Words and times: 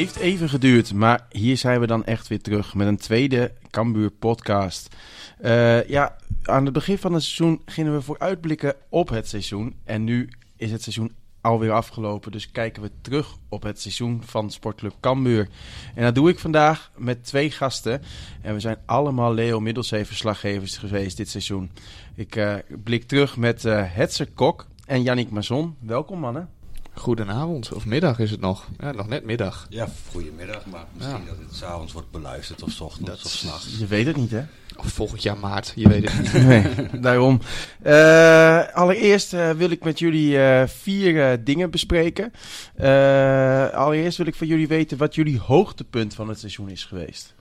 heeft 0.00 0.16
even 0.16 0.48
geduurd, 0.48 0.92
maar 0.94 1.26
hier 1.30 1.56
zijn 1.56 1.80
we 1.80 1.86
dan 1.86 2.04
echt 2.04 2.28
weer 2.28 2.40
terug 2.40 2.74
met 2.74 2.86
een 2.86 2.96
tweede 2.96 3.52
Cambuur 3.70 4.10
podcast. 4.10 4.96
Eh, 5.38 5.88
ja, 5.88 6.16
aan 6.42 6.64
het 6.64 6.72
begin 6.72 6.98
van 6.98 7.12
het 7.12 7.22
seizoen 7.22 7.62
gingen 7.64 7.92
we 7.92 8.00
vooruitblikken 8.00 8.74
op 8.88 9.08
het 9.08 9.28
seizoen. 9.28 9.74
En 9.84 10.04
nu 10.04 10.28
is 10.56 10.70
het 10.70 10.82
seizoen 10.82 11.12
alweer 11.40 11.72
afgelopen, 11.72 12.32
dus 12.32 12.50
kijken 12.50 12.82
we 12.82 12.90
terug 13.00 13.36
op 13.48 13.62
het 13.62 13.80
seizoen 13.80 14.22
van 14.24 14.50
Sportclub 14.50 14.94
Cambuur. 15.00 15.48
En 15.94 16.04
dat 16.04 16.14
doe 16.14 16.30
ik 16.30 16.38
vandaag 16.38 16.90
met 16.96 17.24
twee 17.24 17.50
gasten. 17.50 18.02
En 18.42 18.54
we 18.54 18.60
zijn 18.60 18.78
allemaal 18.86 19.34
Leo 19.34 19.60
Middelzee 19.60 20.04
verslaggevers 20.04 20.76
geweest 20.76 21.16
dit 21.16 21.28
seizoen. 21.28 21.70
Ik 22.14 22.36
eh, 22.36 22.54
blik 22.84 23.04
terug 23.04 23.36
met 23.36 23.64
eh 23.64 23.82
Hetzer 23.86 24.28
Kok 24.34 24.66
en 24.86 25.02
Yannick 25.02 25.30
Mazon. 25.30 25.76
Welkom 25.80 26.18
mannen. 26.18 26.59
Goedenavond, 27.00 27.72
of 27.72 27.86
middag 27.86 28.18
is 28.18 28.30
het 28.30 28.40
nog. 28.40 28.68
Ja, 28.78 28.92
nog 28.92 29.08
net 29.08 29.24
middag. 29.24 29.66
Ja, 29.70 29.88
goedemiddag, 30.10 30.66
maar 30.66 30.84
misschien 30.96 31.18
Ja. 31.20 31.26
dat 31.26 31.36
het 31.48 31.56
s'avonds 31.56 31.92
wordt 31.92 32.10
beluisterd 32.10 32.62
of 32.62 32.70
's 32.70 32.80
ochtends 32.80 33.24
of 33.24 33.30
s'nachts. 33.30 33.78
Je 33.78 33.86
weet 33.86 34.06
het 34.06 34.16
niet 34.16 34.30
hè? 34.30 34.42
Of 34.76 34.86
volgend 34.86 35.22
jaar 35.22 35.38
maart, 35.38 35.72
je 35.74 35.88
weet 35.88 36.12
het 36.12 36.22
niet. 36.22 36.32
Nee, 36.46 37.00
daarom. 37.00 37.40
Eh, 37.82 38.74
allereerst 38.74 39.32
eh, 39.34 39.50
wil 39.50 39.70
ik 39.70 39.84
met 39.84 39.98
jullie 39.98 40.38
eh, 40.42 40.66
vier 40.68 41.44
dingen 41.44 41.70
bespreken. 41.70 42.32
Eh, 42.74 43.68
allereerst 43.70 44.16
wil 44.18 44.26
ik 44.26 44.34
van 44.34 44.46
jullie 44.46 44.68
weten 44.68 44.98
wat 44.98 45.14
jullie 45.14 45.38
hoogtepunt 45.38 46.14
van 46.14 46.28
het 46.28 46.38
seizoen 46.38 46.68
is 46.70 46.84
geweest. 46.84 47.34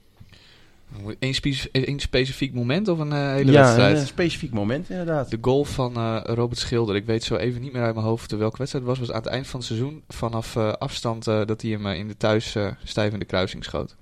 Eén 1.19 1.33
spe 1.33 1.69
één 1.71 1.99
specifiek 1.99 2.53
moment 2.53 2.87
of 2.87 2.99
een 2.99 3.11
eh, 3.11 3.31
hele 3.31 3.51
ja, 3.51 3.61
wedstrijd? 3.61 3.97
een 3.97 4.05
specifiek 4.07 4.51
moment 4.53 4.89
inderdaad. 4.89 5.29
De 5.29 5.37
goal 5.41 5.65
van 5.65 5.95
eh, 5.95 6.19
Robert 6.23 6.59
Schilder. 6.59 6.95
Ik 6.95 7.05
weet 7.05 7.23
zo 7.23 7.35
even 7.35 7.61
niet 7.61 7.73
meer 7.73 7.81
uit 7.81 7.93
mijn 7.95 8.05
hoofd 8.07 8.31
welke 8.31 8.57
wedstrijd 8.57 8.85
het 8.85 8.97
was. 8.97 9.07
was 9.07 9.15
aan 9.15 9.21
het 9.23 9.31
eind 9.31 9.47
van 9.47 9.59
het 9.59 9.67
seizoen. 9.67 10.03
Vanaf 10.07 10.55
eh, 10.55 10.71
afstand 10.73 11.27
eh, 11.27 11.45
dat 11.45 11.61
hij 11.61 11.71
hem 11.71 11.87
in 11.87 12.07
de 12.07 12.17
thuis 12.17 12.55
eh, 12.55 12.67
stijvende 12.83 13.25
kruising 13.25 13.63
schoot. 13.63 13.95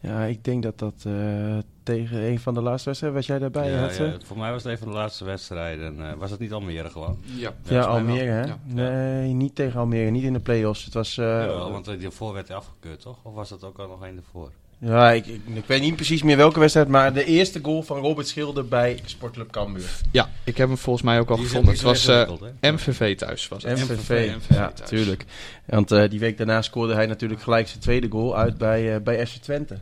Ja, 0.00 0.24
ik 0.24 0.44
denk 0.44 0.62
dat 0.62 0.78
dat 0.78 0.94
eh, 1.06 1.58
tegen 1.82 2.22
een 2.22 2.38
van 2.40 2.54
de 2.54 2.60
laatste 2.62 2.84
wedstrijden, 2.88 3.18
was 3.18 3.26
jij 3.28 3.38
daarbij? 3.38 3.70
ja, 3.70 3.90
ja, 4.04 4.16
voor 4.24 4.38
mij 4.38 4.50
was 4.52 4.62
het 4.62 4.72
een 4.72 4.78
van 4.78 4.88
de 4.88 4.94
laatste 4.94 5.24
wedstrijden. 5.24 5.86
En, 5.86 6.10
eh, 6.10 6.16
was 6.18 6.30
het 6.30 6.40
niet 6.40 6.52
Almere 6.52 6.90
gewoon? 6.90 7.18
Ja, 7.36 7.52
Ja, 7.62 7.80
Almere 7.80 8.30
hè? 8.30 8.42
Ja. 8.44 8.58
Nee, 8.64 9.32
niet 9.32 9.54
tegen 9.54 9.80
Almere, 9.80 10.10
niet 10.10 10.22
in 10.24 10.32
de 10.32 10.40
play-offs. 10.40 10.84
Het 10.84 10.94
was... 10.94 11.18
eh, 11.18 11.24
Jawel, 11.24 11.70
want 11.72 11.84
die 12.00 12.10
voor 12.10 12.32
werd 12.32 12.48
hij 12.48 12.56
afgekeurd, 12.56 13.00
toch? 13.00 13.18
Of 13.22 13.34
was 13.34 13.48
dat 13.48 13.64
ook 13.64 13.78
al 13.78 13.88
nog 13.88 14.04
één 14.04 14.16
ervoor? 14.16 14.50
Ja, 14.84 15.12
ik, 15.12 15.26
ik, 15.26 15.40
ik 15.54 15.66
weet 15.66 15.80
niet 15.80 15.96
precies 15.96 16.22
meer 16.22 16.36
welke 16.36 16.60
wedstrijd, 16.60 16.88
maar 16.88 17.12
de 17.12 17.24
eerste 17.24 17.58
goal 17.62 17.82
van 17.82 17.98
Robert 17.98 18.28
Schilder 18.28 18.68
bij 18.68 18.98
Sportclub 19.04 19.50
Cambuur. 19.50 19.90
Ja, 20.10 20.30
ik 20.44 20.56
heb 20.56 20.68
hem 20.68 20.78
volgens 20.78 21.04
mij 21.04 21.18
ook 21.20 21.30
al 21.30 21.36
Die 21.36 21.46
gevonden. 21.46 21.72
Het 21.72 21.82
was 21.82 22.06
eh? 22.06 22.28
MVV 22.60 23.16
thuis. 23.16 23.48
Was 23.48 23.62
het. 23.62 23.78
MVV, 23.78 24.32
MVV 24.36 24.54
ja, 24.54 24.70
thuis. 24.70 24.88
tuurlijk. 24.88 25.24
Want 25.64 25.90
eh, 25.90 26.10
die 26.10 26.20
week 26.20 26.36
daarna 26.36 26.62
scoorde 26.62 26.94
hij 26.94 27.06
natuurlijk 27.06 27.42
gelijk 27.42 27.68
zijn 27.68 27.80
tweede 27.80 28.08
goal 28.10 28.36
uit 28.36 28.58
bij, 28.58 28.94
eh 28.94 29.00
bij 29.00 29.26
FC 29.26 29.36
Twente. 29.36 29.76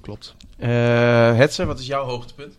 Klopt. 0.00 0.34
Eh 0.56 0.68
Hetze, 1.36 1.64
wat 1.64 1.78
is 1.78 1.86
jouw 1.86 2.04
hoogtepunt? 2.04 2.54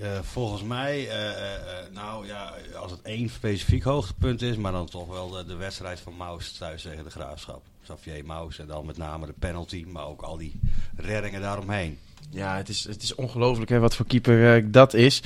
Eh, 0.00 0.18
volgens 0.22 0.62
mij, 0.62 1.08
eh, 1.08 1.28
eh, 1.28 1.92
nou 1.92 2.26
ja, 2.26 2.52
als 2.76 2.90
het 2.90 3.02
één 3.02 3.28
specifiek 3.28 3.82
hoogtepunt 3.82 4.42
is, 4.42 4.56
maar 4.56 4.72
dan 4.72 4.86
toch 4.86 5.08
wel 5.08 5.44
de, 5.46 5.54
wedstrijd 5.54 6.00
van 6.00 6.16
Maus 6.16 6.52
thuis 6.52 6.82
tegen 6.82 7.04
de 7.04 7.10
Graafschap. 7.10 7.62
Xavier 7.82 8.24
Maus 8.24 8.58
en 8.58 8.66
dan 8.66 8.86
met 8.86 8.96
name 8.96 9.26
de 9.26 9.34
penalty, 9.38 9.84
maar 9.88 10.06
ook 10.06 10.22
al 10.22 10.36
die 10.36 10.60
reddingen 10.96 11.40
daaromheen. 11.40 11.98
Ja, 12.30 12.56
het 12.56 12.68
is, 12.68 12.84
het 12.84 13.02
is 13.02 13.14
ongelooflijk 13.14 13.70
wat 13.70 13.96
voor 13.96 14.06
keeper 14.06 14.70
dat 14.70 14.94
is. 14.94 15.22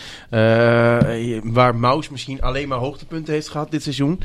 Waar 1.43 1.77
Maus 1.77 2.09
misschien 2.09 2.43
alleen 2.43 2.69
maar 2.69 2.79
hoogtepunten 2.79 3.33
heeft 3.33 3.49
gehad 3.49 3.71
dit 3.71 3.83
seizoen, 3.83 4.21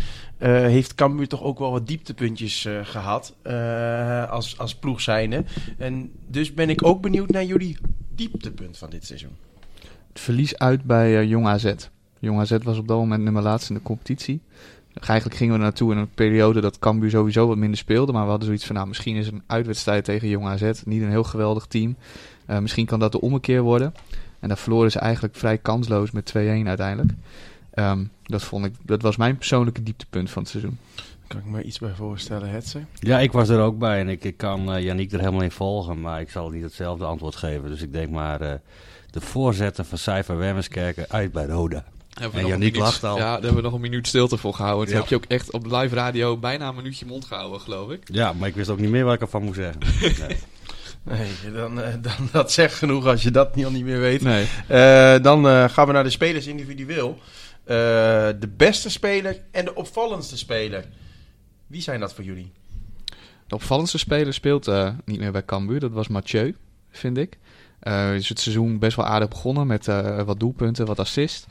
heeft 0.48 0.96
Cambuur 0.96 1.28
toch 1.28 1.42
ook 1.42 1.60
wel 1.60 1.72
wat 1.72 1.88
dieptepuntjes 1.88 2.66
eh, 2.66 2.80
gehad 2.84 3.34
eh, 3.42 4.32
als, 4.32 4.58
als 4.58 4.76
ploeg 4.76 5.02
zijnde. 5.02 5.44
En 5.78 6.12
dus 6.28 6.54
ben 6.54 6.70
ik 6.70 6.86
ook 6.86 7.02
benieuwd 7.02 7.30
naar 7.30 7.44
jullie 7.44 7.78
dieptepunt 8.16 8.78
van 8.78 8.90
dit 8.90 9.06
seizoen. 9.06 9.36
Het 10.14 10.22
verlies 10.22 10.58
uit 10.58 10.84
bij 10.84 11.18
eh, 11.18 11.30
Jong 11.30 11.48
AZ. 11.48 11.74
Jong 12.20 12.40
AZ 12.40 12.58
was 12.64 12.78
op 12.78 12.88
dat 12.88 12.98
moment 12.98 13.24
nummer 13.24 13.42
laatst 13.42 13.70
in 13.70 13.76
de 13.76 13.82
competitie. 13.82 14.42
Eigenlijk 14.94 15.38
gingen 15.38 15.54
we 15.54 15.60
er 15.60 15.66
naartoe 15.66 15.92
in 15.92 15.98
een 15.98 16.14
periode 16.14 16.62
dat 16.62 16.80
Cambuur 16.80 17.10
sowieso 17.10 17.48
wat 17.48 17.58
minder 17.58 17.78
speelde. 17.78 18.12
Maar 18.12 18.24
we 18.24 18.30
hadden 18.30 18.46
zoiets 18.46 18.66
van, 18.66 18.76
nou, 18.76 18.88
misschien 18.88 19.16
is 19.16 19.28
een 19.28 19.44
uitwedstrijd 19.48 20.06
tegen 20.06 20.28
Jong 20.28 20.46
AZ 20.46 20.82
niet 20.86 21.02
een 21.02 21.10
heel 21.10 21.24
geweldig 21.24 21.66
team. 21.66 21.96
Eh, 22.46 22.60
misschien 22.60 22.86
kan 22.86 23.00
dat 23.00 23.12
de 23.12 23.22
ommekeer 23.22 23.62
worden. 23.62 23.94
En 24.40 24.48
daar 24.48 24.58
verloren 24.58 24.92
ze 24.92 25.00
eigenlijk 25.00 25.36
vrij 25.36 25.58
kansloos 25.58 26.12
met 26.12 26.26
2-1 26.26 26.68
uiteindelijk. 26.68 27.12
Ehm, 27.74 28.04
dat, 28.24 28.44
vond 28.44 28.66
ik, 28.66 28.74
dat 28.84 29.02
was 29.02 29.18
mijn 29.18 29.38
persoonlijke 29.38 29.84
dieptepunt 29.84 30.30
van 30.30 30.42
het 30.42 30.52
seizoen. 30.52 30.78
Kan 31.28 31.40
ik 31.40 31.46
me 31.46 31.64
iets 31.64 31.80
bij 31.80 31.94
voorstellen, 31.96 32.50
Hetze? 32.50 32.82
Ja, 33.00 33.20
ik 33.20 33.32
was 33.32 33.50
er 33.50 33.60
ook 33.60 33.78
bij 33.78 34.00
en 34.00 34.10
ik, 34.10 34.24
ik 34.24 34.38
kan 34.38 34.74
eh 34.74 34.84
Yannick 34.84 35.12
er 35.12 35.20
helemaal 35.20 35.42
in 35.42 35.52
volgen, 35.52 36.02
maar 36.02 36.22
ik 36.22 36.30
zal 36.30 36.50
niet 36.50 36.64
hetzelfde 36.64 37.06
antwoord 37.06 37.36
geven. 37.36 37.70
Dus 37.70 37.82
ik 37.82 37.94
denk 37.94 38.10
maar 38.10 38.42
eh, 38.42 38.54
de 39.14 39.22
voorzetten 39.22 39.86
van 39.86 39.98
Cijfer 39.98 40.38
Wemmerskerken 40.38 41.06
uit 41.10 41.32
bij 41.32 41.46
Roda. 41.46 41.84
Hebben 42.14 42.40
En 42.42 42.50
minuut- 42.50 42.76
lacht 42.76 43.04
al. 43.04 43.18
Ja, 43.18 43.24
daar 43.24 43.34
hebben 43.42 43.56
we 43.56 43.62
nog 43.62 43.74
een 43.74 43.82
minuut 43.82 44.08
stilte 44.08 44.38
voor 44.38 44.54
gehouden. 44.54 44.86
Toen 44.86 44.96
Ja. 44.96 45.00
heb 45.02 45.10
je 45.10 45.16
ook 45.16 45.26
echt 45.26 45.52
op 45.52 45.66
live 45.66 45.96
radio 45.96 46.38
bijna 46.38 46.68
een 46.68 46.76
minuutje 46.76 47.06
mond 47.06 47.26
gehouden, 47.26 47.62
geloof 47.62 47.92
ik. 47.92 48.02
Ja, 48.12 48.34
maar 48.34 48.48
ik 48.48 48.56
wist 48.56 48.70
ook 48.70 48.80
niet 48.80 48.90
meer 48.90 49.04
wat 49.04 49.14
ik 49.14 49.22
ervan 49.22 49.44
moest 49.44 49.56
zeggen. 49.60 49.82
Nee. 50.28 50.38
Nee, 51.04 51.52
dan, 51.54 51.82
eh, 51.82 51.94
dan, 52.02 52.30
dat 52.32 52.52
zegt 52.52 52.74
genoeg 52.76 53.06
als 53.06 53.24
je 53.24 53.32
dat 53.32 53.56
niet, 53.56 53.66
al 53.66 53.72
niet 53.72 53.84
meer 53.84 54.00
weet. 54.00 54.22
Nee. 54.22 54.48
Eh, 54.68 55.22
dan 55.24 55.48
eh, 55.48 55.70
gaan 55.70 55.88
we 55.88 55.94
naar 55.94 56.04
de 56.04 56.10
spelers 56.10 56.48
individueel. 56.48 57.18
Eh, 57.64 57.76
de 58.40 58.50
beste 58.58 58.90
speler 58.90 59.38
en 59.52 59.66
de 59.66 59.76
opvallendste 59.76 60.38
speler. 60.38 60.86
Wie 61.68 61.82
zijn 61.82 62.00
dat 62.00 62.14
voor 62.14 62.24
jullie? 62.24 62.52
De 63.48 63.56
opvallendste 63.56 63.98
speler 63.98 64.34
speelt 64.34 64.68
eh, 64.68 64.90
niet 65.06 65.20
meer 65.20 65.32
bij 65.32 65.46
Cambuur. 65.46 65.80
Dat 65.80 65.92
was 65.92 66.08
Mathieu, 66.08 66.56
vind 66.92 67.18
ik. 67.18 67.38
Eh 67.84 68.16
is 68.16 68.30
het 68.30 68.40
seizoen 68.40 68.80
best 68.80 68.96
wel 68.96 69.06
aardig 69.06 69.30
begonnen 69.30 69.68
met 69.68 69.88
eh, 69.88 70.22
wat 70.22 70.40
doelpunten, 70.40 70.86
wat 70.86 71.00
assist. 71.00 71.48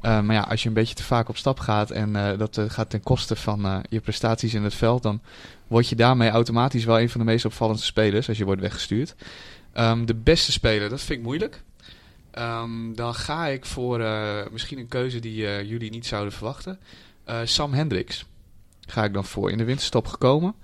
Eh, 0.00 0.20
maar 0.20 0.34
ja, 0.34 0.40
als 0.42 0.62
je 0.62 0.68
een 0.68 0.74
beetje 0.74 0.94
te 0.94 1.02
vaak 1.02 1.28
op 1.28 1.36
stap 1.36 1.58
gaat 1.58 1.90
en 1.90 2.36
dat 2.38 2.60
gaat 2.68 2.90
ten 2.90 3.02
koste 3.02 3.36
van 3.36 3.84
je 3.88 4.00
prestaties 4.00 4.54
in 4.54 4.62
het 4.62 4.74
veld, 4.74 5.02
dan 5.02 5.20
word 5.66 5.88
je 5.88 5.96
daarmee 5.96 6.30
automatisch 6.30 6.84
wel 6.84 7.00
een 7.00 7.10
van 7.10 7.20
de 7.20 7.26
meest 7.26 7.44
opvallendste 7.44 7.86
spelers 7.86 8.28
als 8.28 8.38
je 8.38 8.44
wordt 8.44 8.60
weggestuurd. 8.60 9.14
Ehm, 9.72 10.04
de 10.04 10.14
beste 10.14 10.52
speler, 10.52 10.88
dat 10.88 11.00
vind 11.00 11.18
ik 11.18 11.24
moeilijk. 11.24 11.62
Ehm, 12.30 12.94
dan 12.94 13.14
ga 13.14 13.46
ik 13.46 13.64
voor 13.64 13.98
misschien 14.52 14.78
een 14.78 14.88
keuze 14.88 15.18
die 15.20 15.66
jullie 15.66 15.90
niet 15.90 16.06
zouden 16.06 16.32
verwachten. 16.32 16.78
Sam 17.44 17.72
Hendricks 17.72 18.26
ga 18.80 19.04
ik 19.04 19.12
dan 19.12 19.24
voor. 19.24 19.50
In 19.50 19.58
de 19.58 19.64
winterstop 19.64 20.06
gekomen. 20.06 20.54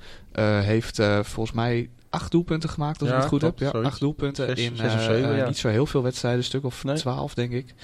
Heeft 0.62 1.02
volgens 1.22 1.52
mij 1.52 1.88
acht 2.12 2.30
doelpunten 2.30 2.68
gemaakt, 2.70 3.00
als 3.00 3.08
Ja, 3.08 3.14
ik 3.14 3.20
het 3.20 3.30
goed 3.30 3.40
klopt, 3.40 3.58
heb. 3.58 3.66
Ja, 3.68 3.72
zoiets. 3.74 3.90
acht 3.90 4.00
doelpunten 4.00 4.46
Zes- 4.46 4.58
in 4.66 4.76
zes 4.76 4.94
of 4.94 5.00
eh, 5.00 5.04
zeven, 5.06 5.30
eh, 5.30 5.36
ja. 5.36 5.46
niet 5.46 5.58
zo 5.58 5.68
heel 5.68 5.86
veel 5.86 6.02
wedstrijden, 6.02 6.40
een 6.40 6.46
stuk 6.46 6.64
of 6.64 6.84
Nee. 6.84 6.96
twaalf, 6.96 7.34
denk 7.34 7.52
ik. 7.52 7.74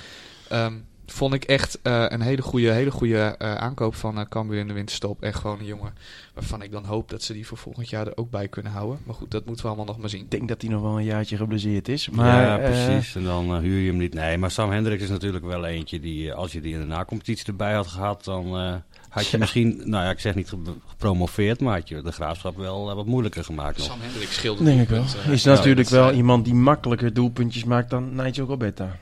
Ehm, 0.48 0.74
vond 1.06 1.34
ik 1.34 1.44
echt 1.44 1.78
eh, 1.82 2.04
een 2.08 2.20
hele 2.20 2.42
goede, 2.42 2.70
hele 2.72 2.90
goede 2.90 3.18
eh, 3.38 3.54
aankoop 3.54 3.94
van 3.94 4.18
uh, 4.18 4.24
Cambuur 4.28 4.58
in 4.58 4.66
de 4.68 4.72
winterstop. 4.74 5.22
En 5.22 5.34
gewoon 5.34 5.58
een 5.58 5.64
jongen 5.64 5.94
waarvan 6.34 6.62
ik 6.62 6.72
dan 6.72 6.84
hoop 6.84 7.10
dat 7.10 7.22
ze 7.22 7.32
die 7.32 7.46
voor 7.46 7.58
volgend 7.58 7.88
jaar 7.88 8.06
er 8.06 8.16
ook 8.16 8.30
bij 8.30 8.48
kunnen 8.48 8.72
houden. 8.72 8.98
Maar 9.04 9.14
goed, 9.14 9.30
dat 9.30 9.44
moeten 9.46 9.62
we 9.64 9.68
allemaal 9.70 9.86
nog 9.86 9.98
maar 9.98 10.08
zien. 10.08 10.20
Ik 10.20 10.30
denk 10.30 10.48
dat 10.48 10.62
hij 10.62 10.70
nog 10.70 10.82
wel 10.82 10.98
een 10.98 11.04
jaartje 11.04 11.36
geblesseerd 11.36 11.88
is. 11.88 12.08
Maar, 12.10 12.42
ja, 12.62 12.68
precies. 12.70 13.14
En 13.14 13.24
dan 13.24 13.58
huur 13.58 13.80
je 13.80 13.88
hem 13.88 13.96
niet. 13.98 14.14
Nee, 14.14 14.38
maar 14.38 14.50
Sam 14.50 14.70
Hendricks 14.70 15.02
is 15.02 15.08
natuurlijk 15.08 15.44
wel 15.44 15.64
eentje 15.64 16.00
die, 16.00 16.32
als 16.32 16.52
je 16.52 16.60
die 16.60 16.72
in 16.74 16.80
de 16.80 16.86
nacompetitie 16.86 17.46
erbij 17.46 17.74
had 17.74 17.86
gehad, 17.86 18.24
dan 18.24 18.56
eh, 18.58 18.74
had 19.18 19.26
je 19.26 19.32
Ja. 19.32 19.38
misschien, 19.38 19.82
nou 19.84 20.04
ja, 20.04 20.10
ik 20.10 20.18
zeg 20.20 20.34
niet 20.34 20.48
ge- 20.48 20.56
gepromoveerd, 20.86 21.60
maar 21.60 21.74
had 21.78 21.88
je 21.88 22.02
de 22.02 22.12
graafschap 22.12 22.56
wel 22.56 22.88
eh, 22.90 22.94
wat 22.94 23.06
moeilijker 23.06 23.44
gemaakt 23.44 23.78
nog. 23.78 23.86
Sam 23.86 24.00
Hendricks 24.00 24.34
scheelde 24.34 24.64
denk 24.64 24.80
ik 24.80 24.88
wel. 24.88 25.02
doelpunten. 25.02 25.32
Is 25.32 25.42
Ja, 25.42 25.54
natuurlijk 25.54 25.88
wel 25.88 26.12
iemand 26.12 26.44
die 26.44 26.54
makkelijker 26.54 27.12
doelpuntjes 27.12 27.64
maakt 27.64 27.90
dan 27.90 28.14
Nigel 28.14 28.46
Roberta. 28.46 28.96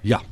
Ja, 0.00 0.22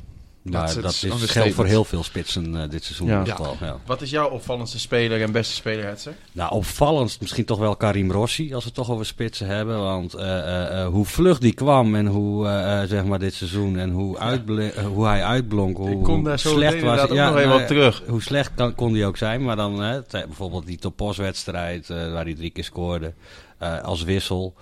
maar 0.43 0.65
Dat- 0.65 0.73
dat, 0.73 0.83
dat 1.09 1.21
is 1.21 1.29
geldt 1.31 1.53
voor 1.53 1.65
heel 1.65 1.83
veel 1.83 2.03
spitsen 2.03 2.55
eh, 2.61 2.69
dit 2.69 2.83
seizoen 2.83 3.07
Ja. 3.07 3.13
in 3.13 3.19
ieder 3.19 3.39
Ja. 3.39 3.45
geval. 3.49 3.67
Ja. 3.67 3.77
Wat 3.85 4.01
is 4.01 4.09
jouw 4.09 4.29
opvallendste 4.29 4.79
speler 4.79 5.21
en 5.21 5.31
beste 5.31 5.53
speler, 5.53 5.85
Hetzer? 5.85 6.13
Nou, 6.31 6.51
opvallend 6.51 7.17
misschien 7.21 7.45
toch 7.45 7.59
wel 7.59 7.75
Karim 7.75 8.11
Rossi, 8.11 8.53
als 8.53 8.63
we 8.63 8.69
het 8.69 8.77
toch 8.77 8.91
over 8.91 9.05
spitsen 9.05 9.47
hebben. 9.47 9.79
Want 9.79 10.13
eh, 10.13 10.37
eh, 10.39 10.81
eh, 10.81 10.87
hoe 10.87 11.05
vlug 11.05 11.37
die 11.39 11.53
kwam 11.53 11.95
en 11.95 12.05
hoe, 12.07 12.45
zeg 12.87 13.03
maar, 13.05 13.19
dit 13.19 13.33
seizoen 13.33 13.77
en 13.77 13.89
hoe, 13.91 14.17
uitble- 14.17 14.73
hoe 14.93 15.05
hij 15.05 15.23
uitblonk, 15.23 15.77
hoe 15.77 15.89
Ik 15.91 16.03
kom 16.03 16.23
daar 16.23 16.39
zo 16.39 16.49
slecht 16.53 16.81
was. 16.81 16.99
ook 16.99 17.09
nog 17.09 17.35
even 17.37 17.49
nou 17.49 17.61
op 17.61 17.67
terug. 17.67 18.01
Hoe 18.07 18.21
slecht 18.21 18.51
kan, 18.55 18.75
kon 18.75 18.93
hij 18.93 19.05
ook 19.05 19.17
zijn, 19.17 19.43
maar 19.43 19.55
dan 19.55 19.77
bijvoorbeeld 20.11 20.65
die 20.65 20.77
Topos-wedstrijd 20.77 21.89
eh, 21.89 22.11
waar 22.11 22.23
hij 22.23 22.33
drie 22.35 22.49
keer 22.49 22.63
scoorde 22.63 23.13
eh, 23.57 23.81
als 23.81 24.03
wissel. 24.03 24.53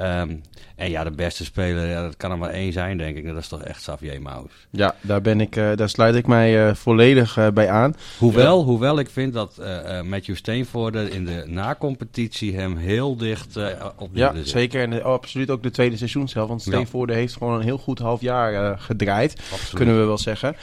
Ehm, 0.00 0.36
En 0.76 0.90
ja, 0.90 1.04
de 1.04 1.10
beste 1.10 1.44
speler, 1.44 1.86
ja, 1.88 2.02
dat 2.02 2.16
kan 2.16 2.30
er 2.30 2.38
maar 2.38 2.50
één 2.50 2.72
zijn, 2.72 2.98
denk 2.98 3.16
ik. 3.16 3.26
Dat 3.26 3.36
is 3.36 3.48
toch 3.48 3.62
echt 3.62 3.80
Xavier 3.80 4.22
Maus. 4.22 4.50
Ja, 4.70 4.94
daar, 5.00 5.20
ben 5.20 5.40
ik, 5.40 5.56
eh, 5.56 5.76
daar 5.76 5.88
sluit 5.88 6.14
ik 6.14 6.26
mij 6.26 6.68
eh, 6.68 6.74
volledig 6.74 7.36
eh, 7.36 7.48
bij 7.48 7.70
aan. 7.70 7.94
Hoewel, 8.18 8.64
hoewel 8.64 8.98
ik 8.98 9.10
vind 9.10 9.32
dat 9.32 9.60
Matthew 10.04 10.36
Steenvoorde 10.36 11.10
in 11.10 11.24
de 11.24 11.44
nacompetitie 11.46 12.56
hem 12.56 12.76
heel 12.76 13.16
dicht 13.16 13.56
op 13.96 14.14
de 14.14 14.18
Ja, 14.18 14.34
zeker. 14.42 14.82
En 14.82 14.92
eh, 14.92 15.04
absoluut 15.04 15.50
ook 15.50 15.62
de 15.62 15.70
tweede 15.70 15.96
seizoenshelft. 15.96 16.48
Want 16.48 16.64
Ja. 16.64 16.70
Steenvoorde 16.70 17.14
heeft 17.14 17.36
gewoon 17.36 17.54
een 17.54 17.64
heel 17.64 17.78
goed 17.78 17.98
half 17.98 18.20
jaar 18.20 18.78
gedraaid. 18.78 19.32
Absoluut. 19.32 19.74
Kunnen 19.74 19.98
we 19.98 20.04
wel 20.04 20.18
zeggen. 20.18 20.56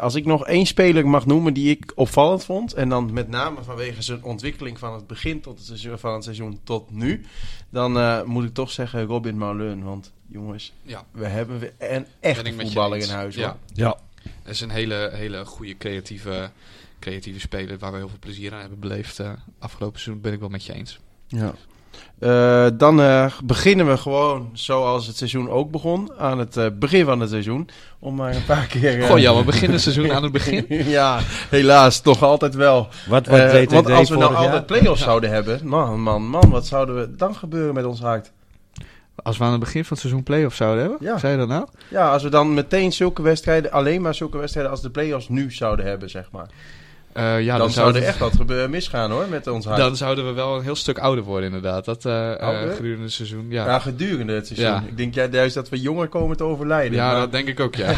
Als 0.00 0.14
ik 0.14 0.24
nog 0.24 0.46
één 0.46 0.66
speler 0.66 1.08
mag 1.08 1.26
noemen 1.26 1.54
die 1.54 1.70
ik 1.70 1.92
opvallend 1.94 2.44
vond. 2.44 2.72
En 2.72 2.88
dan 2.88 3.12
met 3.12 3.28
name 3.28 3.62
vanwege 3.62 4.02
zijn 4.02 4.24
ontwikkeling 4.24 4.78
van 4.78 4.94
het 4.94 5.06
begin 5.06 5.40
tot 5.40 5.58
het 5.58 5.66
seizoen, 5.66 5.98
van 5.98 6.14
het 6.14 6.24
seizoen 6.24 6.60
tot 6.64 6.90
nu. 6.90 7.24
Dan 7.70 7.98
eh, 7.98 8.22
moet 8.22 8.44
ik 8.44 8.54
toch 8.54 8.70
zeggen 8.70 9.04
Robin 9.04 9.38
Marleun. 9.38 9.82
Want 9.84 10.12
jongens, 10.26 10.72
Ja, 10.82 11.04
we 11.10 11.26
hebben 11.26 11.58
weer 11.58 11.72
een 11.78 12.06
echte 12.20 12.44
je 12.46 12.60
voetballer 12.60 12.98
in 12.98 13.08
huis. 13.08 13.34
Ja, 13.34 13.46
Hoor. 13.48 13.56
Ja, 13.74 13.96
Het 14.42 14.54
is 14.54 14.60
een 14.60 14.70
hele, 14.70 15.10
hele 15.12 15.44
goede 15.44 15.76
creatieve, 15.76 16.50
creatieve 16.98 17.40
speler 17.40 17.78
waar 17.78 17.90
we 17.92 17.96
heel 17.98 18.08
veel 18.08 18.18
plezier 18.20 18.52
aan 18.52 18.60
hebben 18.60 18.78
beleefd. 18.78 19.18
eh, 19.18 19.32
afgelopen 19.58 20.00
seizoen 20.00 20.22
ben 20.22 20.32
ik 20.32 20.40
wel 20.40 20.48
met 20.48 20.64
je 20.64 20.72
eens. 20.72 20.98
Ja. 21.26 21.54
Eh, 22.18 22.66
dan 22.74 23.00
eh, 23.00 23.32
beginnen 23.44 23.86
we 23.88 23.96
gewoon 23.96 24.50
zoals 24.52 25.06
het 25.06 25.16
seizoen 25.16 25.50
ook 25.50 25.70
begon. 25.70 26.10
Aan 26.18 26.38
het 26.38 26.56
eh, 26.56 26.66
begin 26.78 27.04
van 27.04 27.20
het 27.20 27.30
seizoen. 27.30 27.68
Om 27.98 28.14
maar 28.14 28.34
een 28.34 28.44
paar 28.44 28.66
keer... 28.66 29.00
eh, 29.00 29.06
Goh, 29.08 29.18
ja, 29.18 29.36
we 29.36 29.44
beginnen 29.44 29.72
het 29.72 29.80
seizoen 29.80 30.12
aan 30.12 30.22
het 30.22 30.32
begin. 30.32 30.66
ja, 30.98 31.20
helaas, 31.50 32.00
toch 32.00 32.22
altijd 32.22 32.54
wel. 32.54 32.88
wat, 33.08 33.26
wat 33.26 33.50
deed 33.50 33.72
want 33.72 33.90
als 33.90 34.08
we 34.10 34.16
nou 34.16 34.34
altijd 34.34 34.66
play-offs 34.66 35.02
zouden 35.02 35.30
hebben, 35.30 35.60
man, 35.68 36.00
man, 36.00 36.22
man, 36.22 36.50
wat 36.50 36.66
zouden 36.66 36.94
we 36.96 37.16
dan 37.16 37.34
gebeuren 37.34 37.74
met 37.74 37.84
ons 37.84 38.00
hart? 38.00 38.30
Als 39.22 39.38
we 39.38 39.44
aan 39.44 39.50
het 39.50 39.60
begin 39.60 39.80
van 39.82 39.90
het 39.92 40.00
seizoen 40.00 40.22
play-offs 40.22 40.56
zouden 40.56 40.80
hebben, 40.80 40.98
Ja. 41.06 41.18
zei 41.18 41.32
je 41.32 41.38
dat 41.38 41.48
nou? 41.48 41.66
Ja, 41.88 42.12
als 42.12 42.22
we 42.22 42.28
dan 42.28 42.54
meteen 42.54 42.92
zulke 42.92 43.22
wedstrijden, 43.22 43.70
alleen 43.72 44.02
maar 44.02 44.14
zulke 44.14 44.38
wedstrijden 44.38 44.72
als 44.72 44.82
de 44.82 44.90
play-offs 44.90 45.28
nu 45.28 45.52
zouden 45.52 45.86
hebben, 45.86 46.10
zeg 46.10 46.28
maar. 46.32 46.46
Eh, 47.12 47.42
ja, 47.42 47.58
dan, 47.58 47.70
zou 47.70 47.94
er 47.94 48.02
echt 48.02 48.18
wat 48.18 48.68
misgaan 48.68 49.10
hoor, 49.10 49.26
met 49.28 49.46
ons. 49.46 49.64
Dan 49.64 49.96
zouden 49.96 50.26
we 50.26 50.32
wel 50.32 50.56
een 50.56 50.62
heel 50.62 50.74
stuk 50.74 50.98
ouder 50.98 51.24
worden, 51.24 51.46
inderdaad. 51.46 51.84
Dat 51.84 52.04
eh, 52.04 52.40
eh, 52.40 52.70
gedurende 52.76 53.02
het 53.02 53.12
seizoen. 53.12 53.46
Ja, 53.48 53.64
ja. 53.64 53.78
gedurende 53.78 54.32
het 54.32 54.46
seizoen. 54.46 54.68
Ja. 54.68 54.84
Ik 54.86 54.96
denk 54.96 55.14
ja, 55.14 55.26
juist 55.30 55.54
dat 55.54 55.68
we 55.68 55.80
jonger 55.80 56.08
komen 56.08 56.36
te 56.36 56.44
overlijden. 56.44 56.96
ja 56.96 57.10
maar 57.10 57.20
dat 57.20 57.32
denk 57.32 57.48
ik 57.48 57.60
ook, 57.60 57.74
ja. 57.74 57.94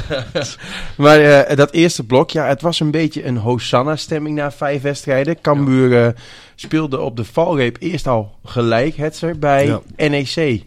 maar 0.96 1.46
dat 1.56 1.72
eerste 1.72 2.04
blok, 2.04 2.30
ja, 2.30 2.46
het 2.46 2.62
was 2.62 2.80
een 2.80 2.90
beetje 2.90 3.24
een 3.24 3.36
Hosanna-stemming 3.36 4.36
na 4.36 4.52
vijf 4.52 4.82
wedstrijden. 4.82 5.40
Cambuur 5.40 6.14
speelde 6.54 7.00
op 7.00 7.16
de 7.16 7.24
valreep 7.24 7.76
eerst 7.80 8.06
al 8.06 8.34
gelijk, 8.44 8.96
Hetzer, 8.96 9.38
bij. 9.38 9.80
NEC. 9.96 10.64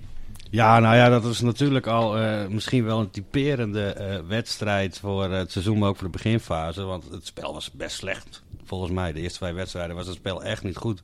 Ja, 0.55 0.79
nou 0.79 0.95
ja, 0.95 1.09
dat 1.09 1.25
is 1.25 1.41
natuurlijk 1.41 1.87
al 1.87 2.17
eh, 2.17 2.47
misschien 2.47 2.85
wel 2.85 2.99
een 2.99 3.09
typerende 3.09 3.85
eh, 3.85 4.19
wedstrijd 4.27 4.99
voor 4.99 5.29
het 5.29 5.51
seizoen, 5.51 5.77
maar 5.77 5.89
ook 5.89 5.95
voor 5.97 6.11
de 6.11 6.17
beginfase. 6.17 6.83
Want 6.83 7.09
het 7.11 7.25
spel 7.25 7.53
was 7.53 7.71
best 7.71 7.95
slecht, 7.95 8.43
volgens 8.65 8.91
mij. 8.91 9.13
De 9.13 9.19
eerste 9.19 9.39
vijf 9.39 9.55
wedstrijden 9.55 9.95
was 9.95 10.07
het 10.07 10.15
spel 10.15 10.43
echt 10.43 10.63
niet 10.63 10.77
goed. 10.77 11.03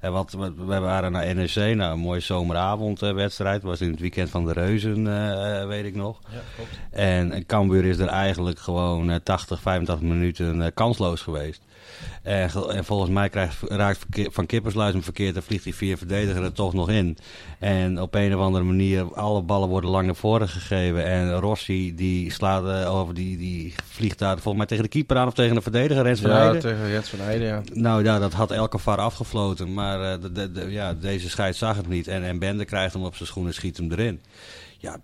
En 0.00 0.12
want 0.12 0.32
we, 0.32 0.78
waren 0.78 1.12
naar 1.12 1.34
NEC, 1.34 1.54
nou 1.54 1.92
een 1.92 1.98
mooie 1.98 2.20
zomeravondwedstrijd. 2.20 3.62
was 3.62 3.80
in 3.80 3.90
het 3.90 4.00
weekend 4.00 4.30
van 4.30 4.44
de 4.44 4.52
Reuzen, 4.52 5.06
eh, 5.06 5.60
eh, 5.60 5.66
weet 5.66 5.84
ik 5.84 5.94
nog. 5.94 6.18
Ja, 6.32 6.38
klopt. 6.54 6.70
En 6.90 7.46
Cambuur 7.46 7.84
is 7.84 7.98
er 7.98 8.08
eigenlijk 8.08 8.58
gewoon 8.58 9.10
eh, 9.10 9.16
80, 9.22 9.60
85 9.60 10.08
minuten 10.08 10.62
eh, 10.62 10.70
kansloos 10.74 11.20
geweest. 11.20 11.62
En, 12.22 12.50
en 12.70 12.84
volgens 12.84 13.10
mij 13.10 13.28
krijgt, 13.28 13.56
raakt 13.62 13.98
verkeer- 13.98 14.30
Van 14.32 14.46
Kippersluis 14.46 14.92
hem 14.92 15.02
verkeerd 15.02 15.36
en 15.36 15.42
vliegt 15.42 15.64
die 15.64 15.74
vier 15.74 15.98
verdediger 15.98 16.42
er 16.42 16.52
toch 16.52 16.72
nog 16.74 16.90
in. 16.90 17.18
En 17.58 18.00
op 18.00 18.14
een 18.14 18.34
of 18.36 18.40
andere 18.40 18.64
manier, 18.64 19.14
alle 19.14 19.42
ballen 19.42 19.68
worden 19.68 19.90
lang 19.90 20.06
naar 20.06 20.14
voren 20.16 20.48
gegeven. 20.48 21.04
En 21.04 21.32
Rossi 21.38 21.94
die 21.94 22.32
slaat 22.32 22.68
eh, 22.84 22.94
over, 22.94 23.14
die, 23.14 23.36
die 23.36 23.74
vliegt 23.84 24.18
daar 24.18 24.32
volgens 24.34 24.56
mij 24.56 24.66
tegen 24.66 24.82
de 24.82 24.88
keeper 24.90 25.16
aan 25.16 25.26
of 25.26 25.34
tegen 25.34 25.54
de 25.54 25.60
verdediger. 25.62 26.02
Rens 26.02 26.20
van 26.20 26.30
Ja, 26.30 26.52
tegen 26.60 26.88
Rens 26.88 27.08
van 27.08 27.18
Heijden, 27.18 27.46
ja. 27.46 27.62
Nou 27.72 28.04
ja, 28.04 28.18
dat 28.18 28.32
had 28.32 28.50
elke 28.50 28.78
VAR 28.78 28.98
afgefloten. 28.98 29.74
Maar 29.74 30.12
eh, 30.12 30.20
de, 30.20 30.32
de, 30.32 30.52
de- 30.52 30.70
ja, 30.70 30.94
deze 30.94 31.28
scheid 31.30 31.56
zag 31.56 31.76
het 31.76 31.88
niet. 31.88 32.08
En, 32.08 32.22
en 32.24 32.38
Bende 32.38 32.64
krijgt 32.64 32.94
hem 32.94 33.04
op 33.04 33.14
zijn 33.16 33.28
schoen 33.28 33.46
en 33.46 33.54
schiet 33.54 33.76
hem 33.76 33.92
erin. 33.92 34.20
Ja, 34.78 34.96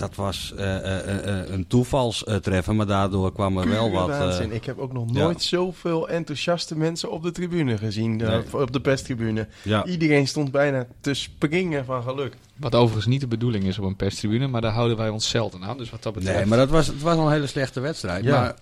dat 0.00 0.14
was 0.14 0.52
eh, 0.56 0.76
eh, 0.76 1.40
eh, 1.40 1.50
een 1.50 1.66
toevalstreffer. 1.66 2.74
Maar 2.74 2.86
daardoor 2.86 3.32
kwam 3.32 3.58
er 3.58 3.68
wel 3.68 3.90
wat... 3.90 4.08
eh, 4.08 4.18
Waanzin. 4.18 4.52
Ik 4.52 4.64
heb 4.64 4.78
ook 4.78 4.92
nog 4.92 5.04
ja. 5.12 5.18
nooit 5.20 5.42
zoveel 5.42 6.08
enthousiaste 6.08 6.76
mensen 6.76 7.10
op 7.10 7.22
de 7.22 7.30
tribune 7.32 7.78
gezien. 7.78 8.16
Nee. 8.16 8.42
op 8.52 8.72
de 8.72 8.80
perstribune. 8.80 9.48
ja. 9.62 9.84
Iedereen 9.84 10.28
stond 10.28 10.50
bijna 10.50 10.86
te 11.00 11.14
springen 11.14 11.84
van 11.84 12.02
geluk. 12.02 12.36
Wat 12.56 12.74
overigens 12.74 13.06
niet 13.06 13.20
de 13.20 13.26
bedoeling 13.26 13.64
is 13.64 13.78
op 13.78 13.84
een 13.84 13.96
perstribune, 13.96 14.46
maar 14.46 14.60
daar 14.60 14.72
houden 14.72 14.96
wij 14.96 15.08
ons 15.08 15.28
zelden 15.28 15.64
aan. 15.64 15.78
Dus 15.78 15.90
wat 15.90 16.02
dat 16.02 16.14
betreft... 16.14 16.36
Nee, 16.36 16.46
maar 16.46 16.58
dat 16.58 16.70
was, 16.70 16.86
het 16.86 17.02
was 17.02 17.16
al 17.16 17.26
een 17.26 17.32
hele 17.32 17.46
slechte 17.46 17.80
wedstrijd. 17.80 18.24
Ja. 18.24 18.40
Maar 18.40 18.54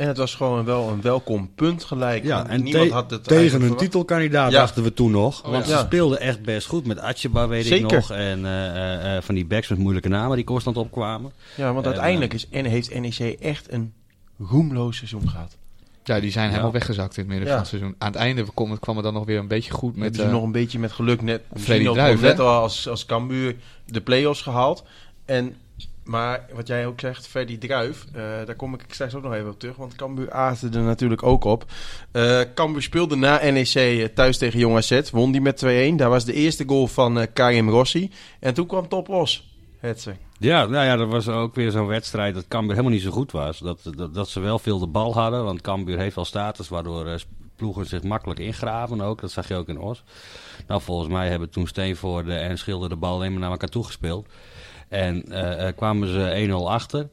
En 0.00 0.06
het 0.08 0.16
was 0.16 0.34
gewoon 0.34 0.64
wel 0.64 0.88
een 0.88 1.00
welkom 1.00 1.50
punt 1.54 1.84
gelijk. 1.84 2.24
Ja, 2.24 2.46
en 2.46 2.62
niemand 2.62 2.88
te- 2.88 2.94
had 2.94 3.10
het 3.10 3.24
tegen 3.24 3.60
verwacht. 3.60 3.78
titelkandidaat 3.78 4.52
Ja. 4.52 4.58
dachten 4.58 4.82
we 4.82 4.94
toen 4.94 5.10
nog. 5.10 5.44
Oh, 5.44 5.50
want 5.50 5.66
ja. 5.68 5.78
ze 5.78 5.84
speelden 5.84 6.20
echt 6.20 6.42
best 6.42 6.66
goed. 6.66 6.86
Met 6.86 6.98
Atjeba 6.98 7.48
weet 7.48 7.70
ik 7.70 7.90
nog. 7.90 8.10
En 8.10 8.44
eh, 8.46 8.66
eh, 8.66 9.16
eh, 9.16 9.22
van 9.22 9.34
die 9.34 9.44
backs 9.46 9.68
met 9.68 9.78
moeilijke 9.78 10.08
namen 10.08 10.36
die 10.36 10.44
constant 10.44 10.76
opkwamen. 10.76 11.32
Ja, 11.56 11.72
want 11.72 11.84
En, 11.86 11.92
uiteindelijk 11.92 12.34
is, 12.34 12.48
en 12.48 12.64
heeft 12.64 12.94
NEC 13.00 13.18
echt 13.40 13.72
een 13.72 13.92
roemloos 14.38 14.96
seizoen 14.96 15.28
gehad. 15.28 15.56
Ja, 16.04 16.20
die 16.20 16.30
zijn 16.30 16.44
Ja. 16.44 16.50
helemaal 16.50 16.72
weggezakt 16.72 17.16
in 17.16 17.22
het 17.22 17.28
midden 17.32 17.46
Ja. 17.46 17.52
van 17.52 17.60
het 17.60 17.70
seizoen. 17.70 17.94
Aan 17.98 18.08
het 18.12 18.20
einde 18.20 18.44
kwam 18.54 18.70
het, 18.70 18.80
kwam 18.80 18.94
het 18.96 19.04
dan 19.04 19.14
nog 19.14 19.24
weer 19.24 19.38
een 19.38 19.48
beetje 19.48 19.72
goed 19.72 19.96
Met 19.96 20.14
dus 20.14 20.24
eh, 20.24 20.30
nog 20.30 20.42
een 20.42 20.52
beetje 20.52 20.78
met 20.78 20.92
geluk 20.92 21.22
net, 21.22 21.42
Freddy 21.56 21.84
nog 21.84 21.96
net 22.20 22.40
al 22.40 22.48
als, 22.60 22.88
als 22.88 23.06
Cambuur 23.06 23.56
de 23.86 24.00
play-offs 24.00 24.42
gehaald. 24.42 24.84
En, 25.24 25.54
maar 26.10 26.46
wat 26.52 26.66
jij 26.66 26.86
ook 26.86 27.00
zegt, 27.00 27.26
Freddy 27.26 27.58
Druif, 27.58 28.06
eh, 28.12 28.22
daar 28.22 28.54
kom 28.54 28.74
ik 28.74 28.84
straks 28.88 29.14
ook 29.14 29.22
nog 29.22 29.34
even 29.34 29.50
op 29.50 29.58
terug. 29.58 29.76
Want 29.76 29.94
Cambuur 29.94 30.32
aasde 30.32 30.68
er 30.78 30.82
natuurlijk 30.82 31.22
ook 31.22 31.44
op. 31.44 31.64
Eh 32.12 32.40
Cambuur 32.54 32.82
speelde 32.82 33.16
na 33.16 33.50
NEC 33.50 33.74
eh, 33.74 34.04
thuis 34.04 34.38
tegen 34.38 34.58
Jong 34.58 34.76
AZ. 34.76 35.10
Won 35.10 35.32
die 35.32 35.40
met 35.40 35.64
2-1. 35.64 35.96
Daar 35.96 36.08
was 36.08 36.24
de 36.24 36.32
eerste 36.32 36.64
goal 36.66 36.86
van 36.86 37.20
eh, 37.20 37.26
Karim 37.32 37.68
Rossi. 37.68 38.10
En 38.40 38.54
toen 38.54 38.66
kwam 38.66 38.88
Top 38.88 39.08
Os. 39.08 39.54
Hetze. 39.78 40.16
Ja, 40.38 40.66
nou 40.66 40.84
ja, 40.84 40.96
dat 40.96 41.08
was 41.08 41.28
ook 41.28 41.54
weer 41.54 41.70
zo'n 41.70 41.86
wedstrijd 41.86 42.34
dat 42.34 42.48
Cambuur 42.48 42.70
helemaal 42.70 42.92
niet 42.92 43.02
zo 43.02 43.10
goed 43.10 43.32
was. 43.32 43.58
Dat, 43.58 43.92
dat, 44.12 44.28
ze 44.28 44.40
wel 44.40 44.58
veel 44.58 44.78
de 44.78 44.86
bal 44.86 45.14
hadden. 45.14 45.44
Want 45.44 45.60
Cambuur 45.60 45.98
heeft 45.98 46.14
wel 46.14 46.24
status 46.24 46.68
waardoor 46.68 47.06
eh, 47.06 47.18
ploegen 47.56 47.86
zich 47.86 48.02
makkelijk 48.02 48.40
ingraven 48.40 49.00
ook. 49.00 49.20
Dat 49.20 49.30
zag 49.30 49.48
je 49.48 49.54
ook 49.54 49.68
in 49.68 49.78
Os. 49.78 50.02
Nou, 50.66 50.80
volgens 50.80 51.08
mij 51.08 51.28
hebben 51.28 51.50
toen 51.50 51.66
Steenvoorde 51.66 52.34
en 52.34 52.58
Schilder 52.58 52.88
de 52.88 52.96
bal 52.96 53.14
alleen 53.14 53.30
maar 53.30 53.40
naar 53.40 53.50
elkaar 53.50 53.68
toegespeeld. 53.68 54.28
En 54.90 55.24
eh, 55.32 55.66
eh, 55.66 55.76
kwamen 55.76 56.08
ze 56.08 56.46
1-0 56.48 56.68
achter. 56.68 57.08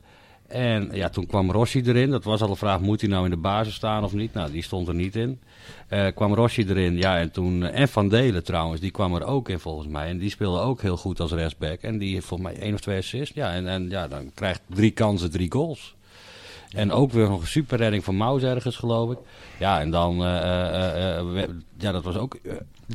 En 0.47 0.89
ja, 0.91 1.09
toen 1.09 1.25
kwam 1.25 1.51
Rossi 1.51 1.81
erin. 1.85 2.09
Dat 2.09 2.23
was 2.23 2.41
al 2.41 2.47
de 2.47 2.55
vraag, 2.55 2.79
moet 2.79 3.01
hij 3.01 3.09
nou 3.09 3.23
in 3.23 3.29
de 3.29 3.37
basis 3.37 3.73
staan 3.73 4.03
of 4.03 4.13
niet? 4.13 4.33
Nou, 4.33 4.51
die 4.51 4.61
stond 4.63 4.87
er 4.87 4.93
niet 4.93 5.15
in. 5.15 5.39
Eh, 5.87 6.07
kwam 6.15 6.33
Rossi 6.33 6.65
erin, 6.67 6.97
ja, 6.97 7.17
en 7.17 7.31
toen... 7.31 7.63
en 7.63 7.87
Van 7.87 8.09
Delen 8.09 8.43
trouwens, 8.43 8.81
die 8.81 8.91
kwam 8.91 9.15
er 9.15 9.25
ook 9.25 9.49
in 9.49 9.59
volgens 9.59 9.87
mij. 9.87 10.07
En 10.07 10.17
die 10.17 10.29
speelde 10.29 10.59
ook 10.59 10.81
heel 10.81 10.97
goed 10.97 11.19
als 11.19 11.31
rechtsback. 11.31 11.81
En 11.81 11.97
die 11.97 12.13
heeft 12.13 12.25
volgens 12.25 12.49
mij 12.49 12.59
één 12.59 12.73
of 12.73 12.79
twee 12.79 12.97
assists. 12.97 13.35
Ja, 13.35 13.53
en, 13.53 13.67
en 13.67 13.89
ja, 13.89 14.07
dan 14.07 14.31
krijgt 14.33 14.61
drie 14.69 14.91
kansen, 14.91 15.31
drie 15.31 15.51
goals. 15.51 15.95
En 16.69 16.91
ook 16.91 17.11
weer 17.11 17.29
nog 17.29 17.41
een 17.41 17.47
superredding 17.47 18.03
van 18.03 18.17
Maus 18.17 18.43
ergens, 18.43 18.75
geloof 18.75 19.11
ik. 19.11 19.17
Ja, 19.59 19.79
en 19.79 19.91
dan... 19.91 20.15
ja, 21.77 21.91
dat 21.91 22.03
was 22.03 22.15
ook 22.15 22.37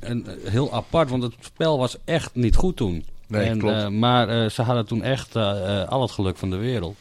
een, 0.01 0.27
heel 0.45 0.73
apart, 0.73 1.11
want 1.11 1.23
het 1.23 1.35
spel 1.41 1.79
was 1.79 1.97
echt 2.05 2.35
niet 2.35 2.57
goed 2.57 2.77
toen. 2.77 3.05
Nee, 3.33 3.49
en, 3.49 3.59
klopt. 3.59 3.75
eh, 3.77 3.89
maar 3.89 4.29
eh, 4.29 4.49
ze 4.49 4.63
hadden 4.63 4.87
toen 4.87 5.03
echt 5.03 5.37
eh, 5.37 5.89
al 5.89 6.03
het 6.03 6.11
geluk 6.11 6.37
van 6.37 6.51
de 6.51 6.57
wereld. 6.57 6.97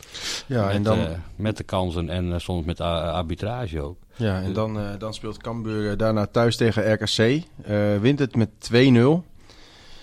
Ja, 0.48 0.66
met, 0.66 0.76
en 0.76 0.84
dan, 0.84 1.08
met 1.36 1.58
de 1.58 1.64
kansen 1.64 2.10
en 2.10 2.42
soms 2.42 2.66
met 2.66 2.82
arbitrage 2.82 3.82
ook. 3.82 3.98
ja, 4.16 4.42
en 4.42 4.54
dan, 4.54 4.80
eh, 4.80 4.90
dan 4.98 5.14
speelt 5.14 5.38
Cambuur 5.38 5.98
daarna 5.98 6.26
thuis 6.26 6.56
tegen 6.58 6.94
RKC. 6.94 7.18
Eh, 7.64 7.98
wint 8.00 8.20
het 8.20 8.36
met 8.36 8.50
2-0. 8.60 9.24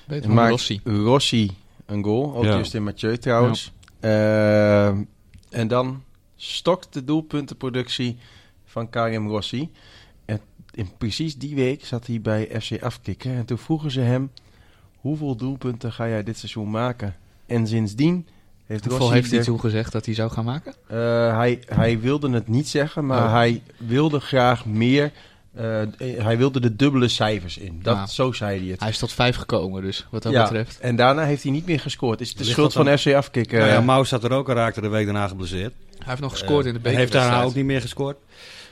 Beter 0.06 0.30
maakt 0.30 0.50
Rossi. 0.50 0.80
Rossi 0.85 1.50
een 1.87 2.04
goal. 2.04 2.35
Ook 2.37 2.44
Ja. 2.44 2.56
Justin 2.56 2.82
Mathieu 2.85 3.18
trouwens. 3.18 3.73
Eh, 4.00 4.87
en 5.50 5.68
dan 5.68 6.02
stokt 6.37 6.92
de 6.92 7.04
doelpuntenproductie 7.04 8.16
van 8.64 8.90
Karim 8.90 9.28
Rossi. 9.28 9.70
En 10.25 10.40
in 10.75 10.88
precies 10.99 11.37
die 11.38 11.54
week 11.54 11.85
zat 11.85 12.06
hij 12.06 12.20
bij 12.20 12.61
FC 12.61 12.82
Afkikken. 12.82 13.35
En 13.35 13.44
toen 13.44 13.58
vroegen 13.58 13.90
ze 13.90 14.00
hem... 14.00 14.30
Hoeveel 15.00 15.37
doelpunten 15.37 15.93
ga 15.93 16.09
jij 16.09 16.23
dit 16.23 16.38
seizoen 16.38 16.71
maken? 16.71 17.17
En 17.47 17.67
sindsdien 17.67 18.26
heeft 18.67 18.81
Hoeveel 18.85 19.00
Rossi... 19.00 19.14
heeft 19.14 19.31
hij 19.31 19.38
er- 19.38 19.45
toegezegd 19.45 19.93
dat 19.93 20.07
hij 20.07 20.14
zou 20.14 20.31
gaan 20.31 20.45
maken? 20.45 20.75
Eh, 20.88 20.97
hij, 21.37 21.59
hij 21.67 22.00
wilde 22.00 22.31
het 22.31 22.49
niet 22.49 22.69
zeggen, 22.69 23.07
maar 23.07 23.25
Oh. 23.25 23.33
hij 23.33 23.62
wilde 23.76 24.21
graag 24.21 24.67
meer... 24.67 25.11
eh, 25.55 25.83
hij 25.99 26.38
wilde 26.38 26.61
de 26.61 26.76
dubbele 26.76 27.09
cijfers 27.09 27.59
in. 27.59 27.78
Dat, 27.83 27.97
Ja. 27.97 28.07
Zo 28.07 28.33
zei 28.33 28.61
hij 28.61 28.69
het. 28.71 28.81
Hij 28.81 28.88
is 28.88 28.99
tot 28.99 29.12
vijf 29.12 29.37
gekomen, 29.37 29.83
dus 29.83 30.07
wat 30.11 30.23
dat 30.23 30.33
ja, 30.33 30.43
betreft. 30.43 30.81
en 30.81 30.97
daarna 30.97 31.25
heeft 31.25 31.43
hij 31.43 31.52
niet 31.52 31.67
meer 31.67 31.81
gescoord. 31.81 32.21
Is 32.21 32.28
het 32.28 32.37
de 32.38 32.43
Ligt 32.45 32.55
schuld 32.57 32.73
van 32.73 32.99
FC 32.99 33.07
Afkikken? 33.14 33.59
Nou 33.59 33.71
ja, 33.71 33.81
Maus 33.81 34.09
zat 34.09 34.25
er 34.25 34.33
ook 34.33 34.49
en 34.49 34.55
raakte 34.55 34.81
de 34.81 34.88
week 34.88 35.05
daarna 35.05 35.28
geblesseerd. 35.28 35.73
Hij 35.99 36.07
heeft 36.07 36.21
nog 36.21 36.33
gescoord 36.33 36.67
in 36.67 36.73
de 36.73 36.76
Eh, 36.78 36.83
beker. 36.85 36.99
Heeft 36.99 37.12
daarna 37.12 37.43
ook 37.43 37.55
niet 37.55 37.64
meer 37.64 37.81
gescoord. 37.81 38.17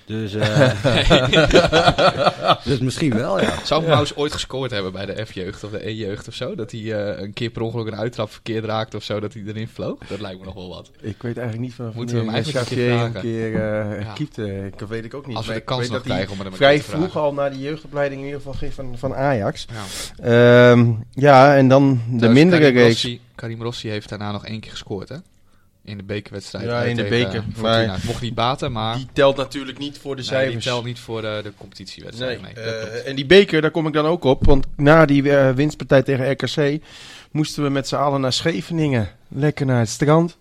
Dus, 0.07 0.35
eh, 0.35 0.71
dus 2.65 2.79
misschien 2.79 3.15
wel, 3.15 3.41
ja. 3.41 3.55
Zou 3.65 3.87
Maus 3.87 4.17
ooit 4.17 4.33
gescoord 4.33 4.71
hebben 4.71 4.93
bij 4.93 5.07
de 5.07 5.25
F-jeugd 5.27 5.65
of 5.65 5.71
de 5.71 5.89
E-jeugd 5.89 6.29
of 6.29 6.35
zo? 6.35 6.55
Dat 6.55 6.71
hij 6.71 6.81
eh, 6.81 7.23
een 7.23 7.33
keer 7.33 7.51
per 7.51 7.63
ongeluk 7.63 7.87
een 7.87 7.97
uittrap 7.97 8.31
verkeerd 8.33 8.65
raakte 8.65 8.97
of 8.97 9.03
zo, 9.03 9.21
dat 9.21 9.33
hij 9.33 9.43
erin 9.47 9.69
vloog? 9.69 9.99
Dat 10.09 10.21
lijkt 10.21 10.39
me 10.39 10.45
nog 10.45 10.55
wel 10.55 10.69
wat. 10.69 10.91
Ik 11.01 11.23
weet 11.23 11.37
eigenlijk 11.39 11.59
niet 11.69 11.75
van 11.75 11.93
Moeten 11.95 12.17
we 12.17 12.23
hem 12.25 12.35
eigenlijk 12.35 12.71
een 12.71 12.77
keer 12.77 12.87
Xavier 12.87 13.05
een 13.05 13.11
vragen? 13.11 13.21
keer 13.31 13.55
eh 13.95 14.01
Ja. 14.01 14.13
keepte. 14.13 14.67
Ik 14.67 14.89
weet 14.89 15.05
ik 15.05 15.15
ook 15.15 15.27
niet. 15.27 15.37
Als 15.37 15.47
we 15.47 15.53
de 15.53 15.59
ik 15.59 15.65
kans 15.65 15.83
nog 15.89 15.93
dat 15.93 16.03
krijgen 16.03 16.33
om 16.33 16.39
hem 16.39 16.47
een 16.47 16.53
vrij 16.57 16.81
vragen. 16.83 16.99
vroeg 17.11 17.23
al 17.23 17.33
naar 17.33 17.51
die 17.51 17.61
jeugdopleiding 17.61 18.21
in 18.21 18.27
ieder 18.27 18.41
geval 18.43 18.59
ging 18.59 18.73
van, 18.75 18.95
van 18.99 19.15
Ajax. 19.15 19.67
Ja. 20.23 20.71
Ehm, 20.71 20.93
ja, 21.13 21.57
en 21.57 21.69
dan 21.69 22.01
de 22.11 22.29
mindere 22.29 22.61
Karim 22.61 22.77
reeks. 22.77 23.09
Karim 23.35 23.63
Rossi 23.63 23.89
heeft 23.89 24.09
daarna 24.09 24.33
nog 24.33 24.47
één 24.47 24.61
keer 24.61 24.71
gescoord, 24.71 25.09
hè? 25.09 25.17
In 25.87 25.97
de 25.97 26.03
bekerwedstrijd. 26.03 26.65
Ja, 26.65 26.83
in 26.83 26.97
de 26.97 27.05
beker. 27.05 27.45
Maar- 27.61 28.01
mocht 28.05 28.21
niet 28.23 28.35
baten, 28.35 28.73
maar 28.73 28.97
Die 28.97 29.09
telt 29.13 29.37
natuurlijk 29.37 29.79
niet 29.79 29.99
voor 29.99 30.17
de 30.17 30.21
nee, 30.23 30.31
cijfers. 30.31 30.55
die 30.65 30.73
telt 30.73 30.85
niet 30.85 30.99
voor 30.99 31.21
de, 31.21 31.41
de 31.43 31.53
competitiewedstrijd. 31.57 32.43
Nee, 32.43 32.53
eh, 32.53 33.09
en 33.09 33.17
die 33.17 33.27
beker, 33.27 33.61
daar 33.61 33.71
kom 33.71 33.87
ik 33.87 33.93
dan 33.93 34.07
ook 34.07 34.25
op. 34.25 34.45
Want 34.47 34.67
na 34.77 35.05
die 35.07 35.31
eh, 35.37 35.51
winstpartij 35.55 36.03
tegen 36.03 36.31
RKC 36.31 36.83
moesten 37.31 37.63
we 37.63 37.69
met 37.69 37.89
z'n 37.89 37.95
allen 37.97 38.21
naar 38.21 38.33
Scheveningen. 38.33 39.09
Lekker 39.29 39.67
naar 39.67 39.79
het 39.79 39.89
strand. 39.89 40.37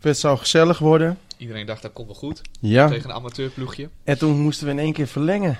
Het 0.00 0.18
zou 0.18 0.38
gezellig 0.38 0.78
worden. 0.78 1.18
Iedereen 1.36 1.66
dacht 1.66 1.82
dat 1.82 1.92
komt 1.92 2.06
wel 2.06 2.16
goed 2.16 2.40
Ja. 2.60 2.88
tegen 2.88 3.10
een 3.10 3.16
amateurploegje. 3.16 3.88
En 4.04 4.18
toen 4.18 4.40
moesten 4.40 4.66
we 4.66 4.72
in 4.72 4.78
één 4.78 4.92
keer 4.92 5.06
verlengen. 5.06 5.58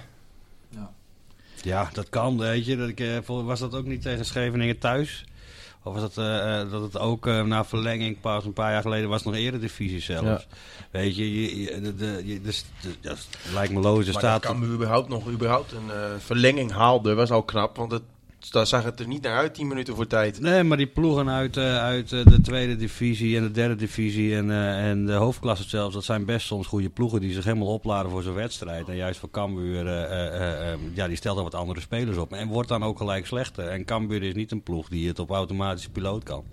Ja, 1.63 1.91
dat 1.93 2.09
kan, 2.09 2.39
weet 2.39 2.67
je. 2.67 2.77
Dat 2.77 2.89
ik, 2.89 3.01
eh, 3.01 3.19
was 3.27 3.61
dat 3.61 3.75
ook 3.75 3.85
niet 3.87 4.03
tegen 4.03 4.25
Scheveningen 4.25 4.79
thuis? 4.79 5.25
Of 5.87 5.93
was 5.93 6.03
dat, 6.03 6.17
eh, 6.19 6.61
eh, 6.61 6.71
dat 6.71 6.83
het 6.83 6.99
ook 6.99 7.27
eh, 7.27 7.43
na 7.43 7.65
verlenging, 7.65 8.21
pas 8.21 8.45
een 8.45 8.53
paar 8.53 8.73
jaar 8.73 8.83
geleden, 8.83 9.09
was 9.09 9.23
nog 9.23 9.35
eerder 9.35 9.61
divisie 9.61 10.01
zelfs. 10.01 10.25
Ja. 10.27 10.41
Weet 10.91 11.17
je, 11.17 11.41
je, 11.43 11.61
je- 11.63 11.95
de, 11.97 12.41
dus, 12.43 12.65
dat 13.01 13.29
lijkt 13.53 13.73
me 13.73 13.81
logisch. 13.81 14.07
Maar 14.13 14.15
staat, 14.23 14.43
dat 14.43 14.51
kan 14.53 14.65
überhaupt 14.65 15.09
nog 15.09 15.29
überhaupt 15.29 15.73
een 15.73 16.21
verlenging 16.21 16.73
haalde. 16.73 17.15
Was 17.15 17.31
al 17.31 17.43
knap, 17.43 17.77
want 17.77 17.93
het, 17.93 18.03
daar 18.51 18.67
zag 18.67 18.85
het 18.85 19.01
er 19.01 19.07
niet 19.07 19.23
naar 19.23 19.37
uit, 19.37 19.55
10 19.55 19.67
minuten 19.67 19.95
voor 19.95 20.07
tijd. 20.07 20.41
Nee, 20.41 20.63
maar 20.63 20.77
die 20.77 20.87
ploegen 20.87 21.31
uit, 21.31 21.57
eh, 21.57 21.79
uit 21.79 22.13
eh, 22.13 22.25
de 22.25 22.41
tweede 22.41 22.77
divisie 22.77 23.37
en 23.37 23.43
de 23.43 23.51
derde 23.51 23.75
divisie 23.75 24.37
en, 24.37 24.51
eh, 24.51 24.89
en 24.89 25.07
de 25.07 25.13
hoofdklasse 25.13 25.69
zelfs, 25.69 25.95
dat 25.95 26.05
zijn 26.05 26.25
best 26.25 26.47
soms 26.47 26.67
goede 26.67 26.91
ploegen 26.91 27.21
die 27.21 27.33
zich 27.33 27.45
helemaal 27.45 27.73
opladen 27.73 28.11
voor 28.11 28.23
zo'n 28.23 28.35
wedstrijd. 28.35 28.89
En 28.89 28.97
juist 28.97 29.21
voor 29.21 29.31
Cambuur, 29.31 29.87
ja, 30.95 31.07
die 31.07 31.17
stelt 31.17 31.37
er 31.37 31.43
wat 31.43 31.55
andere 31.55 31.81
spelers 31.81 32.17
op. 32.17 32.33
En 32.33 32.49
wordt 32.49 32.69
dan 32.69 32.83
ook 32.83 32.99
gelijk 32.99 33.27
slechter. 33.27 33.67
En 33.69 33.85
Cambuur 33.85 34.23
is 34.23 34.35
niet 34.35 34.53
een 34.53 34.63
ploeg 34.63 34.89
die 34.89 35.09
het 35.09 35.19
op 35.19 35.31
automatische 35.31 35.91
piloot 35.91 36.23
kan. 36.23 36.45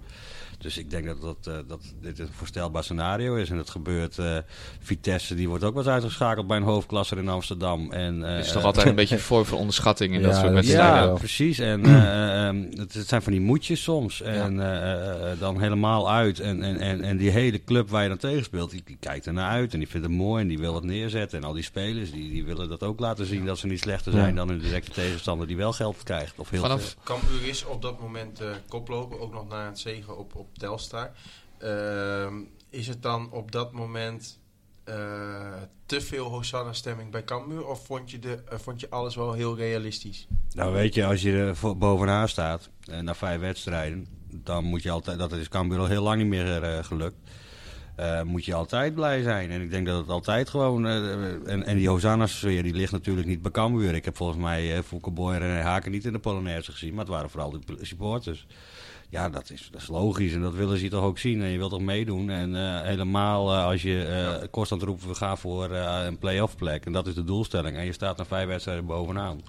Dus 0.62 0.78
ik 0.78 0.90
denk 0.90 1.06
dat, 1.06 1.22
dat, 1.22 1.38
eh, 1.48 1.54
dat 1.68 1.82
dit 2.02 2.20
een 2.20 2.28
voorstelbaar 2.32 2.84
scenario 2.84 3.36
is. 3.36 3.50
En 3.50 3.58
het 3.58 3.70
gebeurt. 3.70 4.18
eh, 4.20 4.38
Vitesse 4.80 5.36
die 5.36 5.50
wordt 5.50 5.64
ook 5.64 5.74
wel 5.74 5.84
eens 5.84 5.92
uitgeschakeld 5.92 6.48
bij 6.48 6.58
een 6.58 6.64
hoofdklasser 6.64 7.18
in 7.18 7.30
Amsterdam. 7.30 7.92
En, 7.92 8.24
eh, 8.26 8.36
Het 8.36 8.46
is 8.46 8.52
toch 8.52 8.64
altijd 8.64 8.88
een 8.88 8.96
beetje 8.96 9.20
voor 9.20 9.46
voor 9.46 9.58
onderschatting 9.58 10.14
in 10.14 10.22
dat 10.28 10.32
Ja, 10.32 10.40
soort 10.40 10.46
dat 10.54 10.54
wedstrijden. 10.66 10.96
ja, 11.00 11.06
wel. 11.06 11.16
precies. 11.18 11.60
En 11.60 11.86
eh, 11.86 12.48
ehm, 12.48 12.64
het, 12.76 12.94
het 12.94 13.08
zijn 13.08 13.22
van 13.22 13.32
die 13.32 13.42
moedjes 13.42 13.84
soms. 13.84 14.22
En 14.22 14.60
eh, 14.60 14.92
eh, 14.92 15.32
eh, 15.32 15.40
dan 15.40 15.60
helemaal 15.62 16.12
uit. 16.12 16.40
En, 16.40 16.64
en, 16.64 16.80
en, 16.80 17.02
en 17.02 17.18
die 17.18 17.30
hele 17.30 17.64
club 17.64 17.90
waar 17.90 18.04
je 18.04 18.10
dan 18.10 18.18
tegen 18.18 18.44
speelt, 18.44 18.72
die, 18.72 18.82
die 18.86 18.98
kijkt 19.00 19.26
er 19.26 19.34
naar 19.34 19.50
uit. 19.52 19.74
En 19.74 19.80
die 19.80 19.88
vindt 19.88 20.08
het 20.08 20.16
mooi 20.16 20.42
en 20.42 20.48
die 20.48 20.60
wil 20.60 20.74
wat 20.74 20.84
neerzetten. 20.84 21.38
En 21.38 21.44
al 21.44 21.54
die 21.54 21.64
spelers, 21.64 22.12
die, 22.12 22.30
die 22.32 22.46
willen 22.46 22.70
dat 22.70 22.84
ook 22.84 23.00
laten 23.00 23.26
zien 23.26 23.46
dat 23.46 23.58
ze 23.58 23.68
niet 23.68 23.80
slechter 23.80 24.12
zijn 24.12 24.28
Ja. 24.30 24.34
dan 24.36 24.50
hun 24.50 24.60
directe 24.60 24.92
tegenstander 24.92 25.48
die 25.48 25.58
wel 25.58 25.74
geld 25.74 26.04
krijgt. 26.04 26.40
Of 26.40 26.50
heel 26.50 26.62
Vanaf-. 26.62 26.96
Cambuur 27.04 27.48
is 27.48 27.66
op 27.66 27.82
dat 27.82 28.00
moment 28.00 28.40
eh, 28.42 28.48
koploper, 28.68 29.20
ook 29.20 29.34
nog 29.34 29.48
na 29.50 29.66
het 29.66 29.80
zegen 29.80 30.18
op, 30.18 30.36
op 30.36 30.48
Telstar. 30.58 31.12
Ehm, 31.58 32.34
is 32.70 32.88
het 32.88 33.02
dan 33.02 33.32
op 33.32 33.52
dat 33.52 33.72
moment 33.72 34.40
eh, 34.84 34.96
te 35.86 36.02
veel 36.02 36.26
Hosanna-stemming 36.26 37.12
bij 37.12 37.24
Cambuur? 37.24 37.68
Of 37.68 37.86
vond 37.86 38.12
je, 38.12 38.20
de, 38.20 38.44
eh, 38.50 38.58
vond 38.58 38.80
je 38.80 38.90
alles 38.90 39.16
wel 39.16 39.34
heel 39.34 39.56
realistisch? 39.56 40.28
Nou 40.54 40.74
weet 40.74 40.94
je, 40.94 41.06
als 41.06 41.22
je 41.22 41.32
er 41.32 41.78
bovenaan 41.78 42.30
staat, 42.30 42.70
eh, 42.86 43.00
na 43.00 43.16
vijf 43.16 43.40
wedstrijden, 43.40 44.08
dan 44.32 44.64
moet 44.64 44.84
je 44.84 44.92
altijd, 44.92 45.20
dat 45.20 45.32
is 45.32 45.50
Cambuur 45.50 45.80
al 45.80 45.88
heel 45.88 46.04
lang 46.04 46.18
niet 46.18 46.30
meer 46.30 46.84
gelukt. 46.84 47.16
eh, 47.96 48.22
moet 48.22 48.46
je 48.46 48.54
altijd 48.54 48.94
blij 48.94 49.22
zijn. 49.22 49.52
En 49.52 49.62
ik 49.62 49.72
denk 49.72 49.88
dat 49.88 49.98
het 49.98 50.10
altijd 50.10 50.50
gewoon... 50.50 50.88
en, 50.88 51.66
en 51.66 51.78
die 51.78 51.90
Hosanna-sfeer, 51.90 52.64
die 52.64 52.74
ligt 52.74 52.92
natuurlijk 52.92 53.28
niet 53.28 53.42
bij 53.42 53.52
Cambuur. 53.52 53.96
Ik 53.96 54.06
heb 54.06 54.16
volgens 54.16 54.40
mij 54.40 54.78
uh, 54.78 55.14
Boy 55.14 55.34
en 55.34 55.62
Haken 55.62 55.92
niet 55.92 56.06
in 56.06 56.14
de 56.14 56.20
Polonaise 56.20 56.72
gezien. 56.72 56.90
Maar 56.90 57.06
het 57.06 57.14
waren 57.14 57.30
vooral 57.30 57.52
de 57.52 57.78
supporters. 57.82 58.48
Ja, 59.12 59.30
dat 59.30 59.50
is, 59.50 59.68
dat 59.72 59.82
is 59.82 59.88
logisch. 59.88 60.34
En 60.34 60.42
dat 60.42 60.54
willen 60.54 60.78
ze 60.78 60.88
toch 60.88 61.04
ook 61.04 61.18
zien. 61.18 61.42
En 61.42 61.48
je 61.48 61.58
wilt 61.58 61.72
toch 61.72 61.82
meedoen. 61.82 62.30
En 62.30 62.56
eh, 62.56 62.82
helemaal 62.82 63.52
eh, 63.54 63.66
als 63.66 63.82
je 63.82 64.04
eh 64.04 64.48
constant 64.52 64.82
roept, 64.82 65.06
we 65.06 65.16
gaan 65.16 65.38
voor 65.38 65.72
een 65.72 66.18
play-off 66.18 66.56
plek. 66.56 66.86
En 66.86 66.92
dat 66.92 67.08
is 67.08 67.14
de 67.14 67.24
doelstelling. 67.24 67.78
En 67.78 67.86
je 67.86 67.92
staat 67.92 68.18
na 68.18 68.26
vijf 68.26 68.48
wedstrijden 68.48 68.86
bovenaan. 68.86 69.42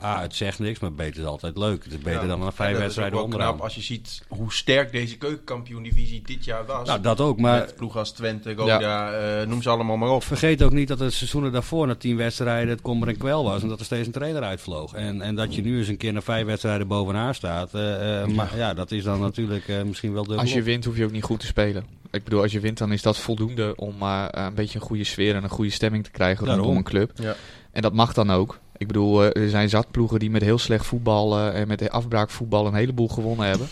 Ah, 0.00 0.20
het 0.20 0.34
zegt 0.34 0.58
niks, 0.58 0.78
maar 0.78 0.92
beter 0.92 1.20
is 1.20 1.26
altijd 1.26 1.56
leuk. 1.56 1.84
Het 1.84 1.92
is 1.92 1.98
beter 1.98 2.20
Ja, 2.20 2.26
dan 2.26 2.38
na 2.38 2.46
en 2.46 2.52
vijf 2.52 2.78
wedstrijden 2.78 3.22
onderaan. 3.22 3.48
knap 3.48 3.62
als 3.62 3.74
je 3.74 3.80
ziet 3.80 4.22
hoe 4.28 4.52
sterk 4.52 4.92
deze 4.92 5.16
keukenkampioen-divisie 5.16 6.22
dit 6.24 6.44
jaar 6.44 6.66
was. 6.66 6.86
Nou, 6.88 7.00
dat 7.00 7.20
ook. 7.20 7.40
Maar 7.40 7.58
Met 7.60 7.76
ploegen 7.76 7.98
als 8.00 8.10
Twente, 8.12 8.54
Roda, 8.54 9.12
eh, 9.12 9.46
noem 9.46 9.62
ze 9.62 9.68
allemaal 9.68 9.96
maar 9.96 10.08
op. 10.10 10.22
vergeet 10.22 10.62
ook 10.62 10.72
niet 10.72 10.88
dat 10.88 10.98
het 10.98 11.12
seizoenen 11.12 11.52
daarvoor 11.52 11.86
na 11.86 11.94
tien 11.94 12.16
wedstrijden 12.16 12.68
het 12.68 12.80
kommer 12.80 13.08
en 13.08 13.16
kwel 13.16 13.44
was. 13.44 13.62
En 13.62 13.68
dat 13.68 13.78
er 13.78 13.84
steeds 13.84 14.06
een 14.06 14.12
trainer 14.12 14.42
uitvloog. 14.42 14.92
En, 14.94 15.20
en 15.22 15.34
dat 15.34 15.54
je 15.54 15.62
nu 15.62 15.78
eens 15.78 15.88
een 15.88 15.96
keer 15.96 16.12
na 16.12 16.20
vijf 16.20 16.46
wedstrijden 16.46 16.86
bovenaan 16.88 17.34
staat. 17.34 17.74
eh, 17.74 18.22
eh, 18.22 18.28
Maar 18.28 18.56
ja, 18.56 18.74
dat 18.74 18.90
is 18.90 19.02
dan 19.04 19.20
natuurlijk 19.20 19.68
eh, 19.68 19.82
misschien 19.82 20.12
wel 20.12 20.22
dubbel. 20.22 20.40
Als 20.40 20.52
je 20.52 20.62
wint 20.62 20.84
hoef 20.84 20.96
je 20.96 21.04
ook 21.04 21.12
niet 21.12 21.22
goed 21.24 21.40
te 21.40 21.46
spelen. 21.46 21.84
Ik 22.10 22.24
bedoel, 22.24 22.42
als 22.42 22.52
je 22.52 22.60
wint 22.60 22.78
dan 22.78 22.92
is 22.92 23.02
dat 23.02 23.18
voldoende 23.18 23.72
om 23.76 23.94
eh, 24.00 24.24
een 24.30 24.54
beetje 24.54 24.78
een 24.78 24.84
goede 24.84 25.04
sfeer 25.04 25.34
en 25.34 25.42
een 25.42 25.48
goede 25.48 25.70
stemming 25.70 26.04
te 26.04 26.10
krijgen 26.10 26.44
Daarom. 26.46 26.64
rondom 26.64 26.84
een 26.84 26.90
club. 26.90 27.10
Ja. 27.14 27.34
En 27.72 27.82
dat 27.82 27.92
mag 27.92 28.12
dan 28.14 28.30
ook. 28.30 28.58
Ik 28.80 28.86
bedoel, 28.86 29.24
eh, 29.24 29.42
er 29.42 29.50
zijn 29.50 29.68
zatploegen 29.68 30.18
die 30.18 30.30
met 30.30 30.42
heel 30.42 30.58
slecht 30.58 30.86
voetbal 30.86 31.38
eh, 31.38 31.60
en 31.60 31.68
met 31.68 31.90
afbraakvoetbal 31.90 32.66
een 32.66 32.74
heleboel 32.74 33.08
gewonnen 33.08 33.46
hebben. 33.46 33.68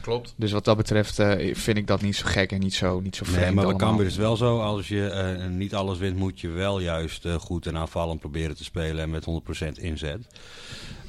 Klopt. 0.00 0.34
Dus 0.36 0.52
wat 0.52 0.64
dat 0.64 0.76
betreft 0.76 1.18
eh, 1.18 1.54
vind 1.54 1.76
ik 1.76 1.86
dat 1.86 2.02
niet 2.02 2.16
zo 2.16 2.26
gek 2.26 2.52
en 2.52 2.60
niet 2.60 2.74
zo, 2.74 3.00
niet 3.00 3.16
zo 3.16 3.24
vreemd 3.24 3.44
Nee, 3.44 3.54
maar 3.54 3.66
bij. 3.66 3.76
Cambuur 3.76 4.06
is 4.06 4.12
het 4.12 4.20
wel 4.20 4.36
zo. 4.36 4.60
Als 4.60 4.88
je 4.88 5.06
eh, 5.06 5.48
niet 5.48 5.74
alles 5.74 5.98
wint, 5.98 6.16
moet 6.16 6.40
je 6.40 6.48
wel 6.48 6.80
juist 6.80 7.24
eh, 7.24 7.34
goed 7.34 7.66
en 7.66 7.76
aanvallend 7.76 8.20
proberen 8.20 8.56
te 8.56 8.64
spelen. 8.64 9.02
En 9.02 9.10
met 9.10 9.26
100% 9.66 9.68
inzet. 9.72 10.26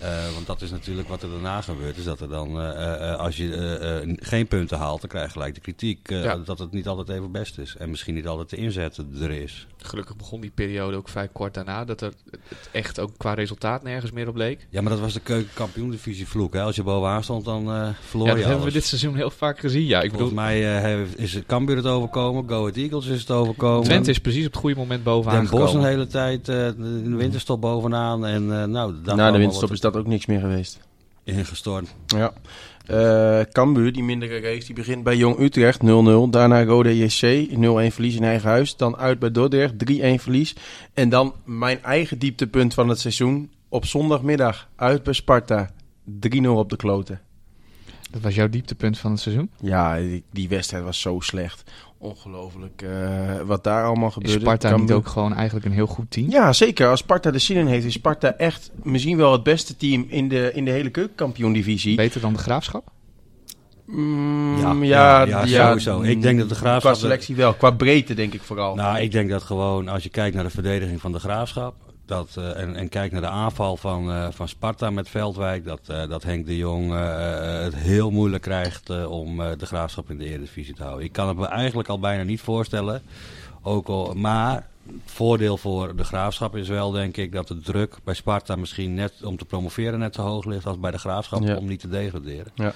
Eh, 0.01 0.33
want 0.33 0.45
dat 0.47 0.61
is 0.61 0.71
natuurlijk 0.71 1.07
wat 1.07 1.23
er 1.23 1.29
daarna 1.29 1.61
gebeurt. 1.61 1.97
Is 1.97 2.03
dat 2.03 2.19
er 2.19 2.29
dan, 2.29 2.59
eh, 2.61 3.11
eh, 3.11 3.19
als 3.19 3.37
je 3.37 4.15
geen 4.19 4.47
punten 4.47 4.77
haalt, 4.77 5.01
dan 5.01 5.09
krijg 5.09 5.25
je 5.25 5.31
gelijk 5.31 5.55
de 5.55 5.61
kritiek. 5.61 6.09
eh, 6.09 6.23
Ja. 6.23 6.35
Dat 6.45 6.59
het 6.59 6.71
niet 6.71 6.87
altijd 6.87 7.09
even 7.09 7.31
best 7.31 7.57
is. 7.57 7.75
En 7.77 7.89
misschien 7.89 8.13
niet 8.13 8.27
altijd 8.27 8.49
de 8.49 8.55
inzet 8.55 8.97
er 9.21 9.31
is. 9.31 9.67
Gelukkig 9.77 10.15
begon 10.15 10.41
die 10.41 10.51
periode 10.55 10.97
ook 10.97 11.09
vrij 11.09 11.27
kort 11.27 11.53
daarna. 11.53 11.85
Dat 11.85 12.01
er 12.01 12.11
het 12.29 12.69
echt 12.71 12.99
ook 12.99 13.11
qua 13.17 13.33
resultaat 13.33 13.83
nergens 13.83 14.11
meer 14.11 14.27
op 14.27 14.35
leek. 14.35 14.67
Ja, 14.69 14.81
maar 14.81 14.91
dat 14.91 14.99
was 15.01 15.13
de 15.13 15.19
keukenkampioen-divisie 15.19 16.27
vloek. 16.27 16.53
Hè? 16.53 16.61
Als 16.61 16.75
je 16.75 16.83
bovenaan 16.83 17.23
stond, 17.23 17.45
dan 17.45 17.71
eh 17.71 17.87
verloor 18.01 18.27
Ja, 18.27 18.33
je 18.33 18.39
dat 18.39 18.49
hebben 18.49 18.67
we 18.67 18.73
dit 18.73 18.83
seizoen 18.85 19.15
heel 19.15 19.29
vaak 19.29 19.59
gezien. 19.59 19.85
Ja, 19.85 20.01
ik 20.01 20.11
bedoel, 20.11 20.27
Volgens 20.27 20.39
mij 20.39 20.75
eh, 20.75 20.81
heeft- 20.81 21.19
is 21.19 21.33
het 21.33 21.45
Cambuur 21.45 21.75
het 21.75 21.85
overkomen. 21.85 22.49
Go 22.49 22.59
Ahead 22.59 22.75
Eagles 22.77 23.05
is 23.05 23.19
het 23.19 23.31
overkomen. 23.31 23.83
Twente 23.83 24.09
is 24.09 24.19
precies 24.19 24.45
op 24.45 24.51
het 24.51 24.61
goede 24.61 24.75
moment 24.75 25.03
bovenaan 25.03 25.45
Den 25.45 25.59
Bosch 25.59 25.73
een 25.73 25.83
hele 25.83 26.07
tijd 26.07 26.49
eh, 26.49 26.67
in 26.67 27.09
de 27.11 27.15
winterstop 27.15 27.61
bovenaan. 27.61 28.25
En 28.25 28.61
eh, 28.61 28.65
nou, 28.67 28.93
de 29.03 29.13
Na 29.15 29.31
de 29.31 29.37
winterstop 29.37 29.71
is 29.71 29.79
dat 29.91 30.01
ook 30.01 30.07
niks 30.07 30.25
meer 30.25 30.39
geweest. 30.39 30.79
ingestort. 31.23 31.95
Ja. 32.05 32.33
Eh 32.85 33.41
Cambuur, 33.51 33.93
die 33.93 34.03
mindere 34.03 34.39
race, 34.39 34.65
die 34.65 34.75
begint 34.75 35.03
bij 35.03 35.15
Jong 35.15 35.39
Utrecht 35.39 35.81
0-0. 35.83 35.85
Daarna 36.29 36.63
Rode 36.63 36.97
JC 36.97 37.47
0-1 37.49 37.55
verlies 37.93 38.15
in 38.15 38.23
eigen 38.23 38.49
huis. 38.49 38.75
Dan 38.75 38.97
uit 38.97 39.19
bij 39.19 39.31
Dordrecht 39.31 39.73
3-1 39.73 39.75
verlies. 40.21 40.55
En 40.93 41.09
dan 41.09 41.33
mijn 41.45 41.83
eigen 41.83 42.19
dieptepunt 42.19 42.73
van 42.73 42.89
het 42.89 42.99
seizoen. 42.99 43.51
Op 43.69 43.85
zondagmiddag 43.85 44.69
uit 44.75 45.03
bij 45.03 45.13
Sparta 45.13 45.69
3-0 46.35 46.47
op 46.47 46.69
de 46.69 46.75
kloten. 46.75 47.21
Dat 48.11 48.21
was 48.21 48.35
jouw 48.35 48.49
dieptepunt 48.49 48.97
van 48.97 49.11
het 49.11 49.19
seizoen. 49.19 49.49
Ja, 49.61 49.97
die, 49.97 50.23
die 50.31 50.49
wedstrijd 50.49 50.83
was 50.83 51.01
zo 51.01 51.19
slecht. 51.19 51.71
Ongelooflijk 52.01 52.81
eh, 52.81 52.89
wat 53.45 53.63
daar 53.63 53.85
allemaal 53.85 54.07
Is 54.07 54.13
gebeurde. 54.13 54.39
Sparta 54.39 54.77
niet 54.77 54.91
ook 54.91 55.07
gewoon 55.07 55.33
eigenlijk 55.33 55.65
een 55.65 55.71
heel 55.71 55.87
goed 55.87 56.11
team? 56.11 56.29
Ja, 56.29 56.53
zeker. 56.53 56.87
Als 56.87 56.99
Sparta 56.99 57.31
de 57.31 57.39
zin 57.39 57.57
in 57.57 57.67
heeft, 57.67 57.85
is 57.85 57.93
Sparta 57.93 58.33
echt 58.37 58.71
misschien 58.83 59.17
wel 59.17 59.31
het 59.31 59.43
beste 59.43 59.75
team 59.77 60.05
in 60.09 60.27
de, 60.29 60.51
in 60.53 60.65
de 60.65 60.71
hele 60.71 60.89
keukenkampioen-divisie. 60.89 61.95
Beter 61.95 62.21
dan 62.21 62.33
de 62.33 62.39
Graafschap? 62.39 62.91
Mm, 63.85 64.57
Ja, 64.57 64.73
ja, 64.81 65.21
ja, 65.25 65.45
ja, 65.45 65.67
sowieso. 65.67 66.01
Ik 66.01 66.21
denk 66.21 66.39
dat 66.39 66.49
de 66.49 66.55
Graafschap- 66.55 66.91
Qua 66.93 67.01
selectie 67.01 67.35
wel, 67.35 67.53
qua 67.53 67.71
breedte 67.71 68.13
denk 68.13 68.33
ik 68.33 68.41
vooral. 68.41 68.75
Nou, 68.75 68.99
ik 68.99 69.11
denk 69.11 69.29
dat 69.29 69.43
gewoon 69.43 69.87
als 69.87 70.03
je 70.03 70.09
kijkt 70.09 70.35
naar 70.35 70.43
de 70.43 70.49
verdediging 70.49 71.01
van 71.01 71.11
de 71.11 71.19
Graafschap. 71.19 71.75
Dat, 72.11 72.35
eh, 72.37 72.61
en, 72.61 72.75
en 72.75 72.89
kijkt 72.89 73.11
naar 73.11 73.21
de 73.21 73.27
aanval 73.27 73.77
van, 73.77 74.11
eh, 74.11 74.27
van 74.31 74.47
Sparta 74.47 74.89
met 74.89 75.09
Veldwijk. 75.09 75.65
Dat, 75.65 75.79
eh, 75.87 76.07
dat 76.09 76.23
Henk 76.23 76.45
de 76.45 76.57
Jong 76.57 76.91
het 77.63 77.75
heel 77.75 78.11
moeilijk 78.11 78.43
krijgt 78.43 79.05
om 79.05 79.37
de 79.37 79.65
Graafschap 79.65 80.09
in 80.09 80.17
de 80.17 80.25
Eredivisie 80.25 80.73
te 80.73 80.83
houden. 80.83 81.05
Ik 81.05 81.11
kan 81.11 81.27
het 81.27 81.37
me 81.37 81.45
eigenlijk 81.45 81.89
al 81.89 81.99
bijna 81.99 82.23
niet 82.23 82.41
voorstellen. 82.41 83.01
Ook 83.61 83.87
al, 83.87 84.13
maar 84.13 84.67
voordeel 85.05 85.57
voor 85.57 85.95
de 85.95 86.03
Graafschap 86.03 86.55
is 86.55 86.67
wel, 86.67 86.91
denk 86.91 87.17
ik, 87.17 87.31
dat 87.31 87.47
de 87.47 87.59
druk 87.59 87.95
bij 88.03 88.13
Sparta 88.13 88.55
misschien 88.55 88.93
net 88.93 89.23
om 89.23 89.37
te 89.37 89.45
promoveren 89.45 89.99
net 89.99 90.15
zo 90.15 90.21
hoog 90.21 90.45
ligt 90.45 90.65
als 90.65 90.79
bij 90.79 90.91
de 90.91 90.97
Graafschap 90.97 91.43
Ja. 91.43 91.55
om 91.57 91.67
niet 91.67 91.79
te 91.79 91.87
degraderen. 91.87 92.51
Ja. 92.55 92.73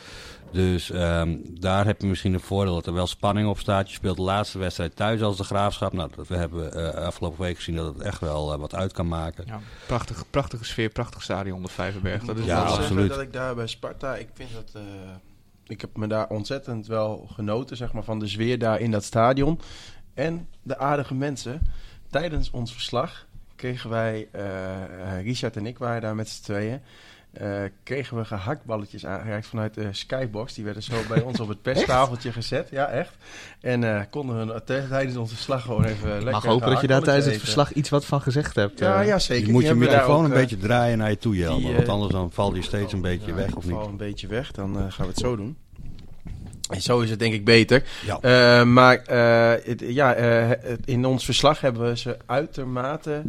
Dus 0.52 0.92
ehm, 0.92 1.36
daar 1.60 1.86
heb 1.86 2.02
je 2.02 2.08
misschien 2.08 2.34
een 2.34 2.40
voordeel 2.40 2.74
dat 2.74 2.86
er 2.88 2.94
wel 2.94 3.08
spanning 3.08 3.48
op 3.48 3.60
staat. 3.60 3.88
Je 3.90 3.96
speelt 3.96 4.16
de 4.18 4.22
laatste 4.24 4.58
wedstrijd 4.58 4.96
thuis 4.96 5.22
als 5.22 5.38
de 5.38 5.44
Graafschap. 5.44 5.94
Nou, 5.94 6.10
dat 6.16 6.28
we 6.28 6.36
hebben 6.36 6.74
eh, 6.94 7.04
afgelopen 7.06 7.42
week 7.42 7.56
gezien 7.56 7.76
dat 7.76 7.94
het 7.94 8.02
echt 8.04 8.20
wel 8.20 8.54
eh, 8.54 8.60
wat 8.60 8.76
uit 8.76 8.92
kan 8.94 9.08
maken. 9.08 9.44
Ja, 9.48 9.60
prachtig, 9.88 10.24
prachtige 10.30 10.64
sfeer, 10.66 10.90
prachtig 10.90 11.24
stadion 11.24 11.62
de 11.62 11.68
Vijverberg. 11.68 12.24
Dat 12.24 12.38
is 12.38 12.46
Ja, 12.46 12.64
wel, 12.64 12.74
absoluut. 12.74 13.10
Dat 13.10 13.22
ik 13.22 13.34
daar 13.34 13.56
bij 13.56 13.68
Sparta, 13.68 14.16
ik 14.16 14.28
vind 14.34 14.50
dat... 14.54 14.72
eh, 14.74 14.82
ik 15.68 15.82
heb 15.82 15.98
me 15.98 16.08
daar 16.08 16.28
ontzettend 16.30 16.88
wel 16.88 17.28
genoten, 17.34 17.78
zeg 17.78 17.94
maar, 17.94 18.04
van 18.04 18.20
de 18.20 18.28
sfeer 18.28 18.60
daar 18.60 18.80
in 18.80 18.92
dat 18.92 19.04
stadion. 19.04 19.60
En 20.14 20.48
de 20.62 20.78
aardige 20.78 21.14
mensen. 21.14 21.62
Tijdens 22.16 22.52
ons 22.52 22.74
verslag 22.74 23.26
kregen 23.56 23.90
wij, 23.90 24.28
eh, 24.32 24.84
eh, 24.84 25.24
Richard 25.24 25.56
en 25.56 25.66
ik 25.66 25.78
waren 25.78 26.02
daar 26.02 26.16
met 26.16 26.30
z'n 26.30 26.44
tweeën, 26.44 26.82
eh, 27.34 27.64
kregen 27.84 28.18
we 28.18 28.26
gehaktballetjes 28.26 29.06
aangereikt 29.06 29.48
vanuit 29.48 29.74
de 29.74 29.88
Skybox. 29.92 30.54
Die 30.54 30.64
werden 30.64 30.84
zo 30.84 30.96
bij 31.08 31.22
ons 31.22 31.40
op 31.40 31.48
het 31.48 31.62
pesttafeltje 31.72 32.32
gezet. 32.32 32.70
Ja, 32.72 32.88
echt. 32.88 33.16
En 33.62 33.84
eh, 33.84 34.02
konden 34.10 34.48
we 34.48 34.64
tijdens 34.64 35.18
ons 35.18 35.34
verslag 35.34 35.62
gewoon 35.62 35.84
even 35.84 36.10
lekker 36.10 36.28
Ik 36.28 36.32
mag 36.32 36.44
hopen 36.44 36.70
dat 36.70 36.82
je 36.82 36.88
daar 36.88 37.02
tijdens 37.02 37.26
het 37.26 37.40
verslag 37.40 37.74
iets 37.74 37.90
wat 37.90 38.06
van 38.06 38.22
gezegd 38.22 38.56
hebt. 38.56 38.80
Ja, 38.80 39.02
ja, 39.02 39.20
zeker. 39.20 39.46
Je 39.46 39.52
moet 39.52 39.62
Die 39.62 39.70
je 39.70 39.76
microfoon 39.76 40.18
ook, 40.18 40.24
een 40.24 40.38
beetje 40.38 40.58
draaien 40.58 40.98
naar 40.98 41.10
je 41.10 41.18
toe, 41.18 41.36
Jelmer. 41.36 41.62
die, 41.62 41.76
want 41.76 41.90
anders 41.90 42.12
dan 42.12 42.32
val 42.32 42.56
je 42.56 42.62
steeds 42.62 42.94
een 42.94 43.02
beetje 43.02 43.28
Ja, 43.28 43.36
weg, 43.36 43.48
ik 43.48 43.56
of 43.58 43.66
val 43.66 43.80
niet? 43.80 43.90
een 43.90 43.98
beetje 43.98 44.28
weg, 44.28 44.52
dan 44.52 44.92
gaan 44.92 45.06
we 45.06 45.12
het 45.12 45.18
zo 45.20 45.36
doen. 45.36 45.58
En 46.70 46.82
zo 46.82 47.00
is 47.00 47.10
het 47.10 47.20
denk 47.20 47.34
ik 47.34 47.46
beter. 47.46 47.84
Ja. 48.06 48.20
Eh, 48.22 48.66
maar 48.66 48.96
eh, 48.98 49.66
het- 49.66 49.84
ja, 49.88 50.14
eh, 50.14 50.74
in 50.86 51.06
ons 51.06 51.26
verslag 51.26 51.62
hebben 51.62 51.90
we 51.90 51.98
ze 51.98 52.18
uitermate 52.26 53.22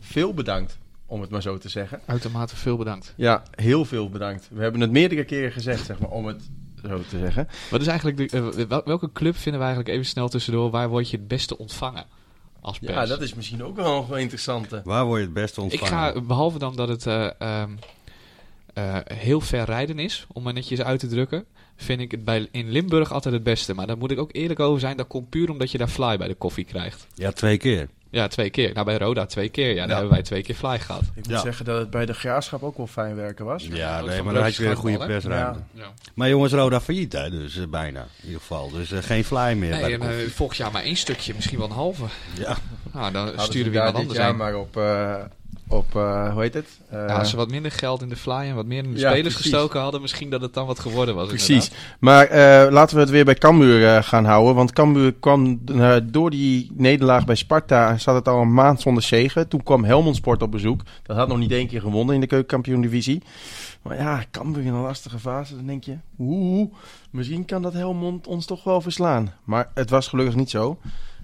veel 0.00 0.34
bedankt, 0.34 0.78
om 1.06 1.20
het 1.20 1.30
maar 1.30 1.42
zo 1.42 1.58
te 1.58 1.68
zeggen. 1.68 2.00
Uitermate 2.06 2.56
veel 2.56 2.76
bedankt. 2.76 3.12
Ja, 3.16 3.42
heel 3.54 3.84
veel 3.84 4.08
bedankt. 4.10 4.48
We 4.50 4.62
hebben 4.62 4.80
het 4.80 4.90
meerdere 4.90 5.24
keren 5.24 5.52
gezegd, 5.52 5.86
zeg 5.86 5.98
maar, 5.98 6.10
om 6.10 6.26
het 6.26 6.42
zo 6.88 7.02
te 7.08 7.18
zeggen. 7.18 7.48
Wat 7.70 7.80
is 7.80 7.86
eigenlijk 7.86 8.30
de, 8.30 8.66
wel- 8.68 8.82
welke 8.84 9.12
club 9.12 9.36
vinden 9.36 9.60
we 9.60 9.66
eigenlijk 9.66 9.94
even 9.96 10.06
snel 10.10 10.28
tussendoor? 10.28 10.70
Waar 10.70 10.88
word 10.88 11.10
je 11.10 11.16
het 11.16 11.28
beste 11.28 11.58
ontvangen 11.58 12.04
als 12.60 12.78
pers? 12.78 12.92
Ja, 12.92 13.06
dat 13.06 13.20
is 13.20 13.34
misschien 13.34 13.64
ook 13.64 13.76
wel 13.76 14.06
een 14.10 14.20
interessante. 14.20 14.80
Waar 14.84 15.04
word 15.04 15.18
je 15.18 15.24
het 15.24 15.34
beste 15.34 15.60
Ik 15.62 15.70
ontvangen? 15.80 16.12
ga, 16.14 16.20
behalve 16.20 16.58
dan 16.58 16.76
dat 16.76 16.88
het 16.88 17.06
eh, 17.06 17.30
ehm, 17.38 17.70
eh, 18.74 18.96
heel 19.04 19.40
ver 19.40 19.64
rijden 19.64 19.98
is, 19.98 20.26
om 20.32 20.42
maar 20.42 20.52
netjes 20.52 20.80
uit 20.82 21.00
te 21.00 21.06
drukken, 21.06 21.44
vind 21.76 22.00
ik 22.00 22.10
het 22.10 22.24
bij, 22.24 22.48
in 22.50 22.70
Limburg 22.70 23.12
altijd 23.12 23.34
het 23.34 23.42
beste. 23.42 23.74
Maar 23.74 23.86
daar 23.86 23.98
moet 23.98 24.10
ik 24.10 24.18
ook 24.18 24.30
eerlijk 24.32 24.60
over 24.60 24.80
zijn, 24.80 24.96
dat 24.96 25.06
komt 25.06 25.28
puur 25.30 25.50
omdat 25.50 25.70
je 25.70 25.78
daar 25.78 25.88
fly 25.88 26.16
bij 26.16 26.28
de 26.28 26.34
koffie 26.34 26.64
krijgt. 26.64 27.06
Ja, 27.14 27.32
twee 27.32 27.56
keer. 27.56 27.88
Ja, 28.10 28.28
twee 28.28 28.50
keer. 28.50 28.72
Nou, 28.72 28.84
bij 28.86 28.96
Roda 28.98 29.26
twee 29.26 29.48
keer. 29.48 29.68
Ja, 29.68 29.74
daar 29.74 29.86
Ja. 29.88 29.92
hebben 29.92 30.10
wij 30.12 30.22
twee 30.22 30.42
keer 30.42 30.54
fly 30.54 30.78
gehad. 30.78 31.00
Ik 31.02 31.14
moet 31.14 31.26
Ja. 31.26 31.40
zeggen 31.40 31.64
dat 31.64 31.78
het 31.78 31.90
bij 31.90 32.06
de 32.06 32.12
graafschap 32.14 32.62
ook 32.62 32.76
wel 32.76 32.86
fijn 32.86 33.14
werken 33.16 33.44
was. 33.44 33.66
Ja, 33.70 34.00
nee, 34.00 34.22
maar 34.22 34.34
dan 34.34 34.42
had 34.42 34.54
je 34.54 34.62
weer 34.62 34.70
een 34.70 34.76
goede 34.76 35.06
persruimte. 35.06 35.58
Ja. 35.72 35.82
Ja. 35.82 35.92
Maar 36.14 36.28
jongens, 36.28 36.52
Roda 36.52 36.80
failliet, 36.80 37.12
hè? 37.12 37.30
Dus 37.30 37.56
eh, 37.56 37.66
bijna, 37.66 38.00
in 38.00 38.24
ieder 38.26 38.40
geval. 38.40 38.70
Dus 38.70 38.90
eh, 38.92 38.98
geen 39.02 39.24
fly 39.24 39.54
meer 39.56 39.70
bij 39.70 39.80
Nee, 39.80 39.92
en 39.98 40.02
eh, 40.02 40.26
volgend 40.30 40.58
jaar 40.58 40.72
maar 40.72 40.82
één 40.82 40.96
stukje, 40.96 41.34
misschien 41.34 41.58
wel 41.58 41.66
een 41.66 41.72
halve. 41.74 42.04
Ja, 42.38 42.56
Nou, 42.92 43.12
dan 43.12 43.22
Hadden 43.24 43.40
ze 43.40 43.46
sturen 43.46 43.72
we 43.72 43.76
daar 43.78 43.86
iemand 43.86 44.08
dit 44.08 44.18
anders 44.18 44.18
jaar 44.18 44.36
maar 44.36 44.56
op, 44.56 44.76
eh, 44.76 45.14
op 45.72 45.96
eh, 45.96 46.32
hoe 46.32 46.42
heet 46.42 46.54
het? 46.54 46.66
Eh, 46.88 46.98
Ja, 46.98 47.18
als 47.18 47.30
ze 47.30 47.36
wat 47.36 47.50
minder 47.50 47.70
geld 47.70 48.02
in 48.02 48.08
de 48.08 48.16
fly 48.16 48.32
en 48.32 48.54
wat 48.54 48.66
meer 48.66 48.84
in 48.84 48.92
de 48.92 48.98
Ja, 48.98 49.10
spelers 49.10 49.34
precies. 49.34 49.52
gestoken 49.52 49.80
hadden, 49.80 50.00
misschien 50.00 50.30
dat 50.30 50.40
het 50.40 50.54
dan 50.54 50.66
wat 50.66 50.78
geworden 50.78 51.14
was. 51.14 51.28
Precies. 51.28 51.48
inderdaad. 51.68 51.96
Maar 51.98 52.26
eh, 52.26 52.72
laten 52.72 52.94
we 52.96 53.00
het 53.02 53.10
weer 53.10 53.24
bij 53.24 53.34
Cambuur 53.34 53.86
eh, 53.96 54.02
gaan 54.02 54.24
houden. 54.24 54.54
Want 54.54 54.72
Cambuur 54.72 55.12
kwam 55.12 55.60
eh, 55.66 55.96
door 56.04 56.30
die 56.30 56.70
nederlaag 56.74 57.24
bij 57.24 57.34
Sparta. 57.34 57.98
zat 57.98 58.14
het 58.14 58.28
al 58.28 58.40
een 58.40 58.54
maand 58.54 58.80
zonder 58.80 59.02
zegen. 59.02 59.48
Toen 59.48 59.62
kwam 59.62 59.84
Helmond 59.84 60.16
Sport 60.16 60.42
op 60.42 60.50
bezoek. 60.50 60.80
Dat 61.02 61.16
had 61.16 61.28
nog 61.28 61.38
niet 61.38 61.52
één 61.52 61.66
keer 61.68 61.80
gewonnen 61.80 62.14
in 62.14 62.20
de 62.20 62.26
keukenkampioen-divisie. 62.26 63.22
Maar 63.82 63.96
ja, 63.96 64.24
Cambuur 64.30 64.64
in 64.64 64.72
een 64.74 64.80
lastige 64.82 65.18
fase. 65.18 65.56
Dan 65.56 65.66
denk 65.66 65.84
je, 65.84 65.96
oeh, 66.18 66.72
misschien 67.10 67.44
kan 67.44 67.62
dat 67.62 67.72
Helmond 67.72 68.26
ons 68.26 68.46
toch 68.46 68.64
wel 68.64 68.80
verslaan. 68.80 69.32
Maar 69.44 69.70
het 69.74 69.90
was 69.90 70.08
gelukkig 70.08 70.34
niet 70.34 70.50
zo. 70.50 70.78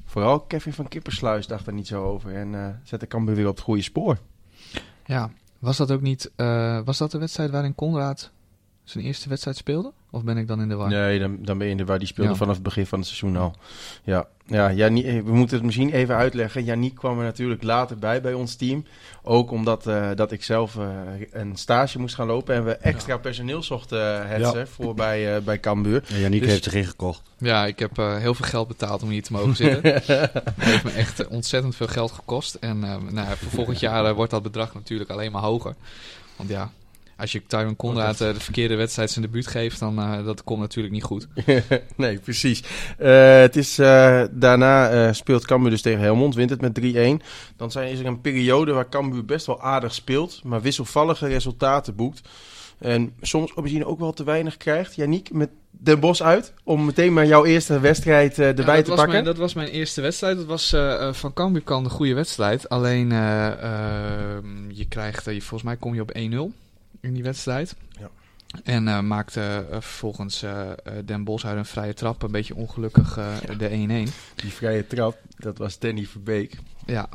Vooral 0.07 0.41
Kevin 0.41 0.73
van 0.73 0.89
Kippersluis 0.89 1.47
dacht 1.47 1.67
er 1.67 1.73
niet 1.73 1.87
zo 1.87 2.05
over. 2.05 2.35
En 2.35 2.55
eh, 2.55 2.67
zette 2.85 3.07
Cambuur 3.07 3.35
weer 3.35 3.49
op 3.49 3.55
het 3.55 3.65
goede 3.65 3.83
spoor. 3.83 4.19
Ja, 5.09 5.31
was 5.59 5.77
dat 5.77 5.91
ook 5.91 6.01
niet... 6.01 6.31
eh, 6.37 6.81
was 6.85 6.99
dat 6.99 7.11
de 7.11 7.19
wedstrijd 7.19 7.51
waarin 7.51 7.75
Conrad 7.75 8.31
zijn 8.85 9.05
eerste 9.05 9.29
wedstrijd 9.29 9.57
speelde? 9.57 9.93
Of 10.11 10.25
ben 10.25 10.37
ik 10.37 10.47
dan 10.49 10.61
in 10.61 10.69
de 10.69 10.75
war? 10.75 10.89
Nee, 10.89 11.19
dan, 11.19 11.39
dan 11.41 11.59
ben 11.59 11.67
je 11.67 11.73
in 11.73 11.79
de 11.79 11.85
waar. 11.85 11.99
Die 11.99 12.09
speelde 12.09 12.31
Ja. 12.31 12.37
vanaf 12.37 12.55
het 12.55 12.63
begin 12.63 12.87
van 12.87 12.99
het 12.99 13.09
seizoen 13.09 13.37
al. 13.37 13.55
Ja, 14.05 14.27
ja 14.47 14.73
Janie, 14.73 15.05
eh, 15.07 15.23
we 15.23 15.33
moeten 15.35 15.57
het 15.57 15.65
misschien 15.67 15.93
even 15.93 16.15
uitleggen. 16.15 16.65
Janiek 16.65 16.95
kwam 16.95 17.19
er 17.19 17.25
natuurlijk 17.25 17.63
later 17.63 17.99
bij 17.99 18.21
bij 18.21 18.33
ons 18.33 18.55
team. 18.55 18.85
Ook 19.23 19.51
omdat 19.51 19.87
eh, 19.87 20.09
dat 20.15 20.33
ik 20.33 20.43
zelf 20.45 20.77
eh, 20.77 20.87
een 21.33 21.57
stage 21.57 21.99
moest 21.99 22.15
gaan 22.15 22.27
lopen. 22.27 22.55
En 22.55 22.65
we 22.65 22.77
extra 22.77 23.17
personeel 23.17 23.63
zochten, 23.63 24.27
uh, 24.31 24.39
Ja. 24.39 24.67
voor 24.67 24.95
bij, 24.95 25.37
eh, 25.37 25.43
bij 25.43 25.61
Cambuur. 25.61 26.05
en 26.09 26.19
Janiek 26.21 26.41
Dus- 26.41 26.51
heeft 26.51 26.65
zich 26.65 26.75
ingekocht. 26.75 27.23
Ja, 27.39 27.67
ik 27.67 27.79
heb 27.79 27.99
eh, 27.99 28.17
heel 28.17 28.35
veel 28.35 28.47
geld 28.47 28.69
betaald 28.69 29.03
om 29.03 29.09
hier 29.09 29.23
te 29.23 29.33
mogen 29.33 29.57
zitten. 29.57 29.93
Het 29.95 30.53
heeft 30.59 30.85
me 30.85 30.91
echt 30.91 31.27
ontzettend 31.29 31.77
veel 31.77 31.87
geld 31.87 32.11
gekost. 32.13 32.55
En 32.55 32.85
eh, 32.85 32.91
nou, 33.11 33.29
ja, 33.29 33.37
voor 33.37 33.51
volgend 33.51 33.81
jaar 33.81 34.15
wordt 34.15 34.31
dat 34.31 34.43
bedrag 34.43 34.75
natuurlijk 34.75 35.11
alleen 35.11 35.33
maar 35.33 35.43
hoger. 35.43 35.75
Want 36.37 36.51
ja, 36.51 36.71
als 37.19 37.33
je 37.33 37.43
Tywin 37.47 37.77
Conrad 37.77 38.21
eh, 38.21 38.33
de 38.33 38.41
verkeerde 38.41 38.75
wedstrijd 38.75 39.11
zijn 39.11 39.25
debuut 39.25 39.47
geeft, 39.47 39.79
dan 39.79 39.99
eh, 39.99 40.25
dat 40.25 40.45
komt 40.45 40.61
natuurlijk 40.61 40.95
niet 40.95 41.03
goed. 41.03 41.29
nee, 41.97 42.19
precies. 42.19 42.63
Eh, 42.99 43.39
het 43.41 43.57
is, 43.57 43.77
daarna 44.31 45.13
speelt 45.13 45.47
Cambuur 45.47 45.71
dus 45.71 45.83
tegen 45.83 46.01
Helmond, 46.01 46.35
wint 46.35 46.51
het 46.51 46.61
met 46.61 46.81
3-1. 47.21 47.25
Dan 47.57 47.71
zijn, 47.71 47.91
is 47.91 47.99
er 47.99 48.07
een 48.07 48.21
periode 48.21 48.73
waar 48.73 48.89
Cambuur 48.89 49.25
best 49.25 49.47
wel 49.47 49.61
aardig 49.61 49.95
speelt, 49.95 50.41
maar 50.45 50.61
wisselvallige 50.61 51.27
resultaten 51.27 51.95
boekt. 51.95 52.29
En 52.79 53.15
soms 53.21 53.55
misschien 53.55 53.85
ook 53.85 53.99
wel 53.99 54.13
te 54.13 54.25
weinig 54.25 54.57
krijgt. 54.57 54.95
Janiek, 54.95 55.31
met 55.33 55.51
Den 55.71 56.01
Bos 56.01 56.23
uit, 56.23 56.53
om 56.65 56.85
meteen 56.85 57.13
maar 57.13 57.27
jouw 57.27 57.45
eerste 57.45 57.81
wedstrijd 57.81 58.39
eh, 58.39 58.59
erbij 58.59 58.77
Ja, 58.77 58.83
te 58.83 58.91
pakken. 58.91 59.09
Mijn, 59.09 59.25
dat 59.25 59.37
was 59.37 59.55
mijn 59.55 59.69
eerste 59.69 60.01
wedstrijd. 60.01 60.37
Dat 60.37 60.47
was 60.47 60.75
van 61.19 61.33
Cambuur 61.33 61.63
kan 61.63 61.85
een 61.85 61.91
goede 61.91 62.15
wedstrijd. 62.15 62.69
Alleen, 62.69 63.13
eh, 63.13 63.47
ehm, 63.47 64.71
je 64.71 64.89
krijgt, 64.89 65.27
eh, 65.27 65.33
volgens 65.33 65.63
mij 65.63 65.77
kom 65.77 65.95
je 65.95 66.01
op 66.01 66.11
1-0 66.15 66.53
in 67.01 67.15
die 67.15 67.23
wedstrijd. 67.23 67.75
Ja. 68.01 68.09
En 68.65 68.89
eh, 68.89 69.01
maakte 69.01 69.41
eh, 69.71 69.77
vervolgens 69.81 70.43
eh, 70.43 70.71
eh, 70.71 70.77
Den 71.05 71.25
Bos 71.25 71.47
uit 71.47 71.57
een 71.57 71.65
vrije 71.65 71.95
trap 71.95 72.23
een 72.23 72.31
beetje 72.33 72.55
ongelukkig 72.55 73.17
eh, 73.17 73.37
de 73.59 73.69
1-1. 74.09 74.13
Die 74.35 74.53
vrije 74.53 74.87
trap, 74.87 75.19
dat 75.37 75.59
was 75.59 75.79
Danny 75.79 76.05
Verbeek. 76.05 76.57
Ja, 76.87 77.09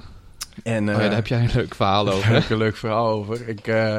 En, 0.63 0.89
oh, 0.89 0.95
ja, 0.95 1.01
daar 1.01 1.13
heb 1.15 1.27
jij 1.27 1.39
een 1.39 1.49
leuk 1.53 1.75
verhaal 1.75 2.05
Daar 2.05 2.13
over. 2.13 2.33
heb 2.33 2.43
ik 2.43 2.49
een 2.49 2.57
leuk 2.57 2.75
verhaal 2.75 3.07
over. 3.07 3.47
Ik 3.47 3.67
eh, 3.67 3.97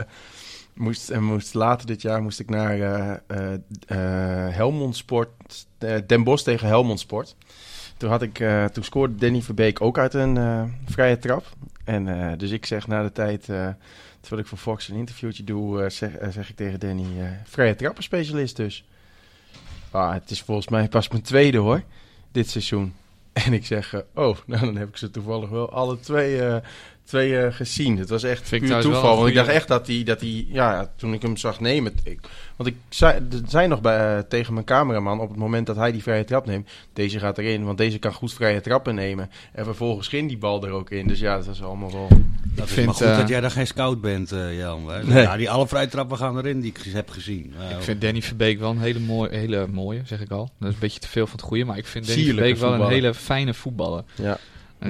moest, 0.75 1.11
en 1.11 1.25
moest 1.25 1.55
later 1.55 1.87
dit 1.87 2.03
jaar 2.03 2.23
moest 2.23 2.41
ik 2.41 2.51
naar 2.51 2.81
eh 2.81 3.17
eh, 3.27 3.53
eh, 3.87 4.55
Helmond 4.55 4.97
Sport, 4.97 5.67
eh, 5.79 5.97
Den 6.07 6.25
Bosch 6.25 6.45
tegen 6.45 6.67
Helmond 6.69 7.01
Sport. 7.01 7.37
Toen, 7.97 8.11
had 8.11 8.23
ik, 8.23 8.41
eh, 8.41 8.65
toen 8.65 8.85
scoorde 8.85 9.15
Danny 9.15 9.43
Verbeek 9.43 9.81
ook 9.81 9.99
uit 9.99 10.15
een 10.15 10.37
eh, 10.37 10.63
vrije 10.85 11.19
trap. 11.19 11.45
En 11.85 12.09
eh, 12.31 12.39
dus 12.39 12.51
ik 12.51 12.67
zeg 12.67 12.87
na 12.87 13.03
de 13.03 13.13
tijd, 13.13 13.49
eh, 13.49 13.69
terwijl 14.25 14.43
ik 14.43 14.49
voor 14.49 14.59
Fox 14.59 14.89
een 14.89 14.97
interviewtje 14.97 15.45
doe, 15.45 15.83
eh, 15.83 15.91
zeg, 15.91 16.15
eh, 16.15 16.29
zeg 16.29 16.49
ik 16.51 16.57
tegen 16.57 16.81
Danny, 16.81 17.21
eh, 17.21 17.27
vrije 17.45 17.75
trappenspecialist 17.75 18.57
dus. 18.57 18.85
Ah, 19.91 20.13
het 20.13 20.31
is 20.31 20.43
volgens 20.43 20.69
mij 20.69 20.89
pas 20.89 21.09
mijn 21.09 21.23
tweede 21.23 21.59
hoor, 21.59 21.83
dit 22.33 22.51
seizoen. 22.51 22.95
En 23.33 23.53
ik 23.53 23.67
zeg, 23.67 23.95
oh, 24.15 24.37
nou 24.47 24.65
dan 24.65 24.77
heb 24.77 24.89
ik 24.89 24.97
ze 24.97 25.11
toevallig 25.11 25.49
wel 25.49 25.71
alle 25.71 26.01
twee, 26.01 26.61
twee 27.05 27.39
eh, 27.39 27.53
gezien. 27.53 27.99
Het 27.99 28.09
was 28.09 28.23
echt 28.23 28.49
Vind 28.49 28.63
ik 28.63 28.69
puur 28.69 28.81
toeval. 28.81 29.11
een 29.11 29.17
Want 29.17 29.29
ik 29.29 29.35
dacht 29.35 29.49
echt 29.49 29.69
dat 29.69 29.87
hij, 29.87 30.03
dat 30.03 30.21
hij 30.21 30.47
ja, 30.49 30.91
toen 30.97 31.13
ik 31.13 31.23
hem 31.23 31.37
zag 31.37 31.61
nemen... 31.61 31.93
Ik, 32.03 32.19
want 32.57 32.69
ik 32.69 32.77
zei, 32.89 33.29
zei 33.47 33.69
nog 33.69 33.81
bij, 33.81 34.17
eh, 34.17 34.23
tegen 34.29 34.55
mijn 34.55 34.67
cameraman 34.67 35.21
op 35.21 35.29
het 35.29 35.39
moment 35.39 35.67
dat 35.67 35.77
hij 35.77 35.93
die 35.93 36.03
vrije 36.03 36.25
trap 36.25 36.47
neemt... 36.47 36.69
Deze 36.93 37.19
gaat 37.19 37.39
erin, 37.39 37.65
want 37.65 37.79
deze 37.79 37.99
kan 37.99 38.13
goed 38.13 38.33
vrije 38.33 38.61
trappen 38.61 38.95
nemen. 38.95 39.31
En 39.53 39.65
vervolgens 39.65 40.09
ging 40.09 40.29
die 40.29 40.39
bal 40.39 40.65
er 40.65 40.71
ook 40.71 40.91
in. 40.91 41.07
Dus 41.07 41.19
ja, 41.19 41.37
dat 41.37 41.47
was 41.47 41.63
allemaal 41.63 41.93
wel... 41.93 42.09
Dat 42.55 42.67
is 42.67 42.73
vind, 42.73 42.87
maar 42.87 42.95
goed 42.95 43.07
eh, 43.07 43.19
dat 43.19 43.29
jij 43.29 43.41
dan 43.41 43.51
geen 43.51 43.67
scout 43.67 44.01
bent, 44.01 44.33
eh 44.33 44.59
Jan. 44.59 44.91
Nee. 45.05 45.23
Ja, 45.23 45.37
die 45.37 45.51
alle 45.51 45.69
vrije 45.69 45.89
trappen 45.89 46.17
gaan 46.17 46.39
erin 46.39 46.61
die 46.61 46.73
ik 46.77 46.93
heb 46.93 47.11
gezien. 47.11 47.55
Nou, 47.59 47.75
Ik 47.75 47.83
vind 47.83 48.01
Danny 48.01 48.23
Verbeek 48.23 48.59
wel 48.59 48.71
een 48.71 48.81
hele, 48.81 48.99
mooie, 48.99 49.37
hele 49.37 49.67
mooie, 49.67 50.03
zeg 50.05 50.21
ik 50.21 50.31
al. 50.31 50.51
Dat 50.59 50.69
is 50.69 50.75
een 50.75 50.81
beetje 50.81 51.01
te 51.01 51.09
veel 51.09 51.27
van 51.27 51.37
het 51.37 51.45
goede, 51.45 51.65
maar 51.65 51.79
ik 51.79 51.87
vind 51.87 52.07
Danny 52.07 52.23
Sierlijke 52.23 52.57
Verbeek 52.57 52.79
wel 52.79 52.87
een 52.87 52.93
hele 52.93 53.15
fijne 53.15 53.55
voetballer. 53.55 54.05
Ja, 54.15 54.39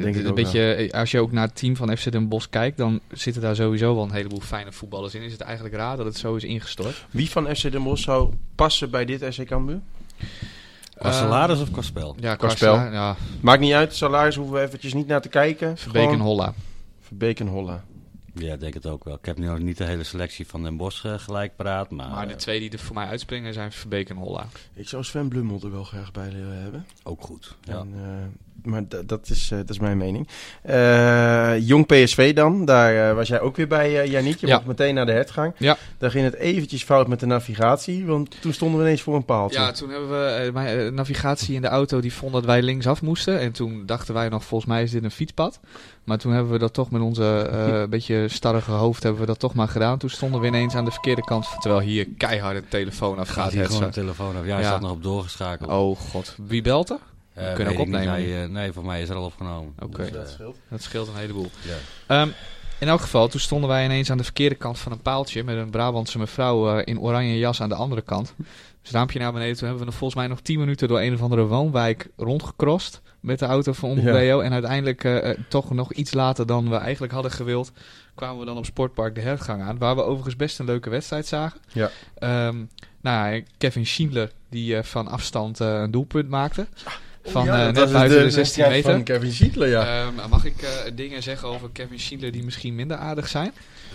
Denk 0.03 0.17
ik 0.17 0.25
een 0.25 0.35
beetje, 0.35 0.75
eh, 0.75 0.91
als 1.01 1.11
je 1.11 1.21
ook 1.21 1.33
naar 1.33 1.47
het 1.47 1.57
team 1.57 1.77
van 1.77 1.97
FC 1.97 2.13
Den 2.13 2.29
Bosch 2.29 2.47
kijkt, 2.51 2.77
dan 2.77 3.01
zitten 3.13 3.43
daar 3.43 3.55
sowieso 3.57 3.95
wel 3.95 4.05
een 4.05 4.13
heleboel 4.13 4.41
fijne 4.41 4.73
voetballers 4.73 5.15
in. 5.15 5.23
Is 5.23 5.33
het 5.33 5.41
eigenlijk 5.41 5.75
raar 5.75 5.97
dat 5.97 6.07
het 6.07 6.17
zo 6.17 6.35
is 6.35 6.45
ingestort? 6.45 7.07
Wie 7.11 7.31
van 7.31 7.57
FC 7.57 7.71
Den 7.73 7.83
Bosch 7.83 8.05
zou 8.05 8.33
passen 8.55 8.91
bij 8.91 9.05
dit 9.05 9.27
SC 9.29 9.45
Cambuur? 9.45 9.81
Qua 10.99 11.09
Eh, 11.09 11.17
salaris 11.19 11.61
of 11.61 11.71
qua 11.71 11.83
spel? 11.83 12.17
Ja, 12.21 12.35
Qua 12.35 12.47
qua 12.47 12.57
spel. 12.57 12.75
Ja, 12.75 13.17
Maakt 13.41 13.61
niet 13.61 13.73
uit, 13.73 13.95
salaris 13.95 14.37
hoeven 14.37 14.55
we 14.55 14.61
eventjes 14.63 14.95
niet 14.95 15.07
naar 15.07 15.21
te 15.23 15.29
kijken. 15.29 15.77
Verbeek 15.79 16.11
en 16.11 16.19
Holla. 16.21 16.55
Verbeek 17.01 17.41
en 17.41 17.47
Holla. 17.47 17.85
Ja, 18.35 18.53
ik 18.55 18.61
denk 18.61 18.75
het 18.75 18.87
ook 18.87 19.05
wel. 19.05 19.15
Ik 19.15 19.25
heb 19.25 19.39
nu 19.39 19.47
nog 19.47 19.59
niet 19.59 19.77
de 19.79 19.85
hele 19.85 20.03
selectie 20.05 20.47
van 20.47 20.63
Den 20.63 20.77
Bosch 20.77 21.05
eh, 21.05 21.15
gelijk 21.19 21.57
paraat, 21.57 21.91
maar, 21.91 22.09
Maar 22.11 22.29
de 22.29 22.37
twee 22.37 22.61
die 22.61 22.71
er 22.71 22.79
voor 22.79 22.95
mij 22.95 23.07
uitspringen 23.07 23.55
zijn 23.55 23.73
Verbeek 23.73 24.09
en 24.11 24.17
Holla. 24.17 24.47
Ik 24.75 24.89
zou 24.89 25.05
Sven 25.05 25.29
Blummel 25.29 25.61
er 25.63 25.71
wel 25.71 25.85
graag 25.85 26.13
bij 26.13 26.31
willen 26.33 26.63
hebben. 26.63 26.87
ook 27.03 27.23
goed. 27.23 27.55
Ja. 27.65 27.79
En, 27.79 27.93
eh, 27.95 28.44
maar 28.65 28.83
dat, 29.07 29.31
is, 29.31 29.51
eh, 29.51 29.59
dat 29.59 29.71
is 29.71 29.79
mijn 29.79 29.97
mening. 29.97 30.29
Eh, 30.63 31.59
jong 31.69 31.87
PSV 31.87 32.35
dan, 32.35 32.65
daar 32.65 33.09
eh, 33.09 33.15
was 33.15 33.29
jij 33.29 33.41
ook 33.41 33.57
weer 33.57 33.69
bij, 33.69 34.01
eh 34.01 34.11
Janiek. 34.11 34.39
Je 34.41 34.47
Ja. 34.47 34.55
mocht 34.55 34.67
meteen 34.67 34.95
naar 34.95 35.07
de 35.07 35.13
hertgang. 35.13 35.53
Ja. 35.59 35.77
Daar 35.99 36.11
ging 36.11 36.25
het 36.25 36.35
eventjes 36.35 36.83
fout 36.85 37.09
met 37.09 37.21
de 37.21 37.27
navigatie, 37.27 38.07
want 38.07 38.41
toen 38.41 38.53
stonden 38.53 38.79
we 38.81 38.85
ineens 38.85 39.03
voor 39.03 39.15
een 39.17 39.25
paaltje. 39.25 39.61
Ja, 39.61 39.73
toen 39.73 39.91
hebben 39.91 40.09
we 40.11 40.51
mijn 40.53 40.95
navigatie 40.95 41.55
in 41.55 41.61
de 41.63 41.69
auto 41.69 42.01
die 42.01 42.13
vond 42.13 42.33
dat 42.33 42.45
wij 42.45 42.63
linksaf 42.63 43.03
moesten. 43.03 43.41
En 43.41 43.53
toen 43.53 43.83
dachten 43.87 44.15
wij 44.15 44.29
nog, 44.29 44.45
volgens 44.45 44.71
mij 44.71 44.83
is 44.83 44.91
dit 44.91 45.05
een 45.05 45.11
fietspad. 45.11 45.61
Maar 46.05 46.19
toen 46.19 46.33
hebben 46.33 46.53
we 46.53 46.59
dat 46.59 46.73
toch 46.73 46.91
met 46.91 47.03
onze 47.03 47.49
eh 47.53 47.89
beetje 47.95 48.29
starrige 48.29 48.71
hoofd 48.71 49.03
hebben 49.03 49.21
we 49.21 49.27
dat 49.27 49.39
toch 49.39 49.55
maar 49.55 49.69
gedaan. 49.69 49.99
Toen 49.99 50.11
stonden 50.11 50.41
we 50.41 50.47
ineens 50.47 50.75
aan 50.75 50.85
de 50.85 50.91
verkeerde 50.91 51.23
kant. 51.25 51.47
Terwijl 51.61 51.83
hier 51.83 52.07
keihard 52.17 52.57
de 52.57 52.69
telefoon 52.69 53.19
afgaat. 53.19 53.45
Gaat 53.45 53.53
hier 53.53 53.67
gewoon 53.67 53.83
de 53.83 53.89
telefoon 53.89 54.37
af. 54.37 54.45
Ja, 54.45 54.53
hij 54.53 54.61
Ja. 54.61 54.67
staat 54.69 54.81
nog 54.81 54.91
op 54.91 55.03
doorgeschakeld. 55.03 55.71
Oh 55.71 55.99
god, 55.99 56.37
wie 56.47 56.63
belt 56.63 56.91
er? 56.91 56.99
Eh, 57.35 57.55
kunnen 57.55 57.73
ook 57.73 57.79
opnemen. 57.79 58.09
Hij, 58.09 58.43
eh, 58.43 58.49
nee, 58.49 58.73
voor 58.73 58.85
mij 58.85 59.03
is 59.03 59.09
er 59.09 59.17
al 59.17 59.25
opgenomen. 59.25 59.75
Oké. 59.79 59.97
Dus, 59.97 60.09
eh, 60.09 60.15
dat 60.15 60.29
scheelt. 60.31 60.57
Dat 60.69 60.83
scheelt 60.83 61.09
een 61.09 61.17
heleboel. 61.17 61.51
ja. 61.63 61.75
Ehm, 62.21 62.29
in 62.79 62.89
elk 62.89 63.01
geval, 63.01 63.29
toen 63.29 63.41
stonden 63.41 63.69
wij 63.69 63.85
ineens 63.85 64.11
aan 64.11 64.17
de 64.17 64.25
verkeerde 64.25 64.55
kant 64.55 64.79
van 64.79 64.93
een 64.93 65.01
paaltje. 65.03 65.45
Met 65.45 65.57
een 65.57 65.71
Brabantse 65.71 66.19
mevrouw 66.19 66.77
eh, 66.79 66.83
in 66.85 67.01
oranje 67.01 67.39
jas 67.39 67.61
aan 67.61 67.69
de 67.69 67.75
andere 67.75 68.03
kant. 68.03 68.35
Dus 68.83 68.91
raampje 68.93 69.19
naar 69.19 69.33
beneden. 69.33 69.53
Toen 69.57 69.63
hebben 69.69 69.85
we 69.85 69.91
nog 69.91 69.99
volgens 69.99 70.21
mij 70.21 70.29
nog 70.29 70.41
10 70.41 70.59
minuten 70.59 70.89
door 70.89 71.01
een 71.01 71.15
of 71.15 71.23
andere 71.23 71.45
woonwijk 71.45 72.09
rondgecrossed. 72.17 73.01
Met 73.21 73.39
de 73.39 73.45
auto 73.47 73.73
van 73.73 73.91
Ja. 73.91 73.97
Ombreo. 73.97 74.41
En 74.41 74.53
uiteindelijk, 74.53 75.05
eh, 75.05 75.31
eh, 75.31 75.39
toch 75.49 75.71
nog 75.71 75.93
iets 75.93 76.13
later 76.15 76.47
dan 76.47 76.71
we 76.71 76.77
eigenlijk 76.77 77.13
hadden 77.13 77.31
gewild. 77.33 77.73
kwamen 78.15 78.39
we 78.39 78.45
dan 78.45 78.57
op 78.57 78.65
Sportpark 78.65 79.15
de 79.15 79.21
Hertgang 79.21 79.63
aan. 79.63 79.79
Waar 79.79 79.95
we 79.97 80.03
overigens 80.03 80.37
best 80.37 80.59
een 80.59 80.67
leuke 80.67 80.91
wedstrijd 80.91 81.27
zagen. 81.27 81.61
Ja. 81.73 81.91
Ehm, 82.19 82.57
nou, 83.01 83.35
ja, 83.35 83.43
Kevin 83.59 83.87
Schindler, 83.87 84.31
die 84.49 84.77
eh, 84.77 84.83
van 84.83 85.09
afstand 85.09 85.61
eh, 85.61 85.81
een 85.81 85.91
doelpunt 85.91 86.29
maakte. 86.29 86.67
Van 87.27 87.45
Ja, 87.45 87.59
eh, 87.69 87.75
dat 87.75 87.85
net 87.85 87.93
buiten 87.93 88.19
de, 88.19 88.25
de 88.25 88.31
16 88.31 88.35
wedstrijd 88.35 88.71
meter. 88.71 88.91
Van 88.93 89.03
Kevin 89.03 89.33
Schietler, 89.33 89.69
ja. 89.69 90.05
Ehm, 90.07 90.29
mag 90.31 90.45
ik 90.45 90.63
eh, 90.63 90.69
dingen 90.95 91.23
zeggen 91.23 91.49
over 91.49 91.69
Kevin 91.73 92.01
Schindler 92.01 92.33
die 92.33 92.45
misschien 92.45 92.75
minder 92.75 92.97
aardig 92.97 93.29
zijn? 93.29 93.53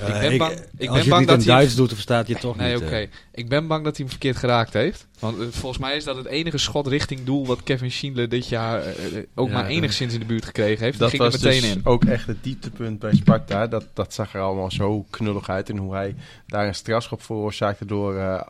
Ik 0.07 0.19
ben 0.19 0.37
bang- 0.37 0.51
ik 0.53 0.59
als 0.59 0.67
ben 0.77 0.93
je 0.93 0.97
het 0.99 1.09
bang 1.09 1.27
dat 1.27 1.39
in 1.41 1.47
hij- 1.47 1.55
Duits 1.55 1.75
doet, 1.75 1.85
dan 1.85 1.93
verstaat 1.95 2.27
je 2.27 2.33
het 2.33 2.41
toch 2.41 2.55
Nee, 2.55 2.73
niet. 2.73 2.83
oké. 2.83 2.95
eh. 2.95 3.07
Ik 3.33 3.49
ben 3.49 3.67
bang 3.67 3.83
dat 3.83 3.91
hij 3.97 4.05
hem 4.05 4.09
verkeerd 4.09 4.37
geraakt 4.37 4.73
heeft. 4.73 5.07
Want 5.19 5.35
volgens 5.49 5.77
mij 5.81 5.95
is 5.95 6.03
dat 6.03 6.15
het 6.15 6.25
enige 6.25 6.57
schot 6.57 6.87
richting 6.87 7.23
doel 7.23 7.45
wat 7.45 7.63
Kevin 7.63 7.91
Schindler 7.91 8.29
dit 8.29 8.47
jaar 8.47 8.83
ook 9.35 9.47
Ja, 9.47 9.53
maar 9.53 9.65
enigszins 9.65 10.13
in 10.13 10.19
de 10.19 10.25
buurt 10.25 10.45
gekregen 10.45 10.83
heeft. 10.83 10.99
Dat 10.99 11.09
ging 11.09 11.21
was 11.21 11.33
er 11.33 11.39
meteen 11.43 11.61
dus 11.61 11.71
in. 11.71 11.81
ook 11.83 12.05
echt 12.05 12.27
het 12.27 12.43
dieptepunt 12.43 12.99
bij 12.99 13.15
Sparta. 13.15 13.67
Dat, 13.67 13.85
dat 13.93 14.13
zag 14.13 14.33
er 14.33 14.41
allemaal 14.41 14.71
zo 14.71 15.05
knullig 15.09 15.49
uit. 15.49 15.69
En 15.69 15.77
hoe 15.77 15.93
hij 15.93 16.15
daar 16.47 16.67
een 16.67 16.75
strafschop 16.75 17.21
veroorzaakte 17.23 17.85
door... 17.85 18.43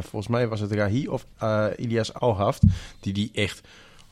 volgens 0.00 0.28
mij 0.28 0.48
was 0.48 0.60
het 0.60 0.72
Rahi 0.72 1.08
of 1.08 1.26
eh, 1.38 1.66
Ilias 1.76 2.14
Alhaft. 2.14 2.62
Die 3.00 3.12
die 3.12 3.30
echt 3.34 3.60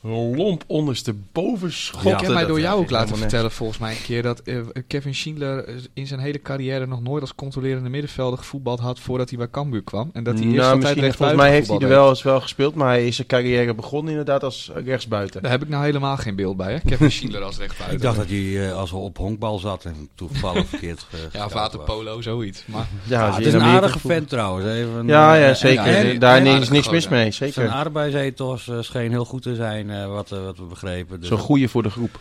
lomp 0.00 0.64
ondersteboven 0.66 1.72
schopte. 1.72 2.08
ik 2.08 2.20
heb 2.20 2.30
mij 2.32 2.46
door 2.46 2.60
jou 2.60 2.80
ook 2.80 2.90
laten 2.90 3.16
vertellen 3.16 3.50
volgens 3.50 3.78
mij 3.78 3.92
een 3.92 4.02
keer 4.02 4.22
dat 4.22 4.40
eh, 4.40 4.56
Kevin 4.86 5.14
Schindler 5.14 5.64
eh, 5.64 5.74
in 5.94 6.06
zijn 6.06 6.20
hele 6.20 6.42
carrière 6.42 6.86
nog 6.86 7.02
nooit 7.02 7.20
als 7.20 7.34
controlerende 7.34 7.88
middenvelder 7.88 8.38
gevoetbald 8.38 8.80
had 8.80 9.00
voordat 9.00 9.28
hij 9.28 9.38
bij 9.38 9.48
Cambuur 9.50 9.82
kwam. 9.82 10.10
En 10.12 10.24
dat 10.24 10.34
hij 10.34 10.42
nou, 10.44 10.54
eerst 10.56 10.64
altijd 10.66 10.82
misschien, 10.82 11.02
rechtsbuiten 11.02 11.38
volgens 11.38 11.40
mij 11.40 11.50
heeft 11.50 11.68
hij 11.68 11.78
er 11.78 11.88
wel 12.02 12.08
eens 12.08 12.22
wel 12.22 12.40
gespeeld. 12.40 12.74
Maar 12.74 12.88
hij 12.88 13.06
is 13.06 13.14
zijn 13.16 13.26
carrière 13.28 13.74
begonnen 13.74 14.10
inderdaad 14.10 14.42
als 14.44 14.70
rechtsbuiten. 14.84 15.42
Daar 15.42 15.50
heb 15.50 15.62
ik 15.62 15.68
nou 15.68 15.84
helemaal 15.84 16.16
geen 16.16 16.36
beeld 16.36 16.56
bij, 16.56 16.72
hè? 16.72 16.78
Kevin 16.80 17.10
Schindler 17.12 17.42
als 17.42 17.58
rechtsbuiten. 17.58 17.96
Ik 17.98 18.02
dacht 18.04 18.16
dat 18.16 18.28
hij 18.28 18.68
eh, 18.68 18.76
als 18.76 18.90
we 18.90 18.96
op 18.96 19.16
honkbal 19.16 19.58
zat 19.58 19.84
en 19.84 20.08
toevallig 20.14 20.66
verkeerd 20.74 21.06
Ja, 21.32 21.48
waterpolo, 21.48 22.20
zoiets. 22.20 22.62
Maar 22.66 22.86
Ja, 23.04 23.34
het 23.34 23.46
is 23.46 23.52
een 23.52 23.62
aardige 23.62 23.98
vent 23.98 24.28
trouwens. 24.28 24.66
Even, 24.66 25.06
Ja, 25.06 25.34
ja, 25.34 25.46
en- 25.48 25.56
zeker. 25.56 25.84
en- 25.84 26.18
Daar 26.18 26.36
en- 26.36 26.46
is 26.60 26.68
niks 26.68 26.88
mis 26.90 27.08
mee, 27.08 27.30
Zijn 27.30 27.52
zeker. 27.52 27.70
arbeidsethos 27.70 28.68
eh, 28.68 28.76
scheen 28.80 29.10
heel 29.10 29.24
goed 29.24 29.42
te 29.42 29.54
zijn, 29.54 29.87
eh, 29.90 30.06
wat, 30.06 30.32
eh, 30.32 30.44
wat 30.44 30.58
we 30.58 30.64
begrepen. 30.64 31.20
Dus 31.20 31.28
Zo'n 31.28 31.38
goeie 31.38 31.68
voor 31.68 31.82
de 31.82 31.90
groep. 31.90 32.18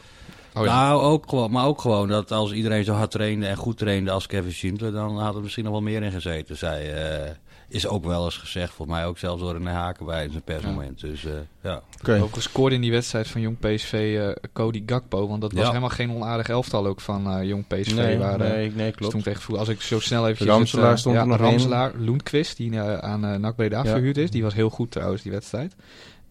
Oh 0.53 0.65
ja. 0.65 0.87
Nou, 0.87 1.01
ook 1.01 1.29
gewoon, 1.29 1.51
maar 1.51 1.65
ook 1.65 1.81
gewoon 1.81 2.07
dat 2.07 2.31
als 2.31 2.51
iedereen 2.51 2.83
zo 2.83 2.93
hard 2.93 3.11
trainde 3.11 3.47
en 3.47 3.55
goed 3.57 3.77
trainde 3.77 4.11
als 4.11 4.27
Kevin 4.27 4.51
Schindler, 4.53 4.91
dan 4.91 5.17
had 5.19 5.35
er 5.35 5.41
misschien 5.41 5.63
nog 5.63 5.73
wel 5.73 5.81
meer 5.81 6.03
in 6.03 6.11
gezeten. 6.11 6.57
Zij 6.57 6.93
eh, 7.25 7.31
is 7.69 7.87
ook 7.87 8.05
wel 8.05 8.25
eens 8.25 8.37
gezegd, 8.37 8.73
volgens 8.73 8.97
mij 8.97 9.05
ook 9.07 9.17
zelfs 9.17 9.41
door 9.41 9.55
een 9.55 9.65
haken 9.65 10.05
bij 10.05 10.23
in 10.23 10.31
zijn 10.31 10.43
persmoment. 10.43 10.99
Dus 10.99 11.25
eh, 11.25 11.31
ja. 11.63 11.81
Ook 12.21 12.33
gescoord 12.33 12.73
in 12.73 12.81
die 12.81 12.91
wedstrijd 12.91 13.27
van 13.27 13.41
Jong 13.41 13.59
PSV 13.59 14.17
eh, 14.19 14.49
Cody 14.53 14.83
Gakpo. 14.85 15.27
Want 15.27 15.41
dat 15.41 15.51
was 15.51 15.61
Ja. 15.61 15.67
helemaal 15.67 15.89
geen 15.89 16.11
onaardig 16.11 16.49
elftal 16.49 16.87
ook 16.87 17.01
van 17.01 17.31
eh, 17.31 17.47
Jong 17.47 17.67
PSV. 17.67 17.93
Nee, 17.95 18.17
waar, 18.17 18.37
nee, 18.37 18.71
nee, 18.71 18.91
klopt. 18.91 19.19
stond 19.21 19.39
voet- 19.39 19.57
Als 19.57 19.67
ik 19.67 19.81
zo 19.81 19.99
snel 19.99 20.27
even... 20.27 20.45
Ramselaar 20.45 20.97
stond 20.97 21.15
er 21.15 21.27
nog 21.27 21.37
in. 21.37 21.43
Ramselaar, 21.43 21.91
Loenquist, 21.97 22.57
die 22.57 22.79
aan 22.79 23.25
uh, 23.25 23.35
NAC 23.35 23.55
Breda 23.55 23.83
Ja. 23.83 23.89
verhuurd 23.89 24.17
is. 24.17 24.31
Die 24.31 24.43
was 24.43 24.53
heel 24.53 24.69
goed 24.69 24.91
trouwens, 24.91 25.21
die 25.21 25.31
wedstrijd. 25.31 25.75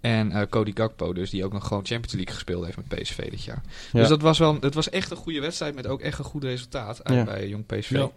En 0.06 0.32
eh, 0.32 0.42
Cody 0.48 0.72
Gakpo 0.74 1.12
dus, 1.12 1.30
die 1.30 1.44
ook 1.44 1.52
nog 1.52 1.66
gewoon 1.66 1.86
Champions 1.86 2.12
League 2.12 2.34
gespeeld 2.34 2.64
heeft 2.64 2.76
met 2.76 2.88
PSV 2.88 3.30
dit 3.30 3.44
jaar. 3.44 3.62
Ja. 3.92 4.00
Dus 4.00 4.08
dat 4.08 4.22
was 4.22 4.38
wel, 4.38 4.56
het 4.60 4.74
was 4.74 4.90
echt 4.90 5.10
een 5.10 5.16
goede 5.16 5.40
wedstrijd 5.40 5.74
met 5.74 5.86
ook 5.86 6.00
echt 6.00 6.18
een 6.18 6.24
goed 6.24 6.44
resultaat 6.44 7.04
uit 7.04 7.16
Ja. 7.16 7.24
bij 7.24 7.48
Jong 7.48 7.66
PSV. 7.66 7.90
Ja. 7.90 8.10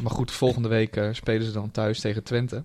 Maar 0.00 0.10
goed, 0.10 0.30
volgende 0.30 0.68
week 0.68 0.96
eh, 0.96 1.08
spelen 1.12 1.46
ze 1.46 1.52
dan 1.52 1.70
thuis 1.70 2.00
tegen 2.00 2.22
Twente. 2.22 2.62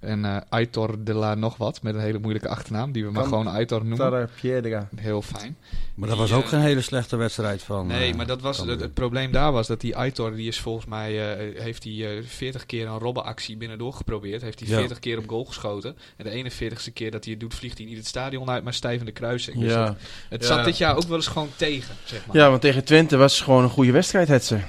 En 0.00 0.24
eh 0.24 0.36
Aitor 0.48 1.04
de 1.04 1.14
la 1.14 1.34
nog 1.34 1.56
wat, 1.56 1.82
met 1.82 1.94
een 1.94 2.00
hele 2.00 2.18
moeilijke 2.18 2.48
achternaam, 2.48 2.92
die 2.92 3.04
we 3.04 3.10
maar 3.10 3.24
gewoon 3.24 3.48
Aitor 3.48 3.84
noemen. 3.84 4.30
Piedra. 4.40 4.88
Heel 4.96 5.22
fijn. 5.22 5.56
Maar 5.94 6.08
dat 6.08 6.18
Die, 6.18 6.26
was 6.28 6.36
ook 6.36 6.42
eh, 6.44 6.48
geen 6.48 6.60
hele 6.60 6.80
slechte 6.80 7.16
wedstrijd 7.16 7.62
van. 7.62 7.86
Nee, 7.86 8.10
eh, 8.10 8.16
maar 8.16 8.26
dat 8.26 8.40
was, 8.40 8.58
het, 8.58 8.80
het 8.80 8.94
probleem 8.94 9.32
daar 9.32 9.52
was 9.52 9.66
dat 9.66 9.80
die 9.80 9.96
Aitor, 9.96 10.34
die 10.34 10.48
is 10.48 10.60
volgens 10.60 10.86
mij, 10.86 11.36
eh, 11.36 11.62
heeft 11.62 11.84
hij 11.84 12.16
eh 12.18 12.22
40 12.26 12.66
keer 12.66 12.86
een 12.86 12.98
robbenactie 12.98 13.56
binnendoor 13.56 13.92
geprobeerd. 13.92 14.42
Heeft 14.42 14.60
hij 14.60 14.68
Ja. 14.68 14.76
40 14.76 14.98
keer 14.98 15.18
op 15.18 15.28
goal 15.28 15.44
geschoten. 15.44 15.96
En 16.16 16.24
de 16.24 16.30
41ste 16.30 16.92
keer 16.92 17.10
dat 17.10 17.22
hij 17.24 17.32
het 17.32 17.40
doet, 17.42 17.54
vliegt 17.54 17.78
hij 17.78 17.86
niet 17.86 17.96
het 17.96 18.06
stadion 18.06 18.50
uit, 18.50 18.64
maar 18.64 18.74
stijvende 18.74 19.12
kruising. 19.12 19.58
Dus 19.60 19.72
Ja. 19.72 19.84
het, 19.84 19.96
het 20.28 20.40
Ja. 20.42 20.46
zat 20.46 20.64
dit 20.64 20.78
jaar 20.78 20.96
ook 20.96 21.02
wel 21.08 21.16
eens 21.16 21.26
gewoon 21.26 21.48
tegen, 21.56 21.94
zeg 22.04 22.26
maar. 22.26 22.36
ja, 22.36 22.48
want 22.50 22.60
tegen 22.60 22.84
Twente 22.84 23.16
was 23.16 23.34
het 23.34 23.44
gewoon 23.44 23.62
een 23.62 23.70
goede 23.70 23.92
wedstrijd, 23.92 24.28
Hetze. 24.28 24.60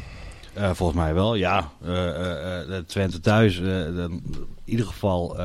Eh, 0.53 0.71
volgens 0.73 0.99
mij 0.99 1.13
wel, 1.13 1.35
ja. 1.35 1.71
Eh, 1.85 2.77
eh, 2.77 2.83
Twente 2.85 3.19
thuis, 3.19 3.57
in 3.57 4.23
ieder 4.65 4.85
geval. 4.85 5.37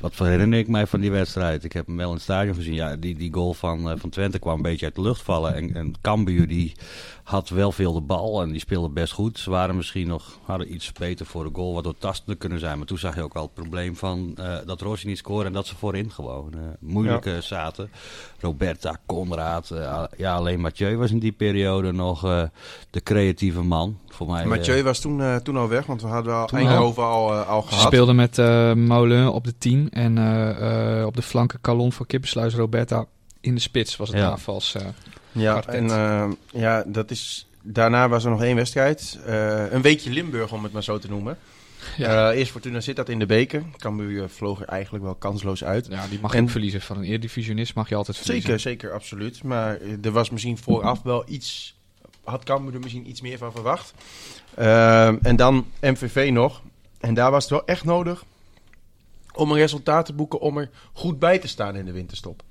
Wat 0.00 0.18
herinner 0.18 0.58
ik 0.58 0.68
mij 0.68 0.86
van 0.86 1.00
die 1.00 1.10
wedstrijd? 1.10 1.64
Ik 1.64 1.72
heb 1.72 1.86
hem 1.86 1.96
wel 1.96 2.08
in 2.08 2.14
het 2.14 2.22
stadion 2.22 2.54
gezien. 2.54 2.74
Ja, 2.74 2.96
die, 2.96 3.14
die 3.16 3.32
goal 3.32 3.54
van, 3.54 3.90
eh, 3.90 3.98
van 3.98 4.10
Twente 4.10 4.38
kwam 4.38 4.56
een 4.56 4.62
beetje 4.62 4.86
uit 4.86 4.94
de 4.94 5.00
lucht 5.00 5.22
vallen. 5.22 5.54
En, 5.54 5.74
en 5.74 5.94
Cambuur 6.00 6.48
die 6.48 6.72
had 7.22 7.48
wel 7.48 7.72
veel 7.72 7.92
de 7.92 8.00
bal 8.00 8.42
en 8.42 8.50
die 8.50 8.60
speelde 8.60 8.88
best 8.88 9.12
goed. 9.12 9.38
Ze 9.38 9.50
waren 9.50 9.76
misschien 9.76 10.06
nog 10.06 10.38
hadden 10.44 10.74
iets 10.74 10.92
beter 10.92 11.26
voor 11.26 11.44
de 11.44 11.50
goal, 11.52 11.74
wat 11.74 11.84
doortastender 11.84 12.36
kunnen 12.36 12.58
zijn. 12.58 12.78
Maar 12.78 12.86
toen 12.86 12.98
zag 12.98 13.14
je 13.14 13.22
ook 13.22 13.34
al 13.34 13.42
het 13.42 13.54
probleem 13.54 13.96
van 13.96 14.32
eh, 14.36 14.56
dat 14.66 14.80
Rossi 14.80 15.06
niet 15.06 15.18
scoorde 15.18 15.46
en 15.46 15.52
dat 15.52 15.66
ze 15.66 15.76
voorin 15.76 16.10
gewoon 16.10 16.52
eh, 16.52 16.58
moeilijk 16.78 17.26
eh, 17.26 17.38
zaten. 17.38 17.90
Roberta, 18.40 18.96
Conrad, 19.06 19.72
ja, 20.16 20.34
alleen 20.34 20.60
Mathieu 20.60 20.96
was 20.96 21.10
in 21.10 21.18
die 21.18 21.32
periode 21.32 21.92
nog 21.92 22.24
eh, 22.24 22.42
de 22.90 23.02
creatieve 23.02 23.62
man. 23.62 23.98
Voor 24.08 24.26
mij, 24.30 24.44
Mathieu 24.46 24.82
was 24.82 25.00
toen, 25.00 25.20
eh, 25.22 25.36
toen 25.36 25.56
al 25.56 25.68
weg, 25.68 25.86
want 25.86 26.02
we 26.02 26.08
hadden 26.08 26.34
al 26.34 26.48
Eindhoven 26.48 27.02
al, 27.02 27.32
al 27.32 27.62
Ze 27.62 27.68
gehad. 27.68 27.86
speelden 27.86 28.16
met 28.16 28.38
eh 28.38 28.72
Moulin 28.74 29.28
op 29.28 29.44
de 29.44 29.58
10 29.58 29.89
en 29.90 30.18
eh, 30.18 30.98
eh, 31.00 31.06
op 31.06 31.16
de 31.16 31.22
flanken 31.22 31.60
Calon 31.60 31.92
voor 31.92 32.06
Kippensluis 32.06 32.54
Roberta 32.54 33.06
in 33.40 33.54
de 33.54 33.60
spits 33.60 33.96
was 33.96 34.08
het 34.08 34.18
Ja. 34.18 34.30
aanvals. 34.30 34.74
eh. 34.74 34.86
Ja, 35.32 35.66
en 35.66 36.36
ja, 36.52 36.84
dat 36.86 37.10
is... 37.10 37.44
Daarna 37.62 38.08
was 38.08 38.24
er 38.24 38.30
nog 38.30 38.42
één 38.42 38.56
wedstrijd. 38.56 39.18
Een 39.70 39.82
weekje 39.82 40.10
Limburg, 40.10 40.52
om 40.52 40.62
het 40.62 40.72
maar 40.72 40.82
zo 40.82 40.98
te 40.98 41.08
noemen. 41.08 41.38
Ja. 41.96 42.30
Eh, 42.30 42.38
eerst 42.38 42.50
Fortuna 42.50 42.80
zit 42.80 42.96
dat 42.96 43.08
in 43.08 43.18
de 43.18 43.26
beker. 43.26 43.62
Cambuur 43.76 44.28
vloog 44.28 44.60
er 44.60 44.66
eigenlijk 44.68 45.04
wel 45.04 45.14
kansloos 45.14 45.64
uit. 45.64 45.86
ja, 45.90 46.06
die 46.06 46.20
mag 46.20 46.32
je 46.32 46.38
En- 46.38 46.48
verliezen. 46.48 46.80
Van 46.80 46.96
een 46.96 47.04
eerdivisionist 47.04 47.74
mag 47.74 47.88
je 47.88 47.94
altijd 47.94 48.16
verliezen. 48.16 48.42
Zeker, 48.48 48.60
zeker, 48.60 48.92
absoluut. 48.92 49.42
Maar 49.42 49.78
er 50.02 50.10
was 50.10 50.30
misschien 50.30 50.58
vooraf 50.58 51.02
wel 51.02 51.24
iets... 51.28 51.78
Had 52.24 52.44
Cambuur 52.44 52.74
er 52.74 52.80
misschien 52.80 53.08
iets 53.08 53.20
meer 53.20 53.38
van 53.38 53.52
verwacht. 53.52 53.94
En 55.22 55.36
dan 55.36 55.66
MVV 55.80 56.30
nog. 56.32 56.62
En 57.00 57.14
daar 57.14 57.30
was 57.30 57.42
het 57.42 57.52
wel 57.52 57.64
echt 57.66 57.84
nodig 57.84 58.24
om 59.34 59.50
een 59.50 59.56
resultaat 59.56 60.06
te 60.06 60.12
boeken... 60.12 60.40
om 60.40 60.58
er 60.58 60.70
goed 60.92 61.18
bij 61.18 61.38
te 61.38 61.48
staan 61.48 61.76
in 61.76 61.84
de 61.84 61.92
winterstop. 61.92 62.42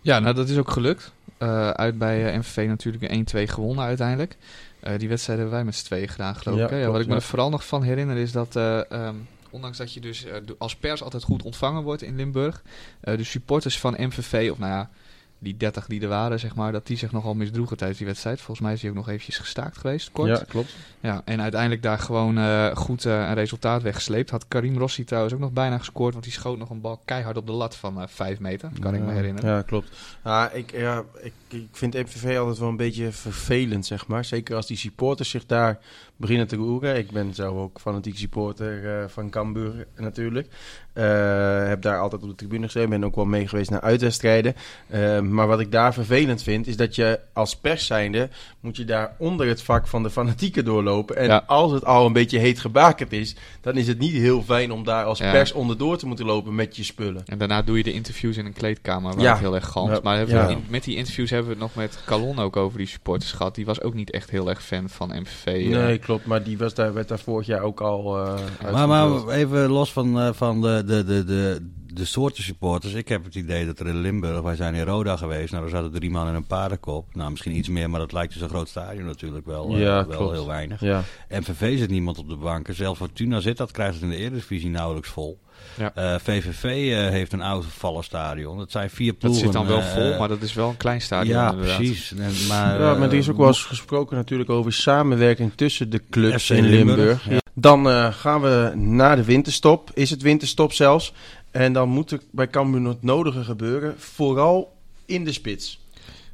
Ja, 0.00 0.18
nou 0.18 0.34
dat 0.34 0.48
is 0.48 0.56
ook 0.58 0.70
gelukt. 0.70 1.12
Eh, 1.38 1.70
uit 1.70 1.98
bij 1.98 2.32
eh, 2.32 2.38
MVV 2.38 2.66
natuurlijk 2.66 3.12
een 3.12 3.46
1-2 3.48 3.50
gewonnen 3.52 3.84
uiteindelijk. 3.84 4.36
Eh, 4.80 4.98
die 4.98 5.08
wedstrijd 5.08 5.38
hebben 5.38 5.56
wij 5.56 5.64
met 5.64 5.74
z'n 5.74 5.84
tweeën 5.84 6.08
gedaan, 6.08 6.34
geloof 6.36 6.58
Ja, 6.58 6.64
ik. 6.64 6.70
hè? 6.70 6.76
Ja, 6.76 6.82
klopt, 6.82 6.92
wat 6.92 7.02
ik 7.02 7.08
me 7.08 7.14
ja. 7.14 7.20
er 7.20 7.26
vooral 7.26 7.50
nog 7.50 7.66
van 7.66 7.82
herinner 7.82 8.16
is 8.16 8.32
dat, 8.32 8.56
eh, 8.56 8.90
ehm, 8.90 9.14
ondanks 9.50 9.78
dat 9.78 9.92
je 9.92 10.00
dus 10.00 10.26
als 10.58 10.76
pers 10.76 11.02
altijd 11.02 11.22
goed 11.22 11.42
ontvangen 11.42 11.82
wordt 11.82 12.02
in 12.02 12.16
Limburg, 12.16 12.62
de 13.00 13.24
supporters 13.24 13.78
van 13.78 13.94
MVV, 13.98 14.48
of 14.52 14.58
nou 14.58 14.72
ja, 14.72 14.90
die 15.38 15.56
30 15.56 15.86
die 15.86 16.00
er 16.00 16.08
waren, 16.08 16.40
zeg 16.40 16.54
maar, 16.54 16.72
dat 16.72 16.86
die 16.86 16.96
zich 16.96 17.12
nogal 17.12 17.34
misdroegen 17.34 17.76
tijdens 17.76 17.98
die 17.98 18.08
wedstrijd. 18.08 18.40
Volgens 18.40 18.60
mij 18.60 18.72
is 18.72 18.80
die 18.80 18.90
ook 18.90 18.96
nog 18.96 19.08
eventjes 19.08 19.38
gestaakt 19.38 19.76
geweest, 19.76 20.10
kort. 20.12 20.28
Ja, 20.28 20.44
klopt. 20.48 20.74
Ja, 21.00 21.22
en 21.24 21.40
uiteindelijk 21.40 21.82
daar 21.82 21.98
gewoon 21.98 22.38
eh, 22.38 22.76
goed 22.76 23.04
eh, 23.04 23.12
een 23.12 23.34
resultaat 23.34 23.82
weggesleept. 23.82 24.30
Had 24.30 24.48
Karim 24.48 24.78
Rossi 24.78 25.04
trouwens 25.04 25.34
ook 25.34 25.40
nog 25.40 25.52
bijna 25.52 25.78
gescoord, 25.78 26.12
want 26.12 26.24
die 26.24 26.32
schoot 26.32 26.58
nog 26.58 26.70
een 26.70 26.80
bal 26.80 27.00
keihard 27.04 27.36
op 27.36 27.46
de 27.46 27.52
lat 27.52 27.76
van 27.76 28.00
eh 28.00 28.08
5 28.08 28.38
meter, 28.38 28.70
kan 28.80 28.94
ik 28.94 29.00
me 29.00 29.12
herinneren. 29.12 29.50
Ja, 29.50 29.62
klopt. 29.62 29.90
Ja, 30.24 30.50
ik, 30.50 30.72
ja, 30.72 31.04
ik, 31.20 31.32
ik 31.48 31.68
vind 31.72 31.94
MVV 31.94 32.38
altijd 32.38 32.58
wel 32.58 32.68
een 32.68 32.76
beetje 32.76 33.12
vervelend, 33.12 33.86
zeg 33.86 34.06
maar. 34.06 34.24
Zeker 34.24 34.56
als 34.56 34.66
die 34.66 34.76
supporters 34.76 35.30
zich 35.30 35.46
daar 35.46 35.78
beginnen 36.18 36.46
te 36.46 36.56
roeren. 36.56 36.96
Ik 36.96 37.10
ben 37.10 37.34
zelf 37.34 37.56
ook 37.56 37.80
fanatiek 37.80 38.16
supporter 38.16 38.98
eh, 39.00 39.08
van 39.08 39.30
Cambuur 39.30 39.86
natuurlijk. 39.96 40.48
Eh, 40.92 41.66
heb 41.68 41.82
daar 41.82 41.98
altijd 42.00 42.22
op 42.22 42.28
de 42.28 42.34
tribune 42.34 42.64
gezeten. 42.64 42.90
Ben 42.90 43.04
ook 43.04 43.14
wel 43.14 43.24
mee 43.24 43.48
geweest 43.48 43.70
naar 43.70 43.80
uitwedstrijden. 43.80 44.54
Eh, 44.86 45.20
maar 45.20 45.46
wat 45.46 45.60
ik 45.60 45.72
daar 45.72 45.92
vervelend 45.94 46.42
vind, 46.42 46.66
is 46.66 46.76
dat 46.76 46.94
je 46.94 47.20
als 47.32 47.56
pers 47.56 47.86
zijnde, 47.86 48.28
moet 48.60 48.76
je 48.76 48.84
daar 48.84 49.14
onder 49.18 49.46
het 49.46 49.62
vak 49.62 49.86
van 49.86 50.02
de 50.02 50.10
fanatieken 50.10 50.64
doorlopen. 50.64 51.16
En 51.16 51.26
Ja. 51.26 51.42
als 51.46 51.72
het 51.72 51.84
al 51.84 52.06
een 52.06 52.12
beetje 52.12 52.38
heet 52.38 52.58
gebakerd 52.60 53.12
is, 53.12 53.36
dan 53.60 53.76
is 53.76 53.86
het 53.86 53.98
niet 53.98 54.12
heel 54.12 54.42
fijn 54.42 54.72
om 54.72 54.84
daar 54.84 55.04
als 55.04 55.18
Ja. 55.18 55.30
pers 55.30 55.52
onderdoor 55.52 55.96
te 55.98 56.06
moeten 56.06 56.26
lopen 56.26 56.54
met 56.54 56.76
je 56.76 56.84
spullen. 56.84 57.22
En 57.26 57.38
daarna 57.38 57.62
doe 57.62 57.76
je 57.76 57.82
de 57.82 57.92
interviews 57.92 58.36
in 58.36 58.46
een 58.46 58.52
kleedkamer 58.52 59.12
waar 59.14 59.22
Ja. 59.24 59.30
het 59.30 59.40
heel 59.40 59.54
erg 59.54 59.66
galmt. 59.66 60.02
Maar 60.02 60.26
we 60.26 60.32
in- 60.48 60.64
met 60.68 60.84
die 60.84 60.96
interviews 60.96 61.30
hebben 61.30 61.46
we 61.48 61.52
het 61.52 61.62
nog 61.62 61.74
met 61.74 61.98
Calon 62.06 62.38
ook 62.38 62.56
over 62.56 62.78
die 62.78 62.86
supporters 62.86 63.32
gehad. 63.32 63.54
Die 63.54 63.64
was 63.64 63.80
ook 63.82 63.94
niet 63.94 64.10
echt 64.10 64.30
heel 64.30 64.48
erg 64.48 64.62
fan 64.64 64.88
van 64.88 65.08
MVV. 65.20 65.66
Nee, 65.70 65.98
klopt, 66.08 66.26
maar 66.26 66.42
die 66.42 66.58
was 66.58 66.74
daar, 66.74 66.92
werd 66.92 67.08
daar 67.08 67.18
vorig 67.18 67.46
jaar 67.46 67.62
ook 67.62 67.80
al 67.80 68.18
eh 68.18 68.72
Maar, 68.72 68.88
maar 68.88 69.28
even 69.28 69.68
los 69.68 69.92
van, 69.92 70.20
eh, 70.20 70.28
van 70.32 70.60
de, 70.60 70.82
de, 70.86 71.04
de, 71.04 71.24
de, 71.24 71.70
de 71.98 72.04
soorten 72.04 72.42
supporters. 72.42 72.92
Ik 72.92 73.08
heb 73.08 73.24
het 73.24 73.34
idee 73.34 73.66
dat 73.66 73.80
er 73.80 73.86
in 73.86 74.00
Limburg, 74.00 74.40
wij 74.40 74.56
zijn 74.56 74.74
in 74.74 74.84
Roda 74.84 75.16
geweest. 75.16 75.52
Nou, 75.52 75.64
er 75.64 75.70
zaten 75.70 75.92
drie 75.92 76.10
man 76.10 76.28
in 76.28 76.34
een 76.34 76.46
paardenkop. 76.46 77.14
Nou, 77.14 77.30
misschien 77.30 77.56
iets 77.56 77.68
meer, 77.68 77.90
maar 77.90 78.00
dat 78.00 78.12
lijkt 78.12 78.32
dus 78.32 78.42
een 78.42 78.48
groot 78.48 78.68
stadion 78.68 79.04
natuurlijk 79.06 79.46
wel, 79.46 79.74
eh, 79.74 79.80
Ja, 79.80 80.06
wel 80.06 80.16
klopt. 80.16 80.32
heel 80.32 80.46
weinig. 80.46 80.80
Ja. 80.80 81.02
MVV 81.28 81.78
zit 81.78 81.90
niemand 81.90 82.18
op 82.18 82.28
de 82.28 82.36
banken. 82.36 82.74
Zelfs 82.74 82.98
Fortuna 82.98 83.40
zit, 83.40 83.56
dat 83.56 83.70
krijgt 83.70 83.94
het 83.94 84.02
in 84.02 84.08
de 84.10 84.16
Eredivisie 84.16 84.70
nauwelijks 84.70 85.08
vol. 85.08 85.38
Ja. 85.78 85.92
Eh, 85.94 86.14
VVV 86.22 86.64
eh, 86.64 87.08
heeft 87.10 87.32
een 87.32 87.42
oud 87.42 87.64
stadion. 88.00 88.58
Dat 88.58 88.70
zijn 88.70 88.90
vier 88.90 89.10
Dat 89.10 89.18
ploegen. 89.18 89.40
zit 89.42 89.52
dan 89.52 89.66
wel 89.66 89.78
eh, 89.78 89.86
vol, 89.94 90.18
maar 90.18 90.28
dat 90.28 90.42
is 90.42 90.54
wel 90.54 90.68
een 90.68 90.76
klein 90.76 91.00
stadion 91.00 91.34
ja, 91.36 91.50
inderdaad. 91.50 91.76
precies. 91.76 92.12
En, 92.12 92.18
maar, 92.48 92.80
ja, 92.80 92.94
maar 92.94 93.02
er 93.08 93.12
eh, 93.12 93.18
is 93.18 93.28
ook 93.30 93.36
wel 93.36 93.46
eens 93.46 93.62
gesproken 93.64 94.16
natuurlijk 94.16 94.50
over 94.50 94.72
samenwerking 94.72 95.52
tussen 95.54 95.90
de 95.90 96.02
clubs 96.10 96.44
FC 96.44 96.50
in 96.50 96.64
Limburg, 96.64 96.96
Limburg. 96.96 97.28
ja. 97.30 97.38
Dan 97.54 97.88
eh, 97.88 98.12
gaan 98.12 98.40
we 98.40 98.72
naar 98.76 99.16
de 99.16 99.24
winterstop. 99.24 99.90
Is 99.94 100.10
het 100.10 100.22
winterstop 100.22 100.72
zelfs? 100.72 101.12
En 101.58 101.72
dan 101.72 101.88
moet 101.88 102.10
er 102.10 102.20
bij 102.30 102.48
Cambuur 102.48 102.88
het 102.88 103.02
nodige 103.02 103.44
gebeuren. 103.44 104.00
Vooral 104.00 104.76
in 105.06 105.24
de 105.24 105.32
spits. 105.32 105.80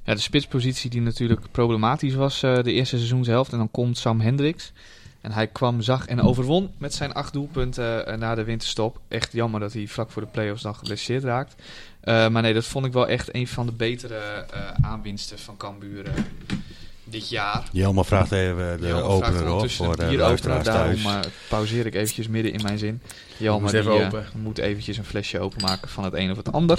Ja, 0.02 0.14
de 0.14 0.20
spitspositie 0.20 0.90
die 0.90 1.00
natuurlijk 1.00 1.50
problematisch 1.50 2.14
was 2.14 2.42
eh, 2.42 2.62
de 2.62 2.72
eerste 2.72 2.96
seizoenshelft. 2.96 3.52
En 3.52 3.58
dan 3.58 3.70
komt 3.70 3.98
Sam 3.98 4.20
Hendricks. 4.20 4.72
En 5.20 5.32
hij 5.32 5.46
kwam, 5.46 5.80
zag 5.80 6.06
en 6.06 6.20
overwon 6.20 6.70
met 6.78 6.94
zijn 6.94 7.12
acht 7.12 7.32
doelpunten 7.32 8.06
eh, 8.06 8.16
na 8.16 8.34
de 8.34 8.44
winterstop. 8.44 9.00
Echt 9.08 9.32
jammer 9.32 9.60
dat 9.60 9.72
hij 9.72 9.86
vlak 9.86 10.10
voor 10.10 10.22
de 10.22 10.28
play-offs 10.28 10.62
dan 10.62 10.74
geblesseerd 10.74 11.24
raakt. 11.24 11.54
Eh, 12.00 12.28
maar 12.28 12.42
nee, 12.42 12.54
dat 12.54 12.64
vond 12.64 12.86
ik 12.86 12.92
wel 12.92 13.08
echt 13.08 13.34
een 13.34 13.48
van 13.48 13.66
de 13.66 13.72
betere 13.72 14.46
aanwinsten 14.80 15.38
van 15.38 15.56
Cambuur 15.56 16.04
dit 17.04 17.28
jaar. 17.28 17.62
Jelmer 17.72 18.04
vraagt 18.04 18.32
even 18.32 18.80
de 18.80 18.92
opener 18.92 19.52
op 19.52 19.70
voor 19.70 19.96
de 19.96 20.02
opener. 20.02 20.16
luisteraars 20.18 20.64
Daarom 20.64 21.02
thuis. 21.02 21.24
eh, 21.26 21.30
pauzeer 21.48 21.86
ik 21.86 21.94
eventjes 21.94 22.28
midden 22.28 22.52
in 22.52 22.62
mijn 22.62 22.78
zin. 22.78 23.00
Jelmer 23.36 23.60
Moest 23.60 23.72
die, 23.72 23.80
even 23.82 23.98
eh, 24.00 24.06
open. 24.06 24.26
moet 24.34 24.58
eventjes 24.58 24.96
een 24.96 25.04
flesje 25.04 25.40
openmaken 25.40 25.88
van 25.88 26.04
het 26.04 26.14
een 26.14 26.30
of 26.30 26.36
het 26.36 26.52
ander. 26.52 26.78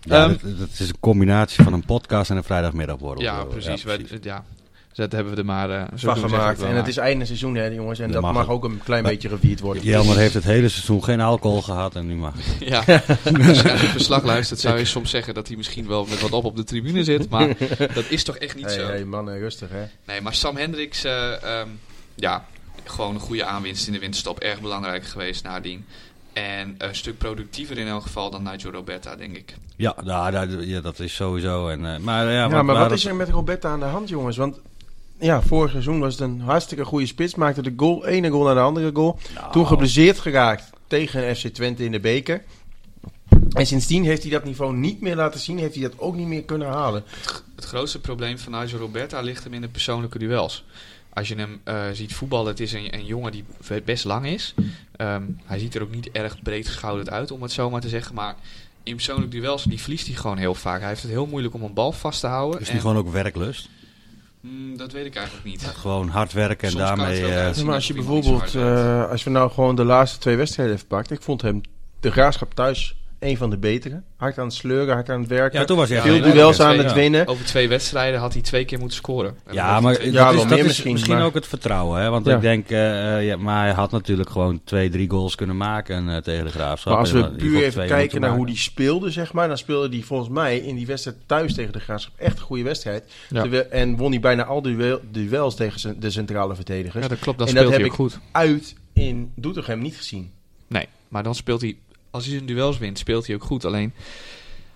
Ja, 0.00 0.22
Ehm, 0.24 0.28
dat, 0.42 0.58
dat 0.58 0.68
is 0.78 0.88
een 0.88 1.00
combinatie 1.00 1.64
van 1.64 1.72
een 1.72 1.84
podcast 1.84 2.30
en 2.30 2.36
een 2.36 2.44
vrijdagmiddagborrel. 2.44 3.22
Ja, 3.22 3.38
Eh, 3.38 3.46
precies. 3.48 3.82
Wij- 3.82 3.96
precies. 3.98 4.20
Ja, 4.96 5.02
dat 5.02 5.12
hebben 5.12 5.32
we 5.32 5.38
er 5.38 5.44
maar 5.44 5.70
eh, 5.70 5.82
zo 5.98 6.14
Van 6.14 6.28
gemaakt. 6.28 6.60
En 6.62 6.66
het 6.68 6.76
maar. 6.76 6.88
is 6.88 6.96
einde 6.96 7.24
seizoen, 7.24 7.54
hè, 7.54 7.64
jongens. 7.66 7.98
En 7.98 8.10
Dat 8.12 8.22
dat 8.22 8.32
mag 8.32 8.48
ook 8.48 8.64
een 8.64 8.80
klein 8.84 9.02
Maar- 9.02 9.12
beetje 9.12 9.28
gevierd 9.28 9.60
worden. 9.60 9.82
Jelmer 9.82 10.16
heeft 10.16 10.34
het 10.34 10.44
hele 10.44 10.68
seizoen 10.68 11.04
geen 11.04 11.20
alcohol 11.20 11.62
gehad 11.62 11.94
en 11.94 12.06
nu 12.06 12.14
mag 12.14 12.34
het. 12.36 12.68
Ja, 12.68 12.78
als 13.46 13.60
je 13.60 13.68
het 13.68 13.90
verslag 13.90 14.24
luistert 14.24 14.60
zou 14.60 14.78
je 14.78 14.84
soms 14.84 15.10
zeggen 15.10 15.34
dat 15.34 15.46
hij 15.48 15.56
misschien 15.56 15.86
wel 15.88 16.04
met 16.04 16.20
wat 16.20 16.32
op 16.32 16.44
op 16.44 16.56
de 16.56 16.64
tribune 16.64 17.04
zit. 17.04 17.28
Maar 17.30 17.48
dat 17.94 18.04
is 18.08 18.24
toch 18.24 18.36
echt 18.36 18.56
niet 18.56 18.64
Hey, 18.64 18.74
zo. 18.74 18.86
hey, 18.86 19.04
mannen, 19.04 19.38
rustig 19.38 19.68
hè. 19.70 19.84
Nee, 20.06 20.20
maar 20.20 20.34
Sam 20.34 20.56
Hendricks, 20.56 21.04
eh, 21.04 21.42
ehm, 21.60 21.68
ja, 22.14 22.44
gewoon 22.84 23.14
een 23.14 23.20
goede 23.20 23.44
aanwinst 23.44 23.86
in 23.86 23.92
de 23.92 23.98
winterstop. 23.98 24.38
Erg 24.38 24.60
belangrijk 24.60 25.04
geweest 25.04 25.44
nadien. 25.44 25.84
En 26.32 26.74
een 26.78 26.94
stuk 26.94 27.18
productiever 27.18 27.78
in 27.78 27.86
elk 27.86 28.02
geval 28.02 28.30
dan 28.30 28.42
Nigel 28.42 28.70
Roberta, 28.70 29.16
denk 29.16 29.36
ik. 29.36 29.54
Ja, 29.76 29.94
nou, 30.04 30.30
dat, 30.30 30.48
ja, 30.60 30.80
dat 30.80 31.00
is 31.00 31.14
sowieso. 31.14 31.68
En, 31.68 31.94
eh, 31.94 31.98
maar 31.98 32.24
ja, 32.24 32.30
Ja, 32.30 32.48
wat, 32.48 32.62
maar 32.64 32.76
wat 32.78 32.92
is 32.92 33.04
er 33.04 33.14
met 33.14 33.28
Roberta 33.28 33.68
aan 33.68 33.78
de 33.80 33.84
hand, 33.86 34.08
jongens? 34.08 34.36
Want 34.36 34.60
ja, 35.20 35.42
vorig 35.42 35.70
seizoen 35.70 35.98
was 36.00 36.12
het 36.12 36.22
een 36.22 36.40
hartstikke 36.40 36.84
goede 36.84 37.06
spits. 37.06 37.34
Maakte 37.34 37.62
de 37.62 37.72
goal, 37.76 38.06
ene 38.06 38.30
goal 38.30 38.44
naar 38.44 38.54
de 38.54 38.60
andere 38.60 38.90
goal. 38.94 39.18
Nou, 39.34 39.52
Toen 39.52 39.66
geblesseerd 39.66 40.18
geraakt 40.18 40.70
tegen 40.86 41.36
FC 41.36 41.46
Twente 41.46 41.84
in 41.84 41.92
de 41.92 42.00
beker. 42.00 42.42
En 43.50 43.66
sindsdien 43.66 44.04
heeft 44.04 44.22
hij 44.22 44.30
dat 44.30 44.44
niveau 44.44 44.74
niet 44.76 45.00
meer 45.00 45.16
laten 45.16 45.40
zien. 45.40 45.58
Heeft 45.58 45.74
hij 45.74 45.82
dat 45.82 45.98
ook 45.98 46.14
niet 46.14 46.26
meer 46.26 46.42
kunnen 46.42 46.68
halen. 46.68 47.04
Het 47.56 47.64
grootste 47.64 48.00
probleem 48.00 48.38
van 48.38 48.52
Nigel 48.52 48.78
Roberta 48.78 49.20
ligt 49.20 49.44
hem 49.44 49.54
in 49.54 49.60
de 49.60 49.68
persoonlijke 49.68 50.18
duels. 50.18 50.64
Als 51.12 51.28
je 51.28 51.34
hem 51.34 51.60
eh, 51.64 51.84
ziet 51.92 52.14
voetballen, 52.14 52.46
het 52.46 52.60
is 52.60 52.72
een, 52.72 52.94
een 52.94 53.04
jongen 53.06 53.32
die 53.32 53.44
best 53.84 54.04
lang 54.04 54.26
is. 54.26 54.54
Ehm, 54.96 55.22
hij 55.44 55.58
ziet 55.58 55.74
er 55.74 55.82
ook 55.82 55.94
niet 55.94 56.10
erg 56.10 56.42
breed 56.42 56.66
geschouderd 56.66 57.10
uit, 57.10 57.30
om 57.30 57.42
het 57.42 57.52
zo 57.52 57.70
maar 57.70 57.80
te 57.80 57.88
zeggen. 57.88 58.14
Maar 58.14 58.34
in 58.82 58.94
persoonlijke 58.94 59.36
duels, 59.36 59.64
die 59.64 59.80
verliest 59.80 60.06
hij 60.06 60.16
gewoon 60.16 60.36
heel 60.38 60.54
vaak. 60.54 60.80
Hij 60.80 60.88
heeft 60.88 61.02
het 61.02 61.10
heel 61.10 61.26
moeilijk 61.26 61.54
om 61.54 61.62
een 61.62 61.74
bal 61.74 61.92
vast 61.92 62.20
te 62.20 62.26
houden. 62.26 62.60
is 62.60 62.66
En- 62.66 62.72
die 62.72 62.80
gewoon 62.80 62.96
ook 62.96 63.08
werklust? 63.12 63.68
Mm, 64.50 64.76
dat 64.76 64.92
weet 64.92 65.06
ik 65.06 65.14
eigenlijk 65.14 65.46
niet. 65.46 65.64
Gewoon 65.82 66.08
hard 66.08 66.32
werken 66.32 66.64
en 66.68 66.70
Soms 66.70 66.84
daarmee... 66.84 67.26
eh. 67.26 67.56
Ja, 67.56 67.64
maar 67.64 67.74
als 67.74 67.86
je 67.86 67.94
bijvoorbeeld, 67.94 68.54
eh, 68.54 69.10
als 69.10 69.24
we 69.24 69.30
nou 69.30 69.50
gewoon 69.50 69.74
de 69.76 69.84
laatste 69.84 70.18
twee 70.18 70.36
wedstrijden 70.36 70.74
even 70.74 70.86
pakt. 70.86 71.10
Ik 71.10 71.22
vond 71.22 71.42
hem 71.42 71.60
de 72.00 72.10
graafschap 72.10 72.54
thuis 72.54 72.96
een 73.18 73.36
van 73.36 73.50
de 73.50 73.56
betere. 73.58 74.02
Hard 74.16 74.38
aan 74.38 74.44
het 74.44 74.54
sleuren, 74.54 74.94
hard 74.94 75.10
aan 75.10 75.20
het 75.20 75.28
werken. 75.28 75.60
ja, 75.60 75.64
toen 75.64 75.76
was 75.76 75.88
hij 75.88 76.00
Veel 76.00 76.20
duels 76.22 76.60
aan 76.60 76.78
het 76.78 76.88
Ja. 76.88 76.94
winnen. 76.94 77.26
Over 77.26 77.44
twee 77.44 77.68
wedstrijden 77.68 78.20
had 78.20 78.32
hij 78.32 78.42
twee 78.42 78.64
keer 78.64 78.78
moeten 78.78 78.96
scoren. 78.96 79.36
En 79.46 79.54
Ja, 79.54 79.80
maar 79.80 79.92
Ja, 79.92 80.24
dat 80.24 80.34
wel 80.34 80.42
is, 80.44 80.48
dat 80.50 80.62
misschien, 80.66 80.92
misschien 80.92 81.14
maar- 81.14 81.24
ook 81.24 81.34
het 81.34 81.46
vertrouwen. 81.46 82.00
Hè? 82.00 82.10
Want 82.10 82.26
Ja. 82.26 82.34
ik 82.34 82.40
denk, 82.40 82.70
eh, 82.70 83.16
eh, 83.16 83.26
ja, 83.26 83.36
maar 83.36 83.64
hij 83.64 83.72
had 83.74 83.90
natuurlijk 83.90 84.30
gewoon 84.30 84.60
twee, 84.64 84.88
drie 84.88 85.10
goals 85.10 85.34
kunnen 85.34 85.56
maken 85.56 86.08
eh, 86.08 86.16
tegen 86.16 86.44
de 86.44 86.50
Graafschap. 86.50 86.92
Maar 86.92 87.00
als 87.02 87.12
we 87.12 87.30
puur 87.30 87.62
even 87.62 87.86
kijken 87.86 88.20
naar 88.20 88.34
hoe 88.36 88.46
die 88.46 88.56
speelde, 88.56 89.10
zeg 89.10 89.32
maar. 89.32 89.48
Dan 89.48 89.58
speelde 89.58 89.88
hij 89.96 90.04
volgens 90.04 90.28
mij 90.30 90.58
in 90.58 90.76
die 90.76 90.86
wedstrijd 90.86 91.16
thuis 91.26 91.54
tegen 91.54 91.72
de 91.72 91.80
Graafschap 91.80 92.12
echt 92.18 92.38
een 92.38 92.44
goede 92.44 92.62
wedstrijd. 92.62 93.04
Ja. 93.28 93.40
Terwijl- 93.40 93.66
en 93.70 93.96
won 93.96 94.10
hij 94.10 94.20
bijna 94.20 94.44
al 94.44 94.62
duel, 94.62 95.00
duels 95.10 95.54
tegen 95.56 96.00
de 96.00 96.10
centrale 96.10 96.54
verdedigers. 96.54 97.02
Ja, 97.02 97.08
dat 97.08 97.18
klopt. 97.18 97.38
Dan 97.38 97.48
En 97.48 97.54
dat 97.54 97.62
speelt 97.64 97.80
hij 97.80 97.90
heb 97.90 98.00
ook 98.00 98.10
goed. 98.10 98.18
Uit 98.32 98.74
in 98.92 99.32
Doetinchem 99.34 99.78
niet 99.82 99.96
gezien. 99.96 100.30
Nee, 100.68 100.86
maar 101.08 101.22
dan 101.22 101.34
speelt 101.34 101.60
hij... 101.60 101.76
Als 102.16 102.24
hij 102.24 102.34
zijn 102.34 102.46
duels 102.46 102.78
wint, 102.78 102.98
speelt 102.98 103.26
hij 103.26 103.34
ook 103.34 103.44
goed. 103.44 103.64
Alleen 103.64 103.92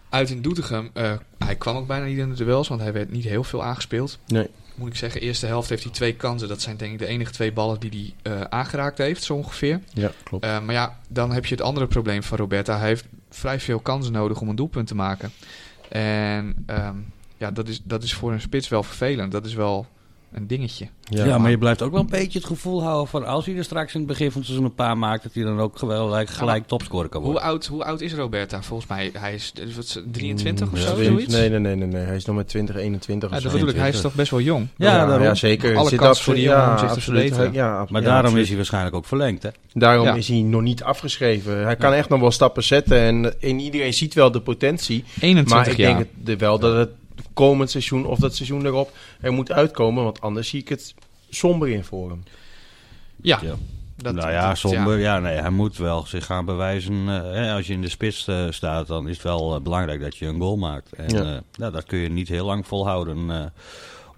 uit 0.09 0.31
in 0.31 0.43
Doetinchem... 0.43 0.91
eh, 0.93 1.13
hij 1.39 1.57
kwam 1.57 1.77
ook 1.77 1.87
bijna 1.87 2.07
niet 2.07 2.19
in 2.19 2.29
de 2.29 2.45
duels, 2.45 2.69
want 2.69 2.81
hij 2.81 2.93
werd 2.93 3.11
niet 3.11 3.25
heel 3.25 3.45
veel 3.45 3.65
aangespeeld. 3.65 4.19
Nee. 4.27 4.49
Moet 4.75 4.89
ik 4.89 4.97
zeggen, 4.97 5.21
eerste 5.21 5.47
helft 5.47 5.69
heeft 5.69 5.83
hij 5.83 5.93
twee 5.93 6.15
kansen. 6.15 6.49
Dat 6.49 6.61
zijn 6.61 6.77
denk 6.77 6.93
ik 6.93 6.99
de 6.99 7.07
enige 7.07 7.33
twee 7.33 7.53
ballen 7.53 7.81
die 7.81 8.15
hij 8.23 8.33
eh, 8.33 8.41
aangeraakt 8.41 8.99
heeft, 8.99 9.23
zo 9.23 9.35
ongeveer. 9.35 9.81
Ja, 9.93 10.13
klopt. 10.23 10.45
Eh, 10.45 10.61
maar 10.61 10.75
ja, 10.75 10.99
dan 11.09 11.33
heb 11.33 11.47
je 11.47 11.55
het 11.55 11.65
andere 11.65 11.87
probleem 11.87 12.23
van 12.23 12.39
Roberta. 12.39 12.79
Hij 12.79 12.89
heeft 12.89 13.05
vrij 13.31 13.61
veel 13.61 13.81
kansen 13.81 14.13
nodig 14.13 14.41
om 14.41 14.49
een 14.49 14.57
doelpunt 14.57 14.87
te 14.87 14.95
maken. 14.95 15.33
En 15.89 16.55
ehm, 16.67 16.97
ja, 17.37 17.51
dat 17.51 17.69
is, 17.69 17.81
dat 17.85 18.03
is 18.03 18.15
voor 18.15 18.33
een 18.33 18.41
spits 18.41 18.69
wel 18.69 18.83
vervelend. 18.83 19.33
Dat 19.33 19.47
is 19.47 19.55
wel 19.55 19.87
een 20.33 20.47
dingetje. 20.47 20.89
Ja, 21.03 21.39
maar 21.39 21.51
je 21.51 21.59
blijft 21.59 21.83
ook 21.83 21.93
wel 21.93 22.01
een 22.01 22.07
beetje 22.07 22.39
het 22.39 22.47
gevoel 22.49 22.83
houden 22.83 23.09
van 23.09 23.27
als 23.27 23.47
hij 23.47 23.57
er 23.57 23.65
straks 23.65 23.93
in 23.95 23.99
het 24.01 24.09
begin 24.09 24.27
van 24.31 24.37
het 24.41 24.45
seizoen 24.51 24.67
een 24.69 24.75
paar 24.75 24.99
maakt, 24.99 25.23
dat 25.23 25.35
hij 25.35 25.43
dan 25.45 25.61
ook 25.61 25.79
gelijk, 25.79 26.31
gelijk 26.31 26.67
topscorer 26.67 27.09
kan 27.09 27.23
Hoe 27.23 27.31
worden. 27.33 27.49
oud, 27.51 27.67
hoe 27.67 27.85
oud 27.85 28.01
is 28.01 28.15
Roberta? 28.15 28.63
Volgens 28.63 28.89
mij, 28.89 29.11
hij 29.19 29.35
is 29.35 29.53
eh, 29.69 29.75
wat, 29.75 30.03
23 30.13 30.67
of 30.67 30.73
Mm, 30.73 30.79
zo, 30.81 31.03
zoiets? 31.03 31.33
Nee, 31.35 31.49
nee, 31.51 31.59
nee, 31.59 31.75
nee, 31.77 31.87
nee. 31.89 32.05
Hij 32.05 32.17
is 32.17 32.25
nog 32.25 32.37
met 32.37 32.49
20, 32.49 32.77
21 32.77 33.29
of 33.29 33.35
Ja, 33.35 33.41
zo. 33.41 33.49
dat 33.49 33.59
bedoel 33.59 33.75
ik, 33.75 33.81
hij 33.81 33.89
is 33.89 34.01
toch 34.01 34.15
best 34.15 34.31
wel 34.31 34.41
jong. 34.41 34.67
Ja, 34.77 35.07
daarom. 35.07 35.23
ja 35.23 35.35
zeker. 35.35 35.77
Alle 35.77 35.89
Zit 35.89 35.99
absoluut- 35.99 36.19
voor 36.19 36.35
die 36.35 36.43
jongen 36.45 36.71
om 36.71 36.79
zich 36.79 36.89
te 36.89 36.95
absoluut. 36.95 37.21
verbeteren. 37.23 37.53
Ja, 37.53 37.79
ab- 37.79 37.91
Maar 37.91 38.03
daarom 38.03 38.21
absoluut. 38.21 38.43
is 38.43 38.49
hij 38.49 38.57
waarschijnlijk 38.57 38.95
ook 38.95 39.07
verlengd, 39.07 39.43
hè? 39.43 39.49
Daarom 39.73 40.07
Ja. 40.07 40.15
is 40.15 40.29
hij 40.29 40.41
nog 40.41 40.63
niet 40.63 40.83
afgeschreven. 40.83 41.65
Hij 41.65 41.77
kan 41.77 41.93
echt 41.93 42.09
nog 42.09 42.21
wel 42.21 42.31
stappen 42.31 42.63
zetten. 42.65 42.99
En, 42.99 43.41
en 43.41 43.61
iedereen 43.61 43.95
ziet 43.95 44.15
wel 44.15 44.31
de 44.31 44.41
potentie. 44.41 45.05
21 45.21 45.55
Maar 45.57 45.69
ik 45.69 45.77
jaar. 45.77 45.95
denk 45.97 46.09
het, 46.25 46.39
wel 46.41 46.59
dat 46.59 46.77
het 46.77 46.91
komend 47.41 47.71
seizoen 47.71 48.07
of 48.07 48.19
dat 48.19 48.35
seizoen 48.35 48.67
erop 48.67 48.93
er 49.21 49.33
moet 49.33 49.53
uitkomen. 49.53 50.05
Want 50.05 50.21
anders 50.21 50.49
zie 50.49 50.61
ik 50.61 50.69
het 50.69 50.95
somber 51.31 51.69
in 51.69 51.85
voor 51.85 52.11
hem. 52.11 52.23
ja, 53.23 53.39
Ja. 53.43 53.55
dat, 53.97 54.15
nou 54.15 54.31
ja, 54.31 54.49
dat- 54.49 54.59
somber. 54.59 54.99
Ja. 54.99 55.19
nee, 55.19 55.37
hij 55.37 55.51
moet 55.51 55.77
wel 55.77 56.07
zich 56.07 56.27
gaan 56.27 56.45
bewijzen. 56.45 57.09
eh, 57.09 57.23
hè, 57.23 57.53
als 57.53 57.67
je 57.67 57.73
in 57.73 57.81
de 57.83 57.89
spits 57.89 58.27
eh, 58.29 58.47
staat, 58.51 58.87
dan 58.87 59.09
is 59.09 59.15
het 59.15 59.23
wel 59.25 59.55
eh, 59.55 59.61
belangrijk 59.61 60.01
dat 60.01 60.17
je 60.17 60.27
een 60.27 60.41
goal 60.41 60.57
maakt. 60.57 60.93
En 60.93 61.09
Ja. 61.09 61.23
ja. 61.23 61.41
nou, 61.57 61.73
dat 61.73 61.85
kun 61.85 61.99
je 61.99 62.09
niet 62.09 62.29
heel 62.29 62.47
lang 62.47 62.67
volhouden 62.67 63.31
eh, 63.31 63.45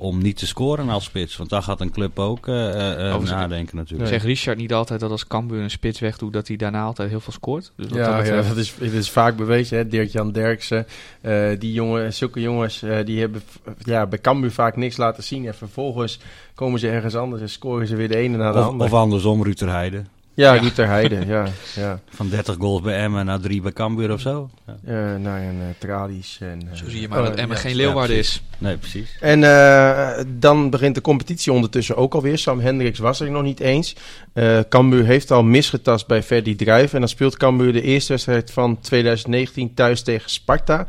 om 0.02 0.22
niet 0.22 0.36
te 0.36 0.46
scoren 0.46 0.88
als 0.88 1.04
spits. 1.04 1.36
Want 1.36 1.50
daar 1.50 1.62
gaat 1.62 1.80
een 1.80 1.90
club 1.90 2.18
ook 2.18 2.48
eh, 2.48 2.68
eh, 2.68 2.90
eh, 2.92 2.98
Overigens- 3.06 3.30
nadenken 3.30 3.76
natuurlijk. 3.76 4.08
Zegt 4.10 4.24
Richard 4.24 4.58
niet 4.58 4.72
altijd 4.72 5.00
dat 5.00 5.10
als 5.10 5.26
Cambuur 5.26 5.62
een 5.62 5.70
spits 5.70 6.00
wegdoet, 6.00 6.32
dat 6.32 6.48
hij 6.48 6.56
daarna 6.56 6.82
altijd 6.82 7.10
heel 7.10 7.20
veel 7.20 7.32
scoort? 7.32 7.72
Dus 7.76 7.86
wat 7.88 7.98
dat 7.98 8.06
Ja, 8.06 8.24
ja 8.34 8.42
dat, 8.42 8.56
is, 8.56 8.74
dat 8.78 8.90
is 8.92 9.10
vaak 9.10 9.36
bewezen. 9.36 9.76
hè. 9.78 9.88
Dirk-Jan 9.88 10.32
Derksen, 10.32 10.86
eh, 11.20 11.48
die 11.58 11.72
jongen, 11.72 12.12
zulke 12.14 12.40
jongens, 12.40 12.82
eh, 12.82 13.04
die 13.04 13.20
hebben 13.20 13.42
ja, 13.84 14.06
bij 14.06 14.18
Cambuur 14.18 14.50
vaak 14.52 14.76
niks 14.76 14.96
laten 14.96 15.22
zien. 15.22 15.46
En 15.46 15.54
vervolgens 15.54 16.18
komen 16.54 16.80
ze 16.80 16.88
ergens 16.88 17.14
anders 17.14 17.42
en 17.42 17.48
scoren 17.48 17.86
ze 17.86 17.96
weer 17.96 18.08
de 18.08 18.16
ene 18.16 18.36
na 18.36 18.52
de 18.52 18.58
Of, 18.58 18.64
andere. 18.66 18.90
of 18.90 18.96
andersom, 18.96 19.42
Ruud 19.42 19.58
Heide. 19.60 20.02
Ja, 20.34 20.54
Ja. 20.54 20.60
Ruud 20.60 20.74
ter 20.74 20.86
Heide, 20.86 21.26
ja. 21.26 21.46
ja. 21.74 22.00
Van 22.08 22.28
30 22.28 22.56
goals 22.58 22.80
bij 22.80 22.98
Emmen 22.98 23.26
naar 23.26 23.40
3 23.40 23.60
bij 23.60 23.72
Cambuur 23.72 24.12
of 24.12 24.20
zo. 24.20 24.50
Ja. 24.66 24.76
Eh, 24.84 25.20
nou, 25.20 25.40
en 25.40 25.54
uh, 25.54 25.64
Tralies. 25.78 26.38
En, 26.40 26.62
eh, 26.70 26.76
Zo 26.76 26.88
zie 26.88 27.00
je 27.00 27.08
maar 27.08 27.20
oh, 27.20 27.26
dat 27.26 27.34
Emmen 27.34 27.56
geen 27.56 27.74
Leeuwarden 27.74 28.16
ja, 28.16 28.22
is. 28.22 28.42
Nee, 28.58 28.76
precies. 28.76 29.16
En 29.20 29.44
eh, 29.44 30.24
dan 30.26 30.70
begint 30.70 30.94
de 30.94 31.00
competitie 31.00 31.52
ondertussen 31.52 31.96
ook 31.96 32.14
alweer. 32.14 32.38
Sam 32.38 32.60
Hendricks 32.60 32.98
was 32.98 33.20
er 33.20 33.30
nog 33.30 33.42
niet 33.42 33.60
eens. 33.60 33.96
Eh 34.32 34.58
Cambuur 34.68 35.04
heeft 35.04 35.30
al 35.30 35.42
misgetast 35.42 36.06
bij 36.06 36.22
Verdi 36.22 36.56
Druif. 36.56 36.92
En 36.92 37.00
dan 37.00 37.08
speelt 37.08 37.36
Cambuur 37.36 37.72
de 37.72 37.82
eerste 37.82 38.12
wedstrijd 38.12 38.50
van 38.50 38.80
2019 38.80 39.74
thuis 39.74 40.02
tegen 40.02 40.30
Sparta. 40.30 40.86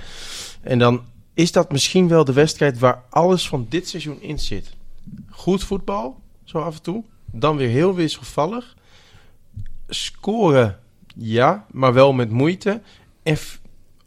En 0.61 0.79
dan 0.79 1.01
is 1.33 1.51
dat 1.51 1.71
misschien 1.71 2.07
wel 2.07 2.25
de 2.25 2.33
wedstrijd 2.33 2.79
waar 2.79 3.03
alles 3.09 3.47
van 3.47 3.65
dit 3.69 3.87
seizoen 3.87 4.21
in 4.21 4.39
zit. 4.39 4.69
Goed 5.29 5.63
voetbal, 5.63 6.19
zo 6.43 6.57
af 6.57 6.75
en 6.75 6.81
toe. 6.81 7.03
Dan 7.31 7.57
weer 7.57 7.69
heel 7.69 7.95
wisselvallig. 7.95 8.75
Scoren, 9.93 10.79
ja, 11.15 11.65
maar 11.71 11.93
wel 11.93 12.13
met 12.13 12.29
moeite. 12.29 12.81
En 13.23 13.37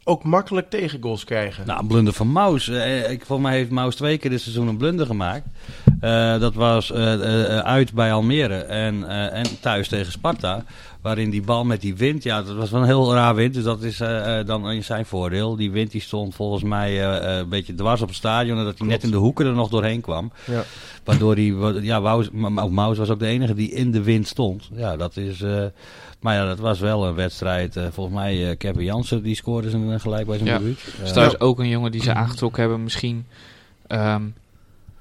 ook 0.07 0.23
makkelijk 0.23 0.69
tegengoals 0.69 1.23
krijgen. 1.23 1.67
Nou, 1.67 1.79
een 1.79 1.87
blunder 1.87 2.13
van 2.13 2.31
Maus. 2.31 2.69
Eh, 2.69 3.11
ik, 3.11 3.25
volgens 3.25 3.47
mij 3.49 3.57
heeft 3.57 3.69
Maus 3.69 3.95
twee 3.95 4.17
keer 4.17 4.29
dit 4.29 4.41
seizoen 4.41 4.67
een 4.67 4.77
blunder 4.77 5.05
gemaakt. 5.05 5.45
Eh, 5.99 6.39
dat 6.39 6.53
was 6.53 6.91
eh, 6.91 7.57
uit 7.57 7.93
bij 7.93 8.13
Almere 8.13 8.55
en, 8.55 9.07
en 9.31 9.59
thuis 9.59 9.87
tegen 9.87 10.11
Sparta. 10.11 10.63
Waarin 11.07 11.29
die 11.29 11.41
bal 11.41 11.65
met 11.65 11.81
die 11.81 11.95
wind, 11.95 12.23
ja, 12.23 12.41
dat 12.41 12.55
was 12.55 12.69
wel 12.71 12.81
een 12.81 12.87
heel 12.87 13.13
raar 13.13 13.35
wind. 13.35 13.53
Dus 13.53 13.63
dat 13.63 13.81
is 13.83 13.99
eh, 13.99 14.39
eh, 14.39 14.45
dan 14.47 14.69
in 14.71 14.83
zijn 14.83 15.05
voordeel. 15.05 15.55
Die 15.55 15.71
wind 15.71 15.91
die 15.91 16.01
stond 16.01 16.35
volgens 16.35 16.63
mij 16.63 16.89
eh, 16.91 17.31
eh, 17.31 17.37
een 17.37 17.49
beetje 17.49 17.75
dwars 17.75 18.01
op 18.01 18.07
het 18.07 18.17
stadion. 18.17 18.57
En 18.57 18.63
dat 18.65 18.77
hij 18.79 18.87
net 18.87 19.03
in 19.03 19.11
de 19.11 19.17
hoeken 19.17 19.45
er 19.45 19.53
nog 19.53 19.69
doorheen 19.69 20.01
kwam. 20.01 20.31
Ja. 20.45 20.63
Waardoor 21.03 21.33
hij, 21.35 21.53
ja, 21.81 21.99
Maus, 21.99 22.29
Ma- 22.31 22.67
Maus 22.67 22.97
was 22.97 23.09
ook 23.09 23.19
de 23.19 23.25
enige 23.27 23.53
die 23.53 23.71
in 23.71 23.91
de 23.91 24.01
wind 24.03 24.27
stond. 24.27 24.69
Ja, 24.75 24.95
dat 24.97 25.17
is... 25.17 25.41
eh, 25.41 25.63
maar 26.19 26.35
ja, 26.35 26.45
dat 26.45 26.59
was 26.59 26.79
wel 26.79 27.05
een 27.07 27.15
wedstrijd. 27.15 27.75
eh, 27.75 27.85
volgens 27.91 28.15
mij, 28.15 28.49
eh, 28.49 28.57
Kevin 28.57 28.83
Jansen, 28.83 29.23
die 29.23 29.35
scoorde 29.35 29.69
zijn 29.69 29.99
gelijk 29.99 30.27
bij 30.27 30.37
zijn 30.37 30.49
Ja. 30.49 30.57
debuut. 30.57 30.79
Dus 31.01 31.13
daar 31.13 31.25
is 31.25 31.39
ook 31.39 31.59
een 31.59 31.69
jongen 31.69 31.91
die 31.91 32.01
ze 32.03 32.13
aangetrokken 32.13 32.61
hebben. 32.61 32.83
Misschien 32.83 33.25
ehm 33.87 34.21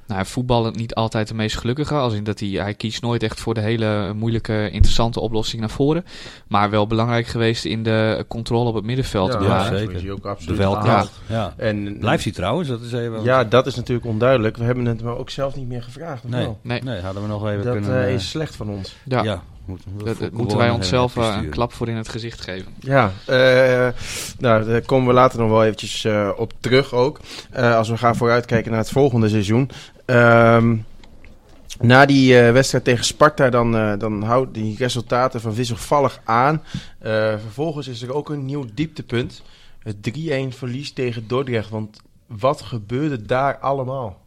nou, 0.07 0.27
voetballend 0.27 0.77
niet 0.77 0.95
altijd 0.95 1.29
de 1.29 1.35
meest 1.35 1.57
gelukkige. 1.57 1.95
Als 1.95 2.15
in 2.15 2.25
dat 2.25 2.41
hij, 2.41 2.49
hij 2.49 2.75
kiest 2.75 3.03
nooit 3.03 3.23
echt 3.23 3.41
voor 3.41 3.55
de 3.55 3.61
hele 3.61 4.13
moeilijke, 4.15 4.71
interessante 4.71 5.21
oplossing 5.21 5.61
naar 5.61 5.71
voren. 5.71 6.05
Maar 6.49 6.71
wel 6.71 6.87
belangrijk 6.87 7.27
geweest 7.27 7.65
in 7.65 7.83
de 7.83 8.25
controle 8.29 8.69
op 8.69 8.75
het 8.75 8.85
middenveld. 8.85 9.33
Ja, 9.33 9.65
zeker. 9.77 9.95
is 10.05 10.09
ook 10.11 10.23
de 10.23 10.29
absoluut 10.29 10.59
gehaald. 10.61 11.11
Ja. 11.29 11.55
En 11.57 11.99
Blijft 11.99 12.25
hij 12.25 12.33
trouwens? 12.33 12.69
Dat 12.69 12.81
is 12.81 12.93
even... 12.93 13.23
Ja, 13.23 13.45
dat 13.45 13.67
is 13.67 13.75
natuurlijk 13.75 14.07
onduidelijk. 14.07 14.57
We 14.57 14.65
hebben 14.65 14.85
het 14.85 15.03
maar 15.03 15.17
ook 15.17 15.31
zelf 15.31 15.57
niet 15.57 15.69
meer 15.69 15.83
gevraagd. 15.83 16.25
of 16.25 16.31
Nee. 16.31 16.45
wel? 16.45 16.59
Nee, 16.63 16.83
Nee, 16.83 17.01
hadden 17.01 17.23
we 17.23 17.29
nog 17.29 17.49
even 17.49 17.65
Dat 17.65 17.73
kunnen... 17.73 17.91
eh, 18.03 18.05
eh, 18.09 18.15
is 18.15 18.29
slecht 18.29 18.57
van 18.57 18.69
ons. 18.71 18.97
ja, 19.05 19.23
ja, 19.23 19.43
moet- 19.65 19.83
dat, 20.05 20.19
dat 20.19 20.33
moeten 20.33 20.57
wij 20.59 20.71
onszelf 20.71 21.17
eh, 21.17 21.37
een 21.43 21.49
klap 21.49 21.73
voor 21.73 21.89
in 21.89 21.97
het 21.97 22.09
gezicht 22.09 22.41
geven. 22.41 22.73
Ja, 22.81 23.13
eh, 23.27 23.89
nou, 24.39 24.65
daar 24.65 24.81
komen 24.81 25.09
we 25.09 25.13
later 25.15 25.39
nog 25.39 25.49
wel 25.51 25.65
eventjes 25.65 26.05
eh, 26.05 26.31
op 26.37 26.53
terug 26.61 26.93
ook. 26.93 27.21
Eh, 27.51 27.77
als 27.77 27.89
we 27.89 27.97
gaan 27.97 28.17
vooruitkijken 28.17 28.71
naar 28.71 28.81
het 28.81 28.91
volgende 28.91 29.29
seizoen. 29.29 29.71
Ehm, 30.07 30.77
na 31.81 32.07
die 32.07 32.41
eh, 32.41 32.53
wedstrijd 32.53 32.85
tegen 32.85 33.05
Sparta, 33.05 33.51
dan, 33.51 33.77
eh, 33.77 33.99
dan 33.99 34.23
houden 34.23 34.53
die 34.53 34.77
resultaten 34.77 35.41
van 35.41 35.55
wisselvallig 35.55 36.21
aan. 36.25 36.63
Eh, 36.99 37.11
vervolgens 37.39 37.89
is 37.89 38.03
er 38.03 38.15
ook 38.15 38.31
een 38.31 38.45
nieuw 38.45 38.65
dieptepunt. 38.75 39.43
Het 39.79 40.03
3-1 40.03 40.53
verlies 40.53 40.93
tegen 40.93 41.29
Dordrecht. 41.29 41.71
Want 41.71 42.01
wat 42.27 42.61
gebeurde 42.63 43.23
daar 43.23 43.59
allemaal? 43.59 44.21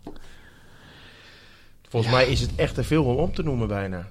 Volgens 1.90 2.12
Ja. 2.12 2.18
mij 2.18 2.28
is 2.28 2.42
het 2.42 2.56
echt 2.56 2.76
te 2.76 2.84
veel 2.84 3.04
om 3.04 3.16
op 3.18 3.36
te 3.36 3.44
noemen 3.44 3.68
bijna. 3.68 4.08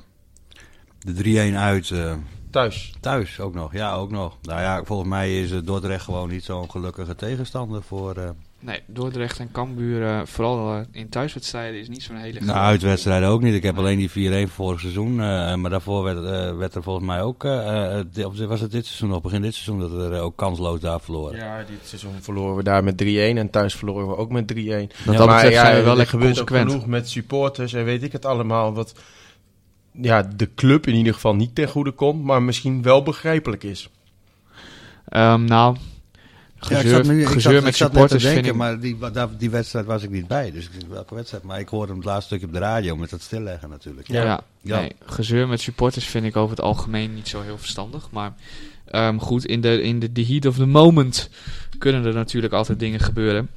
De 0.98 1.12
3-1 1.12 1.56
uit 1.56 1.92
Thuis. 2.50 2.92
thuis 3.00 3.40
ook 3.40 3.54
nog. 3.54 3.72
Ja, 3.72 3.94
ook 3.94 4.10
nog. 4.10 4.36
Nou 4.42 4.60
ja, 4.60 4.84
volgens 4.84 5.08
mij 5.08 5.40
is 5.42 5.62
Dordrecht 5.64 6.04
gewoon 6.04 6.28
niet 6.28 6.44
zo'n 6.44 6.70
gelukkige 6.70 7.14
tegenstander 7.14 7.82
voor... 7.82 8.34
Nee, 8.60 8.80
Dordrecht 8.86 9.38
en 9.38 9.48
Cambuur, 9.52 10.06
eh, 10.06 10.20
vooral 10.24 10.74
eh, 10.74 10.80
in 10.92 11.08
thuiswedstrijden, 11.08 11.80
is 11.80 11.88
niet 11.88 12.02
zo'n 12.02 12.16
hele... 12.16 12.40
nou, 12.40 12.58
uitwedstrijden 12.58 13.28
ook 13.28 13.42
niet. 13.42 13.54
Ik 13.54 13.62
heb 13.62 13.78
alleen 13.78 14.08
die 14.14 14.46
4-1 14.48 14.50
vorig 14.52 14.80
seizoen. 14.80 15.10
eh, 15.20 15.54
maar 15.54 15.70
daarvoor 15.70 16.02
werd, 16.02 16.20
werd 16.56 16.74
er 16.74 16.82
volgens 16.82 17.06
mij 17.06 17.22
ook... 17.22 17.42
was 18.48 18.60
het 18.60 18.70
dit 18.70 18.86
seizoen 18.86 19.08
nog? 19.08 19.22
Begin 19.22 19.42
dit 19.42 19.54
seizoen 19.54 19.78
dat 19.80 19.90
we 19.90 20.14
er 20.16 20.20
ook 20.20 20.36
kansloos 20.36 20.80
daar 20.80 21.00
verloren. 21.00 21.36
Ja, 21.36 21.58
dit 21.58 21.78
seizoen 21.82 22.12
verloren 22.20 22.56
we 22.56 22.62
daar 22.62 22.84
met 22.84 23.02
3-1 23.02 23.06
en 23.06 23.50
thuis 23.50 23.74
verloren 23.74 24.08
we 24.08 24.16
ook 24.16 24.30
met 24.30 24.52
3-1. 24.54 24.56
Wat 24.56 24.66
Ja, 24.68 24.86
dat 25.04 25.26
maar 25.26 25.42
betreft 25.42 25.60
zijn 25.64 25.76
we 25.76 25.82
wel 25.82 25.90
er 25.90 25.96
lekker 25.96 26.18
consequent. 26.18 26.64
ook 26.66 26.70
genoeg 26.70 26.86
met 26.86 27.08
supporters 27.08 27.72
en 27.72 27.84
weet 27.84 28.02
ik 28.02 28.12
het 28.12 28.24
allemaal. 28.24 28.72
Wat 28.74 28.92
ja, 29.92 30.22
de 30.36 30.54
club 30.54 30.86
in 30.86 30.94
ieder 30.94 31.14
geval 31.14 31.34
niet 31.34 31.54
ten 31.54 31.68
goede 31.68 31.90
komt, 31.92 32.24
maar 32.24 32.42
misschien 32.42 32.82
wel 32.82 33.02
begrijpelijk 33.02 33.62
is. 33.64 33.90
Ehm, 35.08 35.44
nou, 35.44 35.76
Ja, 36.60 36.76
ik 36.76 36.82
gezeur, 36.82 37.04
zat, 37.04 37.14
nu, 37.14 37.22
ik 37.22 37.40
zat, 37.40 37.52
met 37.52 37.64
ik 37.64 37.76
zat 37.76 37.92
net 37.92 38.08
te 38.08 38.18
supporters 38.18 38.22
denken, 38.22 38.42
vind 38.42 38.54
ik... 38.54 38.60
maar 38.60 38.80
die, 38.80 39.36
die 39.38 39.50
wedstrijd 39.50 39.86
was 39.86 40.02
ik 40.02 40.10
niet 40.10 40.26
bij. 40.26 40.52
Dus 40.52 40.64
ik 40.64 40.70
denk, 40.72 40.92
welke 40.92 41.14
wedstrijd? 41.14 41.42
Maar 41.44 41.60
ik 41.60 41.68
hoorde 41.68 41.86
hem 41.86 41.96
het 41.96 42.06
laatste 42.06 42.26
stukje 42.26 42.46
op 42.46 42.52
de 42.52 42.58
radio 42.58 42.96
met 42.96 43.10
dat 43.10 43.20
stilleggen 43.20 43.68
natuurlijk. 43.68 44.08
Ja, 44.08 44.22
Ja. 44.22 44.40
Ja. 44.62 44.80
Nee, 44.80 44.92
gezeur 45.04 45.48
met 45.48 45.60
supporters 45.60 46.06
vind 46.06 46.24
ik 46.24 46.36
over 46.36 46.56
het 46.56 46.64
algemeen 46.64 47.14
niet 47.14 47.28
zo 47.28 47.42
heel 47.42 47.58
verstandig. 47.58 48.10
Maar 48.10 48.32
ehm, 48.84 49.18
goed, 49.18 49.44
in 49.44 49.60
de, 49.60 49.82
in 49.82 49.98
de 49.98 50.12
the 50.12 50.24
heat 50.24 50.46
of 50.46 50.56
the 50.56 50.66
moment 50.66 51.30
kunnen 51.78 52.04
er 52.04 52.14
natuurlijk 52.14 52.52
altijd 52.52 52.78
dingen 52.78 53.00
gebeuren. 53.00 53.48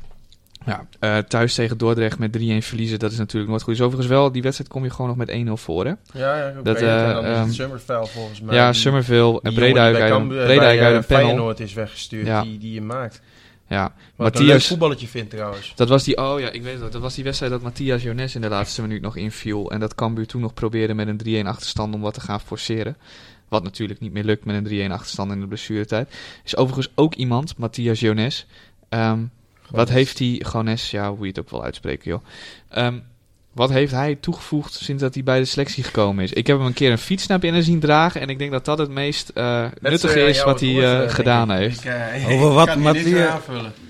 Ja, 0.66 0.86
eh, 1.00 1.18
thuis 1.18 1.54
tegen 1.54 1.78
Dordrecht 1.78 2.20
met 2.20 2.32
3-1 2.32 2.62
verliezen, 2.64 3.00
dat 3.00 3.12
is 3.12 3.18
natuurlijk 3.18 3.50
nooit 3.52 3.64
goed. 3.64 3.74
Is 3.74 3.82
overigens 3.82 4.08
wel, 4.10 4.32
die 4.32 4.42
wedstrijd 4.42 4.70
kom 4.72 4.84
je 4.84 4.90
gewoon 4.90 5.08
nog 5.08 5.18
met 5.18 5.30
1-0 5.30 5.58
voor, 5.58 5.86
hè? 5.86 5.92
Ja, 6.14 6.38
ja 6.38 6.62
Dat, 6.64 6.76
eh, 6.82 7.08
en 7.08 7.14
dan 7.14 7.24
is 7.24 7.30
het 7.30 7.38
ehm, 7.38 7.50
Summerveld 7.52 8.10
volgens 8.10 8.42
mij. 8.42 8.56
ja, 8.56 8.74
Summerville 8.74 9.40
en 9.42 9.54
Bredijk 9.54 9.94
bij 9.94 10.02
uit, 10.12 10.22
een- 10.22 10.28
bij, 10.28 10.58
eh, 10.58 10.86
uit 10.86 10.96
een 10.96 11.06
panel. 11.06 11.26
Feyenoord 11.26 11.60
is 11.60 11.74
weggestuurd, 11.74 12.26
Ja. 12.28 12.42
die, 12.42 12.58
die 12.58 12.74
je 12.74 12.82
maakt. 12.82 13.22
Ja, 13.68 13.84
Wat 13.84 13.92
ik 13.92 13.96
een 14.16 14.24
Matthias, 14.24 14.68
voetballetje 14.68 15.08
vindt 15.08 15.30
trouwens. 15.30 15.74
dat 15.76 15.90
was 15.90 16.04
die, 16.04 16.18
oh 16.18 16.40
ja, 16.40 16.50
ik 16.50 16.64
weet 16.64 16.82
het, 16.82 16.92
dat 16.92 17.02
was 17.02 17.16
die 17.16 17.24
wedstrijd 17.24 17.52
dat 17.52 17.62
Matthias 17.62 18.04
Jones 18.04 18.36
in 18.36 18.42
de 18.42 18.50
laatste 18.50 18.82
minuut 18.82 19.02
nog 19.02 19.16
inviel. 19.18 19.72
En 19.72 19.80
dat 19.80 19.96
Cambuur 19.96 20.28
toen 20.28 20.42
nog 20.42 20.54
probeerde 20.54 20.94
met 20.94 21.08
een 21.08 21.18
3-1 21.18 21.48
achterstand 21.48 21.94
om 21.94 22.02
wat 22.02 22.14
te 22.14 22.22
gaan 22.22 22.40
forceren. 22.42 22.98
Wat 23.50 23.64
natuurlijk 23.64 24.00
niet 24.00 24.14
meer 24.14 24.24
lukt 24.24 24.46
met 24.46 24.56
een 24.56 24.64
3-1 24.64 24.92
achterstand 24.92 25.32
in 25.32 25.40
de 25.40 25.48
blessuretijd. 25.48 26.14
Is 26.44 26.56
overigens 26.58 26.92
ook 26.96 27.14
iemand, 27.16 27.58
Matthias 27.58 28.00
Jones. 28.00 28.48
Ehm, 28.90 29.20
wat 29.72 29.90
heeft 29.90 30.20
hij, 30.20 30.42
Gones, 30.46 30.92
ja, 30.92 31.10
hoe 31.10 31.22
je 31.22 31.28
het 31.28 31.40
ook 31.40 31.50
wel 31.50 31.64
uitspreekt, 31.64 32.04
joh. 32.04 32.22
Ehm, 32.70 33.00
wat 33.54 33.70
heeft 33.70 33.92
hij 33.92 34.16
toegevoegd 34.16 34.74
sinds 34.74 35.02
dat 35.02 35.14
hij 35.14 35.24
bij 35.24 35.40
de 35.40 35.46
selectie 35.46 35.84
gekomen 35.84 36.24
is? 36.24 36.34
Ik 36.34 36.48
heb 36.48 36.58
hem 36.58 36.66
een 36.66 36.74
keer 36.74 36.92
een 36.92 36.98
fiets 36.98 37.28
naar 37.28 37.40
binnen 37.40 37.64
zien 37.64 37.80
dragen. 37.80 38.22
En 38.22 38.30
ik 38.30 38.40
denk 38.40 38.52
dat 38.52 38.66
dat 38.66 38.78
het 38.78 38.90
meest 38.90 39.30
eh, 39.30 39.66
nuttige 39.82 40.20
is 40.22 40.44
wat 40.44 40.60
hij 40.60 41.02
eh, 41.04 41.10
gedaan 41.10 41.52
heeft. 41.52 41.84
Over 42.32 42.50
wat 42.54 42.76
Matthias- 42.76 43.40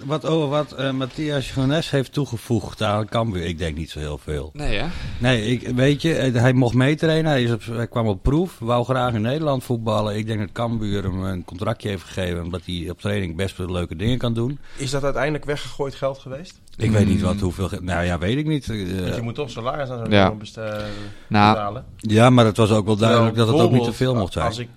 Wat, 0.05 0.25
over 0.25 0.47
wat 0.49 0.71
eh, 0.71 0.91
Matthias 0.91 1.51
Jones 1.53 1.89
heeft 1.89 2.13
toegevoegd 2.13 2.81
aan 2.83 3.07
Cambuur, 3.07 3.43
ik 3.45 3.57
denk 3.57 3.77
niet 3.77 3.89
zo 3.89 3.99
heel 3.99 4.17
veel. 4.23 4.49
Nee, 4.53 4.77
hè? 4.77 4.85
Nee, 5.17 5.45
ik, 5.45 5.67
weet 5.75 6.01
je, 6.01 6.13
eh, 6.15 6.33
hij 6.33 6.53
mocht 6.53 6.73
meetrainen, 6.73 7.31
hij, 7.31 7.43
is 7.43 7.51
op, 7.51 7.61
hij 7.71 7.87
kwam 7.87 8.07
op 8.07 8.23
proef, 8.23 8.55
wou 8.59 8.83
graag 8.85 9.13
in 9.13 9.21
Nederland 9.21 9.63
voetballen. 9.63 10.15
Ik 10.17 10.27
denk 10.27 10.39
dat 10.39 10.51
Cambuur 10.51 11.03
hem 11.03 11.23
een 11.23 11.45
contractje 11.45 11.89
heeft 11.89 12.03
gegeven, 12.03 12.43
omdat 12.43 12.61
hij 12.65 12.87
op 12.89 13.01
training 13.01 13.35
best 13.35 13.57
wel 13.57 13.71
leuke 13.71 13.95
dingen 13.95 14.17
kan 14.17 14.33
doen. 14.33 14.59
Is 14.77 14.91
dat 14.91 15.03
uiteindelijk 15.03 15.45
weggegooid 15.45 15.95
geld 15.95 16.17
geweest? 16.19 16.59
Ik 16.77 16.91
weet 16.91 17.07
niet 17.07 17.21
wat, 17.21 17.39
hoeveel, 17.39 17.69
nou 17.81 18.05
ja, 18.05 18.17
weet 18.17 18.37
ik 18.37 18.45
niet. 18.47 18.69
Eh, 18.69 18.99
Want 19.01 19.15
je 19.15 19.21
moet 19.21 19.35
toch 19.35 19.49
salaris 19.51 19.89
aan 19.89 19.97
zo'n 19.97 20.11
Ja. 20.11 20.23
jongen 20.23 20.37
best- 20.37 20.57
eh, 20.57 20.75
Nou, 21.27 21.79
ja, 21.97 22.29
maar 22.29 22.45
het 22.45 22.57
was 22.57 22.71
ook 22.71 22.85
wel 22.85 22.95
duidelijk 22.95 23.35
dat 23.35 23.47
het 23.47 23.57
ook 23.59 23.71
niet 23.71 23.83
te 23.83 23.93
veel 23.93 24.15
mocht 24.15 24.33
zijn. 24.33 24.45
Als 24.45 24.57
ik 24.57 24.69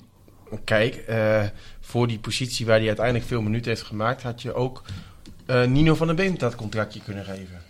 kijk, 0.65 0.95
eh, 0.95 1.43
voor 1.81 2.07
die 2.07 2.19
positie 2.19 2.67
waar 2.67 2.79
hij 2.79 2.87
uiteindelijk 2.87 3.27
veel 3.27 3.43
minuten 3.43 3.71
heeft 3.71 3.83
gemaakt, 3.83 4.23
had 4.23 4.43
je 4.43 4.55
ook 4.55 4.83
eh, 5.47 5.65
Nino 5.65 5.95
van 5.95 6.07
der 6.07 6.17
Beem 6.17 6.39
dat 6.39 6.55
contractje 6.55 7.01
kunnen 7.01 7.25
geven. 7.25 7.63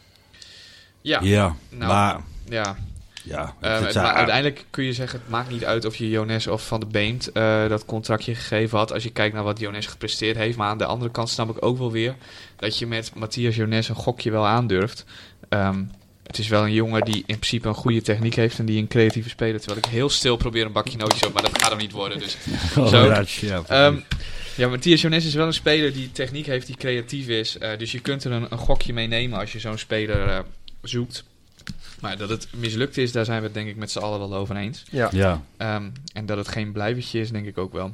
ja. 1.00 1.18
Ja, 1.22 1.54
Nou, 1.70 1.92
maar 1.92 2.20
ja. 2.48 2.76
ja, 3.24 3.54
Eh, 3.60 3.80
maar 3.94 4.12
uiteindelijk 4.14 4.66
kun 4.70 4.84
je 4.84 4.92
zeggen, 4.92 5.18
het 5.20 5.28
maakt 5.28 5.50
niet 5.50 5.64
uit 5.64 5.84
of 5.84 5.96
je 5.96 6.08
Jones 6.10 6.46
of 6.46 6.66
Van 6.66 6.80
de 6.80 6.86
Beemt 6.86 7.32
eh, 7.32 7.68
dat 7.68 7.84
contractje 7.84 8.34
gegeven 8.34 8.78
had. 8.78 8.92
Als 8.92 9.02
je 9.02 9.10
kijkt 9.10 9.34
naar 9.34 9.44
wat 9.44 9.58
Jones 9.58 9.86
gepresteerd 9.86 10.36
heeft. 10.36 10.56
Maar 10.56 10.68
aan 10.68 10.78
de 10.78 10.84
andere 10.84 11.10
kant 11.10 11.28
snap 11.28 11.50
ik 11.56 11.64
ook 11.64 11.78
wel 11.78 11.92
weer 11.92 12.14
dat 12.56 12.78
je 12.78 12.86
met 12.86 13.12
Matthias 13.14 13.56
Jones 13.56 13.88
een 13.88 13.94
gokje 13.94 14.30
wel 14.30 14.46
aandurft. 14.46 15.04
Ehm, 15.48 15.82
het 16.26 16.38
is 16.38 16.48
wel 16.48 16.62
een 16.62 16.72
jongen 16.72 17.04
die 17.04 17.16
in 17.16 17.38
principe 17.38 17.68
een 17.68 17.74
goede 17.74 18.02
techniek 18.02 18.34
heeft 18.34 18.58
en 18.58 18.66
die 18.66 18.78
een 18.78 18.88
creatieve 18.88 19.28
speler. 19.28 19.60
Terwijl 19.60 19.78
ik 19.78 19.84
heel 19.84 20.08
stil 20.08 20.36
probeer 20.36 20.66
een 20.66 20.72
bakje 20.72 20.96
nootjes 20.96 21.26
op, 21.26 21.32
maar 21.32 21.42
dat 21.42 21.62
gaat 21.62 21.70
hem 21.70 21.78
niet 21.78 21.92
worden. 21.92 22.18
Dus. 22.18 22.36
Oh, 22.78 22.86
Zo. 22.86 22.96
ja, 22.96 23.24
ja, 23.40 23.60
precies. 23.60 24.02
ja, 24.56 24.68
Matthias 24.68 25.00
Jones 25.00 25.26
is 25.26 25.34
wel 25.34 25.46
een 25.46 25.52
speler 25.52 25.92
die 25.92 26.12
techniek 26.12 26.46
heeft, 26.46 26.66
die 26.66 26.76
creatief 26.76 27.28
is. 27.28 27.58
Eh, 27.58 27.78
dus 27.78 27.92
je 27.92 28.00
kunt 28.00 28.24
er 28.24 28.32
een, 28.32 28.46
een 28.48 28.58
gokje 28.58 28.92
mee 28.92 29.06
nemen 29.06 29.38
als 29.38 29.52
je 29.52 29.58
zo'n 29.58 29.78
speler 29.78 30.28
eh, 30.28 30.38
zoekt. 30.82 31.24
Maar 32.04 32.16
dat 32.16 32.28
het 32.28 32.48
mislukt 32.56 32.96
is, 32.96 33.12
daar 33.12 33.24
zijn 33.24 33.38
we 33.38 33.44
het 33.44 33.54
denk 33.54 33.68
ik 33.68 33.76
met 33.76 33.90
z'n 33.90 33.98
allen 33.98 34.18
wel 34.18 34.34
over 34.34 34.56
eens. 34.56 34.84
Ja, 34.90 35.08
ja. 35.12 35.42
Ehm, 35.56 35.82
en 36.12 36.26
dat 36.26 36.36
het 36.36 36.48
geen 36.48 36.72
blijvertje 36.72 37.20
is, 37.20 37.30
denk 37.30 37.46
ik 37.46 37.58
ook 37.58 37.72
wel. 37.72 37.90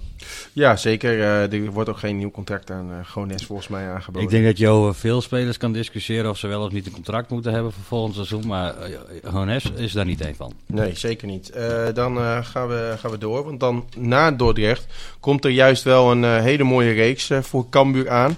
ja 0.53 0.77
zeker. 0.77 1.21
eh, 1.21 1.53
er 1.53 1.71
wordt 1.71 1.89
ook 1.89 1.99
geen 1.99 2.17
nieuw 2.17 2.31
contract 2.31 2.71
aan 2.71 2.91
uh, 2.91 2.97
Gones 3.07 3.45
volgens 3.45 3.69
mij 3.69 3.89
aangeboden. 3.91 4.23
Ik 4.23 4.29
denk 4.29 4.45
dat 4.45 4.59
je 4.59 4.69
over 4.69 4.95
veel 4.95 5.21
spelers 5.21 5.57
kan 5.57 5.73
discussiëren 5.73 6.31
of 6.31 6.39
ze 6.39 6.47
wel 6.47 6.65
of 6.65 6.73
niet 6.73 6.87
een 6.87 6.93
contract 6.93 7.31
moeten 7.31 7.53
hebben 7.53 7.73
voor 7.73 7.85
volgend 7.85 8.15
seizoen. 8.15 8.47
Maar 8.47 8.75
uh, 8.91 8.99
Hones 9.33 9.71
is 9.77 9.93
daar 9.93 10.05
niet 10.05 10.21
één 10.21 10.37
van. 10.37 10.53
Nee, 10.67 10.97
zeker 10.97 11.27
niet. 11.27 11.53
Uh, 11.57 11.87
dan 11.95 12.17
uh, 12.17 12.45
gaan, 12.45 12.69
we, 12.69 12.95
gaan 12.99 13.11
we 13.11 13.19
door. 13.19 13.45
Want 13.45 13.61
dan 13.61 13.89
na 13.97 14.31
Dordrecht 14.31 14.87
komt 15.21 15.45
er 15.45 15.51
juist 15.51 15.83
wel 15.83 16.11
een 16.11 16.23
uh, 16.23 16.41
hele 16.41 16.65
mooie 16.65 16.93
reeks 16.93 17.31
uh, 17.31 17.43
voor 17.43 17.69
Cambuur 17.69 18.11
aan. 18.11 18.37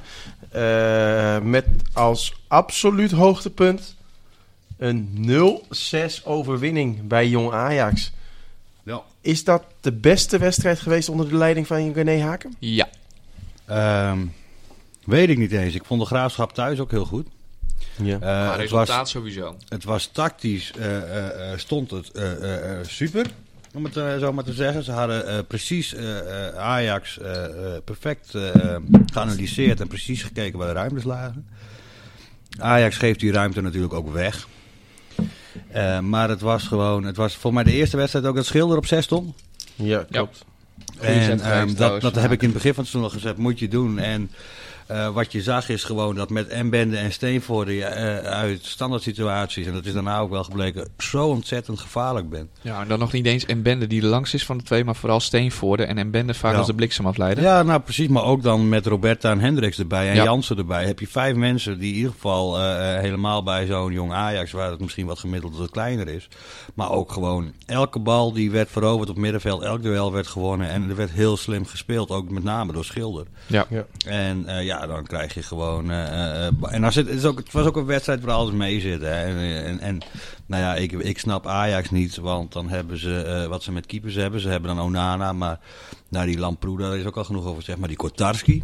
Uh, 0.57 1.39
met 1.39 1.65
als 1.93 2.35
absoluut 2.49 3.11
hoogtepunt 3.11 3.97
een 4.83 5.27
0-6 6.21 6.25
overwinning 6.25 7.07
bij 7.07 7.29
Jong 7.29 7.53
Ajax. 7.53 8.13
Ja. 8.83 9.03
Is 9.21 9.45
dat 9.45 9.65
de 9.81 9.93
beste 9.93 10.39
wedstrijd 10.39 10.81
geweest 10.81 11.09
onder 11.09 11.29
de 11.29 11.37
leiding 11.37 11.67
van 11.67 11.93
René 11.93 12.21
Haken? 12.21 12.55
Ja. 12.59 12.89
Um, 14.11 14.33
weet 15.05 15.29
ik 15.29 15.39
niet 15.39 15.53
eens. 15.53 15.75
Ik 15.75 15.85
vond 15.85 16.01
de 16.01 16.07
graafschap 16.07 16.53
thuis 16.55 16.81
ook 16.81 16.91
heel 16.91 17.05
goed. 17.05 17.27
Ja. 18.03 18.15
Eh, 18.15 18.21
maar 18.21 18.51
het, 18.51 18.61
resultaat 18.61 18.99
was, 18.99 19.11
sowieso. 19.11 19.57
het 19.69 19.85
was 19.85 20.07
tactisch, 20.07 20.73
eh, 20.73 20.97
eh, 20.97 21.53
eh, 21.53 21.59
stond 21.59 21.91
het 21.91 22.11
eh, 22.11 22.33
eh, 22.33 22.81
eh, 22.81 22.87
super, 22.87 23.27
om 23.75 23.85
het 23.85 23.95
zo 23.95 24.33
maar 24.33 24.45
te 24.45 24.53
zeggen. 24.53 24.85
Ze 24.85 24.93
hadden 24.93 25.27
eh, 25.27 25.39
precies 25.49 25.95
eh, 25.95 26.49
eh, 26.49 26.57
Ajax 26.57 27.19
eh, 27.19 27.45
eh, 27.45 27.83
perfect 27.85 28.35
eh, 28.35 28.77
geanalyseerd 29.13 29.81
en 29.81 29.89
precies 29.89 30.23
gekeken 30.23 30.59
waar 30.59 30.69
de 30.69 30.75
ruimtes 30.75 31.05
lagen. 31.05 31.47
Ajax 32.59 32.97
geeft 32.97 33.21
die 33.21 33.33
ruimte 33.33 33.61
natuurlijk 33.61 33.93
ook 33.93 34.13
weg. 34.13 34.49
Eh, 35.71 35.99
maar 35.99 36.29
het 36.29 36.41
was 36.41 36.63
gewoon, 36.63 37.05
het 37.05 37.17
was 37.17 37.37
voor 37.37 37.53
mij 37.53 37.65
de 37.65 37.73
eerste 37.73 37.97
wedstrijd 37.97 38.27
ook 38.27 38.37
dat 38.37 38.47
Schilder 38.47 38.77
op 38.77 38.87
6 38.87 39.05
stond. 39.05 39.35
Ja, 39.75 40.07
klopt. 40.11 40.45
En 41.01 41.41
ehm, 41.41 41.75
dat, 41.75 42.01
dat 42.01 42.15
heb 42.15 42.33
ik 42.33 42.41
in 42.41 42.49
het 42.49 42.57
begin 42.57 42.75
van 42.75 42.83
het 42.83 42.93
seizoen 42.93 43.03
al 43.03 43.19
gezegd, 43.19 43.37
moet 43.37 43.59
je 43.59 43.69
doen. 43.69 43.99
En 43.99 44.31
eh, 44.93 45.09
wat 45.09 45.33
je 45.33 45.43
zag 45.43 45.69
is 45.69 45.85
gewoon 45.85 46.15
dat 46.15 46.31
met 46.31 46.63
Mbende 46.63 46.97
en 46.97 47.13
Steenvoorde 47.13 47.75
je 47.75 47.85
eh, 47.85 48.17
uit 48.19 48.65
standaard 48.65 49.03
situaties, 49.03 49.67
en 49.67 49.73
dat 49.73 49.85
is 49.87 49.93
daarna 49.93 50.19
ook 50.19 50.31
wel 50.31 50.45
gebleken, 50.45 50.89
zo 50.99 51.27
ontzettend 51.27 51.81
gevaarlijk 51.81 52.29
bent. 52.29 52.51
Ja, 52.61 52.81
en 52.81 52.89
dan 52.89 52.99
nog 52.99 53.13
niet 53.13 53.27
eens 53.27 53.47
Mbende 53.47 53.87
die 53.87 54.01
de 54.01 54.07
langst 54.07 54.35
is 54.35 54.45
van 54.45 54.59
de 54.59 54.65
twee, 54.65 54.85
maar 54.85 54.97
vooral 54.97 55.21
Steenvoorde. 55.21 55.85
En 55.85 56.07
Mbende 56.07 56.35
vaak 56.35 56.53
Ja. 56.53 56.59
als 56.59 56.67
de 56.67 56.75
bliksem 56.75 57.07
afleiden. 57.07 57.45
Ja, 57.45 57.63
nou 57.63 57.81
precies, 57.81 58.09
maar 58.09 58.25
ook 58.25 58.43
dan 58.43 58.69
met 58.69 58.87
Roberta 58.87 59.31
en 59.31 59.41
Hendricks 59.41 59.79
erbij 59.79 60.09
en 60.09 60.15
Ja. 60.15 60.25
Jansen 60.25 60.57
erbij. 60.57 60.85
Heb 60.85 60.99
je 60.99 61.09
vijf 61.09 61.37
mensen 61.37 61.79
die 61.79 61.91
in 61.91 61.97
ieder 61.97 62.13
geval 62.13 62.59
eh, 62.59 62.95
eh, 62.95 63.01
helemaal 63.01 63.43
bij 63.43 63.67
zo'n 63.67 63.93
jong 63.93 64.13
Ajax, 64.13 64.53
waar 64.53 64.71
het 64.71 64.81
misschien 64.81 65.07
wat 65.07 65.19
gemiddeld 65.19 65.57
wat 65.57 65.71
kleiner 65.71 66.09
is. 66.09 66.29
Maar 66.75 66.91
ook 66.91 67.13
gewoon 67.13 67.53
elke 67.67 67.99
bal 67.99 68.33
die 68.33 68.51
werd 68.51 68.71
veroverd 68.71 69.11
op 69.11 69.17
middenveld, 69.17 69.63
elk 69.63 69.83
duel 69.83 70.13
werd 70.13 70.27
gewonnen. 70.27 70.69
En 70.69 70.89
er 70.91 70.97
werd 70.97 71.11
heel 71.11 71.37
slim 71.37 71.67
gespeeld, 71.67 72.11
ook 72.11 72.31
met 72.31 72.45
name 72.45 72.73
door 72.73 72.85
Schilder. 72.85 73.27
Ja. 73.47 73.67
Ja. 73.71 73.85
En 74.07 74.47
eh, 74.47 74.65
ja, 74.83 74.95
dan 74.95 75.07
krijg 75.07 75.35
je 75.35 75.43
gewoon. 75.43 75.91
eh, 75.91 76.47
eh, 76.47 76.53
en 76.71 76.81
dan 76.81 76.93
zit, 76.93 77.07
het, 77.09 77.17
is 77.19 77.25
ook, 77.25 77.39
het 77.39 77.53
was 77.53 77.67
ook 77.67 77.77
een 77.77 77.85
wedstrijd 77.85 78.21
waar 78.25 78.35
alles 78.35 78.53
mee 78.55 78.81
zit. 78.81 79.01
Hè. 79.01 79.11
En, 79.25 79.65
en, 79.65 79.81
en 79.81 79.99
nou 80.47 80.63
ja, 80.63 80.75
ik, 80.75 80.93
ik 80.93 81.19
snap 81.19 81.47
Ajax 81.47 81.91
niet, 81.91 82.17
want 82.17 82.53
dan 82.53 82.69
hebben 82.69 82.99
ze 82.99 83.23
eh, 83.23 83.47
wat 83.47 83.63
ze 83.63 83.73
met 83.73 83.87
keepers 83.87 84.15
hebben. 84.15 84.41
Ze 84.41 84.49
hebben 84.49 84.77
dan 84.77 84.85
Onana, 84.87 85.33
maar 85.33 85.59
nou, 86.09 86.27
die 86.27 86.39
Lamproe, 86.39 86.79
daar 86.79 86.97
is 86.99 87.05
ook 87.05 87.17
al 87.17 87.25
genoeg 87.25 87.45
over 87.45 87.59
gezegd. 87.59 87.79
Maar 87.79 87.89
die 87.89 87.97
Kotarski, 87.97 88.63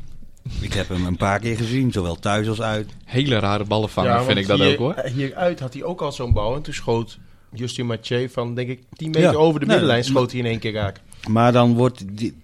ik 0.61 0.73
heb 0.73 0.89
hem 0.89 1.07
een 1.07 1.17
paar 1.17 1.39
keer 1.41 1.57
gezien, 1.57 1.93
zowel 1.93 2.17
thuis 2.19 2.49
als 2.49 2.61
uit. 2.63 2.91
Hele 3.05 3.39
rare 3.39 3.65
ballen 3.65 3.89
vangen, 3.89 4.11
Ja, 4.11 4.23
vind 4.23 4.39
ik 4.39 4.47
dat 4.47 4.59
hier- 4.59 4.71
ook 4.73 4.79
hoor. 4.79 5.03
Hieruit 5.15 5.61
had 5.61 5.73
hij 5.75 5.83
ook 5.85 6.01
al 6.01 6.13
zo'n 6.13 6.33
bal. 6.33 6.55
En 6.55 6.63
toen 6.63 6.75
schoot 6.75 7.19
Justin 7.53 7.87
Mathieu 7.87 8.29
van, 8.29 8.55
denk 8.55 8.69
ik, 8.69 8.83
10 8.97 9.11
meter 9.11 9.31
Ja. 9.31 9.37
over 9.37 9.61
de 9.61 9.67
middenlijn. 9.67 10.05
Schoot 10.05 10.31
hij 10.31 10.41
in 10.41 10.47
één 10.47 10.59
keer 10.59 10.73
raak. 10.73 11.01
Maar 11.29 11.53
dan 11.53 11.75
wordt 11.75 12.17
die, 12.19 12.43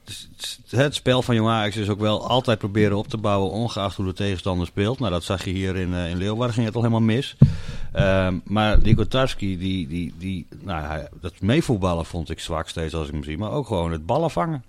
het 0.69 0.95
spel 0.95 1.23
van 1.23 1.35
Jong 1.35 1.49
Ajax 1.49 1.77
is 1.77 1.89
ook 1.89 1.99
wel 2.01 2.29
altijd 2.29 2.59
proberen 2.59 2.97
op 2.97 3.09
te 3.09 3.17
bouwen, 3.17 3.51
ongeacht 3.51 3.97
hoe 3.97 4.07
de 4.07 4.13
tegenstander 4.13 4.67
speelt. 4.67 4.99
Nou, 4.99 5.11
dat 5.13 5.25
zag 5.25 5.45
je 5.45 5.51
hier 5.51 5.77
in, 5.77 5.95
eh, 5.95 6.11
in 6.11 6.17
Leeuwarden, 6.17 6.55
ging 6.55 6.67
het 6.67 6.75
al 6.75 6.83
helemaal 6.83 7.03
mis. 7.07 7.37
Ehm, 7.93 8.39
maar 8.45 8.83
die 8.83 8.95
Kotarski, 8.95 9.59
die, 9.59 9.87
die, 9.89 10.15
die, 10.19 10.47
nou, 10.63 10.85
hij- 10.87 11.09
dat 11.21 11.33
meevoetballen 11.41 12.07
vond 12.07 12.31
ik 12.31 12.41
zwak 12.41 12.69
steeds 12.69 12.95
als 12.95 13.07
ik 13.07 13.13
hem 13.13 13.25
zie. 13.25 13.39
Maar 13.39 13.51
ook 13.51 13.67
gewoon 13.67 13.93
het 13.93 14.07
ballen 14.07 14.31
vangen. 14.31 14.65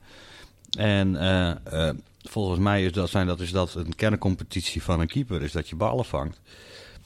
En 0.77 1.15
eh, 1.15 1.49
eh, 1.89 1.95
volgens 2.23 2.59
mij 2.59 2.85
is 2.85 2.91
dat, 2.91 3.09
zijn, 3.09 3.27
dat, 3.27 3.39
is 3.39 3.51
dat 3.51 3.73
een 3.75 3.95
kerncompetitie 3.95 4.83
van 4.83 4.99
een 4.99 5.07
keeper, 5.07 5.41
is 5.41 5.51
dat 5.51 5.69
je 5.69 5.75
ballen 5.75 6.05
vangt. 6.05 6.39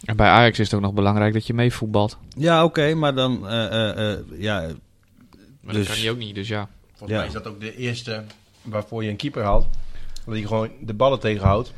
En 0.06 0.16
bij 0.16 0.28
Ajax 0.30 0.60
is 0.60 0.66
het 0.66 0.76
ook 0.76 0.82
nog 0.86 0.94
belangrijk 0.94 1.34
dat 1.34 1.48
je 1.48 1.54
meevoetbalt. 1.54 2.18
Ja, 2.38 2.64
oké, 2.64 2.94
maar 2.94 3.16
dan, 3.16 3.48
eh, 3.48 3.66
eh, 3.66 4.12
eh, 4.12 4.20
ja, 4.38 4.60
Maar 5.62 5.74
Dus- 5.74 5.86
dat 5.88 5.94
kan 5.96 6.04
hij 6.04 6.12
ook 6.12 6.18
niet, 6.18 6.36
dus 6.36 6.48
ja. 6.48 6.70
Volgens 7.00 7.10
Ja. 7.10 7.18
mij 7.18 7.28
is 7.28 7.34
dat 7.44 7.48
ook 7.48 7.60
de 7.62 7.76
eerste 7.76 8.24
waarvoor 8.62 9.04
je 9.04 9.10
een 9.10 9.16
keeper 9.16 9.44
haalt. 9.44 9.68
Dat 10.26 10.34
hij 10.36 10.44
gewoon 10.44 10.70
de 10.82 10.94
ballen 10.94 11.20
tegenhoudt. 11.20 11.74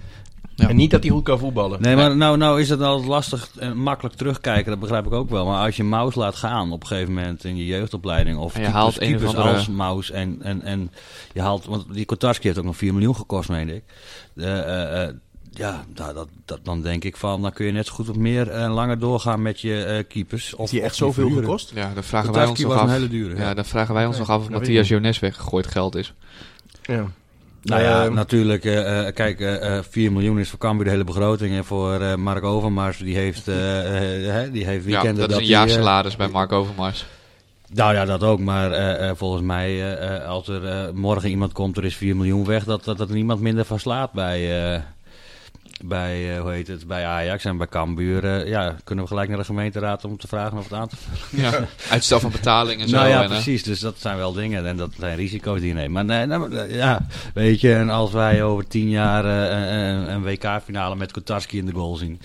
Ja. 0.55 0.69
En 0.69 0.75
niet 0.75 0.91
dat 0.91 1.01
hij 1.03 1.11
goed 1.11 1.23
kan 1.23 1.39
voetballen. 1.39 1.81
Nee, 1.81 1.95
maar 1.95 2.15
nou, 2.17 2.37
nou 2.37 2.61
is 2.61 2.69
het 2.69 2.81
altijd 2.81 3.07
lastig 3.07 3.51
en 3.59 3.77
makkelijk 3.77 4.15
terugkijken, 4.15 4.71
dat 4.71 4.79
begrijp 4.79 5.05
ik 5.05 5.11
ook 5.11 5.29
wel. 5.29 5.45
Maar 5.45 5.65
als 5.65 5.75
je 5.75 5.83
Maus 5.83 6.15
laat 6.15 6.35
gaan 6.35 6.71
op 6.71 6.81
een 6.81 6.87
gegeven 6.87 7.13
moment 7.13 7.43
in 7.43 7.57
je 7.57 7.65
jeugdopleiding, 7.65 8.37
of 8.37 8.55
En 8.55 8.61
je 8.61 8.67
keepers, 8.71 9.23
haalt 9.23 9.35
andere- 9.35 9.55
als 9.55 9.67
Maus 9.67 10.11
en, 10.11 10.37
en, 10.41 10.61
en 10.61 10.91
je 11.33 11.41
haalt, 11.41 11.65
want 11.65 11.93
die 11.93 12.05
Kotarski 12.05 12.45
heeft 12.47 12.59
ook 12.59 12.65
nog 12.65 12.77
4 12.77 12.93
miljoen 12.93 13.15
gekost, 13.15 13.49
meen 13.49 13.69
ik. 13.69 13.83
Eh, 14.35 14.59
eh, 14.59 15.03
eh, 15.03 15.15
ja, 15.53 15.83
nou, 15.95 16.13
dat, 16.13 16.27
dat, 16.45 16.59
dan 16.63 16.81
denk 16.81 17.03
ik 17.03 17.17
van, 17.17 17.41
dan 17.41 17.51
kun 17.53 17.65
je 17.65 17.71
net 17.71 17.85
zo 17.87 17.93
goed 17.93 18.07
wat 18.07 18.15
meer 18.15 18.49
en 18.49 18.69
langer 18.69 18.99
doorgaan 18.99 19.41
met 19.41 19.61
je 19.61 19.83
eh, 19.83 20.03
keepers. 20.07 20.53
Of 20.55 20.71
hij 20.71 20.79
echt 20.81 20.89
die 20.89 20.97
zoveel 20.97 21.13
verhuren. 21.23 21.43
gekost? 21.43 21.71
Ja, 21.75 21.93
dan 21.93 22.03
vragen 22.03 22.33
wij 22.33 22.45
ons 22.45 22.59
nog 22.59 22.71
was 22.73 22.81
af. 22.81 22.87
een 22.87 22.93
hele 22.93 23.07
dure. 23.07 23.35
Ja, 23.35 23.41
Ja. 23.41 23.53
dan 23.53 23.65
vragen 23.65 23.93
wij 23.93 24.05
ons 24.05 24.17
nog 24.17 24.29
af 24.29 24.37
of 24.37 24.43
dat 24.43 24.51
Matthias 24.51 24.87
Jones 24.87 25.19
weggegooid 25.19 25.67
geld 25.67 25.95
is. 25.95 26.13
Ja. 26.83 27.05
Nou 27.63 27.81
ja, 27.81 28.03
Ehm, 28.05 28.13
natuurlijk. 28.13 28.65
eh, 28.65 29.07
eh, 29.07 29.13
kijk, 29.15 29.39
eh, 29.39 29.77
eh, 29.77 29.83
4 29.89 30.11
miljoen 30.11 30.39
is 30.39 30.49
voor 30.49 30.59
Cambuur 30.59 30.85
de 30.85 30.91
hele 30.91 31.03
begroting. 31.03 31.55
En 31.55 31.65
voor 31.65 31.99
eh, 32.01 32.15
Mark 32.15 32.43
Overmars, 32.43 32.97
die 32.97 33.15
heeft, 33.15 33.47
eh, 33.47 34.25
eh, 34.27 34.33
hè, 34.33 34.51
die 34.51 34.65
heeft 34.65 34.85
Ja, 34.85 34.91
weekenden 34.91 35.15
dat 35.21 35.29
is 35.29 35.35
een 35.35 35.41
eh, 35.41 35.47
jaarsalaris 35.49 36.15
bij 36.15 36.27
Mark 36.27 36.51
Overmars. 36.51 37.05
Nou 37.73 37.93
ja, 37.93 38.05
dat 38.05 38.23
ook. 38.23 38.39
Maar 38.39 38.71
eh, 38.71 39.09
eh, 39.09 39.15
volgens 39.15 39.41
mij, 39.43 39.67
eh, 39.69 40.15
eh, 40.15 40.27
als 40.27 40.47
er 40.47 40.65
eh, 40.67 40.91
morgen 40.93 41.29
iemand 41.29 41.51
komt, 41.53 41.77
er 41.77 41.85
is 41.85 41.95
4 41.95 42.15
miljoen 42.15 42.45
weg, 42.45 42.63
dat, 42.63 42.83
dat, 42.83 42.97
dat 42.97 43.09
er 43.09 43.15
niemand 43.15 43.41
minder 43.41 43.65
van 43.65 43.79
slaat 43.79 44.11
bij, 44.11 44.73
eh, 44.75 44.81
bij, 45.83 46.35
eh, 46.35 46.41
hoe 46.41 46.51
heet 46.51 46.67
het, 46.67 46.87
bij 46.87 47.05
Ajax 47.05 47.45
en 47.45 47.57
bij 47.57 47.67
Cambuur. 47.67 48.25
eh, 48.25 48.47
ja, 48.47 48.75
kunnen 48.83 49.03
we 49.03 49.09
gelijk 49.09 49.29
naar 49.29 49.37
de 49.37 49.43
gemeenteraad 49.43 50.05
om 50.05 50.17
te 50.17 50.27
vragen 50.27 50.57
of 50.57 50.63
het 50.63 50.73
aan 50.73 50.87
te 50.87 50.95
Ja. 51.29 51.51
Uitstel 51.89 52.19
van 52.19 52.31
betaling 52.31 52.81
en 52.81 52.89
zo. 52.89 52.95
Nou 52.95 53.09
ja, 53.09 53.21
en, 53.23 53.29
precies. 53.29 53.63
Dus 53.63 53.79
dat 53.79 53.95
zijn 53.99 54.17
wel 54.17 54.33
dingen 54.33 54.65
en 54.65 54.77
dat 54.77 54.91
zijn 54.99 55.15
risico's 55.15 55.59
die 55.59 55.67
je 55.67 55.73
neemt. 55.73 55.93
Maar 55.93 56.05
nee, 56.05 56.25
nou, 56.25 56.55
eh, 56.55 56.75
ja, 56.75 57.05
weet 57.33 57.61
je, 57.61 57.73
en 57.73 57.89
als 57.89 58.11
wij 58.11 58.43
over 58.43 58.67
tien 58.67 58.89
jaar 58.89 59.25
een, 59.25 60.11
een 60.11 60.23
WK-finale 60.23 60.95
met 60.95 61.11
Kotarski 61.11 61.57
in 61.57 61.65
de 61.65 61.73
goal 61.73 61.95
zien. 61.95 62.21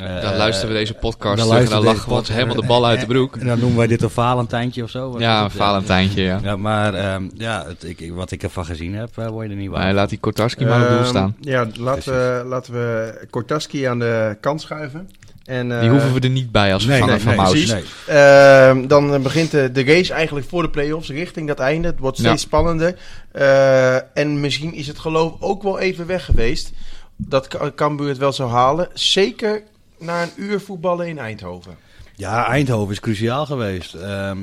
Eh, 0.00 0.22
dan 0.22 0.36
luisteren 0.36 0.72
we 0.72 0.78
deze 0.78 0.94
podcast 0.94 1.38
dan 1.38 1.48
terug 1.48 1.64
en 1.64 1.70
dan 1.70 1.80
we 1.80 1.86
lachen 1.86 2.08
we 2.08 2.14
ons 2.14 2.28
helemaal 2.28 2.54
de 2.54 2.66
bal 2.66 2.86
uit 2.86 3.00
de 3.00 3.06
broek. 3.06 3.36
En 3.36 3.46
dan 3.46 3.58
noemen 3.58 3.78
wij 3.78 3.86
dit 3.86 4.02
een 4.02 4.10
Valentijntje 4.10 4.82
of 4.82 4.90
zo. 4.90 5.14
Ja, 5.18 5.44
een? 5.44 5.50
Valentijntje, 5.50 6.22
ja. 6.22 6.40
Ja, 6.42 6.56
maar 6.56 6.94
ehm, 6.94 7.28
ja, 7.34 7.64
het, 7.66 7.84
ik, 7.84 8.12
wat 8.12 8.30
ik 8.30 8.42
ervan 8.42 8.64
gezien 8.64 8.94
heb, 8.94 9.10
eh, 9.18 9.26
word 9.28 9.46
je 9.46 9.52
er 9.52 9.58
niet 9.58 9.70
waar. 9.70 9.92
laat 9.94 10.08
die 10.08 10.18
Kotarski 10.18 10.64
maar 10.64 10.82
op 10.82 10.88
doel 10.88 10.98
Ehm, 10.98 11.06
staan. 11.08 11.36
Ja, 11.40 11.66
laten 11.78 12.12
we, 12.12 12.42
laten 12.46 12.72
we 12.72 13.14
Kortaski 13.30 13.84
aan 13.84 13.98
de 13.98 14.36
kant 14.40 14.60
schuiven. 14.60 15.10
En, 15.44 15.72
eh, 15.72 15.80
Die 15.80 15.90
hoeven 15.90 16.12
we 16.12 16.20
er 16.20 16.30
niet 16.30 16.52
bij 16.52 16.72
als 16.72 16.84
Nee, 16.84 16.96
vervanger 16.98 17.24
nee, 17.24 17.34
van 17.36 17.44
nee, 17.44 17.54
Maus. 17.54 17.66
Nee. 18.06 18.16
Ehm, 18.16 18.86
dan 18.86 19.14
eh, 19.14 19.20
begint 19.20 19.50
de, 19.50 19.72
de 19.72 19.84
race 19.84 20.12
eigenlijk 20.12 20.48
voor 20.48 20.62
de 20.62 20.70
play-offs 20.70 21.08
richting 21.08 21.48
dat 21.48 21.58
einde. 21.58 21.88
Het 21.88 21.98
wordt 21.98 22.18
steeds 22.18 22.42
Ja. 22.42 22.48
spannender. 22.48 22.94
Eh, 23.32 23.94
en 24.18 24.40
misschien 24.40 24.74
is 24.74 24.86
het 24.86 24.98
geloof 24.98 25.32
ook 25.40 25.62
wel 25.62 25.78
even 25.78 26.06
weg 26.06 26.24
geweest 26.24 26.72
dat 27.16 27.48
Cambuur 27.74 28.08
het 28.08 28.18
wel 28.18 28.32
zou 28.32 28.50
halen. 28.50 28.88
Zeker 28.92 29.62
na 30.00 30.22
een 30.22 30.30
uur 30.36 30.60
voetballen 30.60 31.08
in 31.08 31.18
Eindhoven. 31.18 31.76
Ja, 32.16 32.46
Eindhoven 32.46 32.92
is 32.92 33.00
cruciaal 33.00 33.46
geweest. 33.46 33.94
Ehm, 33.94 34.38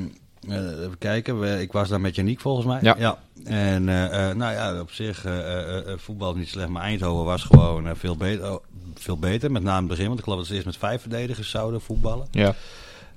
eh, 0.48 0.56
even 0.56 0.98
kijken, 0.98 1.40
we- 1.40 1.60
ik 1.60 1.72
was 1.72 1.88
daar 1.88 2.00
met 2.00 2.14
Janiek 2.14 2.40
volgens 2.40 2.66
mij. 2.66 2.78
Ja. 2.82 3.18
En 3.44 3.88
eh, 3.88 4.28
eh, 4.30 4.36
nou 4.36 4.52
ja, 4.52 4.80
op 4.80 4.90
zich, 4.92 5.24
eh, 5.24 5.38
eh, 5.38 5.76
eh, 5.78 5.98
voetbal 5.98 6.30
is 6.32 6.36
niet 6.38 6.48
slecht, 6.48 6.68
maar 6.68 6.82
Eindhoven 6.82 7.24
was 7.24 7.42
gewoon 7.42 7.96
veel, 7.96 8.16
beter, 8.16 8.52
oh, 8.52 8.62
veel 8.94 9.18
beter. 9.18 9.50
Met 9.50 9.62
name 9.62 9.74
in 9.76 9.82
het 9.82 9.90
begin, 9.90 10.06
want 10.06 10.18
ik 10.18 10.24
geloof 10.24 10.38
dat 10.38 10.48
ze 10.48 10.54
eerst 10.54 10.66
met 10.66 10.76
vijf 10.76 11.00
verdedigers 11.00 11.50
zouden 11.50 11.80
voetballen. 11.80 12.26
Ja. 12.30 12.54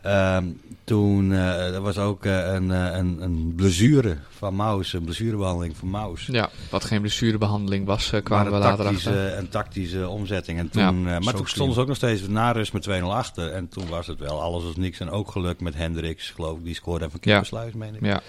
Ehm, 0.02 0.46
toen 0.84 1.32
uh, 1.32 1.74
er 1.74 1.82
was 1.82 1.98
ook 1.98 2.26
uh, 2.26 2.54
een, 2.54 2.70
uh, 2.70 2.96
een, 2.96 3.22
een 3.22 3.54
blessure 3.56 4.18
van 4.30 4.56
Maus, 4.56 4.94
een 4.94 5.04
blessurebehandeling 5.04 5.78
van 5.78 5.90
Maus. 5.90 6.26
ja, 6.26 6.50
wat 6.70 6.84
geen 6.84 7.02
blessurebehandeling 7.02 7.86
was, 7.86 8.14
uh, 8.14 8.22
kwamen 8.24 8.52
we 8.52 8.58
later 8.58 8.86
achter. 8.86 9.38
Een 9.38 9.50
tactische 9.50 10.08
omzetting. 10.10 10.60
En 10.60 10.70
toen, 10.70 11.02
ja, 11.02 11.20
maar 11.20 11.34
toen 11.34 11.48
stonden 11.48 11.76
ze 11.76 11.82
ook 11.82 11.88
nog 11.88 11.96
steeds 11.96 12.28
na 12.28 12.52
rust 12.52 12.74
met 12.74 12.90
2-0 12.90 13.04
achter. 13.04 13.52
En 13.52 13.70
toen 13.70 13.88
was 13.88 14.08
het 14.08 14.20
wel 14.20 14.42
alles 14.42 14.64
als 14.64 14.76
niks. 14.76 15.00
En 15.00 15.10
ook 15.10 15.32
gelukt 15.32 15.62
met 15.62 15.76
Hendricks, 15.76 16.30
geloof 16.30 16.58
ik, 16.58 16.64
die 16.64 16.76
scoorde 16.76 17.06
even 17.06 17.20
Kippersluis, 17.20 17.72
ja. 17.72 17.78
meen 17.78 17.96
ik. 17.96 18.06
Ja. 18.06 18.22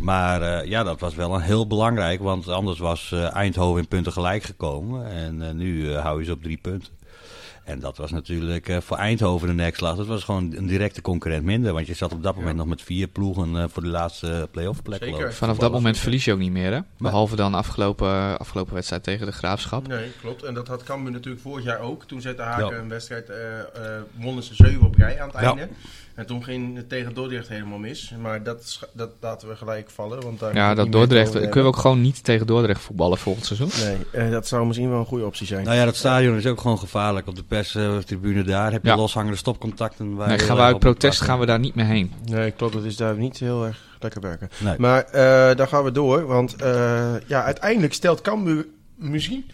Maar 0.00 0.66
ja, 0.66 0.82
dat 0.82 1.00
was 1.00 1.14
wel 1.14 1.34
een 1.34 1.40
heel 1.40 1.66
belangrijk, 1.66 2.20
want 2.20 2.48
anders 2.48 2.78
was 2.78 3.12
Eindhoven 3.12 3.80
in 3.80 3.88
punten 3.88 4.12
gelijk 4.12 4.42
gekomen. 4.42 5.06
En 5.06 5.56
nu 5.56 5.94
hou 5.94 6.18
je 6.18 6.24
ze 6.24 6.32
op 6.32 6.42
drie 6.42 6.58
punten. 6.62 6.92
En 7.64 7.80
dat 7.80 7.96
was 7.96 8.10
natuurlijk 8.10 8.68
uh, 8.68 8.80
voor 8.80 8.96
Eindhoven 8.96 9.48
de 9.48 9.54
nekslag. 9.54 9.96
Dat 9.96 10.06
was 10.06 10.24
gewoon 10.24 10.52
een 10.56 10.66
directe 10.66 11.02
concurrent 11.02 11.44
minder. 11.44 11.72
Want 11.72 11.86
je 11.86 11.94
zat 11.94 12.12
op 12.12 12.22
dat 12.22 12.34
moment 12.34 12.52
ja. 12.52 12.58
nog 12.58 12.68
met 12.68 12.82
vier 12.82 13.06
ploegen 13.06 13.54
uh, 13.54 13.64
voor 13.68 13.82
de 13.82 13.88
laatste 13.88 14.48
play-off 14.50 14.82
plek. 14.82 15.02
Zeker. 15.02 15.32
Vanaf 15.32 15.58
dat 15.58 15.72
moment 15.72 15.98
verlies 15.98 16.24
je 16.24 16.32
ook 16.32 16.38
niet 16.38 16.52
meer, 16.52 16.72
hè? 16.72 16.80
Behalve 16.98 17.36
dan 17.36 17.54
afgelopen, 17.54 18.38
afgelopen 18.38 18.74
wedstrijd 18.74 19.02
tegen 19.02 19.26
de 19.26 19.32
Graafschap. 19.32 19.88
Nee, 19.88 20.10
klopt. 20.20 20.42
En 20.42 20.54
dat 20.54 20.68
had 20.68 20.82
Cambuur 20.82 21.12
natuurlijk 21.12 21.42
vorig 21.42 21.64
jaar 21.64 21.80
ook. 21.80 22.04
Toen 22.04 22.20
zette 22.20 22.42
Haken 22.42 22.74
ja. 22.74 22.82
een 22.82 22.88
wedstrijd, 22.88 23.30
uh, 23.30 23.36
wonnen 24.12 24.44
ze 24.44 24.54
zeven 24.54 24.86
op 24.86 24.94
rij 24.94 25.20
aan 25.20 25.28
het 25.28 25.36
einde. 25.36 25.68
En 26.14 26.26
toen 26.26 26.44
ging 26.44 26.76
het 26.76 26.88
tegen 26.88 27.14
Dordrecht 27.14 27.48
helemaal 27.48 27.78
mis. 27.78 28.14
Maar 28.20 28.42
dat, 28.42 28.88
dat 28.92 29.10
laten 29.20 29.48
we 29.48 29.56
gelijk 29.56 29.90
vallen. 29.90 30.22
Want 30.22 30.38
daar 30.38 30.54
ja, 30.54 30.74
dat 30.74 30.92
Dordrecht. 30.92 31.32
Kunnen 31.32 31.52
we 31.52 31.62
ook 31.62 31.76
gewoon 31.76 32.00
niet 32.00 32.24
tegen 32.24 32.46
Dordrecht 32.46 32.80
voetballen 32.80 33.18
volgend 33.18 33.46
seizoen? 33.46 33.70
Nee, 33.84 34.26
uh, 34.26 34.30
dat 34.32 34.46
zou 34.46 34.66
misschien 34.66 34.90
wel 34.90 34.98
een 34.98 35.06
goede 35.06 35.24
optie 35.24 35.46
zijn. 35.46 35.64
Nou 35.64 35.76
ja, 35.76 35.84
dat 35.84 35.96
stadion 35.96 36.36
is 36.36 36.46
ook 36.46 36.60
gewoon 36.60 36.78
gevaarlijk. 36.78 37.26
Op 37.26 37.36
de 37.36 37.42
perstribune 37.42 38.42
daar 38.42 38.72
heb 38.72 38.82
je 38.82 38.88
ja. 38.88 38.96
loshangende 38.96 39.36
stopcontacten. 39.36 40.14
Waar 40.14 40.28
nee, 40.28 40.38
gaan 40.38 40.56
we 40.56 40.62
uit 40.62 40.78
protest 40.78 41.20
gaan 41.20 41.38
we 41.38 41.46
daar 41.46 41.58
niet 41.58 41.74
meer 41.74 41.86
heen. 41.86 42.12
Nee, 42.24 42.50
klopt. 42.50 42.72
Dat 42.72 42.84
is 42.84 42.96
daar 42.96 43.16
niet 43.16 43.38
heel 43.38 43.66
erg 43.66 43.80
lekker 44.00 44.20
werken. 44.20 44.48
Nee. 44.58 44.74
Maar 44.78 45.06
uh, 45.06 45.12
daar 45.56 45.68
gaan 45.68 45.84
we 45.84 45.92
door. 45.92 46.26
Want 46.26 46.62
uh, 46.62 47.14
ja, 47.26 47.44
uiteindelijk 47.44 47.92
stelt 47.92 48.20
Cambuur 48.20 48.66
misschien 48.96 49.50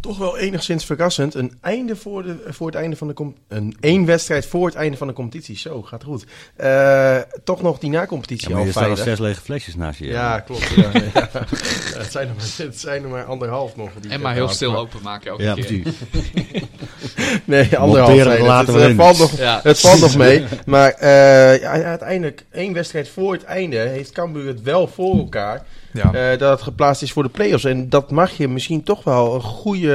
toch 0.00 0.18
wel 0.18 0.38
enigszins 0.38 0.84
verrassend. 0.84 1.34
Een 1.34 1.52
einde 1.60 1.96
voor, 1.96 2.22
de, 2.22 2.36
voor 2.48 2.66
het 2.66 2.76
einde 2.76 2.96
van 2.96 3.08
de 3.08 3.32
een 3.48 3.76
één 3.80 4.04
wedstrijd 4.04 4.46
voor 4.46 4.66
het 4.66 4.74
einde 4.74 4.96
van 4.96 5.06
de 5.06 5.12
competitie. 5.12 5.58
Zo, 5.58 5.82
gaat 5.82 6.04
goed. 6.04 6.24
Eh, 6.56 7.16
toch 7.44 7.62
nog 7.62 7.78
die 7.78 7.90
na-competitie 7.90 8.48
Ja, 8.48 8.54
maar 8.54 8.60
al 8.60 8.66
je 8.66 8.72
staat 8.72 8.88
al 8.88 8.96
veilig. 8.96 9.16
zes 9.16 9.26
lege 9.26 9.40
flesjes 9.40 9.74
naast 9.74 9.98
je. 9.98 10.06
Ja, 10.06 10.40
klopt. 10.40 10.68
Ja, 10.76 10.82
ja. 11.14 11.28
het, 11.98 12.10
zijn 12.12 12.28
er 12.28 12.34
maar, 12.34 12.66
het 12.66 12.80
zijn 12.80 13.02
er 13.02 13.08
maar 13.08 13.24
anderhalf 13.24 13.76
nog. 13.76 13.90
die 14.00 14.10
En 14.10 14.20
maar 14.20 14.32
heel 14.32 14.42
gehad. 14.42 14.56
stil 14.56 14.76
openmaken 14.76 15.30
elke 15.30 15.42
Ja, 15.42 15.54
keer. 15.54 15.82
Nee, 17.44 17.76
anderhalf. 17.78 18.24
Laten 18.40 18.74
het, 18.74 18.74
we 18.74 18.80
het, 18.80 18.90
in. 18.90 18.96
valt 18.96 19.18
nog, 19.18 19.36
Ja. 19.38 19.60
het 19.62 19.80
valt 19.80 20.00
nog 20.00 20.16
mee. 20.16 20.44
Maar 20.66 20.90
eh, 20.90 21.60
ja, 21.60 21.70
uiteindelijk, 21.82 22.44
één 22.50 22.72
wedstrijd 22.72 23.08
voor 23.08 23.32
het 23.32 23.44
einde 23.44 23.76
heeft 23.76 24.12
Cambuur 24.12 24.46
het 24.46 24.62
wel 24.62 24.86
voor 24.86 25.16
elkaar. 25.18 25.64
Ja. 25.92 26.12
eh, 26.32 26.38
dat 26.38 26.50
het 26.50 26.62
geplaatst 26.62 27.02
is 27.02 27.12
voor 27.12 27.22
de 27.22 27.28
play-offs. 27.28 27.64
En 27.64 27.88
dat 27.88 28.10
mag 28.10 28.30
je 28.36 28.48
misschien 28.48 28.82
toch 28.82 29.04
wel 29.04 29.34
een 29.34 29.40
goede 29.40 29.89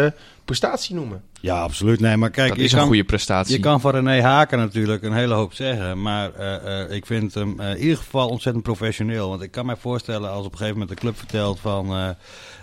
prestatie 0.45 0.95
noemen. 0.95 1.21
Ja, 1.41 1.61
absoluut. 1.61 1.99
Nee, 1.99 2.17
maar 2.17 2.29
kijk, 2.29 2.49
dat 2.49 2.57
is 2.57 2.71
kan, 2.71 2.79
een 2.79 2.87
goede 2.87 3.03
prestatie. 3.03 3.55
Je 3.55 3.61
kan 3.61 3.81
van 3.81 3.91
René 3.91 4.21
Haken 4.21 4.57
natuurlijk 4.57 5.03
een 5.03 5.13
hele 5.13 5.33
hoop 5.33 5.53
zeggen. 5.53 6.01
Maar 6.01 6.33
eh, 6.33 6.81
eh, 6.81 6.91
ik 6.91 7.05
vind 7.05 7.33
hem 7.33 7.59
eh, 7.59 7.69
in 7.69 7.77
ieder 7.77 7.97
geval 7.97 8.29
ontzettend 8.29 8.63
professioneel. 8.63 9.29
Want 9.29 9.41
ik 9.41 9.51
kan 9.51 9.65
mij 9.65 9.75
voorstellen 9.75 10.29
als 10.29 10.45
op 10.45 10.51
een 10.51 10.57
gegeven 10.57 10.79
moment 10.79 10.97
de 10.97 11.01
club 11.03 11.17
vertelt 11.17 11.59
van... 11.59 11.89
eh, 11.95 12.09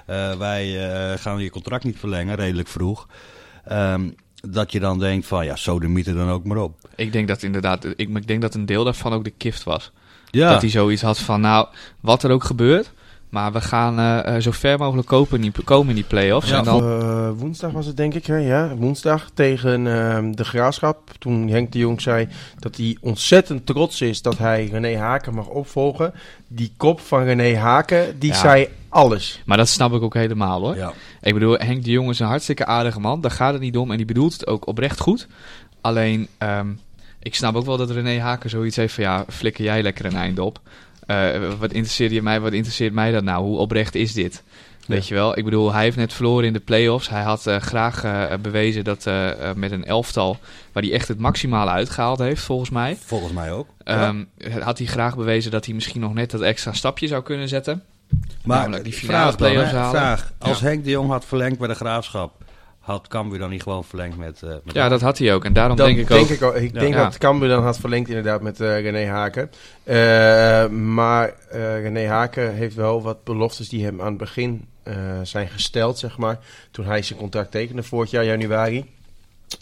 eh, 0.07 0.39
wij 0.39 0.91
eh, 0.91 1.19
gaan 1.19 1.39
je 1.39 1.51
contract 1.51 1.85
niet 1.85 1.99
verlengen, 1.99 2.35
redelijk 2.35 2.69
vroeg. 2.69 3.07
Ehm, 3.65 4.11
dat 4.49 4.73
je 4.73 4.81
dan 4.81 4.99
denkt 4.99 5.27
van, 5.27 5.45
ja, 5.45 5.57
sodemiet 5.57 6.05
dan 6.05 6.31
ook 6.31 6.45
maar 6.45 6.57
op. 6.57 6.75
Ik 6.97 7.13
denk 7.13 7.29
dat 7.29 7.43
inderdaad, 7.43 7.85
ik, 7.85 7.97
ik 7.97 8.27
denk 8.27 8.41
dat 8.43 8.55
een 8.55 8.67
deel 8.67 8.85
daarvan 8.85 9.13
ook 9.13 9.25
de 9.25 9.31
kift 9.31 9.63
was. 9.63 9.93
Ja, 10.31 10.51
Dat 10.53 10.61
hij 10.61 10.71
zoiets 10.71 11.03
had 11.03 11.19
van, 11.19 11.41
nou, 11.41 11.67
wat 12.01 12.23
er 12.23 12.31
ook 12.31 12.45
gebeurt, 12.45 12.93
maar 13.33 13.53
we 13.53 13.61
gaan 13.61 13.99
eh, 13.99 14.37
eh, 14.37 14.43
zo 14.43 14.51
ver 14.51 14.79
mogelijk 14.79 15.09
kopen 15.09 15.37
in 15.43 15.51
die, 15.53 15.65
komen 15.65 15.89
in 15.89 15.95
die 15.95 16.05
play-offs. 16.05 16.49
Ja, 16.51 16.59
en 16.59 16.65
dan, 16.65 16.83
Eh, 16.83 17.31
woensdag 17.37 17.71
was 17.73 17.87
het 17.87 17.97
denk 17.97 18.15
ik, 18.15 18.27
hè? 18.27 18.37
ja. 18.37 18.75
Woensdag 18.77 19.31
tegen 19.35 19.87
ehm, 19.87 20.33
de 20.33 20.45
Graafschap. 20.45 21.11
Toen 21.19 21.49
Henk 21.49 21.73
de 21.73 21.79
Jong 21.79 22.01
zei 22.01 22.29
dat 22.59 22.77
hij 22.77 22.97
ontzettend 23.01 23.67
trots 23.67 24.01
is 24.01 24.23
dat 24.23 24.39
hij 24.39 24.69
René 24.73 24.97
Haken 24.97 25.35
mag 25.35 25.47
opvolgen. 25.47 26.13
Die 26.49 26.73
kop 26.77 27.01
van 27.01 27.23
René 27.23 27.57
Haken, 27.57 28.19
die 28.19 28.31
Ja. 28.31 28.37
zei 28.37 28.69
alles. 28.89 29.43
maar 29.47 29.57
dat 29.57 29.69
snap 29.69 29.93
ik 29.93 30.03
ook 30.03 30.15
helemaal 30.15 30.61
hoor. 30.61 30.77
ja. 30.77 30.93
Ik 31.21 31.35
bedoel, 31.35 31.57
Henk 31.59 31.85
de 31.85 31.91
Jong 31.91 32.11
is 32.11 32.19
een 32.19 32.27
hartstikke 32.27 32.67
aardige 32.67 33.01
man. 33.01 33.21
Daar 33.21 33.31
gaat 33.31 33.53
het 33.53 33.63
niet 33.63 33.77
om. 33.77 33.91
En 33.91 33.97
die 33.97 34.07
bedoelt 34.07 34.33
het 34.33 34.47
ook 34.47 34.67
oprecht 34.67 35.01
goed. 35.01 35.27
Alleen, 35.81 36.29
ehm, 36.39 36.69
ik 37.23 37.35
snap 37.35 37.55
ook 37.55 37.67
wel 37.67 37.77
dat 37.77 37.91
René 37.91 38.21
Haken 38.21 38.51
zoiets 38.51 38.77
heeft 38.77 38.95
van... 38.95 39.05
Ja, 39.05 39.25
flikker 39.29 39.65
jij 39.65 39.83
lekker 39.83 40.05
een 40.05 40.17
eind 40.17 40.39
op. 40.39 40.61
Eh, 41.07 41.53
wat 41.59 41.73
interesseert 41.73 42.13
je 42.13 42.23
mij? 42.23 42.41
Wat 42.41 42.53
interesseert 42.53 42.93
mij 42.93 43.13
dat 43.13 43.25
nou? 43.25 43.45
Hoe 43.45 43.59
oprecht 43.59 43.95
is 43.95 44.13
dit? 44.13 44.43
Weet 44.87 45.09
je 45.09 45.15
wel? 45.15 45.39
Ik 45.39 45.45
bedoel, 45.45 45.73
hij 45.73 45.83
heeft 45.83 45.97
net 45.97 46.13
verloren 46.13 46.47
in 46.47 46.53
de 46.53 46.61
play-offs. 46.61 47.09
Hij 47.09 47.23
had 47.23 47.47
eh, 47.47 47.57
graag 47.57 48.05
eh, 48.05 48.25
bewezen 48.41 48.85
dat 48.85 49.11
met 49.57 49.71
een 49.71 49.85
elftal... 49.85 50.39
waar 50.73 50.83
hij 50.83 50.93
echt 50.93 51.09
het 51.09 51.19
maximale 51.19 51.71
uitgehaald 51.71 52.19
heeft, 52.19 52.43
volgens 52.43 52.71
mij... 52.71 52.97
volgens 53.05 53.33
mij 53.33 53.53
ook. 53.53 53.69
Ehm, 53.85 54.25
had 54.61 54.79
hij 54.79 54.87
graag 54.87 55.17
bewezen 55.17 55.51
dat 55.51 55.65
hij 55.65 55.75
misschien 55.75 56.01
nog 56.01 56.15
net 56.15 56.31
dat 56.31 56.41
extra 56.41 56.73
stapje 56.73 57.07
zou 57.07 57.23
kunnen 57.23 57.49
zetten. 57.49 57.83
Maar 58.45 58.83
die 58.83 58.93
finale 58.93 59.33
vraag 59.33 59.37
dan, 59.37 59.65
hè, 59.65 59.69
vraag. 59.69 60.33
Als 60.39 60.59
Ja. 60.61 60.67
Henk 60.67 60.85
de 60.85 60.91
Jong 60.91 61.11
had 61.11 61.25
verlengd 61.25 61.59
bij 61.59 61.69
de 61.69 61.75
Graafschap... 61.75 62.42
had 62.83 63.09
Cambuur 63.09 63.39
dan 63.39 63.51
niet 63.51 63.63
gewoon 63.63 63.85
verlengd 63.85 64.17
met... 64.17 64.43
eh, 64.43 64.49
met 64.65 64.75
Ja, 64.75 64.89
dat 64.89 65.01
had 65.01 65.19
hij 65.19 65.35
ook. 65.35 65.45
En 65.45 65.53
daarom 65.53 65.77
Dat 65.77 65.87
denk 65.87 65.99
ik 65.99 66.11
ook... 66.11 66.43
ook. 66.43 66.55
Ik 66.55 66.75
Ja. 66.75 66.81
denk 66.81 66.95
Ja. 66.95 67.03
dat 67.05 67.19
Cambuur 67.19 67.49
dan 67.49 67.63
had 67.63 67.79
verlengd 67.79 68.09
inderdaad 68.09 68.43
met 68.43 68.61
eh, 68.61 68.81
René 68.81 69.07
Haken. 69.07 69.51
Eh, 69.85 70.69
maar 70.69 71.33
eh, 71.51 71.81
René 71.83 72.07
Haken 72.07 72.55
heeft 72.55 72.75
wel 72.75 73.03
wat 73.03 73.25
beloftes 73.25 73.69
die 73.69 73.85
hem 73.85 74.01
aan 74.01 74.07
het 74.09 74.17
begin 74.19 74.67
eh, 74.83 74.95
zijn 75.23 75.49
gesteld, 75.49 75.99
zeg 75.99 76.19
maar. 76.19 76.39
Toen 76.71 76.85
hij 76.87 77.03
zijn 77.03 77.19
contract 77.19 77.51
tekende 77.51 77.83
vorig 77.83 78.11
jaar 78.11 78.25
januari. 78.25 78.91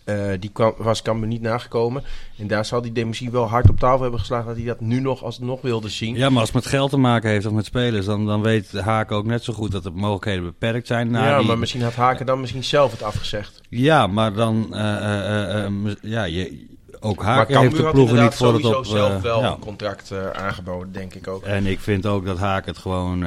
Eh, 0.05 0.17
die 0.41 0.51
kwam, 0.53 0.75
was 0.79 1.03
Cambuur 1.03 1.29
niet 1.29 1.41
nagekomen. 1.43 2.03
En 2.39 2.47
daar 2.47 2.65
zal 2.65 2.81
hij 2.81 2.91
ik 2.95 3.07
misschien 3.07 3.31
wel 3.31 3.49
hard 3.49 3.69
op 3.71 3.79
tafel 3.79 4.01
hebben 4.03 4.21
geslagen 4.21 4.47
dat 4.47 4.57
hij 4.57 4.65
dat 4.65 4.81
nu 4.81 5.01
nog 5.01 5.23
alsnog 5.25 5.61
wilde 5.61 5.89
zien. 5.89 6.15
Ja, 6.17 6.29
maar 6.31 6.39
als 6.41 6.53
het 6.53 6.63
met 6.63 6.67
geld 6.67 6.91
te 6.91 6.97
maken 6.97 7.31
heeft 7.31 7.47
of 7.47 7.53
met 7.53 7.65
spelers, 7.65 8.07
dan, 8.07 8.27
dan 8.27 8.43
weet 8.43 8.73
Haken 8.73 9.17
ook 9.17 9.25
net 9.25 9.45
zo 9.45 9.53
goed 9.53 9.73
dat 9.73 9.83
de 9.83 9.91
mogelijkheden 9.91 10.45
beperkt 10.45 10.87
zijn. 10.87 11.11
ja, 11.11 11.39
die- 11.39 11.47
maar 11.47 11.59
misschien 11.59 11.83
had 11.83 11.95
Haken 11.95 12.27
dan 12.27 12.41
misschien 12.41 12.65
zelf 12.65 12.91
het 12.93 13.03
afgezegd. 13.03 13.61
ja, 13.69 14.07
maar 14.07 14.33
dan, 14.33 14.75
eh, 14.75 15.65
eh, 15.65 15.73
ja, 16.03 16.25
je, 16.25 16.67
ook 17.01 17.23
Haken 17.23 17.59
heeft 17.61 17.77
de 17.77 17.91
ploegen 17.91 18.23
niet 18.23 18.35
voor 18.35 18.55
het 18.55 18.65
op. 18.65 18.85
zelf 18.87 19.23
wel 19.23 19.41
ja. 19.41 19.51
een 19.53 19.59
contract 19.59 20.13
aangeboden, 20.33 20.93
denk 20.93 21.15
ik 21.15 21.29
ook. 21.29 21.45
En 21.45 21.67
ik 21.67 21.81
vind 21.81 22.07
ook 22.07 22.27
dat 22.27 22.39
Haken 22.39 22.73
het 22.73 22.81
gewoon, 22.81 23.19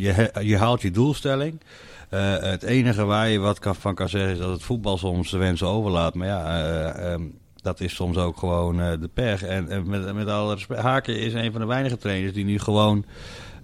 je, 0.00 0.30
je 0.40 0.56
haalt 0.56 0.82
je 0.82 0.90
doelstelling. 0.90 1.60
Eh, 2.08 2.36
het 2.38 2.62
enige 2.62 3.04
waar 3.04 3.28
je 3.28 3.38
wat 3.38 3.58
kan, 3.58 3.74
van 3.74 3.94
kan 3.94 4.08
zeggen 4.08 4.30
is 4.30 4.38
dat 4.38 4.50
het 4.50 4.62
voetbal 4.62 4.98
soms 4.98 5.30
de 5.30 5.36
wensen 5.38 5.66
overlaat. 5.66 6.14
Maar 6.14 6.26
ja, 6.26 6.58
eh, 6.58 7.12
ehm, 7.12 7.22
dat 7.62 7.80
is 7.80 7.94
soms 7.94 8.16
ook 8.16 8.36
gewoon 8.36 8.80
eh, 8.80 8.90
de 9.00 9.08
pech. 9.14 9.42
En, 9.42 9.68
en 9.68 9.88
met, 9.88 10.14
met 10.14 10.28
alle 10.28 10.54
respect, 10.54 10.80
Haken 10.80 11.18
is 11.20 11.32
een 11.34 11.52
van 11.52 11.60
de 11.60 11.66
weinige 11.66 11.98
trainers 11.98 12.32
die 12.32 12.44
nu 12.44 12.58
gewoon 12.58 13.04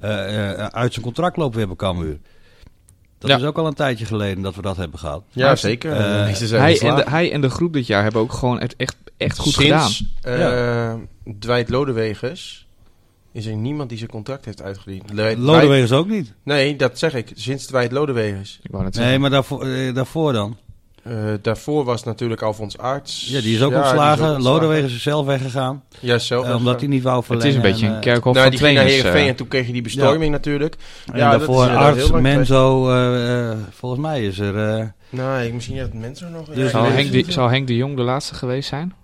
eh, 0.01 0.51
eh, 0.51 0.67
uit 0.67 0.93
zijn 0.93 1.05
contract 1.05 1.37
loopt 1.37 1.55
weer 1.55 1.67
bij 1.67 1.77
Cambuur. 1.77 2.19
Dat 3.19 3.31
Ja. 3.31 3.37
is 3.37 3.45
ook 3.45 3.59
al 3.59 3.67
een 3.67 3.75
tijdje 3.75 4.05
geleden 4.07 4.43
dat 4.43 4.55
we 4.55 4.63
dat 4.63 4.77
hebben 4.77 4.99
gehad. 4.99 5.23
Ja, 5.31 5.47
Maar- 5.47 5.59
zeker. 5.59 5.95
Hij 5.95 6.81
en, 6.81 6.95
de, 6.97 7.05
hij 7.11 7.33
en 7.33 7.41
de 7.41 7.51
groep 7.51 7.73
dit 7.73 7.87
jaar 7.87 8.03
hebben 8.03 8.21
ook 8.21 8.33
gewoon 8.33 8.61
echt, 8.61 8.97
echt 9.17 9.39
goed 9.39 9.53
Sinds, 9.53 10.05
gedaan. 10.21 10.41
eh, 10.41 10.95
Dwight 11.39 11.69
Lodewegers 11.69 12.67
is 13.33 13.47
er 13.47 13.57
niemand 13.57 13.89
die 13.89 13.99
zijn 13.99 14.11
contract 14.11 14.45
heeft 14.45 14.63
uitgediend. 14.63 15.13
Lodewegers 15.39 15.93
ook 15.93 16.09
niet. 16.09 16.33
Nee, 16.43 16.77
dat 16.77 16.99
zeg 16.99 17.15
ik. 17.15 17.31
Sinds 17.35 17.67
Dwight 17.67 17.93
Lodewegers. 17.93 18.61
Ik 18.63 18.71
wou 18.71 18.85
net 18.85 18.95
Nee, 18.97 19.19
maar 19.19 19.31
daarvoor, 19.31 19.63
eh, 19.67 19.95
daarvoor 19.95 20.33
dan? 20.33 20.57
Eh, 21.03 21.15
daarvoor 21.43 21.85
was 21.85 22.03
natuurlijk 22.05 22.43
Alfons 22.43 22.79
Aarts. 22.79 23.27
Ja, 23.29 23.41
die 23.41 23.55
is 23.57 23.63
ook 23.63 23.71
Ja, 23.71 23.77
die 23.77 23.85
ontslagen. 23.87 24.23
is 24.25 24.29
ook 24.31 24.35
ontslagen. 24.35 24.61
Lodewegers 24.61 24.95
is 24.95 25.03
zelf 25.03 25.27
weggegaan. 25.27 25.83
Ja, 26.01 26.19
zelf. 26.19 26.47
eh, 26.47 26.55
omdat 26.57 26.81
hij 26.81 26.89
niet 26.89 27.03
wou 27.03 27.17
het 27.17 27.27
verlengen. 27.27 27.51
is 27.51 27.57
een 27.57 27.63
beetje 27.71 27.87
en, 27.87 27.95
een 27.95 28.01
kerkhof 28.01 28.35
nou, 28.35 28.47
van 28.47 28.51
die 28.57 28.65
ging 28.67 28.77
naar. 28.79 28.85
Heerenveen 28.87 29.27
en 29.29 29.35
toen 29.37 29.49
kreeg 29.49 29.67
je 29.67 29.73
die 29.73 29.83
bestorming 29.83 30.33
natuurlijk. 30.33 30.77
En 31.13 31.19
Ja, 31.19 31.31
dat 31.31 31.39
daarvoor 31.39 31.69
heel 31.69 31.77
Arts, 31.79 32.11
Menzo, 32.11 32.85
volgens 33.71 34.01
mij 34.01 34.25
is 34.27 34.39
er... 34.39 34.79
eh, 34.79 34.87
Nou, 35.11 35.43
ik, 35.43 35.53
misschien 35.55 35.79
had 35.81 35.93
mensen 35.93 36.33
nog. 36.33 36.47
Dus 36.47 36.57
ja, 36.57 36.69
Zou 36.69 36.87
Henk, 36.89 37.13
het 37.15 37.27
de, 37.27 37.33
zou 37.33 37.51
Henk 37.51 37.67
de 37.67 37.77
Jong 37.77 37.97
de 37.97 38.03
laatste 38.03 38.35
geweest 38.35 38.69
zijn? 38.69 38.95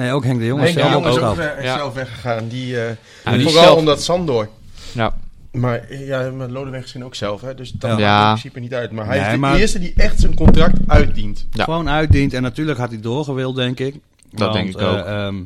Nee, 0.00 0.12
ook 0.12 0.24
Henk 0.24 0.38
de 0.38 0.46
Jong 0.46 0.62
is 0.62 0.64
Henk 0.74 0.76
de 0.76 0.90
zelf 0.90 1.04
Jong 1.04 1.16
is 1.16 1.22
ook 1.22 1.36
weg- 1.36 1.62
zelf 1.76 1.94
weggegaan. 1.94 2.48
Die, 2.48 2.74
Nou, 2.76 3.36
die 3.36 3.42
vooral 3.46 3.62
zelf- 3.64 3.78
omdat 3.78 4.02
Sandor. 4.02 4.48
Ja, 4.92 5.14
Maar 5.52 5.94
ja, 5.94 6.30
met 6.30 6.50
Lodewegers 6.50 6.90
ging 6.90 7.04
ook 7.04 7.14
zelf, 7.14 7.40
hè, 7.40 7.54
dus 7.54 7.70
dat 7.70 7.90
Ja. 7.90 7.96
maakt 7.96 8.00
Ja. 8.02 8.20
in 8.20 8.28
principe 8.34 8.60
niet 8.60 8.74
uit. 8.74 8.90
Maar 8.90 9.06
hij 9.06 9.16
Nee, 9.16 9.26
is 9.26 9.32
de 9.32 9.38
maar- 9.38 9.56
eerste 9.56 9.78
die 9.78 9.92
echt 9.96 10.20
zijn 10.20 10.34
contract 10.34 10.76
uitdient. 10.86 11.46
Ja. 11.52 11.64
Gewoon 11.64 11.88
uitdient. 11.88 12.34
En 12.34 12.42
natuurlijk 12.42 12.78
had 12.78 12.90
hij 12.90 13.00
doorgewild, 13.00 13.56
denk 13.56 13.78
ik. 13.80 13.94
Dat 14.30 14.52
denk 14.52 14.68
ik 14.68 14.80
ook. 14.80 14.96
eh, 15.04 15.24
ehm, 15.26 15.42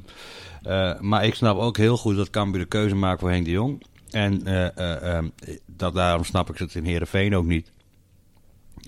eh, 0.62 0.92
maar 1.00 1.24
ik 1.24 1.34
snap 1.34 1.58
ook 1.58 1.76
heel 1.76 1.96
goed 1.96 2.16
dat 2.16 2.30
Cambuur 2.30 2.60
de 2.60 2.66
keuze 2.68 2.94
maakt 2.94 3.20
voor 3.20 3.30
Henk 3.30 3.44
de 3.44 3.50
Jong. 3.50 3.82
En 4.10 4.46
eh, 4.46 4.64
eh, 4.78 5.14
ehm, 5.16 5.24
dat, 5.66 5.94
daarom 5.94 6.24
snap 6.24 6.50
ik 6.50 6.58
het 6.58 6.74
in 6.74 6.84
Heerenveen 6.84 7.36
ook 7.36 7.44
niet. 7.46 7.72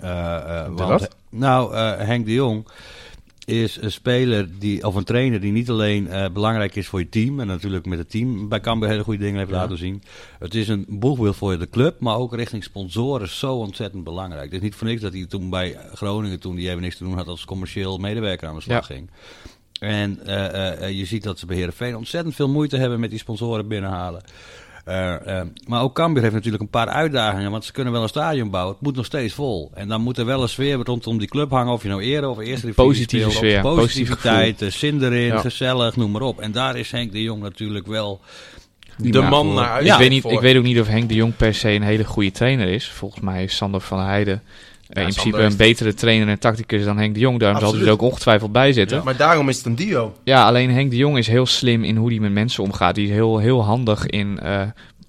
Eh, 0.02 0.36
eh, 0.60 0.66
want, 0.66 0.78
wat? 1.00 1.16
Nou, 1.30 1.74
eh, 1.74 1.92
Henk 1.98 2.26
de 2.26 2.32
Jong 2.32 2.66
is 3.46 3.78
een 3.80 3.92
speler 3.92 4.58
die, 4.58 4.86
of 4.86 4.94
een 4.94 5.04
trainer 5.04 5.40
die 5.40 5.52
niet 5.52 5.70
alleen 5.70 6.08
eh, 6.08 6.30
belangrijk 6.32 6.74
is 6.74 6.86
voor 6.88 6.98
je 6.98 7.08
team. 7.08 7.40
En 7.40 7.46
natuurlijk 7.46 7.86
met 7.86 7.98
het 7.98 8.10
team 8.10 8.48
bij 8.48 8.60
Cambuur 8.60 8.88
hele 8.88 9.02
goede 9.04 9.18
dingen 9.24 9.38
heeft 9.38 9.50
Ja. 9.50 9.56
laten 9.56 9.78
zien. 9.78 10.02
Het 10.38 10.54
is 10.54 10.68
een 10.68 10.86
boegwiel 10.88 11.32
voor 11.32 11.58
de 11.58 11.68
club, 11.68 12.00
maar 12.00 12.16
ook 12.16 12.34
richting 12.34 12.64
sponsoren 12.64 13.28
zo 13.28 13.54
ontzettend 13.56 14.04
belangrijk. 14.04 14.44
Het 14.44 14.52
is 14.52 14.60
niet 14.60 14.74
voor 14.74 14.86
niks 14.86 15.00
dat 15.00 15.12
hij 15.12 15.26
toen 15.26 15.50
bij 15.50 15.76
Groningen, 15.94 16.40
toen 16.40 16.56
die 16.56 16.68
even 16.68 16.82
niks 16.82 16.96
te 16.96 17.04
doen 17.04 17.14
had, 17.16 17.26
als 17.26 17.44
commercieel 17.44 17.98
medewerker 17.98 18.48
aan 18.48 18.54
de 18.54 18.60
slag 18.60 18.88
Ja. 18.88 18.94
ging. 18.94 19.10
En 19.80 20.26
eh, 20.26 20.82
eh, 20.82 20.98
je 20.98 21.04
ziet 21.04 21.22
dat 21.22 21.38
ze 21.38 21.46
bij 21.46 21.56
Heerenveen 21.56 21.96
ontzettend 21.96 22.34
veel 22.34 22.48
moeite 22.48 22.76
hebben 22.76 23.00
met 23.00 23.10
die 23.10 23.18
sponsoren 23.18 23.68
binnenhalen. 23.68 24.22
Eh, 24.86 25.40
eh, 25.40 25.46
maar 25.66 25.82
ook 25.82 25.94
Cambuur 25.94 26.22
heeft 26.22 26.34
natuurlijk 26.34 26.62
een 26.62 26.68
paar 26.68 26.88
uitdagingen, 26.88 27.50
want 27.50 27.64
ze 27.64 27.72
kunnen 27.72 27.92
wel 27.92 28.02
een 28.02 28.08
stadion 28.08 28.50
bouwen. 28.50 28.74
Het 28.74 28.82
moet 28.82 28.96
nog 28.96 29.04
steeds 29.04 29.34
vol. 29.34 29.70
En 29.74 29.88
dan 29.88 30.00
moet 30.00 30.18
er 30.18 30.24
wel 30.26 30.42
een 30.42 30.48
sfeer 30.48 30.76
rondom 30.76 31.18
die 31.18 31.28
club 31.28 31.50
hangen, 31.50 31.72
of 31.72 31.82
je 31.82 31.88
nou 31.88 32.02
eerder 32.02 32.30
of 32.30 32.38
eerste 32.38 32.66
divisie 32.66 32.84
Positieve 32.84 33.30
speelt. 33.30 33.44
sfeer, 33.52 33.62
Positiviteit, 33.62 34.62
eh, 34.62 34.70
zin 34.70 35.02
erin, 35.02 35.20
Ja. 35.26 35.38
gezellig, 35.38 35.96
noem 35.96 36.10
maar 36.10 36.22
op. 36.22 36.40
En 36.40 36.52
daar 36.52 36.76
is 36.76 36.90
Henk 36.90 37.12
de 37.12 37.22
Jong 37.22 37.42
natuurlijk 37.42 37.86
wel... 37.86 38.20
De 38.96 39.20
man 39.22 39.44
voor- 39.46 39.54
naar 39.54 39.70
uit. 39.70 39.86
ik, 39.86 39.94
weet 39.94 40.10
niet, 40.10 40.24
ik 40.24 40.40
weet 40.40 40.56
ook 40.56 40.62
niet 40.64 40.80
of 40.80 40.86
Henk 40.86 41.08
de 41.08 41.14
Jong 41.14 41.36
per 41.36 41.54
se 41.54 41.70
een 41.70 41.82
hele 41.82 42.04
goede 42.04 42.30
trainer 42.30 42.68
is. 42.68 42.88
Volgens 42.88 43.20
mij 43.24 43.42
is 43.44 43.56
Sander 43.56 43.80
van 43.80 44.00
Heijden 44.00 44.42
in 44.88 44.94
principe 45.02 45.38
een 45.38 45.56
betere 45.56 45.94
trainer 45.94 46.28
en 46.28 46.38
tacticus 46.38 46.84
dan 46.84 46.98
Henk 46.98 47.14
de 47.14 47.20
Jong. 47.20 47.38
Daarom 47.40 47.60
zal 47.60 47.68
hij 47.70 47.78
er 47.78 47.84
Absoluut. 47.84 48.02
ook 48.04 48.10
ongetwijfeld 48.12 48.52
bij 48.52 48.72
zitten. 48.72 48.96
Ja, 48.96 49.02
maar 49.04 49.16
daarom 49.16 49.48
is 49.48 49.56
het 49.56 49.66
een 49.66 49.74
duo. 49.76 50.14
Ja, 50.24 50.46
alleen 50.46 50.70
Henk 50.70 50.90
de 50.90 50.96
Jong 50.96 51.18
is 51.18 51.26
heel 51.26 51.46
slim 51.46 51.84
in 51.84 51.96
hoe 51.96 52.10
hij 52.10 52.18
met 52.20 52.32
mensen 52.32 52.62
omgaat. 52.62 52.94
Die 52.94 53.04
is 53.06 53.10
heel, 53.12 53.38
heel 53.38 53.64
handig 53.64 54.06
in 54.06 54.40
eh, 54.40 54.60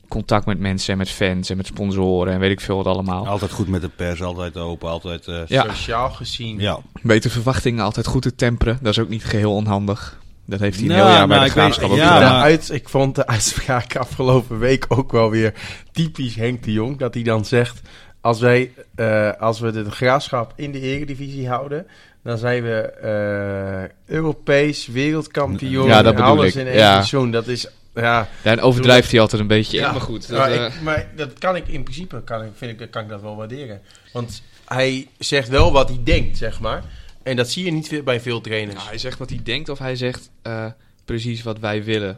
contact 0.07 0.45
met 0.45 0.59
mensen 0.59 0.91
en 0.91 0.97
met 0.97 1.09
fans 1.09 1.49
en 1.49 1.57
met 1.57 1.65
sponsoren 1.65 2.33
en 2.33 2.39
weet 2.39 2.51
ik 2.51 2.59
veel 2.61 2.75
wat 2.75 2.85
allemaal. 2.85 3.27
Altijd 3.27 3.51
goed 3.51 3.67
met 3.67 3.81
de 3.81 3.89
pers, 3.95 4.21
altijd 4.21 4.57
open, 4.57 4.89
altijd... 4.89 5.27
eh, 5.27 5.39
Ja. 5.47 5.63
Sociaal 5.67 6.09
gezien. 6.09 6.59
ja. 6.59 6.79
Beter 7.01 7.29
verwachtingen 7.31 7.83
altijd 7.83 8.05
goed 8.05 8.21
te 8.21 8.35
temperen. 8.35 8.77
Dat 8.81 8.91
is 8.91 8.99
ook 8.99 9.09
niet 9.09 9.25
geheel 9.25 9.53
onhandig. 9.53 10.19
Dat 10.45 10.59
heeft 10.59 10.79
hij 10.79 10.87
een 10.89 10.95
Nou, 10.95 11.07
heel 11.07 11.17
jaar 11.17 11.27
bij 11.27 11.35
nou, 11.37 11.47
de 11.49 11.53
Graafschap 11.55 11.89
ook 11.89 11.97
ja, 11.97 12.13
gedaan. 12.13 12.41
Uit, 12.41 12.69
ik 12.71 12.89
vond 12.89 13.15
de 13.15 13.27
uitspraak 13.27 13.95
afgelopen 14.05 14.59
week 14.59 14.85
ook 14.87 15.11
wel 15.11 15.29
weer 15.29 15.53
typisch 15.91 16.35
Henk 16.35 16.63
de 16.63 16.71
Jong. 16.71 16.97
Dat 16.97 17.13
hij 17.13 17.23
dan 17.23 17.45
zegt, 17.45 17.81
Als, 18.21 18.39
wij, 18.39 18.71
eh, 18.95 19.31
als 19.39 19.59
we 19.59 19.71
de 19.71 19.91
graafschap 19.91 20.53
in 20.55 20.71
de 20.71 20.79
eredivisie 20.79 21.47
houden, 21.47 21.87
dan 22.23 22.37
zijn 22.37 22.63
we 22.63 22.81
eh, 22.81 24.15
Europees, 24.15 24.87
wereldkampioen. 24.87 25.87
Ja, 25.87 26.01
dat 26.01 26.11
en 26.13 26.19
bedoel 26.19 26.31
alles 26.37 26.55
ik. 26.55 26.61
in 26.61 26.67
één 26.67 26.75
Ja. 26.77 26.91
seizoen. 26.93 27.31
Dat 27.31 27.47
is, 27.47 27.67
ja... 27.95 28.27
Ja, 28.43 28.51
en 28.51 28.61
overdrijft 28.61 29.11
hij 29.11 29.19
altijd 29.19 29.41
een 29.41 29.47
beetje. 29.47 29.77
Ja. 29.77 29.85
in, 29.87 29.91
maar 29.91 30.01
goed. 30.01 30.27
Dat, 30.29 30.37
maar, 30.37 30.51
eh, 30.51 30.65
ik, 30.65 30.81
maar 30.81 31.07
dat 31.15 31.33
kan 31.39 31.55
ik 31.55 31.67
in 31.67 31.83
principe, 31.83 32.21
kan 32.23 32.43
ik, 32.43 32.49
vind 32.55 32.81
ik, 32.81 32.91
kan 32.91 33.03
ik 33.03 33.09
dat 33.09 33.21
wel 33.21 33.35
waarderen. 33.35 33.81
Want 34.13 34.41
hij 34.65 35.07
zegt 35.17 35.49
wel 35.49 35.71
wat 35.71 35.89
hij 35.89 35.99
denkt, 36.03 36.37
zeg 36.37 36.59
maar. 36.59 36.83
En 37.23 37.35
dat 37.35 37.49
zie 37.49 37.65
je 37.65 37.71
niet 37.71 37.87
veel- 37.87 38.03
bij 38.03 38.21
veel 38.21 38.41
trainers. 38.41 38.75
nou, 38.75 38.87
hij 38.87 38.97
zegt 38.97 39.17
wat 39.19 39.29
hij 39.29 39.39
denkt 39.43 39.69
of 39.69 39.79
hij 39.79 39.95
zegt 39.95 40.29
eh, 40.41 40.65
precies 41.05 41.43
wat 41.43 41.59
wij 41.59 41.83
willen. 41.83 42.17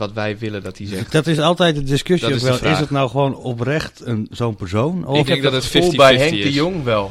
Wat 0.00 0.12
wij 0.12 0.38
willen 0.38 0.62
dat 0.62 0.78
hij 0.78 0.86
zegt. 0.86 1.12
Dat 1.12 1.26
is 1.26 1.38
altijd 1.38 1.74
de 1.74 1.82
discussie. 1.82 2.28
Dat 2.28 2.36
is 2.36 2.60
wel. 2.60 2.76
het 2.76 2.90
nou 2.90 3.10
gewoon 3.10 3.36
oprecht 3.36 4.00
een, 4.04 4.26
zo'n 4.30 4.56
persoon? 4.56 5.06
Of 5.06 5.18
Ik 5.18 5.26
denk 5.26 5.42
dat 5.42 5.52
het 5.52 5.66
50-50 5.66 5.70
Gevoel 5.70 5.96
bij 5.96 6.16
Henk 6.16 6.30
de 6.30 6.52
Jong 6.52 6.84
wel. 6.84 7.10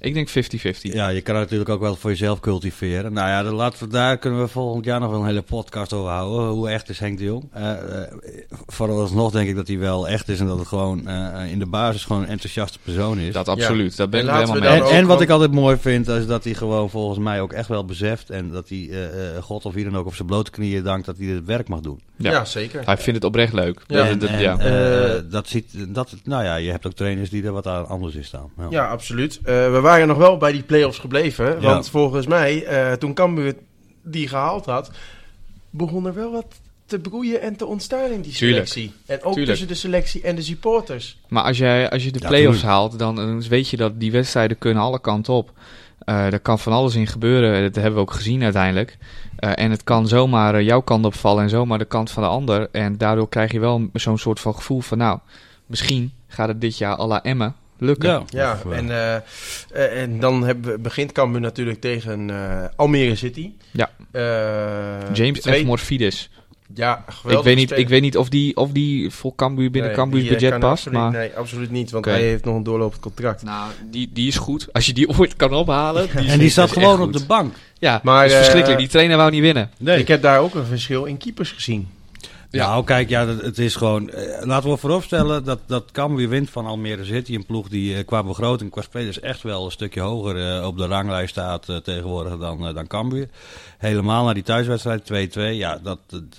Ik 0.00 0.14
denk 0.14 0.28
50-50. 0.30 0.32
Ja, 0.80 1.08
je 1.08 1.20
kan 1.20 1.34
het 1.34 1.44
natuurlijk 1.44 1.70
ook 1.70 1.80
wel 1.80 1.96
voor 1.96 2.10
jezelf 2.10 2.40
cultiveren. 2.40 3.12
Nou 3.12 3.28
ja, 3.28 3.52
laten 3.52 3.78
we, 3.86 3.92
daar 3.92 4.18
kunnen 4.18 4.40
we 4.40 4.48
volgend 4.48 4.84
jaar 4.84 5.00
nog 5.00 5.10
wel 5.10 5.20
een 5.20 5.26
hele 5.26 5.42
podcast 5.42 5.92
over 5.92 6.10
houden. 6.10 6.48
Hoe 6.48 6.68
echt 6.70 6.88
is 6.88 6.98
Henk 6.98 7.18
de 7.18 7.24
Jong? 7.24 7.48
Eh 7.52 7.70
eh, 7.72 8.12
vooralsnog 8.66 9.32
denk 9.32 9.48
ik 9.48 9.56
dat 9.56 9.68
hij 9.68 9.78
wel 9.78 10.08
echt 10.08 10.28
is 10.28 10.40
en 10.40 10.46
dat 10.46 10.58
het 10.58 10.68
gewoon 10.68 11.06
eh, 11.08 11.50
in 11.50 11.58
de 11.58 11.66
basis 11.66 12.04
gewoon 12.04 12.22
een 12.22 12.28
enthousiaste 12.28 12.78
persoon 12.82 13.18
is. 13.18 13.32
Dat 13.32 13.48
absoluut. 13.48 13.96
Daar 13.96 14.08
ben 14.08 14.20
En 14.20 14.26
ik 14.26 14.32
helemaal 14.32 14.60
mee. 14.80 14.82
en, 14.90 15.06
wat 15.06 15.20
ik 15.20 15.30
altijd 15.30 15.52
mooi 15.52 15.76
vind, 15.76 16.08
is 16.08 16.26
dat 16.26 16.44
hij 16.44 16.54
gewoon 16.54 16.90
volgens 16.90 17.18
mij 17.18 17.40
ook 17.40 17.52
echt 17.52 17.68
wel 17.68 17.84
beseft. 17.84 18.30
En 18.30 18.50
dat 18.50 18.68
hij 18.68 18.88
eh, 18.90 19.36
eh, 19.36 19.42
God 19.42 19.64
of 19.64 19.74
wie 19.74 19.84
dan 19.84 19.96
ook 19.96 20.06
op 20.06 20.14
zijn 20.14 20.28
blote 20.28 20.50
knieën 20.50 20.82
dankt 20.82 21.06
dat 21.06 21.16
hij 21.18 21.26
het 21.26 21.44
werk 21.44 21.68
mag 21.68 21.80
doen. 21.80 22.00
Ja, 22.16 22.30
Ja. 22.30 22.44
zeker. 22.44 22.82
Hij 22.84 22.96
vindt 22.96 23.14
het 23.14 23.24
oprecht 23.24 23.52
leuk. 23.52 23.82
Ja. 23.86 23.96
Dat- 23.96 24.06
en, 24.06 24.18
dat- 24.18 24.28
en, 24.30 24.40
ja. 24.40 25.20
dat 25.30 25.48
ziet, 25.48 25.94
dat, 25.94 26.14
nou 26.24 26.44
ja, 26.44 26.56
je 26.56 26.70
hebt 26.70 26.86
ook 26.86 26.92
trainers 26.92 27.30
die 27.30 27.44
er 27.44 27.52
wat 27.52 27.66
aan 27.66 27.88
anders 27.88 28.14
in 28.14 28.24
staan. 28.24 28.50
Ja. 28.58 28.66
Ja, 28.70 28.88
absoluut. 28.88 29.36
Eh, 29.42 29.44
we 29.44 29.78
waren 29.88 30.08
nog 30.08 30.16
wel 30.16 30.36
bij 30.36 30.52
die 30.52 30.62
play-offs 30.62 30.98
gebleven. 30.98 31.46
Ja. 31.46 31.60
Want 31.60 31.88
volgens 31.90 32.26
mij, 32.26 32.64
eh, 32.64 32.92
toen 32.92 33.14
Cambuur 33.14 33.54
die 34.02 34.28
gehaald 34.28 34.66
had, 34.66 34.90
begon 35.70 36.06
er 36.06 36.14
wel 36.14 36.32
wat 36.32 36.46
te 36.86 36.98
broeien 36.98 37.40
en 37.40 37.56
te 37.56 37.66
ontstaan 37.66 38.10
in 38.10 38.20
die 38.20 38.32
Tuurlijk. 38.32 38.66
selectie. 38.66 38.94
En 39.06 39.16
ook 39.16 39.22
Tuurlijk. 39.22 39.46
tussen 39.46 39.68
de 39.68 39.74
selectie 39.74 40.22
en 40.22 40.34
de 40.36 40.42
supporters. 40.42 41.18
Maar 41.28 41.42
als, 41.42 41.58
jij, 41.58 41.90
als 41.90 42.04
je 42.04 42.12
de 42.12 42.18
Ja, 42.22 42.28
play-offs 42.28 42.58
tuurlijk. 42.58 42.76
haalt, 42.76 42.98
dan, 42.98 43.14
dan 43.16 43.42
weet 43.48 43.68
je 43.68 43.76
dat 43.76 44.00
die 44.00 44.12
wedstrijden 44.12 44.58
kunnen 44.58 44.82
alle 44.82 45.00
kanten 45.00 45.32
op. 45.34 45.52
Eh 45.98 46.32
er 46.32 46.40
kan 46.40 46.58
van 46.58 46.72
alles 46.72 46.94
in 46.94 47.06
gebeuren. 47.06 47.62
Dat 47.62 47.74
hebben 47.74 47.94
we 47.94 48.00
ook 48.00 48.12
gezien 48.12 48.42
uiteindelijk. 48.42 48.98
Eh, 49.36 49.50
en 49.54 49.70
het 49.70 49.84
kan 49.84 50.08
zomaar 50.08 50.62
jouw 50.62 50.80
kant 50.80 51.04
opvallen 51.04 51.42
en 51.42 51.48
zomaar 51.50 51.78
de 51.78 51.84
kant 51.84 52.10
van 52.10 52.22
de 52.22 52.28
ander. 52.28 52.68
En 52.72 52.98
daardoor 52.98 53.28
krijg 53.28 53.52
je 53.52 53.60
wel 53.60 53.88
zo'n 53.92 54.18
soort 54.18 54.40
van 54.40 54.54
gevoel 54.54 54.80
van... 54.80 54.98
nou, 54.98 55.18
misschien 55.66 56.12
gaat 56.26 56.48
het 56.48 56.60
dit 56.60 56.78
jaar 56.78 56.98
à 56.98 57.06
la 57.06 57.22
Emmen 57.22 57.54
lukken. 57.78 58.10
Ja, 58.10 58.22
Ja, 58.28 58.52
Of, 58.64 58.72
eh, 58.72 58.78
en, 58.78 58.90
eh, 58.90 59.14
eh, 59.14 60.02
en 60.02 60.20
dan 60.20 60.42
hebben 60.44 60.72
we, 60.72 60.78
begint 60.78 61.12
Cambuur 61.12 61.40
natuurlijk 61.40 61.80
tegen 61.80 62.30
eh, 62.30 62.64
Almere 62.76 63.14
City. 63.14 63.50
Ja. 63.70 63.90
Eh, 64.10 65.14
James 65.14 65.40
twee- 65.40 65.62
F. 65.62 65.64
Morfides. 65.66 66.30
Ja, 66.74 67.04
Ik 67.28 67.42
weet, 67.42 67.56
niet, 67.56 67.70
ik 67.70 67.88
weet 67.88 68.00
niet 68.00 68.16
of 68.16 68.28
die, 68.28 68.56
of 68.56 68.70
die 68.70 69.10
voor 69.10 69.34
Cambuur 69.34 69.70
binnen 69.70 69.90
Nee, 69.90 70.00
Cambuur's 70.00 70.28
budget 70.28 70.50
past. 70.50 70.64
absoluut- 70.64 70.98
Maar 70.98 71.10
Nee, 71.10 71.30
absoluut 71.36 71.70
niet, 71.70 71.90
want 71.90 72.04
hij 72.04 72.20
heeft 72.20 72.44
nog 72.44 72.56
een 72.56 72.62
doorlopend 72.62 73.00
contract. 73.02 73.42
nou, 73.42 73.70
die, 73.90 74.10
die 74.12 74.28
is 74.28 74.36
goed. 74.36 74.72
Als 74.72 74.86
je 74.86 74.92
die 74.92 75.08
ooit 75.18 75.36
kan 75.36 75.52
ophalen. 75.52 76.08
Die 76.16 76.28
en 76.32 76.38
die 76.38 76.48
zat 76.50 76.72
gewoon 76.72 77.00
op 77.02 77.12
de 77.12 77.24
bank. 77.26 77.54
Ja, 77.78 78.00
Maar, 78.02 78.22
dat 78.22 78.30
is 78.30 78.36
verschrikkelijk. 78.36 78.78
Die 78.80 78.88
trainer 78.88 79.16
wou 79.16 79.30
niet 79.30 79.40
winnen. 79.40 79.70
Nee. 79.78 79.98
Ik 79.98 80.08
heb 80.08 80.22
daar 80.22 80.40
ook 80.40 80.54
een 80.54 80.64
verschil 80.66 81.04
in 81.04 81.16
keepers 81.16 81.50
gezien. 81.52 81.88
Ja. 82.50 82.66
Nou, 82.66 82.84
kijk, 82.84 83.08
ja, 83.08 83.26
het 83.26 83.58
is 83.58 83.76
gewoon. 83.76 84.10
eh, 84.10 84.46
laten 84.46 84.70
we 84.70 84.76
vooropstellen 84.76 85.44
dat, 85.44 85.58
dat 85.66 85.90
Cambuur 85.90 86.28
wint 86.28 86.50
van 86.50 86.66
Almere 86.66 87.04
City. 87.04 87.34
Een 87.34 87.46
ploeg 87.46 87.68
die 87.68 87.96
eh, 87.96 88.06
qua 88.06 88.22
begroting, 88.22 88.70
qua 88.70 88.82
spelers 88.82 89.20
echt 89.20 89.42
wel 89.42 89.64
een 89.64 89.70
stukje 89.70 90.00
hoger 90.00 90.56
eh, 90.56 90.66
op 90.66 90.76
de 90.76 90.86
ranglijst 90.86 91.30
staat 91.30 91.66
tegenwoordig 91.84 92.38
dan, 92.38 92.74
dan 92.74 92.86
Cambuur. 92.86 93.28
Helemaal 93.78 94.24
naar 94.24 94.34
die 94.34 94.42
thuiswedstrijd 94.42 95.32
2-2. 95.38 95.40
Ja, 95.40 95.78
dat, 95.82 95.98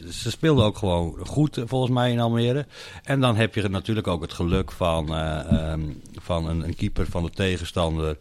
ze 0.10 0.32
speelden 0.32 0.66
ook 0.66 0.78
gewoon 0.78 1.18
goed 1.26 1.62
volgens 1.66 1.92
mij 1.92 2.12
in 2.12 2.20
Almere. 2.20 2.66
En 3.04 3.20
dan 3.22 3.36
heb 3.36 3.56
je 3.56 3.70
natuurlijk 3.70 4.08
ook 4.08 4.22
het 4.22 4.34
geluk 4.34 4.72
van, 4.72 5.16
eh, 5.16 5.52
ehm, 5.52 5.82
van 6.22 6.48
een, 6.50 6.64
een 6.64 6.76
keeper 6.76 7.06
van 7.10 7.24
de 7.24 7.30
tegenstander. 7.30 8.18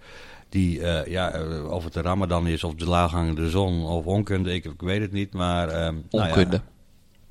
Die, 0.49 0.83
eh, 0.83 1.13
ja, 1.13 1.43
of 1.69 1.85
het 1.85 1.93
de 1.93 2.01
Ramadan 2.01 2.47
is, 2.47 2.65
of 2.65 2.75
de 2.75 2.89
laaghangende 2.89 3.51
zon, 3.51 3.85
of 3.85 4.05
onkunde, 4.05 4.55
ik, 4.55 4.65
ik 4.65 4.81
weet 4.81 5.01
het 5.01 5.13
niet. 5.13 5.33
Maar, 5.33 5.69
ehm, 5.69 5.95
nou 6.11 6.29
ja, 6.29 6.63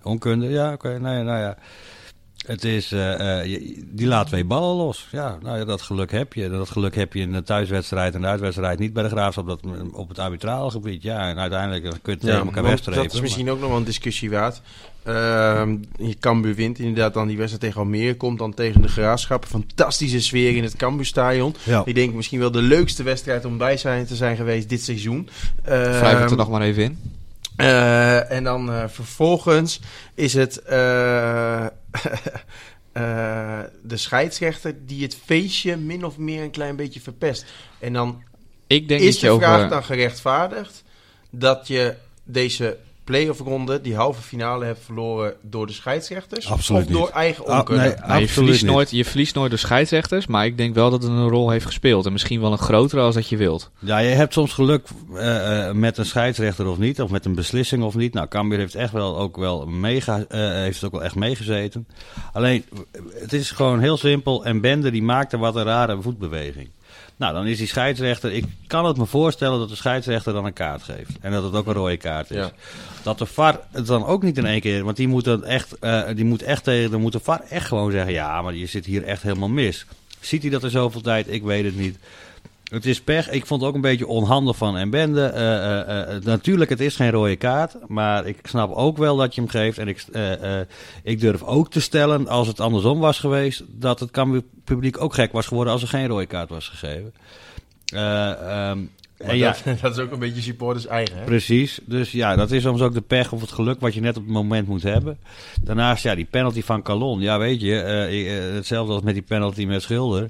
Onkunde. 0.07 0.47
Ja, 0.49 0.73
oké. 0.73 0.87
Nee, 0.99 1.23
nou 1.23 1.39
ja. 1.39 1.57
Het 2.37 2.63
is, 2.63 2.91
eh, 2.91 3.39
eh, 3.39 3.45
je- 3.45 3.83
die 3.91 4.07
laat 4.07 4.27
twee 4.27 4.45
ballen 4.45 4.75
los. 4.75 5.07
Ja, 5.11 5.37
nou 5.41 5.57
ja, 5.57 5.65
dat 5.65 5.81
geluk 5.81 6.11
heb 6.11 6.33
je. 6.33 6.49
Dat 6.49 6.69
geluk 6.69 6.95
heb 6.95 7.13
je 7.13 7.19
in 7.19 7.31
de 7.31 7.43
thuiswedstrijd 7.43 8.15
en 8.15 8.21
de 8.21 8.27
uitwedstrijd 8.27 8.79
niet 8.79 8.93
bij 8.93 9.03
de 9.03 9.09
Graafschap. 9.09 9.47
Dat, 9.47 9.59
op 9.91 10.09
het 10.09 10.19
arbitrale 10.19 10.71
gebied, 10.71 11.01
ja. 11.03 11.29
En 11.29 11.39
uiteindelijk 11.39 11.83
dan 11.83 11.91
kun 12.01 12.01
je 12.03 12.11
het 12.11 12.21
tegen 12.21 12.45
elkaar 12.45 12.63
wegstrepen. 12.63 13.03
dat 13.03 13.13
is 13.13 13.21
misschien 13.21 13.49
ook 13.49 13.59
nog 13.59 13.69
wel 13.69 13.77
een 13.77 13.83
discussie 13.83 14.29
waard. 14.29 14.61
Ehm 15.03 15.75
je 15.97 16.17
Cambuur 16.19 16.55
wint 16.55 16.79
inderdaad 16.79 17.13
dan 17.13 17.27
die 17.27 17.37
wedstrijd 17.37 17.63
tegen 17.63 17.79
Almere. 17.81 18.15
Komt 18.15 18.39
dan 18.39 18.53
tegen 18.53 18.81
de 18.81 18.87
Graafschap. 18.87 19.45
Fantastische 19.45 20.21
sfeer 20.21 20.55
in 20.55 20.63
het 20.63 20.75
Cambuurstadion. 20.75 21.55
Ja. 21.63 21.81
Ik 21.85 21.95
denk 21.95 22.13
misschien 22.13 22.39
wel 22.39 22.51
de 22.51 22.61
leukste 22.61 23.03
wedstrijd 23.03 23.45
om 23.45 23.57
bij 23.57 23.77
zijn, 23.77 24.05
te 24.05 24.15
zijn 24.15 24.35
geweest 24.35 24.69
dit 24.69 24.81
seizoen. 24.83 25.29
Wrijf 25.63 26.01
het 26.01 26.13
Ehm, 26.21 26.29
er 26.31 26.35
nog 26.37 26.49
maar 26.49 26.61
even 26.61 26.83
in. 26.83 26.97
Eh, 27.57 28.31
en 28.31 28.43
dan 28.43 28.71
eh, 28.71 28.83
vervolgens 28.87 29.79
is 30.15 30.33
het 30.33 30.61
eh, 30.65 31.65
de 33.83 33.97
scheidsrechter 33.97 34.85
die 34.85 35.03
het 35.03 35.17
feestje 35.25 35.77
min 35.77 36.05
of 36.05 36.17
meer 36.17 36.43
een 36.43 36.51
klein 36.51 36.75
beetje 36.75 37.01
verpest. 37.01 37.45
En 37.79 37.93
dan 37.93 38.23
Ik 38.67 38.87
denk 38.87 39.01
is 39.01 39.07
dat 39.07 39.19
je 39.19 39.27
de 39.27 39.33
over... 39.33 39.47
vraag 39.47 39.69
dan 39.69 39.83
gerechtvaardigd 39.83 40.83
dat 41.29 41.67
je 41.67 41.95
deze 42.23 42.77
play-off 43.07 43.39
ronde, 43.39 43.81
die 43.81 43.95
halve 43.95 44.21
finale, 44.21 44.65
hebt 44.65 44.79
verloren 44.85 45.33
door 45.41 45.67
de 45.67 45.73
scheidsrechters? 45.73 46.49
Absoluut 46.51 46.85
of 46.85 46.91
door 46.91 47.09
eigen 47.09 47.45
Ah, 47.45 47.57
onkunde? 47.57 47.81
nee, 47.81 47.89
Nou, 47.89 47.97
je, 48.01 48.03
absoluut 48.05 48.29
verliest 48.31 48.61
niet. 48.63 48.71
nooit, 48.71 48.91
je 48.91 49.05
verliest 49.05 49.35
nooit 49.35 49.49
door 49.49 49.59
scheidsrechters, 49.59 50.27
maar 50.27 50.45
ik 50.45 50.57
denk 50.57 50.73
wel 50.75 50.89
dat 50.89 51.03
het 51.03 51.11
een 51.11 51.27
rol 51.29 51.49
heeft 51.49 51.65
gespeeld. 51.65 52.05
En 52.05 52.11
misschien 52.11 52.41
wel 52.41 52.51
een 52.51 52.57
grotere 52.57 53.01
als 53.01 53.15
dat 53.15 53.29
je 53.29 53.37
wilt. 53.37 53.71
Ja, 53.79 53.97
je 53.97 54.09
hebt 54.09 54.33
soms 54.33 54.53
geluk 54.53 54.87
eh, 55.15 55.67
eh, 55.67 55.73
met 55.75 55.97
een 55.97 56.05
scheidsrechter 56.05 56.67
of 56.67 56.77
niet, 56.77 57.01
of 57.01 57.09
met 57.09 57.25
een 57.25 57.35
beslissing 57.35 57.83
of 57.83 57.95
niet. 57.95 58.13
Nou, 58.13 58.27
Cambuur 58.27 58.57
heeft 58.57 58.75
echt 58.75 58.91
wel 58.91 59.17
ook 59.17 59.37
wel 59.37 59.65
mega, 59.65 60.25
eh, 60.29 60.39
heeft 60.39 60.83
ook 60.83 60.91
wel 60.91 61.03
echt 61.03 61.15
meegezeten. 61.15 61.87
Alleen, 62.33 62.65
het 63.13 63.33
is 63.33 63.51
gewoon 63.51 63.79
heel 63.79 63.97
simpel. 63.97 64.45
En 64.45 64.61
Bender 64.61 64.91
die 64.91 65.03
maakte 65.03 65.37
wat 65.37 65.55
een 65.55 65.63
rare 65.63 66.01
voetbeweging. 66.01 66.69
Nou, 67.17 67.33
dan 67.33 67.47
is 67.47 67.57
die 67.57 67.67
scheidsrechter. 67.67 68.33
Ik 68.33 68.45
kan 68.67 68.85
het 68.85 68.97
me 68.97 69.05
voorstellen 69.05 69.59
dat 69.59 69.69
de 69.69 69.75
scheidsrechter 69.75 70.33
dan 70.33 70.45
een 70.45 70.53
kaart 70.53 70.83
geeft. 70.83 71.11
En 71.21 71.31
dat 71.31 71.43
het 71.43 71.53
ook 71.53 71.67
een 71.67 71.73
rode 71.73 71.97
kaart 71.97 72.31
is. 72.31 72.37
Ja. 72.37 72.51
Dat 73.03 73.17
de 73.17 73.25
VAR 73.25 73.59
het 73.71 73.87
dan 73.87 74.05
ook 74.05 74.23
niet 74.23 74.37
in 74.37 74.45
één 74.45 74.61
keer. 74.61 74.83
Want 74.83 74.97
die 74.97 75.07
moet, 75.07 75.23
dan 75.23 75.43
echt, 75.43 75.79
eh, 75.79 76.01
die 76.15 76.25
moet 76.25 76.41
echt 76.41 76.63
tegen. 76.63 76.91
Dan 76.91 77.01
moet 77.01 77.11
de 77.11 77.19
VAR 77.19 77.41
echt 77.49 77.67
gewoon 77.67 77.91
zeggen: 77.91 78.13
ja, 78.13 78.41
maar 78.41 78.55
je 78.55 78.65
zit 78.65 78.85
hier 78.85 79.03
echt 79.03 79.21
helemaal 79.21 79.49
mis. 79.49 79.85
Ziet 80.19 80.41
hij 80.41 80.51
dat 80.51 80.63
er 80.63 80.69
zoveel 80.69 81.01
tijd? 81.01 81.31
Ik 81.31 81.43
weet 81.43 81.65
het 81.65 81.77
niet. 81.77 81.97
Het 82.69 82.85
is 82.85 83.01
pech. 83.01 83.29
Ik 83.29 83.45
vond 83.45 83.61
het 83.61 83.69
ook 83.69 83.75
een 83.75 83.81
beetje 83.81 84.07
onhandig 84.07 84.57
van 84.57 84.77
en 84.77 84.89
Bende. 84.89 85.25
Eh, 85.25 85.79
eh, 85.79 86.15
eh, 86.15 86.23
natuurlijk, 86.23 86.69
het 86.69 86.79
is 86.79 86.95
geen 86.95 87.11
rode 87.11 87.35
kaart. 87.35 87.75
Maar 87.87 88.25
ik 88.25 88.37
snap 88.43 88.75
ook 88.75 88.97
wel 88.97 89.15
dat 89.15 89.35
je 89.35 89.41
hem 89.41 89.49
geeft. 89.49 89.77
En 89.77 89.87
ik, 89.87 90.05
ik 91.03 91.19
durf 91.19 91.43
ook 91.43 91.71
te 91.71 91.81
stellen, 91.81 92.27
als 92.27 92.47
het 92.47 92.59
andersom 92.59 92.99
was 92.99 93.19
geweest, 93.19 93.63
dat 93.67 93.99
het 93.99 94.11
publiek 94.63 95.01
ook 95.01 95.13
gek 95.13 95.31
was 95.31 95.47
geworden 95.47 95.73
als 95.73 95.81
er 95.81 95.87
geen 95.87 96.07
rode 96.07 96.25
kaart 96.25 96.49
was 96.49 96.67
gegeven. 96.67 97.13
Eh, 97.93 98.31
ehm, 98.31 98.79
en 99.17 99.37
ja, 99.37 99.55
dat, 99.63 99.79
dat 99.81 99.97
is 99.97 100.03
ook 100.03 100.11
een 100.11 100.19
beetje 100.19 100.41
supporters 100.41 100.85
eigen. 100.85 101.17
Hè? 101.17 101.23
Precies. 101.23 101.79
Dus 101.85 102.11
ja, 102.11 102.35
dat 102.35 102.51
is 102.51 102.61
soms 102.61 102.81
ook 102.81 102.93
de 102.93 103.01
pech 103.01 103.31
of 103.31 103.41
het 103.41 103.51
geluk 103.51 103.79
wat 103.79 103.93
je 103.93 104.01
net 104.01 104.17
op 104.17 104.23
het 104.23 104.33
moment 104.33 104.67
moet 104.67 104.83
hebben. 104.83 105.17
Daarnaast, 105.61 106.03
ja, 106.03 106.15
die 106.15 106.27
penalty 106.29 106.61
van 106.61 106.81
Calon. 106.81 107.19
Ja, 107.19 107.37
weet 107.39 107.61
je, 107.61 107.73
hetzelfde 108.53 108.93
als 108.93 109.01
met 109.01 109.13
die 109.13 109.23
penalty 109.23 109.65
met 109.65 109.81
Schilder. 109.81 110.29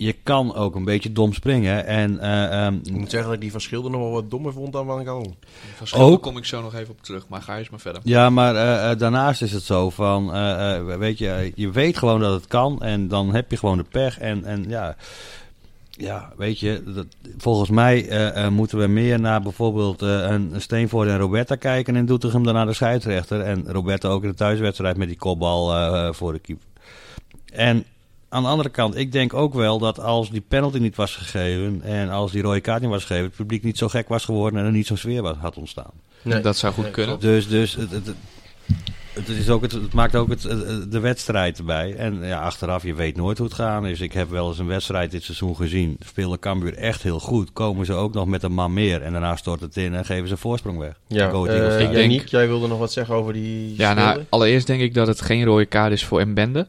Je 0.00 0.12
kan 0.22 0.54
ook 0.54 0.74
een 0.74 0.84
beetje 0.84 1.12
dom 1.12 1.32
springen. 1.32 1.86
En 1.86 2.18
eh, 2.20 2.66
ehm, 2.66 2.74
Ik 2.82 2.92
moet 2.92 3.10
zeggen 3.10 3.24
dat 3.24 3.32
ik 3.34 3.40
die 3.40 3.50
van 3.50 3.60
Schilder 3.60 3.90
nog 3.90 4.00
wel 4.00 4.10
wat 4.10 4.30
dommer 4.30 4.52
vond 4.52 4.72
dan 4.72 4.86
Van 4.86 5.04
Gaal. 5.04 5.34
Van 5.82 6.00
Ook- 6.00 6.22
kom 6.22 6.36
ik 6.36 6.44
zo 6.44 6.62
nog 6.62 6.74
even 6.74 6.90
op 6.90 7.02
terug, 7.02 7.28
maar 7.28 7.42
ga 7.42 7.58
eens 7.58 7.70
maar 7.70 7.80
verder. 7.80 8.02
ja, 8.04 8.30
maar 8.30 8.54
eh, 8.56 8.90
eh, 8.90 8.98
daarnaast 8.98 9.42
is 9.42 9.52
het 9.52 9.62
zo 9.62 9.90
van, 9.90 10.34
eh, 10.34 10.76
eh, 10.76 10.98
weet 10.98 11.18
je, 11.18 11.52
je 11.54 11.70
weet 11.70 11.98
gewoon 11.98 12.20
dat 12.20 12.32
het 12.32 12.46
kan. 12.46 12.82
En 12.82 13.08
dan 13.08 13.34
heb 13.34 13.50
je 13.50 13.56
gewoon 13.56 13.76
de 13.78 13.84
pech. 13.90 14.18
En, 14.18 14.44
en 14.44 14.64
ja, 14.68 14.96
ja, 15.90 16.32
weet 16.36 16.60
je, 16.60 16.82
dat, 16.86 17.06
volgens 17.38 17.70
mij 17.70 18.08
eh, 18.08 18.44
eh, 18.44 18.50
moeten 18.52 18.78
we 18.78 18.86
meer 18.86 19.20
naar 19.20 19.42
bijvoorbeeld 19.42 20.02
eh, 20.02 20.08
een 20.08 20.54
een 20.54 20.60
Steenvoort 20.60 21.08
en 21.08 21.18
Roberta 21.18 21.54
kijken 21.54 21.96
en 21.96 22.06
Doetinchem 22.06 22.44
dan 22.44 22.54
naar 22.54 22.66
de 22.66 22.72
scheidsrechter. 22.72 23.40
En 23.40 23.64
Roberta 23.72 24.08
ook 24.08 24.22
in 24.22 24.28
de 24.28 24.34
thuiswedstrijd 24.34 24.96
met 24.96 25.08
die 25.08 25.16
kopbal 25.16 25.74
eh, 25.74 26.12
voor 26.12 26.32
de 26.32 26.38
keeper. 26.38 26.64
En 27.52 27.84
aan 28.28 28.42
de 28.42 28.48
andere 28.48 28.68
kant, 28.68 28.96
ik 28.96 29.12
denk 29.12 29.34
ook 29.34 29.54
wel 29.54 29.78
dat 29.78 30.00
als 30.00 30.30
die 30.30 30.42
penalty 30.48 30.78
niet 30.78 30.96
was 30.96 31.16
gegeven 31.16 31.82
en 31.82 32.08
als 32.10 32.32
die 32.32 32.42
rode 32.42 32.60
kaart 32.60 32.80
niet 32.80 32.90
was 32.90 33.04
gegeven, 33.04 33.24
het 33.26 33.36
publiek 33.36 33.62
niet 33.62 33.78
zo 33.78 33.88
gek 33.88 34.08
was 34.08 34.24
geworden 34.24 34.60
en 34.60 34.66
er 34.66 34.72
niet 34.72 34.86
zo'n 34.86 34.96
sfeer 34.96 35.22
was, 35.22 35.36
had 35.36 35.56
ontstaan. 35.56 35.90
Nee. 36.22 36.40
Dat 36.40 36.56
zou 36.56 36.72
goed 36.72 36.90
kunnen. 36.90 37.20
Dus, 37.20 37.48
dus 37.48 37.74
het, 37.74 37.90
het, 37.90 38.06
het- 38.06 39.28
is 39.28 39.48
ook 39.50 39.62
het, 39.62 39.72
het 39.72 39.92
maakt 39.92 40.16
ook 40.16 40.28
het, 40.28 40.42
de 40.90 40.98
wedstrijd 41.00 41.58
erbij. 41.58 41.94
En 41.94 42.18
ja, 42.22 42.40
achteraf, 42.40 42.82
je 42.82 42.94
weet 42.94 43.16
nooit 43.16 43.38
hoe 43.38 43.46
het 43.46 43.56
gaan 43.56 43.86
is. 43.86 44.00
Ik 44.00 44.12
heb 44.12 44.30
wel 44.30 44.48
eens 44.48 44.58
een 44.58 44.66
wedstrijd 44.66 45.10
dit 45.10 45.22
seizoen 45.22 45.56
gezien. 45.56 45.96
Speelde 46.04 46.38
Cambuur 46.38 46.74
echt 46.74 47.02
heel 47.02 47.20
goed. 47.20 47.52
Komen 47.52 47.86
ze 47.86 47.92
ook 47.92 48.14
nog 48.14 48.26
met 48.26 48.42
een 48.42 48.52
man 48.52 48.72
meer. 48.72 49.02
En 49.02 49.12
daarna 49.12 49.36
stort 49.36 49.60
het 49.60 49.76
in 49.76 49.94
en 49.94 50.04
geven 50.04 50.28
ze 50.28 50.36
voorsprong 50.36 50.78
weg. 50.78 50.92
Ja, 51.06 51.30
Go 51.30 51.46
eh. 51.46 51.80
Ik 51.80 51.92
denk- 51.92 52.26
jij 52.28 52.46
wilde 52.46 52.66
nog 52.68 52.78
wat 52.78 52.92
zeggen 52.92 53.14
over 53.14 53.32
die 53.32 53.74
Ja, 53.76 53.94
nou, 53.94 54.22
allereerst 54.28 54.66
denk 54.66 54.80
ik 54.80 54.94
dat 54.94 55.06
het 55.06 55.20
geen 55.20 55.44
rode 55.44 55.66
kaart 55.66 55.92
is 55.92 56.04
voor 56.04 56.28
Mbende. 56.28 56.66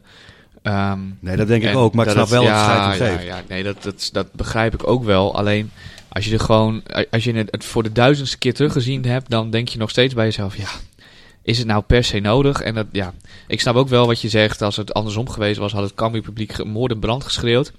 Ehm 0.62 0.98
Nee, 1.20 1.36
dat 1.36 1.46
denk 1.48 1.62
ik 1.62 1.76
ook. 1.76 1.94
Maar 1.94 2.06
ik 2.06 2.12
snap 2.12 2.28
wel 2.28 2.42
het- 2.42 2.50
dat 2.66 2.98
het 3.08 3.20
ja, 3.22 3.36
ja, 3.36 3.42
nee, 3.48 3.62
dat, 3.62 3.82
dat, 3.82 4.08
dat 4.12 4.32
begrijp 4.32 4.74
ik 4.74 4.86
ook 4.86 5.04
wel. 5.04 5.34
Alleen 5.36 5.70
als 6.08 6.24
je 6.24 6.32
er 6.32 6.40
gewoon, 6.40 6.82
als 7.10 7.24
je 7.24 7.32
het 7.50 7.64
voor 7.64 7.82
de 7.82 7.92
duizendste 7.92 8.38
keer 8.38 8.54
teruggezien 8.54 9.04
hebt, 9.04 9.30
dan 9.30 9.50
denk 9.50 9.68
je 9.68 9.78
nog 9.78 9.90
steeds 9.90 10.14
bij 10.14 10.24
jezelf, 10.24 10.56
ja, 10.56 10.68
is 11.42 11.58
het 11.58 11.66
nou 11.66 11.82
per 11.82 12.04
se 12.04 12.18
nodig? 12.18 12.60
En 12.60 12.74
dat, 12.74 12.86
ja, 12.92 13.14
ik 13.46 13.60
snap 13.60 13.74
ook 13.74 13.88
wel 13.88 14.06
wat 14.06 14.20
je 14.20 14.28
zegt. 14.28 14.62
Als 14.62 14.76
het 14.76 14.94
andersom 14.94 15.28
geweest 15.28 15.58
was, 15.58 15.72
had 15.72 15.82
het 15.82 15.94
Cambuur 15.94 16.22
publiek 16.22 16.52
ge- 16.52 16.64
moord 16.64 16.92
en 16.92 16.98
brand 16.98 17.24
geschreeuwd. 17.24 17.72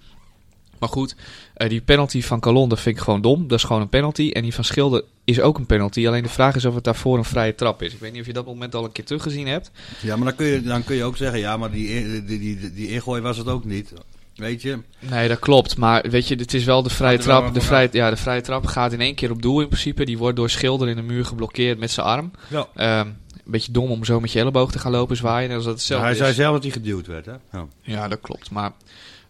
Maar 0.80 0.90
goed, 0.90 1.16
eh, 1.62 1.70
die 1.70 1.82
penalty 1.82 2.22
van 2.22 2.40
Calon, 2.40 2.70
dat 2.70 2.80
vind 2.80 2.98
ik 2.98 3.04
gewoon 3.04 3.22
dom. 3.22 3.48
Dat 3.48 3.58
is 3.58 3.66
gewoon 3.66 3.82
een 3.82 3.90
penalty. 3.90 4.30
En 4.34 4.42
die 4.42 4.54
van 4.54 4.64
Schilder 4.64 5.04
is 5.24 5.40
ook 5.40 5.58
een 5.58 5.66
penalty. 5.66 6.08
Alleen 6.08 6.24
de 6.24 6.30
vraag 6.30 6.56
is 6.56 6.66
of 6.66 6.76
het 6.76 6.84
daarvoor 6.84 7.18
een 7.18 7.24
vrije 7.24 7.56
trap 7.56 7.82
is. 7.82 7.94
Ik 7.94 8.00
weet 8.00 8.12
niet 8.12 8.22
of 8.22 8.28
je 8.28 8.34
dat 8.34 8.46
moment 8.46 8.76
al 8.76 8.84
een 8.84 8.92
keer 8.92 9.06
teruggezien 9.06 9.48
hebt. 9.48 9.72
Ja, 10.02 10.16
maar 10.16 10.26
dan 10.26 10.36
kun, 10.36 10.46
je, 10.48 10.62
dan 10.62 10.84
kun 10.84 10.96
je 10.96 11.04
ook 11.04 11.18
zeggen, 11.18 11.40
ja, 11.40 11.58
maar 11.58 11.72
die, 11.72 12.26
die, 12.26 12.40
die, 12.40 12.74
die, 12.74 12.88
ingooi 12.88 13.22
was 13.22 13.38
het 13.38 13.48
ook 13.48 13.66
niet. 13.66 13.94
Weet 14.36 14.62
je? 14.62 14.80
Nee, 15.00 15.28
dat 15.28 15.40
klopt. 15.40 15.78
Maar 15.78 16.06
weet 16.10 16.28
je, 16.28 16.36
het 16.36 16.54
is 16.54 16.64
wel 16.64 16.84
de 16.84 16.90
vrije 16.90 17.18
trap. 17.18 17.54
De 17.54 17.62
vrije, 17.62 17.90
ja, 17.92 18.10
de 18.10 18.18
vrije 18.18 18.42
trap 18.42 18.66
gaat 18.66 18.94
in 18.94 19.02
één 19.02 19.16
keer 19.16 19.32
op 19.32 19.42
doel 19.42 19.62
in 19.62 19.68
principe. 19.68 20.06
Die 20.06 20.18
wordt 20.18 20.36
door 20.36 20.50
Schilder 20.50 20.90
in 20.90 20.96
de 20.96 21.02
muur 21.02 21.26
geblokkeerd 21.26 21.80
met 21.80 21.92
zijn 21.92 22.06
arm. 22.06 22.32
Ja. 22.48 22.68
Ehm, 22.76 23.08
een 23.08 23.52
beetje 23.52 23.72
dom 23.72 23.92
om 23.92 24.06
zo 24.06 24.20
met 24.20 24.32
je 24.32 24.40
elleboog 24.40 24.72
te 24.72 24.80
gaan 24.80 24.92
lopen 24.92 25.16
zwaaien. 25.16 25.50
En 25.50 25.56
als 25.56 25.66
dat 25.66 25.74
hetzelfde 25.74 26.06
hij 26.06 26.14
is. 26.14 26.22
zei 26.22 26.34
zelf 26.34 26.54
dat 26.54 26.64
hij 26.64 26.72
geduwd 26.72 27.08
werd, 27.08 27.26
hè? 27.26 27.36
Ja. 27.52 27.68
Ja, 27.82 28.08
dat 28.08 28.20
klopt. 28.22 28.52
Maar 28.52 28.72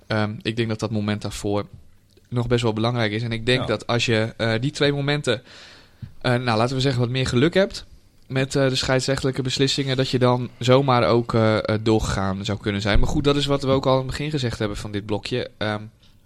ehm, 0.07 0.33
ik 0.41 0.55
denk 0.55 0.69
dat 0.69 0.79
dat 0.79 0.91
moment 0.91 1.21
daarvoor 1.21 1.65
nog 2.31 2.47
best 2.47 2.63
wel 2.63 2.73
belangrijk 2.73 3.11
is. 3.11 3.23
En 3.23 3.31
ik 3.31 3.45
denk 3.45 3.59
Ja. 3.59 3.65
dat 3.65 3.87
als 3.87 4.05
je 4.05 4.33
eh, 4.37 4.53
die 4.59 4.71
twee 4.71 4.93
momenten, 4.93 5.41
eh, 6.21 6.31
nou 6.35 6.57
laten 6.57 6.75
we 6.75 6.81
zeggen, 6.81 7.01
wat 7.01 7.09
meer 7.09 7.27
geluk 7.27 7.53
hebt 7.53 7.85
met 8.27 8.55
eh, 8.55 8.69
de 8.69 8.75
scheidsrechtelijke 8.75 9.41
beslissingen, 9.41 9.97
dat 9.97 10.09
je 10.09 10.19
dan 10.19 10.49
zomaar 10.57 11.07
ook 11.07 11.35
doorgegaan 11.81 12.45
zou 12.45 12.59
kunnen 12.59 12.81
zijn. 12.81 12.99
Maar 12.99 13.07
goed, 13.09 13.23
dat 13.23 13.35
is 13.35 13.45
wat 13.45 13.63
we 13.63 13.69
ook 13.69 13.85
al 13.85 13.91
aan 13.91 13.97
het 13.97 14.07
begin 14.07 14.29
gezegd 14.29 14.59
hebben 14.59 14.77
van 14.77 14.91
dit 14.91 15.05
blokje. 15.05 15.49
Ehm, 15.57 15.81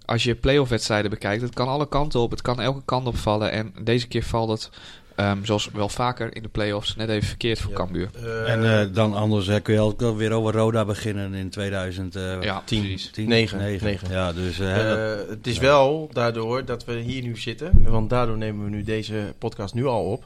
als 0.05 0.23
je 0.23 0.35
playoff 0.35 0.69
wedstrijden 0.69 1.09
bekijkt, 1.09 1.41
het 1.41 1.53
kan 1.53 1.67
alle 1.67 1.87
kanten 1.87 2.19
op, 2.19 2.31
het 2.31 2.41
kan 2.41 2.61
elke 2.61 2.81
kant 2.85 3.07
opvallen. 3.07 3.51
En 3.51 3.73
deze 3.81 4.07
keer 4.07 4.23
valt 4.23 4.49
het, 4.49 4.69
ehm, 5.15 5.43
zoals 5.43 5.69
wel 5.73 5.89
vaker 5.89 6.35
in 6.35 6.41
de 6.41 6.49
playoffs, 6.49 6.95
net 6.95 7.09
even 7.09 7.27
verkeerd 7.27 7.59
voor 7.59 7.71
Ja. 7.71 7.77
Cambuur. 7.77 8.09
Eh, 8.23 8.51
En 8.53 8.79
eh, 8.79 8.87
dan 8.93 9.13
anders 9.13 9.47
hè, 9.47 9.59
kun 9.59 9.73
je 9.73 9.79
ook 9.79 10.15
weer 10.17 10.31
over 10.31 10.53
Roda 10.53 10.85
beginnen 10.85 11.33
in 11.33 11.49
2010. 11.49 12.41
Ja, 12.41 12.61
tien. 12.65 12.79
precies. 12.81 13.11
Negen. 13.15 13.57
Negen. 13.57 14.09
Ja, 14.11 14.33
dus 14.33 14.59
eh, 14.59 14.75
dat- 14.75 14.97
Eh, 14.97 15.29
het 15.29 15.47
is 15.47 15.57
wel 15.57 16.09
daardoor 16.13 16.65
dat 16.65 16.85
we 16.85 16.93
hier 16.93 17.21
nu 17.23 17.37
zitten, 17.37 17.71
want 17.83 18.09
daardoor 18.09 18.37
nemen 18.37 18.63
we 18.63 18.69
nu 18.69 18.83
deze 18.83 19.33
podcast 19.39 19.73
nu 19.73 19.85
al 19.85 20.03
op. 20.11 20.23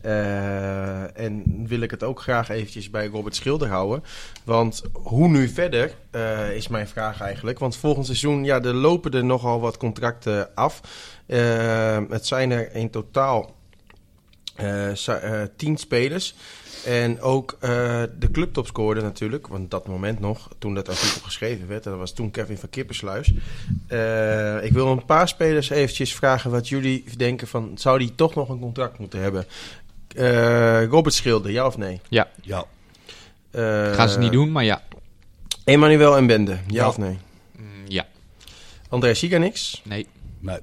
Eh, 0.00 1.18
en 1.18 1.64
wil 1.66 1.80
ik 1.80 1.90
het 1.90 2.02
ook 2.02 2.20
graag 2.20 2.48
eventjes 2.48 2.90
bij 2.90 3.06
Robert 3.06 3.36
Schilder 3.36 3.68
houden. 3.68 4.04
Want 4.44 4.82
hoe 4.92 5.28
nu 5.28 5.48
verder, 5.48 5.90
eh, 6.10 6.52
is 6.56 6.68
mijn 6.68 6.88
vraag 6.88 7.20
eigenlijk. 7.20 7.58
Want 7.58 7.76
volgend 7.76 8.06
seizoen, 8.06 8.44
ja, 8.44 8.60
er 8.62 8.74
lopen 8.74 9.12
er 9.12 9.24
nogal 9.24 9.60
wat 9.60 9.76
contracten 9.76 10.54
af. 10.54 10.80
Eh, 11.26 11.98
het 12.08 12.26
zijn 12.26 12.50
er 12.50 12.74
in 12.74 12.90
totaal 12.90 13.38
eh, 13.42 13.48
eh, 13.50 13.59
tien 15.56 15.76
spelers. 15.76 16.34
En 16.84 17.20
ook 17.20 17.56
eh, 17.60 18.02
de 18.18 18.30
clubtop 18.32 18.66
scoorde 18.66 19.00
natuurlijk, 19.00 19.46
want 19.46 19.70
dat 19.70 19.86
moment 19.86 20.20
nog, 20.20 20.48
toen 20.58 20.74
dat 20.74 20.88
artikel 20.88 21.20
geschreven 21.20 21.68
werd, 21.68 21.84
dat 21.84 21.98
was 21.98 22.12
toen 22.12 22.30
Kevin 22.30 22.58
van 22.58 22.68
Kippersluis. 22.70 23.32
Eh, 23.86 24.64
ik 24.64 24.72
wil 24.72 24.86
een 24.86 25.04
paar 25.04 25.28
spelers 25.28 25.70
eventjes 25.70 26.14
vragen 26.14 26.50
wat 26.50 26.68
jullie 26.68 27.04
denken 27.16 27.48
van, 27.48 27.70
zou 27.74 27.98
die 27.98 28.14
toch 28.14 28.34
nog 28.34 28.48
een 28.48 28.58
contract 28.60 28.98
moeten 28.98 29.20
hebben? 29.20 29.44
Eh, 30.16 30.84
Robert 30.84 31.14
Schilder, 31.14 31.50
ja 31.50 31.66
of 31.66 31.76
nee? 31.76 32.00
ja. 32.08 32.28
Eh, 33.50 33.92
Gaan 33.92 34.08
ze 34.08 34.18
niet 34.18 34.32
doen, 34.32 34.52
maar 34.52 34.64
ja. 34.64 34.82
Emmanuel 35.64 36.16
en 36.16 36.26
Bende, 36.26 36.52
ja, 36.52 36.58
Ja. 36.66 36.88
of 36.88 36.98
nee? 36.98 37.18
Mm, 37.56 37.64
ja, 37.88 38.06
André 38.88 39.14
Siganix, 39.14 39.82
nee. 39.84 40.06
Nee, 40.38 40.58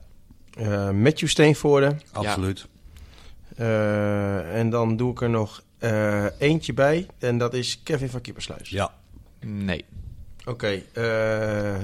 eh 0.57 0.89
Matthew 0.89 1.27
Steenvoorde, 1.27 1.95
absoluut. 2.11 2.65
Eh, 3.57 4.59
en 4.59 4.69
dan 4.69 4.97
doe 4.97 5.11
ik 5.11 5.21
er 5.21 5.29
nog 5.29 5.63
eh, 5.77 6.25
eentje 6.39 6.73
bij, 6.73 7.07
en 7.19 7.37
dat 7.37 7.53
is 7.53 7.81
Kevin 7.83 8.09
van 8.09 8.21
Kippersluis. 8.21 8.69
Ja. 8.69 8.93
Nee. 9.39 9.85
Oké, 10.45 10.81
eh, 10.93 11.81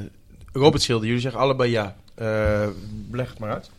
Robert 0.54 0.82
Schilder, 0.82 1.06
jullie 1.06 1.22
zeggen 1.22 1.42
allebei 1.42 1.72
ja. 1.72 1.96
Eh, 2.16 2.68
leg 3.12 3.30
het 3.30 3.40
maar 3.40 3.52
uit. 3.52 3.70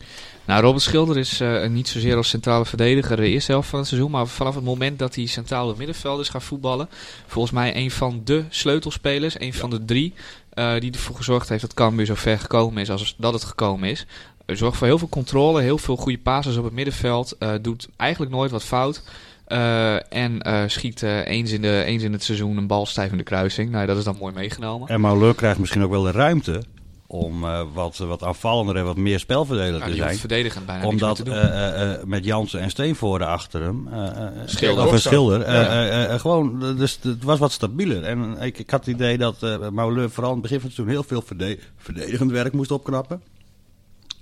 Nou, 0.45 0.62
Robert 0.62 0.82
Schilder 0.82 1.16
is 1.16 1.40
eh, 1.40 1.66
niet 1.66 1.88
zozeer 1.88 2.16
als 2.16 2.28
centrale 2.28 2.64
verdediger 2.64 3.16
de 3.16 3.28
eerste 3.28 3.53
helft 3.53 3.68
van 3.68 3.78
het 3.78 3.88
seizoen, 3.88 4.11
maar 4.11 4.26
vanaf 4.26 4.55
het 4.55 4.64
moment 4.64 4.99
dat 4.99 5.14
hij 5.14 5.26
centraal 5.26 5.68
op 5.68 5.76
middenveld 5.76 6.20
is 6.20 6.28
gaan 6.28 6.42
voetballen, 6.42 6.88
volgens 7.26 7.55
mij 7.55 7.76
een 7.76 7.90
van 7.90 8.20
de 8.24 8.45
sleutelspelers, 8.49 9.40
een 9.40 9.55
van 9.55 9.70
de 9.70 9.84
drie, 9.84 10.14
eh, 10.51 10.80
die 10.80 10.92
ervoor 10.92 11.16
gezorgd 11.16 11.49
heeft 11.49 11.61
dat 11.61 11.74
Cambuur 11.74 12.07
zo 12.07 12.14
ver 12.14 12.38
gekomen 12.38 12.82
is 12.82 12.90
als 12.90 13.14
dat 13.18 13.32
het 13.32 13.45
gekomen 13.45 13.88
is. 13.88 14.07
Hij 14.47 14.57
zorgt 14.57 14.76
voor 14.78 14.86
heel 14.86 14.99
veel 14.99 15.09
controle, 15.09 15.61
heel 15.62 15.78
veel 15.78 15.97
goede 15.97 16.18
passes 16.18 16.57
op 16.57 16.64
het 16.64 16.72
middenveld, 16.72 17.36
eh, 17.38 17.53
doet 17.62 17.88
eigenlijk 17.97 18.32
nooit 18.32 18.51
wat 18.51 18.64
fout. 18.64 19.03
eh, 19.45 20.12
en 20.12 20.42
eh, 20.42 20.62
schiet 20.66 21.03
eh, 21.03 21.26
eens, 21.26 21.51
in 21.53 21.62
de, 21.62 21.82
eens 21.86 22.03
in 22.03 22.12
het 22.12 22.22
seizoen 22.22 22.57
een 22.57 22.66
bal 22.66 22.86
stijf 22.86 23.11
in 23.11 23.16
de 23.18 23.22
kruising. 23.24 23.70
Nou, 23.70 23.86
dat 23.86 23.97
is 23.97 24.05
dan 24.05 24.16
mooi 24.20 24.34
meegenomen. 24.34 24.88
En 24.88 25.01
Mauleur 25.01 25.34
krijgt 25.34 25.59
misschien 25.59 25.82
ook 25.82 25.90
wel 25.90 26.03
de 26.03 26.11
ruimte 26.11 26.62
om 27.07 27.45
eh, 27.45 27.62
wat, 27.74 27.97
wat 27.97 28.22
aanvallender 28.22 28.76
en 28.76 28.84
wat 28.84 28.97
meer 28.97 29.18
spelverdeler 29.18 29.78
Nou, 29.78 29.90
te 29.90 29.97
zijn. 29.97 30.16
verdedigend 30.16 30.66
bijna 30.66 30.80
niks 30.82 30.92
Omdat 30.92 31.16
meer 31.16 31.26
te 31.26 31.30
doen. 31.32 31.51
eh, 31.51 31.82
eh, 31.82 31.92
eh, 31.92 32.05
met 32.05 32.24
Jansen 32.24 32.61
en 32.61 32.70
Steenvoorde 32.70 33.24
achter 33.26 33.62
hem, 33.62 33.88
eh, 33.92 34.07
eh, 34.07 34.26
Schilder. 34.47 34.84
of 34.84 34.92
een 34.92 35.01
Schilder, 35.01 35.40
eh, 35.42 35.55
Ja. 35.55 35.68
eh, 35.88 36.12
eh, 36.14 36.20
gewoon, 36.20 36.62
eh, 36.64 36.76
dus 36.76 36.99
het 37.03 37.22
was 37.22 37.38
wat 37.38 37.53
stabieler. 37.53 38.03
En 38.03 38.36
ik, 38.40 38.59
ik 38.59 38.70
had 38.70 38.84
het 38.84 38.95
idee 38.95 39.18
dat 39.18 39.42
eh 39.42 39.68
Mauleur 39.68 40.11
vooral 40.11 40.32
in 40.34 40.38
het 40.38 40.42
begin 40.42 40.59
van 40.61 40.66
het 40.68 40.76
seizoen 40.76 40.97
heel 40.97 41.05
veel 41.09 41.22
verde- 41.26 41.59
verdedigend 41.76 42.30
werk 42.30 42.53
moest 42.53 42.70
opknappen. 42.70 43.22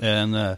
En, 0.02 0.34
eh, 0.34 0.50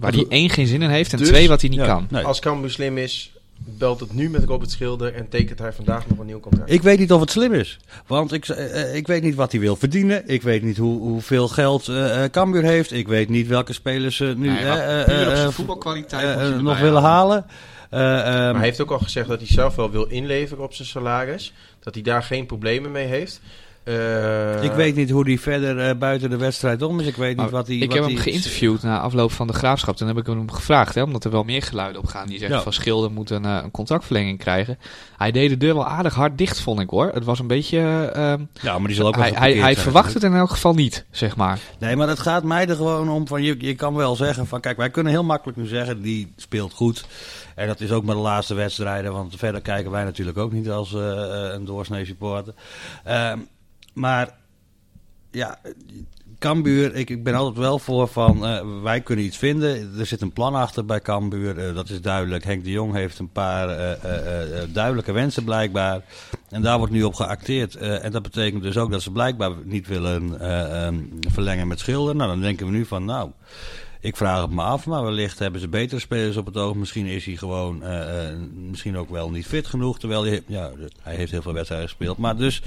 Waar 0.00 0.12
hij 0.12 0.26
één 0.28 0.50
geen 0.50 0.66
zin 0.66 0.82
in 0.82 0.90
heeft 0.90 1.12
en 1.12 1.18
Dus- 1.18 1.28
twee 1.28 1.48
wat 1.48 1.60
hij 1.60 1.70
niet 1.70 1.78
ja, 1.78 1.86
kan. 1.86 2.06
nee. 2.10 2.24
Als 2.24 2.40
Cambuur 2.40 2.70
slim 2.70 2.98
is, 2.98 3.32
belt 3.64 4.00
het 4.00 4.14
nu 4.14 4.30
met 4.30 4.44
Robert 4.44 4.70
Schilder 4.70 5.14
en 5.14 5.28
tekent 5.28 5.58
hij 5.58 5.72
vandaag 5.72 6.06
nog 6.08 6.18
een 6.18 6.26
nieuw 6.26 6.40
contract. 6.40 6.70
Ik 6.70 6.82
weet 6.82 6.98
niet 6.98 7.12
of 7.12 7.20
het 7.20 7.30
slim 7.30 7.52
is. 7.52 7.78
Want 8.06 8.32
ik, 8.32 8.48
eh, 8.48 8.82
eh, 8.82 8.94
ik 8.94 9.06
weet 9.06 9.22
niet 9.22 9.34
wat 9.34 9.52
hij 9.52 9.60
wil 9.60 9.76
verdienen. 9.76 10.22
Ik 10.26 10.42
weet 10.42 10.62
niet 10.62 10.76
hoe, 10.76 11.00
hoeveel 11.00 11.48
geld 11.48 11.88
eh 11.88 12.24
eh, 12.24 12.30
Cambuur 12.30 12.62
heeft. 12.62 12.92
Ik 12.92 13.08
weet 13.08 13.28
niet 13.28 13.46
welke 13.46 13.72
spelers 13.72 14.16
ze 14.16 14.34
nu 14.36 14.48
Nee, 14.50 14.64
maar 14.64 15.04
puur 15.04 15.28
op 15.28 15.36
zijn 15.36 15.52
voetbalkwaliteit 15.52 16.60
nog 16.60 16.78
willen 16.80 17.02
halen. 17.02 17.46
Eh, 17.90 18.18
ehm, 18.18 18.24
Maar 18.26 18.54
hij 18.54 18.64
heeft 18.64 18.80
ook 18.80 18.90
al 18.90 18.98
gezegd 18.98 19.28
dat 19.28 19.38
hij 19.38 19.48
zelf 19.48 19.74
wel 19.74 19.90
wil 19.90 20.04
inleveren 20.04 20.64
op 20.64 20.74
zijn 20.74 20.88
salaris. 20.88 21.52
Dat 21.80 21.94
hij 21.94 22.02
daar 22.02 22.22
geen 22.22 22.46
problemen 22.46 22.90
mee 22.92 23.06
heeft. 23.06 23.40
Eh, 23.84 24.62
ik 24.62 24.72
weet 24.72 24.94
niet 24.96 25.10
hoe 25.10 25.24
hij 25.24 25.38
verder 25.38 25.78
eh, 25.88 25.96
buiten 25.96 26.30
de 26.30 26.36
wedstrijd 26.36 26.82
om 26.82 27.00
is. 27.00 27.06
Ik 27.06 27.16
weet 27.16 27.36
niet 27.36 27.50
wat 27.50 27.66
hij. 27.66 27.76
ik 27.76 27.88
wat 27.90 27.98
heb 27.98 28.06
hem 28.06 28.16
geïnterviewd 28.16 28.82
na 28.82 29.00
afloop 29.00 29.32
van 29.32 29.46
de 29.46 29.52
graafschap. 29.52 29.96
Toen 29.96 30.08
heb 30.08 30.16
ik 30.18 30.26
hem 30.26 30.50
gevraagd, 30.50 30.94
hè, 30.94 31.02
omdat 31.02 31.24
er 31.24 31.30
wel 31.30 31.44
meer 31.44 31.62
geluiden 31.62 32.00
op 32.02 32.06
gaan. 32.08 32.26
Die 32.26 32.38
zeggen 32.38 32.56
Ja. 32.56 32.62
van 32.62 32.72
Schilder 32.72 33.10
moet 33.10 33.30
een, 33.30 33.44
eh, 33.44 33.58
een 33.62 33.70
contractverlenging 33.70 34.38
krijgen. 34.38 34.78
Hij 35.16 35.30
deed 35.30 35.48
de 35.50 35.56
deur 35.56 35.74
wel 35.74 35.86
aardig 35.86 36.14
hard 36.14 36.38
dicht, 36.38 36.60
vond 36.60 36.80
ik 36.80 36.90
hoor. 36.90 37.10
Het 37.14 37.24
was 37.24 37.38
een 37.38 37.46
beetje. 37.46 37.78
eh, 37.78 38.32
ehm, 38.32 38.40
Ja, 38.60 38.78
maar 38.78 38.86
die 38.86 38.96
zal 38.96 39.06
ook 39.06 39.16
wel 39.16 39.34
hij 39.34 39.52
hij, 39.54 39.76
verwacht 39.76 40.14
het 40.14 40.22
in 40.22 40.34
elk 40.34 40.50
geval 40.50 40.74
niet, 40.74 41.04
zeg 41.10 41.36
maar. 41.36 41.58
Nee, 41.78 41.96
maar 41.96 42.08
het 42.08 42.18
gaat 42.20 42.42
mij 42.44 42.66
er 42.68 42.76
gewoon 42.76 43.08
om 43.08 43.26
van, 43.26 43.42
je, 43.42 43.54
je 43.58 43.74
kan 43.74 43.94
wel 43.94 44.16
zeggen 44.16 44.46
van, 44.46 44.60
kijk, 44.60 44.76
wij 44.76 44.90
kunnen 44.90 45.12
heel 45.12 45.24
makkelijk 45.24 45.58
nu 45.58 45.66
zeggen, 45.66 46.02
die 46.02 46.32
speelt 46.36 46.72
goed. 46.72 47.04
En 47.54 47.66
dat 47.66 47.80
is 47.80 47.90
ook 47.92 48.04
maar 48.04 48.14
de 48.14 48.20
laatste 48.20 48.54
wedstrijden, 48.54 49.12
want 49.12 49.34
verder 49.36 49.60
kijken 49.60 49.90
wij 49.90 50.04
natuurlijk 50.04 50.38
ook 50.38 50.52
niet 50.52 50.70
als 50.70 50.92
een 50.92 51.64
doorsnee 51.64 52.04
supporter. 52.04 52.54
Ehm, 53.04 53.38
maar, 53.92 54.34
ja, 55.30 55.58
Cambuur, 56.38 56.94
ik, 56.94 57.10
ik 57.10 57.24
ben 57.24 57.34
altijd 57.34 57.58
wel 57.58 57.78
voor 57.78 58.08
van, 58.08 58.46
eh, 58.46 58.82
wij 58.82 59.00
kunnen 59.00 59.24
iets 59.24 59.36
vinden. 59.36 59.98
Er 59.98 60.06
zit 60.06 60.20
een 60.20 60.32
plan 60.32 60.54
achter 60.54 60.84
bij 60.84 61.00
Cambuur, 61.00 61.58
eh, 61.58 61.74
dat 61.74 61.90
is 61.90 62.00
duidelijk. 62.00 62.44
Henk 62.44 62.64
de 62.64 62.70
Jong 62.70 62.94
heeft 62.94 63.18
een 63.18 63.32
paar 63.32 63.68
eh, 63.68 64.60
duidelijke 64.72 65.12
wensen 65.12 65.44
blijkbaar. 65.44 66.02
En 66.48 66.62
daar 66.62 66.78
wordt 66.78 66.92
nu 66.92 67.02
op 67.02 67.14
geacteerd. 67.14 67.76
En 67.76 68.12
dat 68.12 68.22
betekent 68.22 68.62
dus 68.62 68.76
ook 68.76 68.90
dat 68.90 69.02
ze 69.02 69.10
blijkbaar 69.10 69.50
niet 69.64 69.86
willen 69.86 70.40
eh, 70.40 70.86
ehm, 70.86 70.96
verlengen 71.30 71.68
met 71.68 71.78
Schilder. 71.78 72.16
Nou, 72.16 72.30
dan 72.30 72.40
denken 72.40 72.66
we 72.66 72.72
nu 72.72 72.84
van, 72.84 73.04
nou, 73.04 73.30
ik 74.02 74.16
vraag 74.16 74.40
het 74.40 74.50
me 74.50 74.62
af. 74.62 74.86
Maar 74.86 75.02
wellicht 75.02 75.38
hebben 75.38 75.60
ze 75.60 75.68
betere 75.68 76.00
spelers 76.00 76.36
op 76.36 76.46
het 76.46 76.56
oog. 76.56 76.74
Misschien 76.74 77.06
is 77.06 77.24
hij 77.24 77.36
gewoon, 77.36 77.82
eh, 77.82 78.28
eh, 78.28 78.36
misschien 78.70 78.96
ook 78.96 79.10
wel 79.10 79.30
niet 79.30 79.46
fit 79.46 79.66
genoeg. 79.66 79.98
Terwijl 79.98 80.24
hij, 80.24 80.42
ja, 80.46 80.70
hij 81.02 81.14
heeft 81.14 81.30
heel 81.30 81.42
veel 81.42 81.52
wedstrijden 81.52 81.88
gespeeld. 81.88 82.18
Maar 82.18 82.36
dus, 82.36 82.62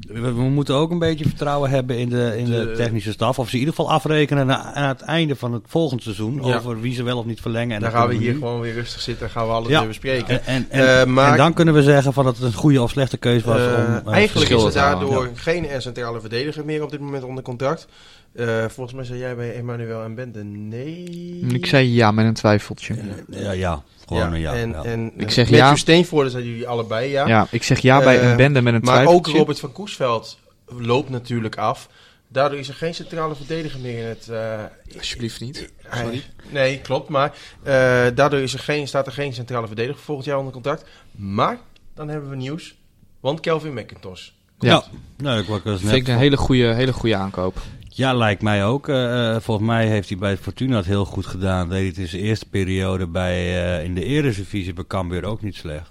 we, 0.00 0.20
we 0.20 0.42
moeten 0.42 0.74
ook 0.74 0.90
een 0.90 0.98
beetje 0.98 1.24
vertrouwen 1.24 1.70
hebben 1.70 1.98
in 1.98 2.08
de, 2.08 2.34
in 2.38 2.44
de, 2.44 2.50
De- 2.66 2.72
technische 2.76 3.12
staf. 3.12 3.38
Of 3.38 3.46
ze 3.48 3.52
in 3.54 3.58
ieder 3.58 3.74
geval 3.74 3.90
afrekenen 3.92 4.46
na- 4.46 4.72
aan 4.74 4.88
het 4.88 5.00
einde 5.00 5.36
van 5.36 5.52
het 5.52 5.62
volgende 5.66 6.02
seizoen. 6.02 6.34
Ja. 6.44 6.56
Over 6.56 6.80
wie 6.80 6.94
ze 6.94 7.02
wel 7.02 7.18
of 7.18 7.24
niet 7.24 7.40
verlengen. 7.40 7.74
En 7.74 7.80
Daar 7.80 7.90
dan 7.90 8.00
gaan 8.00 8.08
we 8.08 8.14
hier 8.14 8.32
nu- 8.32 8.38
gewoon 8.38 8.60
weer 8.60 8.72
rustig 8.74 9.00
zitten 9.00 9.26
en 9.26 9.32
gaan 9.32 9.46
we 9.46 9.52
alles 9.52 9.68
Ja. 9.68 9.78
weer 9.78 9.88
bespreken. 9.88 10.46
En, 10.46 10.70
Eh, 10.70 11.04
maar- 11.04 11.30
en 11.30 11.36
dan 11.36 11.52
kunnen 11.52 11.74
we 11.74 11.82
zeggen 11.82 12.12
van 12.12 12.24
dat 12.24 12.36
het 12.36 12.44
een 12.46 12.52
goede 12.58 12.82
of 12.82 12.90
slechte 12.90 13.16
keuze 13.16 13.46
was. 13.46 13.60
Om, 13.60 14.12
eigenlijk 14.12 14.50
is 14.50 14.62
er 14.62 14.72
daardoor 14.72 15.30
geen 15.34 15.66
centrale 15.78 16.20
verdediger 16.20 16.64
meer 16.64 16.82
op 16.82 16.90
dit 16.90 17.00
moment 17.00 17.24
onder 17.24 17.44
contract. 17.44 17.86
Eh, 18.34 18.64
volgens 18.68 18.96
mij 18.96 19.04
zei 19.04 19.18
jij 19.18 19.36
bij 19.36 19.54
Emmanuel 19.56 20.02
en 20.02 20.14
Bente 20.14 20.42
nee. 20.44 21.04
Ik 21.48 21.66
zei 21.66 21.88
ja 21.94 22.10
met 22.10 22.26
een 22.26 22.34
twijfeltje. 22.34 22.96
Ja, 23.30 23.50
ja, 23.52 23.82
gewoon 24.08 24.32
een 24.32 24.40
ja. 24.40 24.54
En, 24.54 24.70
ja. 24.70 24.82
en 24.84 25.12
Ik 25.16 25.22
eh, 25.22 25.28
zeg 25.28 25.44
Matthew 25.50 25.68
ja. 25.68 25.76
Steenvoorde 25.76 26.30
zijn 26.30 26.44
jullie 26.44 26.68
allebei 26.68 27.10
ja. 27.10 27.26
Ja, 27.26 27.46
ik 27.50 27.62
zeg 27.62 27.78
ja 27.78 27.98
bij 27.98 28.20
Eh, 28.20 28.30
een 28.30 28.36
bende 28.36 28.62
met 28.62 28.74
een 28.74 28.80
maar 28.82 28.94
ook 28.94 29.02
twijfeltje. 29.02 29.38
Robert 29.38 29.60
van 29.60 29.72
Koesveld 29.72 30.38
loopt 30.66 31.10
natuurlijk 31.10 31.56
af. 31.56 31.88
Daardoor 32.28 32.58
is 32.58 32.68
er 32.68 32.74
geen 32.74 32.94
centrale 32.94 33.34
verdediger 33.34 33.80
meer 33.80 33.98
in 33.98 34.08
het... 34.08 34.28
eh, 34.28 34.96
Alsjeblieft 34.96 35.40
niet. 35.40 35.72
hij- 35.82 36.02
Sorry. 36.02 36.22
nee, 36.50 36.78
klopt. 36.78 37.08
Maar 37.08 37.32
eh, 37.62 37.72
daardoor 38.14 38.40
is 38.40 38.52
er 38.52 38.58
geen, 38.58 38.88
staat 38.88 39.06
er 39.06 39.12
geen 39.12 39.32
centrale 39.34 39.66
verdediger 39.66 40.00
volgend 40.02 40.26
jaar 40.26 40.38
onder 40.38 40.52
contract. 40.52 40.84
Maar 41.10 41.58
dan 41.94 42.08
hebben 42.08 42.30
we 42.30 42.36
nieuws. 42.36 42.74
Want 43.20 43.40
Kelvin 43.40 43.74
McIntosh. 43.74 44.28
Ja, 44.58 44.70
Ja, 44.70 44.84
nou, 45.16 45.40
ik 45.40 45.46
was 45.46 45.62
net 45.64 45.80
vind 45.80 45.92
ik 45.92 46.08
een 46.08 46.18
hele 46.20 46.36
goede, 46.36 46.74
hele 46.74 46.92
goede 46.92 47.16
aankoop. 47.16 47.60
Ja, 47.96 48.14
lijkt 48.14 48.42
mij 48.42 48.64
ook. 48.64 48.88
Eh, 48.88 49.34
eh, 49.34 49.40
volgens 49.40 49.66
mij 49.66 49.86
heeft 49.86 50.08
hij 50.08 50.18
bij 50.18 50.36
Fortuna 50.36 50.76
het 50.76 50.86
heel 50.86 51.04
goed 51.04 51.26
gedaan. 51.26 51.68
Deed 51.68 51.86
het 51.86 51.98
in 51.98 52.08
zijn 52.08 52.22
eerste 52.22 52.48
periode 52.48 53.06
bij, 53.06 53.64
eh, 53.64 53.84
in 53.84 53.94
de 53.94 54.04
Eredivisie 54.04 54.72
bij 54.72 54.84
Cambuur 54.86 55.24
ook 55.24 55.42
niet 55.42 55.54
slecht. 55.54 55.90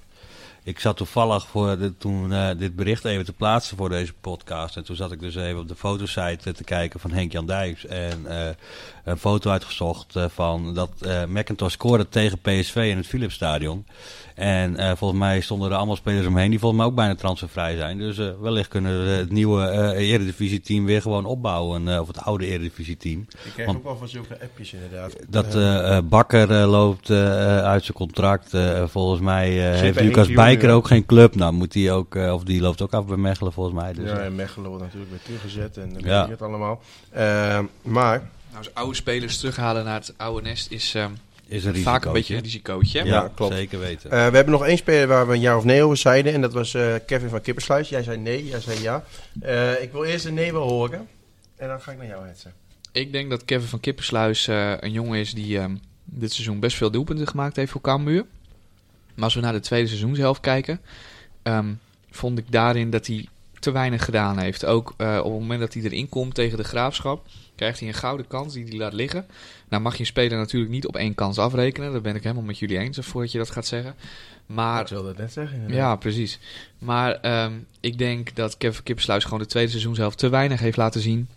Ik 0.63 0.79
zat 0.79 0.97
toevallig 0.97 1.47
voor 1.47 1.77
de, 1.77 1.97
toen 1.97 2.33
dit 2.57 2.75
bericht 2.75 3.05
even 3.05 3.25
te 3.25 3.33
plaatsen 3.33 3.77
voor 3.77 3.89
deze 3.89 4.13
podcast. 4.21 4.77
En 4.77 4.83
toen 4.83 4.95
zat 4.95 5.11
ik 5.11 5.19
dus 5.19 5.35
even 5.35 5.59
op 5.59 5.67
de 5.67 5.75
fotosite 5.75 6.53
te 6.53 6.63
kijken 6.63 6.99
van 6.99 7.11
Henk-Jan 7.11 7.45
Dijks. 7.45 7.85
En 7.85 8.25
een 9.03 9.17
foto 9.17 9.51
uitgezocht 9.51 10.13
van 10.27 10.73
dat 10.73 10.91
McIntosh 11.27 11.73
scoorde 11.73 12.09
tegen 12.09 12.39
PSV 12.39 12.75
in 12.75 12.97
het 12.97 13.07
Philipsstadion. 13.07 13.85
En 14.35 14.77
eh, 14.77 14.91
volgens 14.95 15.19
mij 15.19 15.41
stonden 15.41 15.71
er 15.71 15.77
allemaal 15.77 15.95
spelers 15.95 16.27
omheen 16.27 16.49
die 16.49 16.59
volgens 16.59 16.81
mij 16.81 16.89
ook 16.89 16.95
bijna 16.95 17.15
transfervrij 17.15 17.75
zijn. 17.75 17.97
Dus 17.97 18.17
eh, 18.17 18.27
wellicht 18.41 18.67
kunnen 18.67 19.03
we 19.05 19.09
het 19.11 19.31
nieuwe 19.31 19.65
eh 19.67 20.09
Eredivisie-team 20.11 20.85
weer 20.85 21.01
gewoon 21.01 21.25
opbouwen. 21.25 21.87
eh, 21.87 21.99
of 22.01 22.07
het 22.07 22.21
oude 22.21 22.45
Eredivisie-team. 22.45 23.19
Ik 23.43 23.51
krijg 23.53 23.65
Want- 23.67 23.77
ook 23.77 23.83
wel 23.83 23.97
van 23.97 24.07
zulke 24.07 24.37
appjes 24.41 24.73
inderdaad. 24.73 25.15
Dat 25.29 25.55
Eh, 25.55 25.75
eh, 25.77 25.97
eh, 25.97 26.03
Bakker 26.03 26.47
loopt 26.67 27.09
uit 27.11 27.83
zijn 27.83 27.97
contract. 27.97 28.53
Eh, 28.53 28.83
volgens 28.87 29.21
mij 29.21 29.73
eh, 29.73 29.79
heeft 29.79 29.99
Lucas 29.99 30.31
Bijker 30.31 30.71
ook 30.71 30.87
geen 30.87 31.05
club. 31.05 31.35
Nou, 31.35 31.53
moet 31.53 31.73
hij 31.73 31.91
ook, 31.91 32.15
eh, 32.15 32.33
of 32.33 32.43
die 32.43 32.61
loopt 32.61 32.81
ook 32.81 32.93
af 32.93 33.05
bij 33.05 33.17
Mechelen 33.17 33.53
volgens 33.53 33.75
mij. 33.75 33.93
Dus, 33.93 34.09
ja, 34.09 34.17
en 34.17 34.35
Mechelen 34.35 34.69
wordt 34.69 34.83
natuurlijk 34.83 35.11
weer 35.11 35.21
teruggezet 35.23 35.77
en 35.77 35.89
Ja. 35.89 36.17
weet 36.17 36.25
je 36.25 36.31
het 36.31 36.41
allemaal. 36.41 36.81
Maar 37.81 38.31
Nou, 38.53 38.65
als 38.65 38.73
oude 38.73 38.95
spelers 38.95 39.37
terughalen 39.37 39.85
naar 39.85 39.99
het 39.99 40.13
oude 40.17 40.41
nest 40.47 40.71
is 40.71 40.95
ehm, 40.95 41.11
is 41.47 41.65
een 41.65 41.75
vaak 41.75 42.05
een 42.05 42.13
beetje 42.13 42.35
een 42.35 42.41
risicootje. 42.43 43.03
Ja, 43.03 43.31
klopt. 43.35 43.53
zeker 43.53 43.79
weten. 43.79 44.11
eh, 44.11 44.17
we 44.17 44.35
hebben 44.35 44.49
nog 44.53 44.65
één 44.65 44.77
speler 44.77 45.07
waar 45.07 45.27
we 45.27 45.33
een 45.33 45.39
ja 45.39 45.57
of 45.57 45.63
nee 45.63 45.83
over 45.83 45.97
zeiden. 45.97 46.33
En 46.33 46.41
dat 46.41 46.53
was 46.53 46.73
eh, 46.73 46.93
Kevin 47.05 47.29
van 47.29 47.41
Kippersluis. 47.41 47.89
Jij 47.89 48.03
zei 48.03 48.17
nee, 48.17 48.45
jij 48.45 48.59
zei 48.59 48.81
ja. 48.81 49.03
Eh, 49.41 49.81
ik 49.81 49.91
wil 49.91 50.03
eerst 50.03 50.25
een 50.25 50.33
nee 50.33 50.51
wel 50.53 50.69
horen. 50.69 51.07
En 51.55 51.67
dan 51.67 51.81
ga 51.81 51.91
ik 51.91 51.97
naar 51.97 52.07
jou, 52.07 52.27
Hetze. 52.27 52.49
Ik 52.91 53.11
denk 53.11 53.29
dat 53.29 53.45
Kevin 53.45 53.67
van 53.67 53.79
Kippersluis 53.79 54.47
eh, 54.47 54.73
een 54.79 54.91
jongen 54.91 55.19
is 55.19 55.33
die 55.33 55.59
ehm, 55.59 55.75
dit 56.05 56.33
seizoen 56.33 56.59
best 56.59 56.77
veel 56.77 56.91
doelpunten 56.91 57.27
gemaakt 57.27 57.55
heeft 57.55 57.71
voor 57.71 57.81
Cambuur. 57.81 58.25
Maar 59.15 59.23
als 59.23 59.33
we 59.33 59.41
naar 59.41 59.53
de 59.53 59.59
tweede 59.59 59.87
seizoenshelft 59.87 60.41
kijken, 60.41 60.81
ehm, 61.43 61.73
vond 62.11 62.37
ik 62.37 62.51
daarin 62.51 62.89
dat 62.89 63.07
hij 63.07 63.27
te 63.59 63.71
weinig 63.71 64.05
gedaan 64.05 64.39
heeft. 64.39 64.65
Ook 64.65 64.93
eh, 64.97 65.17
op 65.17 65.31
het 65.31 65.41
moment 65.41 65.59
dat 65.59 65.73
hij 65.73 65.83
erin 65.83 66.09
komt 66.09 66.35
tegen 66.35 66.57
de 66.57 66.63
graafschap, 66.63 67.25
krijgt 67.63 67.79
hij 67.79 67.87
een 67.87 67.93
gouden 67.93 68.27
kans 68.27 68.53
die 68.53 68.65
hij 68.65 68.77
laat 68.77 68.93
liggen. 68.93 69.25
Nou 69.69 69.81
mag 69.81 69.93
je 69.93 69.99
een 69.99 70.05
speler 70.05 70.37
natuurlijk 70.37 70.71
niet 70.71 70.87
op 70.87 70.95
één 70.95 71.15
kans 71.15 71.37
afrekenen. 71.37 71.93
Dat 71.93 72.01
ben 72.01 72.15
ik 72.15 72.23
helemaal 72.23 72.43
met 72.43 72.59
jullie 72.59 72.77
eens, 72.77 72.97
voordat 73.01 73.31
je 73.31 73.37
dat 73.37 73.51
gaat 73.51 73.65
zeggen. 73.65 73.95
Maar 74.45 74.81
ik 74.81 74.87
wilde 74.87 75.07
het 75.07 75.17
net 75.17 75.33
zeggen. 75.33 75.55
inderdaad. 75.55 75.79
ja, 75.79 75.95
precies. 75.95 76.39
Maar 76.77 77.11
ehm, 77.11 77.51
ik 77.79 77.97
denk 77.97 78.35
dat 78.35 78.57
Kevin 78.57 78.83
Kippersluis 78.83 79.23
gewoon 79.23 79.39
de 79.39 79.45
tweede 79.45 79.69
seizoen 79.69 79.95
zelf 79.95 80.15
te 80.15 80.29
weinig 80.29 80.59
heeft 80.59 80.77
laten 80.77 81.01
zien 81.01 81.27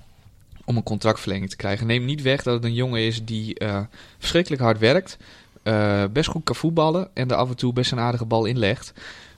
om 0.64 0.76
een 0.76 0.82
contractverlenging 0.82 1.50
te 1.50 1.56
krijgen. 1.56 1.86
Neem 1.86 2.04
niet 2.04 2.22
weg 2.22 2.42
dat 2.42 2.54
het 2.54 2.64
een 2.64 2.74
jongen 2.74 3.00
is 3.00 3.24
die 3.24 3.58
eh, 3.58 3.80
verschrikkelijk 4.18 4.62
hard 4.62 4.78
werkt, 4.78 5.16
eh, 5.62 6.04
best 6.12 6.28
goed 6.28 6.44
kan 6.44 6.54
voetballen 6.54 7.08
en 7.14 7.30
er 7.30 7.36
af 7.36 7.48
en 7.48 7.56
toe 7.56 7.72
best 7.72 7.92
een 7.92 8.00
aardige 8.00 8.24
bal 8.24 8.44
inlegt. 8.44 8.92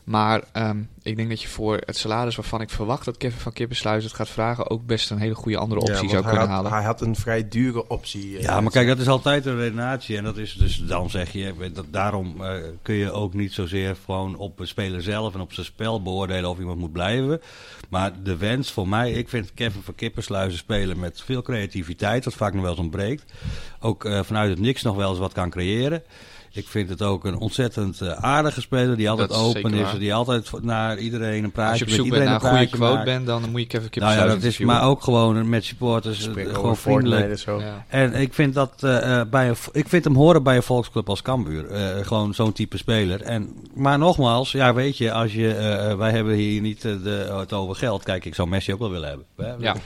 Maar 0.09 0.43
ehm, 0.53 0.79
ik 1.03 1.17
denk 1.17 1.29
dat 1.29 1.43
je 1.43 1.49
voor 1.49 1.81
het 1.87 1.97
salaris 1.97 2.37
waarvan 2.37 2.61
ik 2.61 2.71
verwacht 2.71 3.05
dat 3.05 3.17
Kevin 3.17 3.41
van 3.41 3.53
Kippersluis 3.53 4.05
het 4.05 4.13
gaat 4.13 4.29
vragen 4.29 4.71
ook 4.71 4.87
best 4.87 5.11
een 5.11 5.19
hele 5.19 5.35
goede 5.35 5.59
andere 5.59 5.81
optie 5.81 6.03
Ja, 6.03 6.09
zou 6.09 6.23
kunnen 6.23 6.41
had, 6.41 6.49
halen. 6.49 6.73
Hij 6.73 6.83
had 6.83 7.01
een 7.01 7.17
vrij 7.17 7.49
dure 7.49 7.89
optie. 7.89 8.37
eh, 8.37 8.43
Ja, 8.43 8.61
maar 8.61 8.73
kijk, 8.73 8.87
dat 8.87 8.99
is 8.99 9.09
altijd 9.09 9.47
een 9.47 9.57
redenatie. 9.57 10.17
En 10.17 10.25
dat 10.25 10.37
is 10.37 10.55
dus, 10.55 10.77
dan 10.87 11.11
zeg 11.11 11.33
je, 11.33 11.55
dat, 11.73 11.85
daarom 11.91 12.45
eh, 12.45 12.55
kun 12.83 12.95
je 12.95 13.13
ook 13.13 13.35
niet 13.35 13.53
zozeer 13.53 13.97
gewoon 14.05 14.37
op 14.37 14.59
de 14.59 14.67
speler 14.67 15.03
zelf 15.03 15.35
en 15.35 15.41
op 15.41 15.53
zijn 15.53 15.67
spel 15.67 16.03
beoordelen 16.03 16.51
of 16.51 16.59
iemand 16.59 16.79
moet 16.79 16.93
blijven. 16.93 17.41
Maar 17.89 18.13
de 18.23 18.37
wens 18.37 18.71
voor 18.71 18.89
mij, 18.89 19.11
ik 19.13 19.29
vind 19.29 19.55
Kevin 19.55 19.83
van 19.83 19.95
Kippersluis 19.95 20.53
een 20.53 20.59
speler 20.59 20.99
met 20.99 21.23
veel 21.25 21.43
creativiteit, 21.43 22.25
wat 22.25 22.35
vaak 22.35 22.53
nog 22.53 22.63
wel 22.63 22.71
eens 22.71 22.81
ontbreekt. 22.81 23.33
Ook 23.81 24.05
eh, 24.05 24.23
vanuit 24.23 24.51
het 24.51 24.61
niks 24.61 24.83
nog 24.83 24.97
wel 24.97 25.11
eens 25.11 25.19
wat 25.19 25.33
kan 25.33 25.51
creëren. 25.51 26.03
Ik 26.59 26.69
vind 26.69 26.89
het 26.89 27.03
ook 27.03 27.25
een 27.25 27.37
ontzettend 27.37 28.01
eh, 28.01 28.11
aardige 28.11 28.61
speler 28.61 28.97
die 28.97 29.11
altijd 29.11 29.29
Dat 29.29 29.39
open 29.39 29.75
is. 29.75 29.99
Die 29.99 30.15
altijd 30.15 30.51
naar 30.63 30.99
iedereen 30.99 31.45
een 31.45 31.53
praatje 31.53 31.85
Als 31.85 31.95
je 31.95 32.03
op 32.03 32.09
met 32.09 32.19
zoek 32.19 32.19
bent 32.19 32.25
naar 32.25 32.53
een 32.53 32.59
goede 32.59 32.77
quote 32.77 33.05
bent, 33.05 33.27
dan 33.27 33.51
moet 33.51 33.61
je 33.61 33.67
Kevin 33.67 33.81
Nou 33.81 33.91
Kippersluis 33.91 34.29
ja, 34.31 34.35
dat 34.35 34.43
is 34.43 34.59
maar 34.59 34.85
ook 34.85 35.03
gewoon 35.03 35.49
met 35.49 35.65
supporters. 35.65 36.29
Eh, 36.29 36.55
gewoon 36.55 36.77
vriendelijk. 36.77 37.31
En 37.31 37.39
zo. 37.39 37.61
Ja. 37.61 37.85
En 37.89 38.15
ik 38.15 38.35
vind 38.35 38.55
dat 38.55 38.73
eh, 38.83 39.21
eh, 39.21 39.29
bij 39.29 39.49
een, 39.49 39.57
ik 39.73 39.89
vind 39.89 40.05
hem 40.05 40.15
horen 40.15 40.43
bij 40.43 40.57
een 40.57 40.63
volksclub 40.63 41.09
als 41.09 41.23
Cambuur. 41.23 41.71
Eh, 41.71 42.07
gewoon 42.07 42.35
zo'n 42.35 42.53
type 42.53 42.77
speler. 42.77 43.23
En, 43.23 43.55
maar 43.75 43.99
nogmaals, 43.99 44.53
ja, 44.53 44.75
weet 44.75 44.97
je, 44.97 45.13
als 45.13 45.35
je, 45.35 45.55
eh, 45.55 45.97
wij 45.97 46.11
hebben 46.11 46.35
hier 46.35 46.61
niet 46.61 46.83
de, 46.83 47.35
het 47.39 47.53
over 47.53 47.77
geld. 47.77 48.03
Kijk, 48.03 48.25
ik 48.25 48.35
zou 48.35 48.49
Messi 48.49 48.73
ook 48.73 48.79
wel 48.79 48.91
willen 48.91 49.09
hebben. 49.09 49.27
Hè? 49.37 49.53
Ja, 49.59 49.77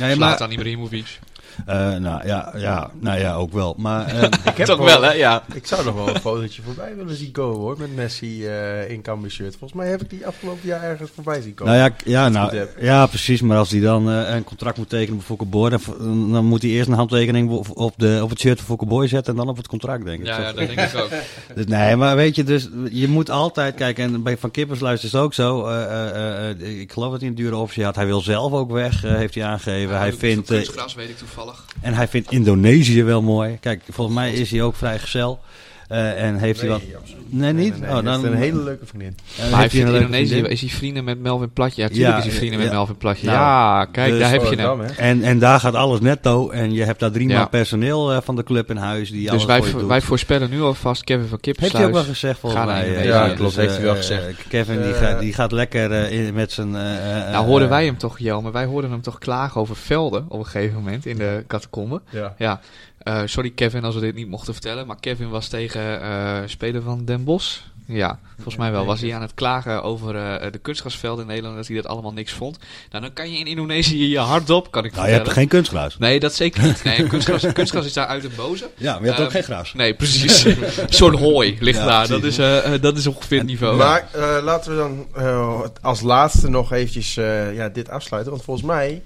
Nee, 0.00 0.16
maar, 0.16 0.36
Zlatan 0.36 0.50
Ibrahimovic. 0.50 1.18
Eh, 1.66 1.76
nou, 1.96 2.26
ja, 2.26 2.52
ja, 2.56 2.90
nou 3.00 3.18
ja, 3.18 3.34
ook 3.34 3.52
wel. 3.52 3.74
Maar 3.78 4.06
eh, 4.06 4.22
Ik 4.52 4.56
heb 4.56 4.66
Toch 4.66 4.78
wel, 4.78 5.02
hè? 5.02 5.12
Ja. 5.12 5.42
Ik 5.54 5.66
zou 5.66 5.84
nog 5.84 5.94
wel 5.94 6.08
een 6.08 6.20
fotootje 6.20 6.62
voorbij 6.62 6.96
willen 6.96 7.16
zien 7.16 7.30
komen 7.32 7.60
hoor, 7.60 7.76
met 7.78 7.94
Messi 7.94 8.46
eh, 8.46 8.90
in 8.90 9.02
Cambuur 9.02 9.30
shirt. 9.30 9.56
Volgens 9.58 9.80
mij 9.80 9.88
heb 9.90 10.02
ik 10.02 10.10
die 10.10 10.26
afgelopen 10.26 10.68
jaar 10.68 10.82
ergens 10.82 11.10
voorbij 11.14 11.40
zien 11.40 11.54
komen. 11.54 11.74
nou 11.74 11.90
ja, 12.04 12.10
ja, 12.10 12.28
nou, 12.28 12.66
ja, 12.80 13.06
precies. 13.06 13.40
Maar 13.40 13.58
als 13.58 13.70
hij 13.70 13.80
dan 13.80 14.10
eh, 14.10 14.34
een 14.34 14.44
contract 14.44 14.78
moet 14.78 14.88
tekenen 14.88 15.16
bij 15.16 15.26
Fokker 15.26 15.50
dan, 15.50 16.32
dan 16.32 16.44
moet 16.44 16.62
hij 16.62 16.70
eerst 16.70 16.88
een 16.88 16.94
handtekening 16.94 17.50
op, 17.74 17.92
de, 17.96 18.18
op 18.22 18.30
het 18.30 18.40
shirt 18.40 18.56
van 18.56 18.66
Fokker 18.66 18.86
Boy 18.86 19.06
zetten 19.08 19.32
en 19.32 19.38
dan 19.38 19.48
op 19.48 19.56
het 19.56 19.68
contract, 19.68 20.04
denk 20.04 20.20
ik. 20.20 20.26
Ja, 20.26 20.40
ja, 20.40 20.52
dat 20.52 20.56
denk 20.56 20.80
ik 20.80 20.96
ook. 20.96 21.08
Dus 21.54 21.66
nee, 21.66 21.96
maar 21.96 22.16
weet 22.16 22.34
je, 22.36 22.44
dus 22.44 22.68
je 22.90 23.08
moet 23.08 23.30
altijd 23.30 23.74
kijken. 23.74 24.04
En 24.04 24.22
bij 24.22 24.36
Van 24.36 24.50
Kippersluis 24.50 25.04
is 25.04 25.12
het 25.12 25.20
ook 25.20 25.34
zo. 25.34 25.66
eh, 25.66 25.82
eh, 25.84 26.50
eh, 26.50 26.80
ik 26.80 26.92
geloof 26.92 27.10
dat 27.10 27.20
hij 27.20 27.28
een 27.28 27.34
dure 27.34 27.56
optie 27.56 27.84
had. 27.84 27.94
Hij 27.94 28.06
wil 28.06 28.20
zelf 28.20 28.52
ook 28.52 28.70
weg, 28.70 29.04
eh, 29.04 29.14
heeft 29.14 29.34
hij 29.34 29.44
aangegeven. 29.44 29.98
hij 29.98 30.12
vindt, 30.12 30.48
kunstgras 30.48 30.94
weet 30.94 31.08
ik 31.08 31.16
toevallig. 31.18 31.43
En 31.80 31.94
hij 31.94 32.08
vindt 32.08 32.32
Indonesië 32.32 33.02
wel 33.02 33.22
mooi. 33.22 33.58
Kijk, 33.60 33.82
volgens 33.90 34.16
mij 34.16 34.32
is 34.32 34.50
hij 34.50 34.62
ook 34.62 34.76
vrijgezel. 34.76 35.40
eh 35.40 35.44
en 35.88 36.36
heeft 36.36 36.60
hij 36.60 36.68
wat. 36.68 36.80
absoluut. 37.00 37.22
Nee, 37.28 37.52
niet? 37.52 37.70
Nee, 37.70 37.80
nee, 37.80 37.90
oh, 37.98 38.04
dan 38.04 38.06
heeft 38.12 38.22
een 38.24 38.34
hele 38.38 38.62
leuke 38.62 38.86
vriendin. 38.86 39.16
eh, 39.36 39.38
Maar 39.42 39.50
hij 39.50 39.60
heeft 39.60 39.74
in 39.74 39.86
Indonesië, 39.86 40.40
is 40.40 40.60
hij 40.60 40.70
vrienden 40.70 41.04
met 41.04 41.18
Melvin 41.20 41.52
Platje? 41.52 41.82
Ja, 41.82 41.88
tuurlijk 41.88 42.10
Ja, 42.12 42.18
is 42.18 42.24
hij 42.24 42.32
vrienden 42.32 42.58
met 42.58 42.68
ja. 42.68 42.72
Melvin 42.74 42.96
Platje. 42.96 43.26
Nou, 43.26 43.38
ja, 43.38 43.84
kijk, 43.84 44.10
dus 44.10 44.20
daar 44.20 44.30
heb 44.30 44.42
je 44.44 44.56
hem. 44.56 44.80
hè? 44.80 44.86
En, 44.86 45.22
en 45.22 45.38
daar 45.38 45.60
gaat 45.60 45.74
alles 45.74 46.00
netto. 46.00 46.50
En 46.50 46.72
je 46.72 46.84
hebt 46.84 47.00
daar 47.00 47.10
drie 47.10 47.28
Ja. 47.28 47.38
man 47.38 47.48
personeel 47.48 48.12
eh, 48.12 48.18
van 48.22 48.36
de 48.36 48.42
club 48.42 48.70
in 48.70 48.76
huis. 48.76 49.10
Die 49.10 49.30
Dus 49.30 49.44
wij, 49.44 49.62
voor 49.62 49.80
je 49.80 49.86
wij 49.86 50.00
voorspellen 50.00 50.50
nu 50.50 50.60
alvast 50.62 51.04
Kevin 51.04 51.26
van 51.26 51.38
Heeft 51.40 51.72
hij 51.72 51.86
ook 51.86 51.92
wel 51.92 52.02
gezegd 52.04 52.38
volgens 52.38 52.64
naar 52.64 52.74
mij. 52.74 52.96
Eh, 52.96 53.04
Ja, 53.04 53.28
klopt, 53.28 53.56
heeft 53.56 53.74
hij 53.74 53.82
wel 53.82 53.92
eh, 53.92 53.98
gezegd. 53.98 54.26
eh, 54.28 54.34
Kevin 54.48 54.82
die, 54.82 54.92
Eh, 54.94 55.00
gaat, 55.00 55.20
die 55.20 55.32
gaat 55.32 55.52
lekker 55.52 55.92
eh, 55.92 56.26
in, 56.26 56.34
met 56.34 56.52
zijn... 56.52 56.74
eh, 56.76 57.26
eh, 57.26 57.32
Nou 57.32 57.46
hoorden 57.46 57.68
eh, 57.68 57.74
wij 57.74 57.84
hem 57.84 57.96
toch, 57.98 58.18
Jelme, 58.18 58.50
wij 58.50 58.64
hoorden 58.64 58.90
hem 58.90 59.00
toch 59.02 59.18
klagen 59.18 59.60
over 59.60 59.76
velden 59.76 60.24
op 60.28 60.38
een 60.38 60.44
gegeven 60.46 60.74
moment 60.74 61.06
in 61.06 61.16
de 61.18 61.44
catacombe. 61.46 62.00
Ja. 62.38 62.60
Eh, 63.04 63.22
sorry 63.24 63.50
Kevin 63.50 63.84
als 63.84 63.94
we 63.94 64.00
dit 64.00 64.14
niet 64.14 64.28
mochten 64.28 64.52
vertellen, 64.52 64.86
maar 64.86 65.00
Kevin 65.00 65.28
was 65.28 65.48
tegen 65.48 66.00
eh 66.02 66.42
speler 66.46 66.82
van 66.82 67.04
Den 67.04 67.24
Bosch. 67.24 67.60
Ja, 67.86 68.18
volgens 68.34 68.56
mij 68.56 68.70
wel. 68.70 68.86
Was 68.86 69.00
hij 69.00 69.14
aan 69.14 69.20
het 69.22 69.34
klagen 69.34 69.82
over 69.82 70.16
eh, 70.16 70.52
de 70.52 70.58
kunstgrasvelden 70.58 71.20
in 71.24 71.28
Nederland, 71.30 71.56
dat 71.56 71.66
hij 71.66 71.76
dat 71.76 71.86
allemaal 71.86 72.12
niks 72.12 72.32
vond. 72.32 72.58
Nou, 72.90 73.02
dan 73.02 73.12
kan 73.12 73.32
je 73.32 73.38
in 73.38 73.46
Indonesië 73.46 74.08
je 74.08 74.18
hard 74.18 74.50
op, 74.50 74.70
kan 74.70 74.84
ik 74.84 74.92
Nou, 74.94 75.08
je 75.08 75.12
hebt 75.12 75.28
geen 75.28 75.48
kunstgras. 75.48 75.98
Nee, 75.98 76.20
dat 76.20 76.34
zeker 76.34 76.62
niet. 76.62 76.84
Nee, 76.84 77.06
kunstgras, 77.08 77.52
kunstgras 77.52 77.86
is 77.86 77.92
daar 77.92 78.06
uit 78.06 78.22
het 78.22 78.36
boze. 78.36 78.70
Ja, 78.76 78.92
maar 78.92 79.00
je 79.00 79.06
hebt 79.06 79.16
Ehm, 79.18 79.26
ook 79.26 79.32
geen 79.32 79.42
gras. 79.42 79.74
Nee, 79.74 79.94
precies. 79.94 80.46
Zo'n 80.98 81.16
hooi 81.18 81.56
ligt 81.60 81.78
Ja, 81.78 81.86
daar. 81.86 82.08
Dat 82.08 82.22
is, 82.22 82.36
dat 82.80 82.96
is 82.96 83.06
ongeveer 83.06 83.38
het 83.38 83.46
niveau. 83.46 83.76
Maar 83.76 84.08
eh, 84.12 84.38
laten 84.42 84.70
we 84.70 84.76
dan 84.76 85.06
eh, 85.14 85.60
als 85.80 86.00
laatste 86.00 86.50
nog 86.50 86.72
eventjes 86.72 87.16
eh, 87.16 87.54
ja, 87.54 87.68
dit 87.68 87.88
afsluiten. 87.88 88.32
Want 88.32 88.44
volgens 88.44 88.66
mij 88.66 89.02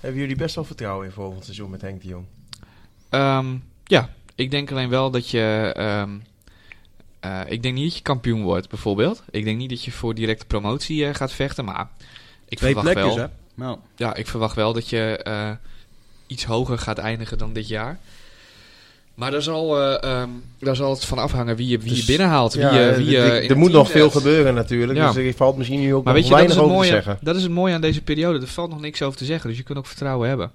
hebben 0.00 0.20
jullie 0.20 0.36
best 0.36 0.54
wel 0.54 0.64
vertrouwen 0.64 1.06
in 1.06 1.12
volgend 1.12 1.44
seizoen 1.44 1.70
met 1.70 1.80
Henk 1.80 2.02
de 2.02 2.08
Jong. 2.08 2.24
Ehm, 3.12 3.46
ja, 3.84 4.08
ik 4.34 4.50
denk 4.50 4.70
alleen 4.70 4.88
wel 4.88 5.10
dat 5.10 5.28
je. 5.30 5.72
ehm, 5.76 6.10
eh, 7.20 7.40
ik 7.46 7.62
denk 7.62 7.74
niet 7.74 7.84
dat 7.84 7.96
je 7.96 8.02
kampioen 8.02 8.42
wordt, 8.42 8.68
bijvoorbeeld. 8.68 9.22
Ik 9.30 9.44
denk 9.44 9.58
niet 9.58 9.70
dat 9.70 9.84
je 9.84 9.90
voor 9.92 10.14
directe 10.14 10.44
promotie 10.46 11.06
eh, 11.06 11.14
gaat 11.14 11.32
vechten. 11.32 11.64
Maar 11.64 11.88
Ik 12.48 12.58
Twee 12.58 12.72
verwacht 12.74 12.94
plekjes, 12.94 13.14
wel. 13.16 13.24
hè? 13.24 13.30
Nou, 13.54 13.78
Ja, 13.96 14.14
ik 14.14 14.26
verwacht 14.26 14.54
wel 14.56 14.72
dat 14.72 14.88
je 14.88 15.16
eh, 15.22 15.50
iets 16.26 16.44
hoger 16.44 16.78
gaat 16.78 16.98
eindigen 16.98 17.38
dan 17.38 17.52
dit 17.52 17.68
jaar. 17.68 17.98
Maar 19.14 19.30
daar 19.30 19.42
zal, 19.42 19.80
eh, 19.80 20.10
ehm, 20.20 20.28
daar 20.58 20.76
zal 20.76 20.90
het 20.90 21.04
van 21.04 21.18
afhangen 21.18 21.56
wie 21.56 21.68
je, 21.68 21.78
wie 21.78 21.90
je 21.90 21.96
Dus, 21.96 22.04
binnenhaalt. 22.04 22.54
Wie, 22.54 22.62
Ja, 22.62 22.94
wie 22.96 23.16
er- 23.18 23.50
er 23.50 23.58
moet 23.58 23.72
nog 23.72 23.90
veel 23.90 24.10
gebeuren 24.10 24.54
natuurlijk. 24.54 24.98
Ja. 24.98 25.12
Dus 25.12 25.24
er 25.24 25.32
valt 25.34 25.56
misschien 25.56 25.80
nu 25.80 25.94
ook 25.94 26.04
Maar 26.04 26.12
nog 26.14 26.22
weet 26.22 26.30
je, 26.30 26.36
weinig 26.36 26.58
over 26.58 26.80
te 26.80 26.86
zeggen. 26.86 27.18
dat 27.20 27.36
is 27.36 27.42
het 27.42 27.50
mooie 27.52 27.74
aan 27.74 27.80
deze 27.80 28.02
periode. 28.02 28.40
Er 28.40 28.46
valt 28.46 28.70
nog 28.70 28.80
niks 28.80 29.02
over 29.02 29.18
te 29.18 29.24
zeggen. 29.24 29.48
Dus 29.48 29.58
je 29.58 29.64
kunt 29.64 29.78
ook 29.78 29.86
vertrouwen 29.86 30.28
hebben. 30.28 30.50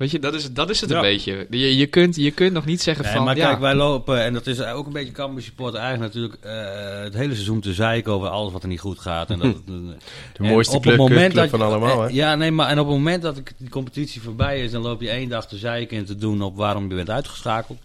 Weet 0.00 0.10
je, 0.10 0.18
dat 0.18 0.34
is, 0.34 0.52
dat 0.52 0.70
is 0.70 0.80
het 0.80 0.90
Ja. 0.90 0.96
een 0.96 1.02
beetje. 1.02 1.46
Je, 1.50 1.76
je, 1.76 1.86
kunt, 1.86 2.16
je 2.16 2.30
kunt 2.30 2.52
nog 2.52 2.64
niet 2.64 2.82
zeggen 2.82 3.04
Nee, 3.04 3.12
van... 3.14 3.24
maar 3.24 3.36
ja, 3.36 3.48
kijk, 3.48 3.60
wij 3.60 3.74
lopen, 3.74 4.22
en 4.22 4.32
dat 4.32 4.46
is 4.46 4.62
ook 4.62 4.86
een 4.86 4.92
beetje 4.92 5.12
Cambuur 5.12 5.42
support 5.42 5.74
eigenlijk 5.74 6.14
natuurlijk 6.14 6.44
eh, 6.44 7.02
het 7.02 7.14
hele 7.14 7.32
seizoen 7.34 7.60
te 7.60 7.72
zeiken 7.74 8.12
over 8.12 8.28
alles 8.28 8.52
wat 8.52 8.62
er 8.62 8.68
niet 8.68 8.80
goed 8.80 8.98
gaat. 8.98 9.30
En 9.30 9.38
dat, 9.38 9.46
het- 9.54 9.66
De 9.66 9.94
en 10.32 10.44
mooiste 10.44 10.76
op 10.76 10.84
het 10.84 10.94
club, 10.94 11.08
moment 11.08 11.32
club 11.32 11.50
dat- 11.50 11.60
van 11.60 11.68
allemaal. 11.68 12.00
Hè? 12.02 12.08
Ja, 12.08 12.34
nee, 12.34 12.50
maar 12.50 12.68
en 12.68 12.78
op 12.78 12.86
het 12.86 12.96
moment 12.96 13.22
dat 13.22 13.40
die 13.56 13.68
competitie 13.68 14.20
voorbij 14.22 14.62
is, 14.64 14.70
dan 14.70 14.82
loop 14.82 15.00
je 15.00 15.10
één 15.10 15.28
dag 15.28 15.46
te 15.48 15.56
zeiken 15.56 15.96
en 15.98 16.04
te 16.04 16.16
doen 16.16 16.42
op 16.42 16.56
waarom 16.56 16.88
je 16.88 16.94
bent 16.94 17.10
uitgeschakeld. 17.10 17.78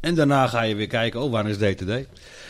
En 0.00 0.14
daarna 0.14 0.46
ga 0.46 0.62
je 0.62 0.74
weer 0.74 0.86
kijken, 0.86 1.20
oh, 1.22 1.30
wanneer 1.30 1.52
is 1.52 1.74
DTD? 1.74 2.06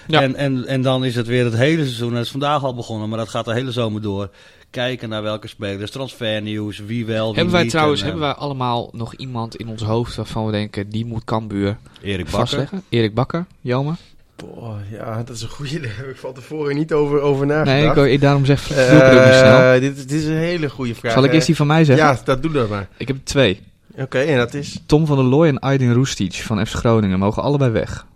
Ja. 0.06 0.22
En, 0.22 0.34
en, 0.34 0.66
en 0.66 0.82
dan 0.82 1.04
is 1.04 1.14
het 1.14 1.26
weer 1.26 1.44
het 1.44 1.54
hele 1.56 1.82
seizoen, 1.82 2.10
en 2.10 2.14
het 2.16 2.24
is 2.24 2.30
vandaag 2.30 2.64
al 2.64 2.74
begonnen, 2.74 3.08
maar 3.08 3.18
dat 3.18 3.28
gaat 3.28 3.44
de 3.44 3.52
hele 3.54 3.72
zomer 3.72 4.02
door. 4.02 4.30
Kijken 4.74 5.08
naar 5.08 5.22
welke 5.22 5.48
spelers, 5.48 5.90
transfernieuws, 5.90 6.78
wie 6.86 7.06
wel, 7.06 7.26
wie 7.26 7.34
hebben 7.34 7.52
wij 7.52 7.62
niet. 7.62 7.70
trouwens 7.70 8.00
En, 8.00 8.06
eh, 8.06 8.12
hebben 8.12 8.30
wij 8.30 8.38
allemaal 8.40 8.88
nog 8.92 9.14
iemand 9.14 9.56
in 9.56 9.68
ons 9.68 9.82
hoofd 9.82 10.16
waarvan 10.16 10.46
we 10.46 10.52
denken... 10.52 10.88
die 10.88 11.06
moet 11.06 11.24
Cambuur 11.24 11.76
Erik 12.02 12.24
Bakker. 12.24 12.38
vastleggen? 12.38 12.82
Erik 12.88 13.14
Bakker, 13.14 13.46
Jelmer? 13.60 13.96
Boah, 14.36 14.76
ja, 14.90 15.22
dat 15.22 15.36
is 15.36 15.42
een 15.42 15.48
goede. 15.48 15.80
Daar 15.80 15.96
heb 16.00 16.08
ik 16.08 16.16
van 16.16 16.34
tevoren 16.34 16.74
niet 16.74 16.92
over, 16.92 17.20
over 17.20 17.46
nagedacht. 17.46 17.96
Nee, 17.96 18.06
ik, 18.06 18.12
ik, 18.12 18.20
daarom 18.20 18.44
zeg 18.44 18.70
ik 18.70 18.76
het 18.76 19.02
ook 19.02 19.24
niet 19.24 19.34
snel. 19.34 19.58
Eh, 19.72 19.80
dit, 19.80 19.96
is- 19.96 20.06
dit 20.06 20.20
is 20.20 20.26
een 20.26 20.36
hele 20.36 20.70
goede 20.70 20.94
vraag. 20.94 21.12
Zal 21.12 21.24
ik 21.24 21.28
eerst 21.32 21.40
Eh, 21.40 21.46
die 21.46 21.56
van 21.56 21.66
mij 21.66 21.84
zeggen? 21.84 22.06
Ja, 22.06 22.18
dat 22.24 22.42
doe 22.42 22.52
dat 22.52 22.68
maar. 22.68 22.88
Ik 22.96 23.08
heb 23.08 23.16
twee. 23.24 23.60
Oké, 23.98 24.18
en 24.18 24.36
dat 24.38 24.54
is... 24.54 24.80
Tom 24.86 25.06
van 25.06 25.16
der 25.16 25.24
Looy 25.26 25.48
en 25.48 25.58
Aydin 25.58 25.92
Roestic 25.92 26.34
van 26.34 26.66
FC 26.66 26.74
Groningen 26.74 27.18
mogen 27.18 27.42
allebei 27.42 27.70
weg. 27.70 28.06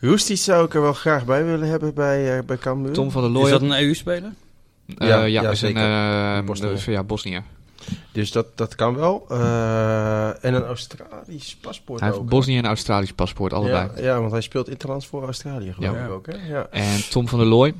Roestic 0.00 0.36
zou 0.36 0.64
ik 0.64 0.74
er 0.74 0.80
wel 0.82 0.92
graag 0.92 1.24
bij 1.24 1.44
willen 1.44 1.68
hebben 1.68 1.94
bij, 1.94 2.36
eh 2.38 2.44
bij 2.44 2.56
Cambuur. 2.56 2.92
Tom 2.92 3.10
van 3.10 3.22
der 3.22 3.30
Is 3.30 3.36
Looy... 3.36 3.50
dat 3.50 3.62
een 3.62 3.72
EU-speler? 3.86 4.30
Eh, 4.98 5.08
Ja, 5.08 5.24
ja, 5.24 5.42
ja, 5.42 5.50
is 5.50 5.58
zeker. 5.58 5.82
eh, 6.36 6.44
Bosnië. 6.44 6.68
dus, 6.68 6.84
ja, 6.84 7.02
Bosnië. 7.02 7.42
Dus 8.12 8.32
dat, 8.32 8.46
dat 8.54 8.74
kan 8.74 8.96
wel. 8.96 9.24
Eh, 9.28 10.44
en 10.44 10.54
een 10.54 10.64
Australisch 10.64 11.56
paspoort 11.60 12.00
Hij 12.00 12.08
heeft? 12.10 12.24
Bosnië 12.24 12.56
en 12.58 12.66
Australisch 12.66 13.12
paspoort, 13.12 13.52
allebei. 13.52 13.88
Ja, 13.96 14.02
ja, 14.02 14.20
want 14.20 14.32
hij 14.32 14.40
speelt 14.40 14.68
interlands 14.68 15.06
voor 15.06 15.24
Australië 15.24 15.72
geloof 15.72 15.94
Ja. 15.96 16.04
ik 16.04 16.10
ook. 16.10 16.26
Hè? 16.26 16.36
Ja. 16.48 16.66
En 16.70 17.08
Tom 17.10 17.28
van 17.28 17.38
der 17.38 17.48
Looy, 17.48 17.74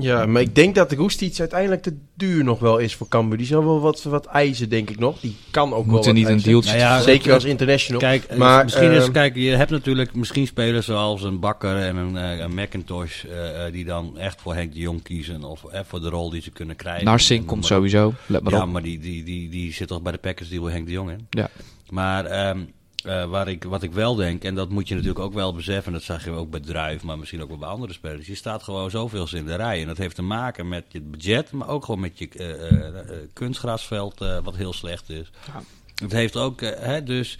ja, 0.00 0.26
maar 0.26 0.42
ik 0.42 0.54
denk 0.54 0.74
dat 0.74 0.92
Roestic 0.92 1.38
uiteindelijk 1.40 1.82
te 1.82 1.96
duur 2.14 2.44
nog 2.44 2.58
wel 2.58 2.78
is 2.78 2.94
voor 2.94 3.08
Cambuur. 3.08 3.38
Die 3.38 3.46
zal 3.46 3.64
wel 3.64 3.80
wat, 3.80 4.02
wat 4.02 4.26
eisen, 4.26 4.68
denk 4.68 4.90
ik 4.90 4.98
nog. 4.98 5.20
Die 5.20 5.36
kan 5.50 5.72
ook 5.74 5.84
wel 5.84 5.94
moet 5.94 5.98
er 6.00 6.04
wat 6.06 6.14
niet 6.14 6.24
een 6.24 6.30
eisen. 6.32 6.50
deeltje... 6.50 6.70
Nou 6.70 6.82
ja, 6.82 7.00
Zeker 7.00 7.32
als 7.32 7.44
international. 7.44 8.00
Kijk, 8.00 8.24
eh, 8.24 8.36
Maar, 8.38 8.64
misschien 8.64 8.90
is, 8.90 9.02
ehm, 9.02 9.12
kijk, 9.12 9.34
je 9.36 9.50
hebt 9.50 9.70
natuurlijk 9.70 10.14
misschien 10.14 10.46
spelers 10.46 10.86
zoals 10.86 11.22
een 11.22 11.40
Bakker 11.40 11.76
en 11.76 11.96
een, 11.96 12.16
eh, 12.16 12.38
een 12.38 12.54
McIntosh 12.54 13.24
eh, 13.24 13.66
eh, 13.66 13.72
die 13.72 13.84
dan 13.84 14.18
echt 14.18 14.40
voor 14.40 14.54
Henk 14.54 14.72
de 14.72 14.78
Jong 14.80 15.02
kiezen 15.02 15.44
of 15.44 15.64
eh, 15.64 15.80
voor 15.86 16.00
de 16.00 16.08
rol 16.08 16.30
die 16.30 16.42
ze 16.42 16.50
kunnen 16.50 16.76
krijgen. 16.76 17.04
Narsing 17.04 17.44
komt 17.46 17.60
maar- 17.60 17.68
sowieso, 17.70 18.12
let 18.26 18.42
maar 18.42 18.52
Ja, 18.52 18.62
op. 18.62 18.68
maar 18.72 18.82
die, 18.82 18.98
die, 18.98 19.24
die, 19.24 19.48
die 19.48 19.72
zit 19.72 19.88
toch 19.88 20.02
bij 20.02 20.12
de 20.12 20.18
Packers 20.18 20.48
die 20.48 20.60
wil 20.60 20.70
Henk 20.70 20.86
de 20.86 20.92
Jong 20.92 21.10
in. 21.10 21.26
Ja. 21.30 21.48
Maar 21.90 22.24
ehm, 22.24 22.58
eh, 23.06 23.24
waar 23.24 23.48
ik, 23.48 23.64
wat 23.64 23.82
ik 23.82 23.92
wel 23.92 24.14
denk, 24.14 24.44
en 24.44 24.54
dat 24.54 24.68
moet 24.68 24.88
je 24.88 24.94
natuurlijk 24.94 25.24
ook 25.24 25.32
wel 25.32 25.54
beseffen, 25.54 25.92
dat 25.92 26.02
zag 26.02 26.24
je 26.24 26.30
ook 26.30 26.50
bij 26.50 26.60
Druif, 26.60 27.02
maar 27.02 27.18
misschien 27.18 27.42
ook 27.42 27.48
wel 27.48 27.58
bij 27.58 27.68
andere 27.68 27.92
spelers. 27.92 28.26
Je 28.26 28.34
staat 28.34 28.62
gewoon 28.62 28.90
zoveel 28.90 29.28
in 29.32 29.44
de 29.44 29.54
rij. 29.54 29.80
En 29.80 29.86
dat 29.86 29.96
heeft 29.96 30.14
te 30.14 30.22
maken 30.22 30.68
met 30.68 30.84
je 30.88 31.00
budget, 31.00 31.52
maar 31.52 31.68
ook 31.68 31.84
gewoon 31.84 32.00
met 32.00 32.18
je 32.18 32.28
eh, 32.28 32.88
eh, 32.88 33.04
kunstgrasveld, 33.32 34.18
wat 34.42 34.56
heel 34.56 34.72
slecht 34.72 35.10
is. 35.10 35.30
Ja. 35.46 35.62
Het 35.94 36.12
heeft 36.12 36.36
ook, 36.36 36.60
hè, 36.60 37.02
dus 37.02 37.38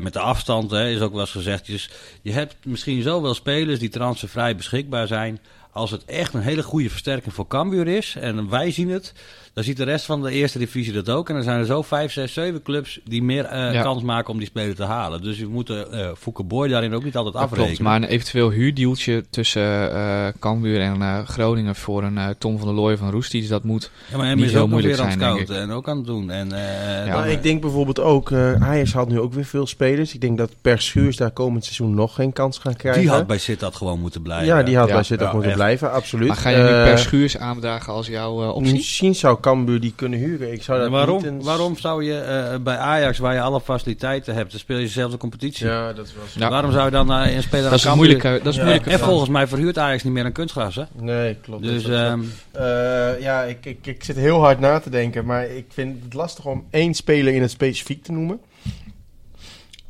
met 0.00 0.12
de 0.12 0.18
afstand 0.18 0.70
hè, 0.70 0.88
is 0.88 1.00
ook 1.00 1.12
wel 1.12 1.20
eens 1.20 1.30
gezegd. 1.30 1.66
Dus 1.66 1.90
je 2.22 2.32
hebt 2.32 2.56
misschien 2.64 3.02
zowel 3.02 3.34
spelers 3.34 3.78
die 3.78 3.88
transfervrij 3.88 4.56
beschikbaar 4.56 5.06
zijn. 5.06 5.40
Als 5.74 5.90
het 5.90 6.04
echt 6.04 6.34
een 6.34 6.40
hele 6.40 6.62
goede 6.62 6.90
versterking 6.90 7.34
voor 7.34 7.46
Cambuur 7.46 7.86
is, 7.88 8.16
en 8.20 8.48
wij 8.50 8.70
zien 8.70 8.90
het, 8.90 9.12
dan 9.52 9.64
ziet 9.64 9.76
de 9.76 9.84
rest 9.84 10.04
van 10.04 10.22
de 10.22 10.30
eerste 10.30 10.58
divisie 10.58 10.92
dat 10.92 11.08
ook. 11.10 11.28
En 11.28 11.34
dan 11.34 11.44
zijn 11.44 11.58
er 11.58 11.66
zo 11.66 11.82
vijf, 11.82 12.12
zes, 12.12 12.32
zeven 12.32 12.62
clubs 12.62 13.00
die 13.04 13.22
meer 13.22 13.56
Ja. 13.72 13.82
kans 13.82 14.02
maken 14.02 14.32
om 14.32 14.38
die 14.38 14.46
speler 14.46 14.74
te 14.74 14.82
halen. 14.84 15.22
Dus 15.22 15.38
we 15.38 15.46
moeten 15.48 15.92
eh 15.92 16.08
Fouke 16.18 16.42
Boy 16.42 16.68
daarin 16.68 16.94
ook 16.94 17.04
niet 17.04 17.16
altijd 17.16 17.34
afrekenen. 17.34 17.66
klopt, 17.66 17.80
maar 17.82 17.96
een 17.96 18.04
eventueel 18.04 18.50
huurdealtje 18.50 19.24
tussen 19.30 19.92
eh 19.94 20.26
Cambuur 20.40 20.80
en 20.80 21.02
eh, 21.02 21.18
Groningen 21.26 21.74
voor 21.74 22.02
een 22.02 22.18
eh, 22.18 22.28
Tom 22.38 22.58
van 22.58 22.66
der 22.66 22.76
Looy 22.76 22.96
van 22.96 23.10
Roestic, 23.10 23.48
dat 23.48 23.64
moet... 23.64 23.90
ja, 24.10 24.16
maar 24.16 24.26
hem 24.26 24.36
niet 24.36 24.46
is 24.46 24.52
heel 24.52 24.68
moeilijk 24.68 24.96
weer 24.96 25.22
aan 25.22 25.38
het 25.38 25.50
en 25.50 25.70
ook 25.70 25.88
aan 25.88 25.96
het 25.96 26.06
doen. 26.06 26.30
En, 26.30 26.52
eh, 26.52 26.60
Ja, 26.62 27.04
dan, 27.04 27.08
Nou, 27.08 27.28
ik 27.28 27.42
denk 27.42 27.60
bijvoorbeeld 27.60 28.00
ook, 28.00 28.30
eh 28.30 28.62
Ajax 28.62 28.92
had 28.92 29.08
nu 29.08 29.20
ook 29.20 29.32
weer 29.32 29.44
veel 29.44 29.66
spelers. 29.66 30.14
Ik 30.14 30.20
denk 30.20 30.38
dat 30.38 30.50
Per 30.60 30.80
Schuurs 30.80 31.16
daar 31.16 31.30
komend 31.30 31.64
seizoen 31.64 31.94
nog 31.94 32.14
geen 32.14 32.32
kans 32.32 32.58
gaan 32.58 32.76
krijgen. 32.76 33.00
die 33.02 33.10
had 33.10 33.26
bij 33.26 33.38
Sittard 33.38 33.76
gewoon 33.76 34.00
moeten 34.00 34.22
blijven. 34.22 34.46
ja, 34.46 34.62
die 34.62 34.76
had 34.76 34.88
Ja. 34.88 34.94
bij 34.94 35.02
Sittard 35.02 35.28
Ja, 35.30 35.34
moeten 35.36 35.52
echt. 35.52 35.60
Blijven, 35.64 35.92
absoluut. 35.92 36.28
Maar 36.28 36.36
ga 36.36 36.48
je 36.50 36.56
nu 36.56 36.62
Eh, 36.68 36.82
per 36.84 36.98
schuurs 36.98 37.38
aandragen 37.38 37.92
als 37.92 38.06
jouw 38.06 38.42
eh, 38.42 38.54
optie? 38.54 38.72
Misschien 38.72 39.14
zou 39.14 39.40
Cambuur 39.40 39.80
die 39.80 39.92
kunnen 39.96 40.18
huren. 40.18 40.52
Ik 40.52 40.62
zou 40.62 40.80
dat 40.80 40.90
waarom, 40.90 41.22
niet 41.34 41.44
waarom 41.44 41.76
zou 41.78 42.04
je 42.04 42.18
eh, 42.18 42.58
bij 42.60 42.76
Ajax, 42.76 43.18
waar 43.18 43.34
je 43.34 43.40
alle 43.40 43.60
faciliteiten 43.60 44.34
hebt, 44.34 44.50
dan 44.50 44.60
speel 44.60 44.76
je 44.76 44.84
dezelfde 44.84 45.16
competitie. 45.16 45.66
Ja, 45.66 45.92
dat 45.92 46.12
was... 46.36 46.48
Waarom 46.48 46.72
zou 46.72 46.84
je 46.84 46.90
dan 46.90 47.06
naar 47.06 47.32
een 47.32 47.42
speler 47.42 47.70
Dat 47.70 47.72
is 47.78 47.84
Cambuur- 47.84 47.96
moeilijke, 48.04 48.40
dat 48.44 48.52
is 48.52 48.58
een 48.58 48.64
Ja. 48.66 48.70
moeilijke 48.70 48.90
En 48.90 48.98
volgens 48.98 49.30
mij 49.30 49.46
verhuurt 49.46 49.78
Ajax 49.78 50.02
niet 50.02 50.12
meer 50.12 50.24
een 50.24 50.32
kunstgras, 50.32 50.74
hè? 50.74 50.82
Nee, 50.92 51.34
klopt. 51.42 51.62
Dus 51.62 51.84
ehm, 51.88 52.20
Eh, 52.52 53.20
ja, 53.20 53.42
ik, 53.42 53.64
ik, 53.66 53.78
ik 53.86 54.04
zit 54.04 54.16
heel 54.16 54.40
hard 54.40 54.60
na 54.60 54.80
te 54.80 54.90
denken, 54.90 55.24
maar 55.24 55.46
ik 55.46 55.64
vind 55.68 56.04
het 56.04 56.14
lastig 56.14 56.44
om 56.46 56.64
één 56.70 56.94
speler 56.94 57.34
in 57.34 57.42
het 57.42 57.50
specifiek 57.50 58.02
te 58.04 58.12
noemen. 58.12 58.40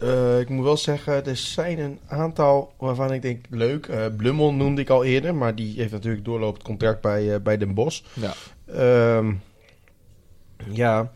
Eh, 0.04 0.40
ik 0.40 0.48
moet 0.48 0.64
wel 0.64 0.76
zeggen, 0.76 1.26
er 1.26 1.36
zijn 1.36 1.78
een 1.78 1.98
aantal 2.08 2.72
waarvan 2.78 3.12
ik 3.12 3.22
denk, 3.22 3.44
leuk. 3.50 3.86
Eh 3.86 4.04
Blummel 4.16 4.52
noemde 4.52 4.80
ik 4.80 4.90
al 4.90 5.04
eerder, 5.04 5.34
maar 5.34 5.54
die 5.54 5.74
heeft 5.76 5.92
natuurlijk 5.92 6.24
doorlopend 6.24 6.64
contract 6.64 7.00
bij, 7.00 7.34
eh, 7.34 7.40
bij 7.40 7.56
Den 7.58 7.74
Bosch. 7.74 8.02
Ja. 8.12 8.34
Ehm, 8.66 9.32
ja, 10.70 11.10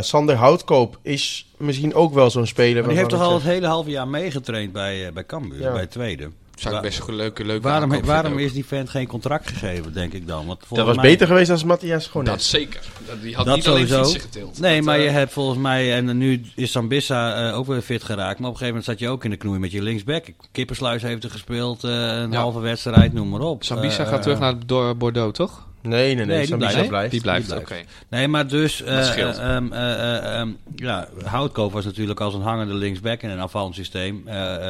Sander 0.00 0.34
Houtkoop 0.34 0.98
is 1.02 1.52
misschien 1.56 1.94
ook 1.94 2.14
wel 2.14 2.30
zo'n 2.30 2.46
speler. 2.46 2.76
maar 2.80 2.88
die 2.88 2.98
heeft 2.98 3.10
toch 3.10 3.20
al 3.20 3.34
het 3.34 3.42
hele 3.42 3.66
halve 3.66 3.90
jaar 3.90 4.08
meegetraind 4.08 4.72
bij, 4.72 5.12
bij 5.12 5.26
Cambuur, 5.26 5.60
Ja. 5.60 5.72
bij 5.72 5.86
tweede. 5.86 6.30
Zou 6.58 6.74
ik 6.76 6.80
best 6.82 7.08
een 7.08 7.14
leuke, 7.14 7.44
leuke 7.44 7.62
Waarom, 7.68 8.04
waarom 8.04 8.38
is 8.38 8.52
die 8.52 8.64
vent 8.66 8.90
geen 8.90 9.06
contract 9.06 9.48
gegeven, 9.48 9.92
denk 9.92 10.12
ik 10.12 10.26
dan? 10.26 10.46
Want. 10.46 10.60
Dat 10.68 10.86
was 10.86 10.96
mij- 10.96 11.04
beter 11.10 11.26
geweest 11.26 11.50
als 11.50 11.64
Matthias 11.64 12.06
gewoon. 12.06 12.24
Dat 12.24 12.42
zeker. 12.42 12.80
Dat, 13.06 13.22
die 13.22 13.34
had 13.36 13.46
Dat 13.46 13.56
niet 13.56 13.66
alleen 13.68 13.88
sowieso. 13.88 14.10
fietsen 14.10 14.20
getild. 14.30 14.60
Nee, 14.60 14.76
Dat, 14.76 14.84
maar 14.84 14.98
eh, 14.98 15.04
je 15.04 15.10
hebt 15.10 15.32
volgens 15.32 15.58
mij, 15.58 15.94
en 15.94 16.18
nu 16.18 16.42
is 16.54 16.70
Sambissa 16.70 17.48
eh, 17.48 17.56
ook 17.58 17.66
weer 17.66 17.80
fit 17.82 18.02
geraakt, 18.04 18.38
maar 18.38 18.48
op 18.48 18.54
een 18.54 18.60
gegeven 18.60 18.66
moment 18.66 18.84
zat 18.84 18.98
je 18.98 19.08
ook 19.08 19.24
in 19.24 19.30
de 19.30 19.36
knoei 19.36 19.58
met 19.58 19.70
je 19.70 19.82
linksback. 19.82 20.24
Kippersluis 20.52 21.02
heeft 21.02 21.24
er 21.24 21.30
gespeeld, 21.30 21.84
eh, 21.84 21.90
een 21.90 22.30
Ja. 22.32 22.38
halve 22.40 22.60
wedstrijd, 22.60 23.12
noem 23.12 23.28
maar 23.28 23.40
op. 23.40 23.64
Sambisa 23.64 24.02
Eh, 24.02 24.08
gaat 24.08 24.22
terug 24.22 24.38
naar 24.38 24.54
door 24.66 24.96
Bordeaux, 24.96 25.36
toch? 25.36 25.66
Nee, 25.80 26.14
nee, 26.14 26.24
nee. 26.24 26.36
Nee, 26.36 26.46
die 26.46 26.56
blijft. 26.56 26.88
blijft. 26.88 27.10
Die 27.10 27.20
blijft, 27.20 27.46
Die 27.46 27.56
oké. 27.56 27.64
blijft. 27.66 27.88
Nee, 28.08 28.28
maar 28.28 28.46
dus, 28.46 28.82
eh, 28.82 28.94
Dat 28.96 29.04
scheelt. 29.04 29.38
eh, 29.38 29.56
ehm, 29.56 29.72
eh, 29.72 29.92
eh, 30.16 30.40
ehm, 30.40 30.48
ja, 30.76 31.08
Houtkoop 31.24 31.72
was 31.72 31.84
natuurlijk 31.84 32.20
als 32.20 32.34
een 32.34 32.40
hangende 32.42 32.74
linksback 32.74 33.22
in 33.22 33.30
een 33.30 33.40
afvallend 33.40 33.74
systeem 33.74 34.28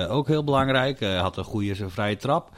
ook 0.08 0.26
heel 0.28 0.44
belangrijk. 0.44 1.00
Hij 1.00 1.16
had 1.16 1.36
een 1.36 1.44
goede 1.44 1.74
vrije 1.88 2.16
trap. 2.16 2.50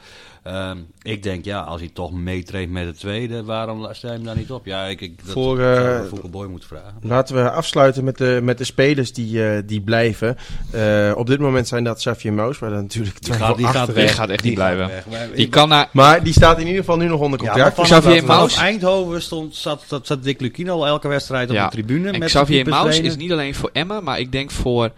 Ehm, 0.43 0.77
ik 1.01 1.23
denk, 1.23 1.45
ja, 1.45 1.59
als 1.59 1.79
hij 1.81 1.89
toch 1.93 2.11
meetraint 2.11 2.71
met 2.71 2.85
de 2.85 2.93
tweede, 2.93 3.43
waarom 3.43 3.87
stel 3.91 4.09
je 4.09 4.15
hem 4.15 4.25
daar 4.25 4.35
niet 4.35 4.51
op? 4.51 4.65
Ja, 4.65 4.85
ik, 4.85 5.01
ik 5.01 5.17
dat 5.23 5.33
Voor, 5.33 5.57
zou 5.57 5.77
eh, 5.77 6.01
ik 6.03 6.07
Fouke 6.07 6.27
Boy 6.27 6.47
moeten 6.47 6.67
vragen. 6.67 6.93
Laten 7.01 7.35
we 7.35 7.51
afsluiten 7.51 8.03
met 8.03 8.17
de, 8.17 8.39
met 8.43 8.57
de 8.57 8.63
spelers 8.63 9.13
die, 9.13 9.45
eh, 9.49 9.61
die 9.65 9.81
blijven. 9.81 10.37
Eh, 10.71 11.11
op 11.15 11.27
dit 11.27 11.39
moment 11.39 11.67
zijn 11.67 11.83
dat 11.83 11.97
Xavier 11.97 12.33
Maus, 12.33 12.59
waar 12.59 12.69
dan 12.69 12.81
natuurlijk 12.81 13.23
Die 13.23 13.33
gaat, 13.33 13.57
die 13.57 13.67
gaat 13.67 13.93
weg. 13.93 14.15
gaat 14.15 14.29
echt 14.29 14.43
niet 14.43 14.53
blijven. 14.53 14.87
weg. 14.87 15.05
Maar 15.09 15.27
Die 15.35 15.49
kan 15.49 15.69
naar... 15.69 15.89
Maar 15.91 16.23
die 16.23 16.33
staat 16.33 16.55
in 16.59 16.65
ieder 16.65 16.79
geval 16.79 16.97
nu 16.97 17.07
nog 17.07 17.19
onder 17.19 17.43
Ja, 17.43 17.55
maar 17.55 17.73
contract. 17.73 18.03
vanaf, 18.05 18.47
Xavier 18.47 18.63
Eindhoven 18.65 19.21
stond, 19.21 19.55
zat, 19.55 19.83
zat, 19.87 20.07
zat 20.07 20.23
Dick 20.23 20.41
Lukien 20.41 20.69
al 20.69 20.87
elke 20.87 21.07
wedstrijd 21.07 21.49
op 21.49 21.55
Ja. 21.55 21.65
de 21.65 21.71
tribune. 21.71 22.09
En 22.11 22.19
met 22.19 22.29
Xavier 22.29 22.63
keeperstrainer. 22.63 23.05
is 23.05 23.15
niet 23.17 23.31
alleen 23.31 23.55
voor 23.55 23.69
Emmen, 23.73 24.03
maar 24.03 24.19
ik 24.19 24.31
denk 24.31 24.51
voor... 24.51 24.91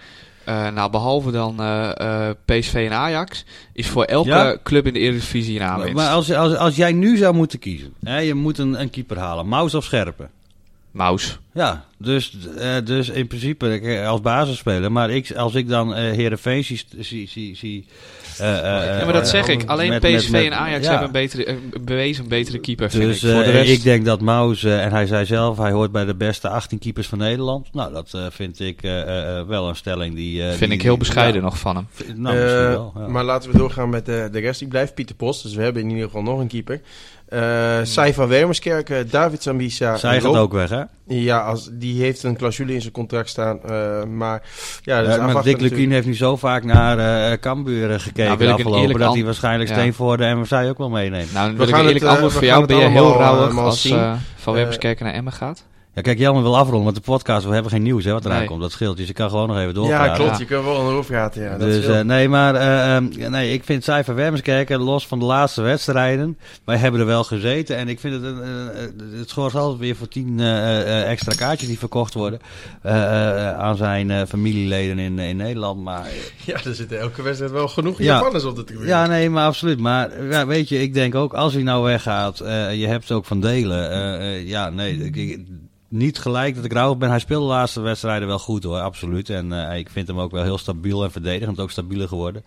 eh, 0.46 0.68
nou, 0.70 0.92
behalve 0.92 1.32
dan 1.32 1.60
eh, 1.60 2.30
eh, 2.30 2.36
PSV 2.46 2.74
en 2.90 2.94
Ajax, 2.98 3.46
is 3.74 3.88
voor 3.88 4.04
elke 4.04 4.30
Ja. 4.30 4.58
club 4.64 4.88
in 4.88 4.94
de 4.94 5.00
Eredivisie 5.00 5.54
een 5.60 5.62
Maar, 5.66 5.70
aanwinst. 5.74 5.94
maar 5.94 6.10
als, 6.10 6.32
als, 6.34 6.56
als 6.56 6.76
jij 6.76 6.92
nu 6.92 7.18
zou 7.18 7.34
moeten 7.36 7.60
kiezen, 7.60 7.94
hè, 8.04 8.18
je 8.20 8.34
moet 8.34 8.58
een, 8.58 8.80
een 8.82 8.90
keeper 8.90 9.18
halen, 9.20 9.48
Maus 9.48 9.74
of 9.76 9.84
Scherpen. 9.84 10.30
Maus. 10.92 11.40
Ja, 11.54 11.86
dus, 11.98 12.38
eh, 12.58 12.76
dus 12.84 13.10
in 13.10 13.28
principe 13.28 13.80
eh, 13.80 14.08
als 14.08 14.22
basisspeler. 14.22 14.92
Maar 14.92 15.10
ik, 15.10 15.32
als 15.36 15.56
ik 15.56 15.68
dan 15.70 15.96
eh 15.96 16.02
Heerenveen 16.12 16.64
zie... 16.64 16.82
zie, 17.00 17.28
zie, 17.30 17.56
zie 17.56 17.86
eh, 18.38 18.58
eh, 18.58 19.00
Ja, 19.00 19.04
maar 19.06 19.14
dat 19.14 19.28
zeg 19.30 19.48
ik. 19.48 19.64
Alleen 19.66 19.90
met- 19.90 20.02
PSV 20.02 20.30
met- 20.30 20.42
met- 20.42 20.52
en 20.52 20.58
Ajax 20.58 20.84
ja. 20.86 20.90
hebben 20.90 21.08
een 21.08 21.14
betere, 21.14 21.48
een 21.48 21.72
bewezen 21.82 22.24
een 22.24 22.30
betere 22.30 22.60
keeper, 22.60 22.90
vind 22.90 23.04
Dus 23.04 23.24
ik. 23.24 23.30
Voor 23.32 23.44
de 23.44 23.50
eh, 23.50 23.54
rest... 23.56 23.72
ik 23.72 23.84
denk 23.84 24.06
dat 24.06 24.22
Maus, 24.22 24.64
en 24.64 24.92
hij 24.92 25.06
zei 25.06 25.26
zelf, 25.26 25.58
hij 25.58 25.72
hoort 25.72 25.92
bij 25.92 26.06
de 26.06 26.16
beste 26.16 26.50
18 26.50 26.80
keepers 26.80 27.08
van 27.08 27.18
Nederland. 27.18 27.74
Nou, 27.74 27.94
dat 27.94 28.12
eh, 28.14 28.26
vind 28.30 28.60
ik 28.60 28.82
eh, 28.84 29.02
eh, 29.02 29.38
eh, 29.40 29.48
wel 29.48 29.68
een 29.70 29.76
stelling 29.76 30.16
die... 30.16 30.42
eh, 30.44 30.48
vind 30.48 30.60
die- 30.60 30.70
ik 30.72 30.82
heel 30.82 30.98
bescheiden 30.98 31.36
ja, 31.42 31.48
nog 31.48 31.60
van 31.60 31.76
hem. 31.76 31.88
Nou, 32.16 32.36
misschien 32.36 32.58
wel. 32.70 32.94
ja. 32.98 33.08
Maar 33.08 33.24
laten 33.24 33.52
we 33.52 33.58
doorgaan 33.58 33.90
met 33.90 34.06
de, 34.06 34.30
de 34.32 34.40
rest. 34.40 34.60
Die 34.60 34.68
blijft 34.68 34.94
Pieter 34.94 35.16
Post. 35.16 35.44
Dus 35.44 35.54
we 35.56 35.62
hebben 35.64 35.82
in 35.82 35.90
ieder 35.90 36.04
geval 36.06 36.22
nog 36.24 36.40
een 36.40 36.48
keeper. 36.48 36.82
Eh 37.30 37.80
Sai 37.84 38.14
van 38.14 38.28
Wermerskerk, 38.28 39.12
David 39.12 39.44
Zambisa. 39.44 39.98
Zij 39.98 40.22
gaat 40.22 40.36
ook 40.36 40.54
weg, 40.54 40.70
hè? 40.70 40.82
Ja, 41.08 41.40
als, 41.40 41.70
die 41.72 42.02
heeft 42.02 42.24
een 42.24 42.38
clausule 42.38 42.74
in 42.74 42.82
zijn 42.82 42.94
contract 42.94 43.30
staan. 43.30 43.60
eh, 43.64 44.04
maar 44.04 44.42
ja, 44.82 45.00
dat 45.02 45.10
is 45.10 45.16
Ja, 45.16 45.26
maar 45.26 45.44
Dick 45.44 45.46
Lukien 45.46 45.62
natuurlijk. 45.62 45.92
heeft 45.94 46.06
nu 46.06 46.16
zo 46.16 46.36
vaak 46.36 46.64
naar 46.64 46.98
eh 47.32 47.38
Cambuur 47.40 47.92
eh, 47.92 48.00
gekeken 48.00 48.26
Nou, 48.26 48.38
wil 48.38 48.48
ik 48.48 48.54
afgelopen... 48.54 48.82
eerlijk 48.82 49.00
dat 49.00 49.14
hij 49.14 49.24
waarschijnlijk 49.24 49.70
Ja. 49.70 49.76
Steenvoorde 49.76 50.24
en 50.26 50.48
zij 50.48 50.70
ook 50.70 50.78
wel 50.78 50.90
meeneemt. 50.90 51.34
Nou, 51.34 51.48
dan 51.48 51.58
We 51.58 51.64
ik 51.64 51.70
gaan 51.70 51.80
een 51.80 51.86
eerlijk 51.86 52.04
het, 52.04 52.10
antwoord 52.14 52.34
voor 52.34 52.44
jou. 52.46 52.66
Ben 52.66 52.78
je 52.78 52.88
heel 52.88 53.24
allemaal 53.24 53.66
als 53.66 53.86
eh 53.86 54.14
Van 54.36 54.54
Eh, 54.54 54.60
Wermerskerken 54.60 55.06
naar 55.06 55.14
Emmen 55.14 55.34
gaat? 55.34 55.64
Ja, 55.96 56.02
kijk, 56.02 56.18
Jelmer 56.18 56.42
wil 56.42 56.58
afronden 56.58 56.86
met 56.86 56.96
de 56.96 57.02
podcast. 57.02 57.46
We 57.46 57.54
hebben 57.54 57.72
geen 57.72 57.82
nieuws 57.82 58.04
hè, 58.06 58.12
wat 58.12 58.26
eraan 58.26 58.38
Nee. 58.38 58.48
komt. 58.48 58.62
Dat 58.62 58.72
scheelt. 58.72 58.98
Dus 58.98 59.10
ik 59.10 59.16
kan 59.16 59.30
gewoon 59.30 59.48
nog 59.48 59.58
even 59.58 59.74
doorpraten. 59.74 60.06
Ja, 60.10 60.16
klopt. 60.16 60.38
Je 60.38 60.46
kunt 60.46 60.64
wel 60.64 60.80
een 60.80 60.96
overgaat. 60.96 61.36
Ja, 61.36 61.50
dat 61.58 61.60
dus 61.60 61.86
eh, 61.86 62.00
nee, 62.02 62.30
maar 62.30 62.56
eh, 62.56 62.96
ehm, 62.96 63.32
nee, 63.32 63.54
ik 63.54 63.64
vind 63.64 63.84
Cijfer 63.84 64.16
Wermerskerken, 64.16 64.80
los 64.80 65.08
van 65.08 65.20
de 65.20 65.26
laatste 65.26 65.62
wedstrijden, 65.62 66.38
wij 66.66 66.78
hebben 66.78 67.00
er 67.00 67.06
wel 67.06 67.24
gezeten. 67.24 67.78
En 67.78 67.88
ik 67.88 68.00
vind 68.00 68.14
het, 68.14 68.24
een, 68.24 68.38
het 69.18 69.30
schort 69.30 69.56
altijd 69.56 69.80
weer 69.80 69.96
voor 69.96 70.08
tien 70.08 70.40
eh, 70.40 70.80
eh, 70.82 71.10
extra 71.12 71.36
kaartjes 71.36 71.68
die 71.70 71.80
verkocht 71.80 72.14
worden 72.14 72.40
aan 73.58 73.76
zijn 73.78 74.12
eh, 74.12 74.22
familieleden 74.28 75.00
in, 75.00 75.20
in 75.20 75.38
Nederland. 75.38 75.84
Maar 75.84 76.08
ja, 76.46 76.54
er 76.66 76.76
zitten 76.76 77.00
elke 77.00 77.22
wedstrijd 77.22 77.52
wel 77.52 77.68
genoeg 77.68 77.98
Ja. 77.98 78.04
Japanners 78.16 78.44
op 78.44 78.56
de 78.56 78.64
tribune. 78.64 78.88
ja, 78.88 79.06
nee, 79.08 79.30
maar 79.30 79.46
absoluut. 79.46 79.80
Maar 79.80 80.24
ja, 80.30 80.46
weet 80.48 80.70
je, 80.70 80.82
ik 80.82 80.94
denk 80.94 81.16
ook 81.16 81.34
als 81.34 81.54
hij 81.54 81.64
nou 81.64 81.84
weggaat, 81.84 82.40
eh, 82.40 82.74
je 82.80 82.88
hebt 82.88 83.12
ook 83.12 83.26
van 83.26 83.40
delen. 83.42 83.92
eh, 83.92 84.16
eh, 84.36 84.48
ja, 84.48 84.70
nee, 84.70 84.98
ik- 85.12 85.40
niet 85.94 86.20
gelijk 86.20 86.56
dat 86.56 86.66
ik 86.66 86.74
rouwig 86.74 86.98
ben. 86.98 87.10
Hij 87.10 87.20
speelde 87.20 87.46
de 87.46 87.52
laatste 87.52 87.82
wedstrijden 87.82 88.28
wel 88.28 88.40
goed 88.40 88.64
hoor, 88.64 88.80
absoluut. 88.80 89.30
En 89.30 89.70
eh, 89.70 89.78
ik 89.78 89.90
vind 89.90 90.08
hem 90.08 90.20
ook 90.20 90.32
wel 90.32 90.44
heel 90.44 90.58
stabiel 90.58 91.04
en 91.04 91.12
verdedigend, 91.12 91.60
ook 91.60 91.72
stabieler 91.72 92.08
geworden. 92.08 92.44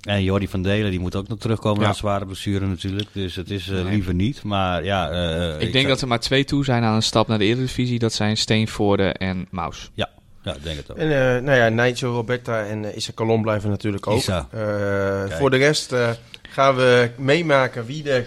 En 0.00 0.22
Jordi 0.22 0.48
van 0.48 0.62
Delen, 0.62 0.90
die 0.90 1.00
moet 1.00 1.16
ook 1.16 1.28
nog 1.28 1.38
terugkomen 1.38 1.80
Ja. 1.80 1.86
na 1.86 1.92
zware 1.92 2.26
blessure 2.26 2.66
natuurlijk. 2.66 3.08
Dus 3.12 3.34
het 3.36 3.50
is 3.50 3.68
eh, 3.68 3.74
Nee. 3.74 3.84
liever 3.92 4.14
niet. 4.14 4.42
Maar 4.42 4.84
ja, 4.84 5.10
eh, 5.10 5.52
Ik, 5.52 5.58
denk 5.60 5.72
zou- 5.74 5.86
dat 5.86 6.00
er 6.00 6.08
maar 6.08 6.20
twee 6.20 6.44
toe 6.44 6.64
zijn 6.64 6.82
aan 6.82 6.94
een 6.94 7.02
stap 7.02 7.28
naar 7.28 7.38
de 7.38 7.44
Eredivisie. 7.44 7.98
Dat 7.98 8.12
zijn 8.12 8.36
Steenvoorde 8.36 9.04
en 9.12 9.46
Maus. 9.50 9.90
Ja, 9.94 10.08
ik 10.44 10.62
denk 10.62 10.76
het 10.76 10.90
ook. 10.90 10.96
En 10.96 11.36
eh, 11.36 11.42
nou 11.42 11.56
ja, 11.58 11.68
Nigel 11.68 12.12
Roberta 12.12 12.64
en 12.64 12.82
uh, 12.82 12.96
Issa 12.96 13.12
Colom 13.14 13.42
blijven 13.42 13.70
natuurlijk 13.70 14.06
ook. 14.06 14.18
Issa. 14.18 14.48
Eh, 14.50 15.36
voor 15.38 15.50
de 15.50 15.56
rest 15.56 15.92
eh, 15.92 16.10
gaan 16.50 16.76
we 16.76 17.10
meemaken 17.16 17.86
wie 17.86 18.10
er 18.10 18.26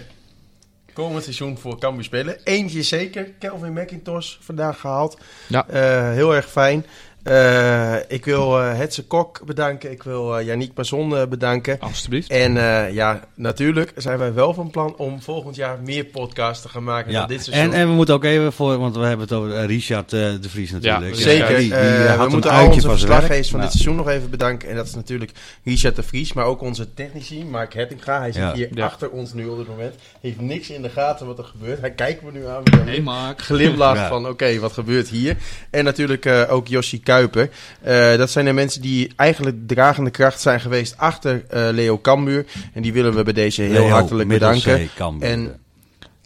komend 1.04 1.22
seizoen 1.22 1.58
voor 1.58 1.78
Cambuur 1.78 2.04
spelen. 2.04 2.36
Eentje 2.44 2.82
zeker, 2.82 3.24
Kelvin 3.38 3.72
McIntosh 3.72 4.36
vandaag 4.40 4.80
gehaald. 4.80 5.18
Ja. 5.46 5.68
Eh, 5.68 6.12
heel 6.12 6.34
erg 6.34 6.50
fijn. 6.50 6.86
Eh, 7.28 7.94
ik 8.08 8.24
wil 8.24 8.60
eh 8.60 8.76
Hetze 8.78 9.06
Kok 9.06 9.40
bedanken. 9.46 9.90
Ik 9.90 10.02
wil 10.02 10.38
eh 10.38 10.46
Yannick 10.46 10.70
Masson 10.74 11.16
eh, 11.16 11.26
bedanken. 11.26 11.76
Alsjeblieft. 11.80 12.30
En 12.30 12.56
eh, 12.56 12.92
ja, 12.94 13.20
natuurlijk 13.34 13.92
zijn 13.96 14.18
wij 14.18 14.34
wel 14.34 14.54
van 14.54 14.70
plan 14.70 14.94
om 14.96 15.22
volgend 15.22 15.56
jaar 15.56 15.78
meer 15.84 16.04
podcasts 16.04 16.62
te 16.62 16.68
gaan 16.68 16.84
maken 16.84 17.12
Ja, 17.12 17.18
dan 17.18 17.28
dit 17.28 17.44
seizoen. 17.44 17.72
en, 17.72 17.78
en 17.80 17.88
we 17.88 17.94
moeten 17.94 18.14
ook 18.14 18.24
even 18.24 18.52
voor, 18.52 18.78
want 18.78 18.96
we 18.96 19.02
hebben 19.02 19.26
het 19.26 19.32
over 19.36 19.66
Richard 19.66 20.12
eh, 20.12 20.20
de 20.40 20.48
Vries 20.48 20.70
natuurlijk. 20.70 21.14
Ja, 21.14 21.20
Ja, 21.20 21.22
Zeker. 21.30 21.48
die, 21.48 21.68
die, 21.68 21.78
we 22.18 22.26
moeten 22.30 22.50
al 22.50 22.56
uitje 22.56 22.74
onze 22.74 22.88
verslaggevers 22.88 23.50
van 23.50 23.60
dit 23.60 23.70
seizoen 23.70 23.96
nog 23.96 24.08
even 24.08 24.30
bedanken. 24.30 24.68
En 24.68 24.76
dat 24.76 24.86
is 24.86 24.94
natuurlijk 24.94 25.30
Richard 25.64 25.96
de 25.96 26.02
Vries, 26.02 26.32
maar 26.32 26.44
ook 26.44 26.60
onze 26.60 26.94
technici, 26.94 27.44
Mark 27.44 27.74
Hettinga. 27.74 28.18
Hij 28.18 28.32
zit 28.32 28.42
Ja. 28.42 28.54
hier 28.54 28.68
Ja. 28.74 28.84
achter 28.84 29.10
ons 29.10 29.32
nu 29.32 29.46
op 29.46 29.58
dit 29.58 29.68
moment. 29.68 29.94
Heeft 30.20 30.40
niks 30.40 30.70
in 30.70 30.82
de 30.82 30.88
gaten 30.90 31.26
wat 31.26 31.38
er 31.38 31.44
gebeurt. 31.44 31.80
Hij 31.80 31.90
kijkt 31.92 32.22
me 32.22 32.30
nu 32.32 32.46
aan 32.46 32.62
met 32.62 32.72
een 32.74 32.86
Hey 32.88 33.00
Mark. 33.00 33.40
glimlach 33.42 33.96
Ja. 33.96 34.08
van 34.08 34.28
oké, 34.28 34.58
wat 34.58 34.72
gebeurt 34.72 35.08
hier? 35.08 35.36
En 35.70 35.84
natuurlijk 35.84 36.24
eh, 36.24 36.42
ook 36.52 36.66
Jossi 36.68 37.00
Kuiper. 37.18 37.50
Eh, 37.80 38.16
dat 38.18 38.30
zijn 38.30 38.44
de 38.44 38.52
mensen 38.52 38.80
die 38.80 39.12
eigenlijk 39.16 39.56
dragende 39.66 40.10
kracht 40.10 40.40
zijn 40.40 40.60
geweest 40.60 40.94
achter 40.96 41.44
eh, 41.48 41.68
Leo 41.70 41.98
Cambuur. 41.98 42.46
En 42.72 42.82
die 42.82 42.92
willen 42.92 43.14
we 43.14 43.22
bij 43.22 43.32
deze 43.32 43.62
heel 43.62 43.72
Leo 43.72 43.88
hartelijk 43.88 44.28
bedanken. 44.28 44.88
En 45.20 45.60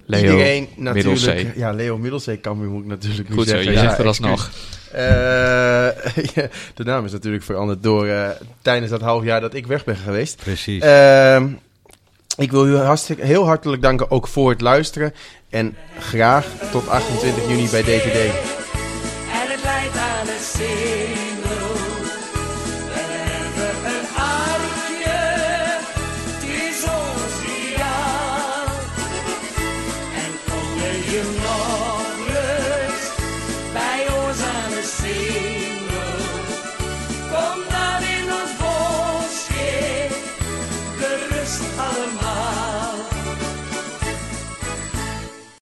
Leo 0.06 0.20
iedereen 0.20 0.68
natuurlijk... 0.76 1.04
Middelzee. 1.04 1.52
Ja, 1.56 1.72
Leo 1.72 1.98
Middelzee 1.98 2.40
Cambuur 2.40 2.68
moet 2.68 2.82
ik 2.82 2.88
natuurlijk 2.88 3.28
nu 3.28 3.34
Goed 3.34 3.48
zo, 3.48 3.50
zeggen. 3.50 3.72
je 3.72 3.78
Ja, 3.78 3.84
zegt 3.84 3.98
er 3.98 4.06
alsnog. 4.06 4.50
Eh, 4.92 5.00
ja, 6.34 6.48
de 6.74 6.84
naam 6.84 7.04
is 7.04 7.12
natuurlijk 7.12 7.44
veranderd 7.44 7.82
door 7.82 8.08
tijdens 8.62 8.90
dat 8.90 9.00
half 9.00 9.24
jaar 9.24 9.40
dat 9.40 9.54
ik 9.54 9.66
weg 9.66 9.84
ben 9.84 9.96
geweest. 9.96 10.36
Precies. 10.36 10.82
Ehm, 10.82 11.48
ik 12.36 12.50
wil 12.50 12.66
u 12.66 12.76
hartstikke, 12.76 13.24
heel 13.24 13.44
hartelijk 13.44 13.82
danken 13.82 14.10
ook 14.10 14.28
voor 14.28 14.50
het 14.50 14.60
luisteren. 14.60 15.14
En 15.50 15.76
graag 15.98 16.46
tot 16.70 16.88
28 16.88 17.48
juni 17.48 17.68
bij 17.70 17.82
DVD. 17.82 18.30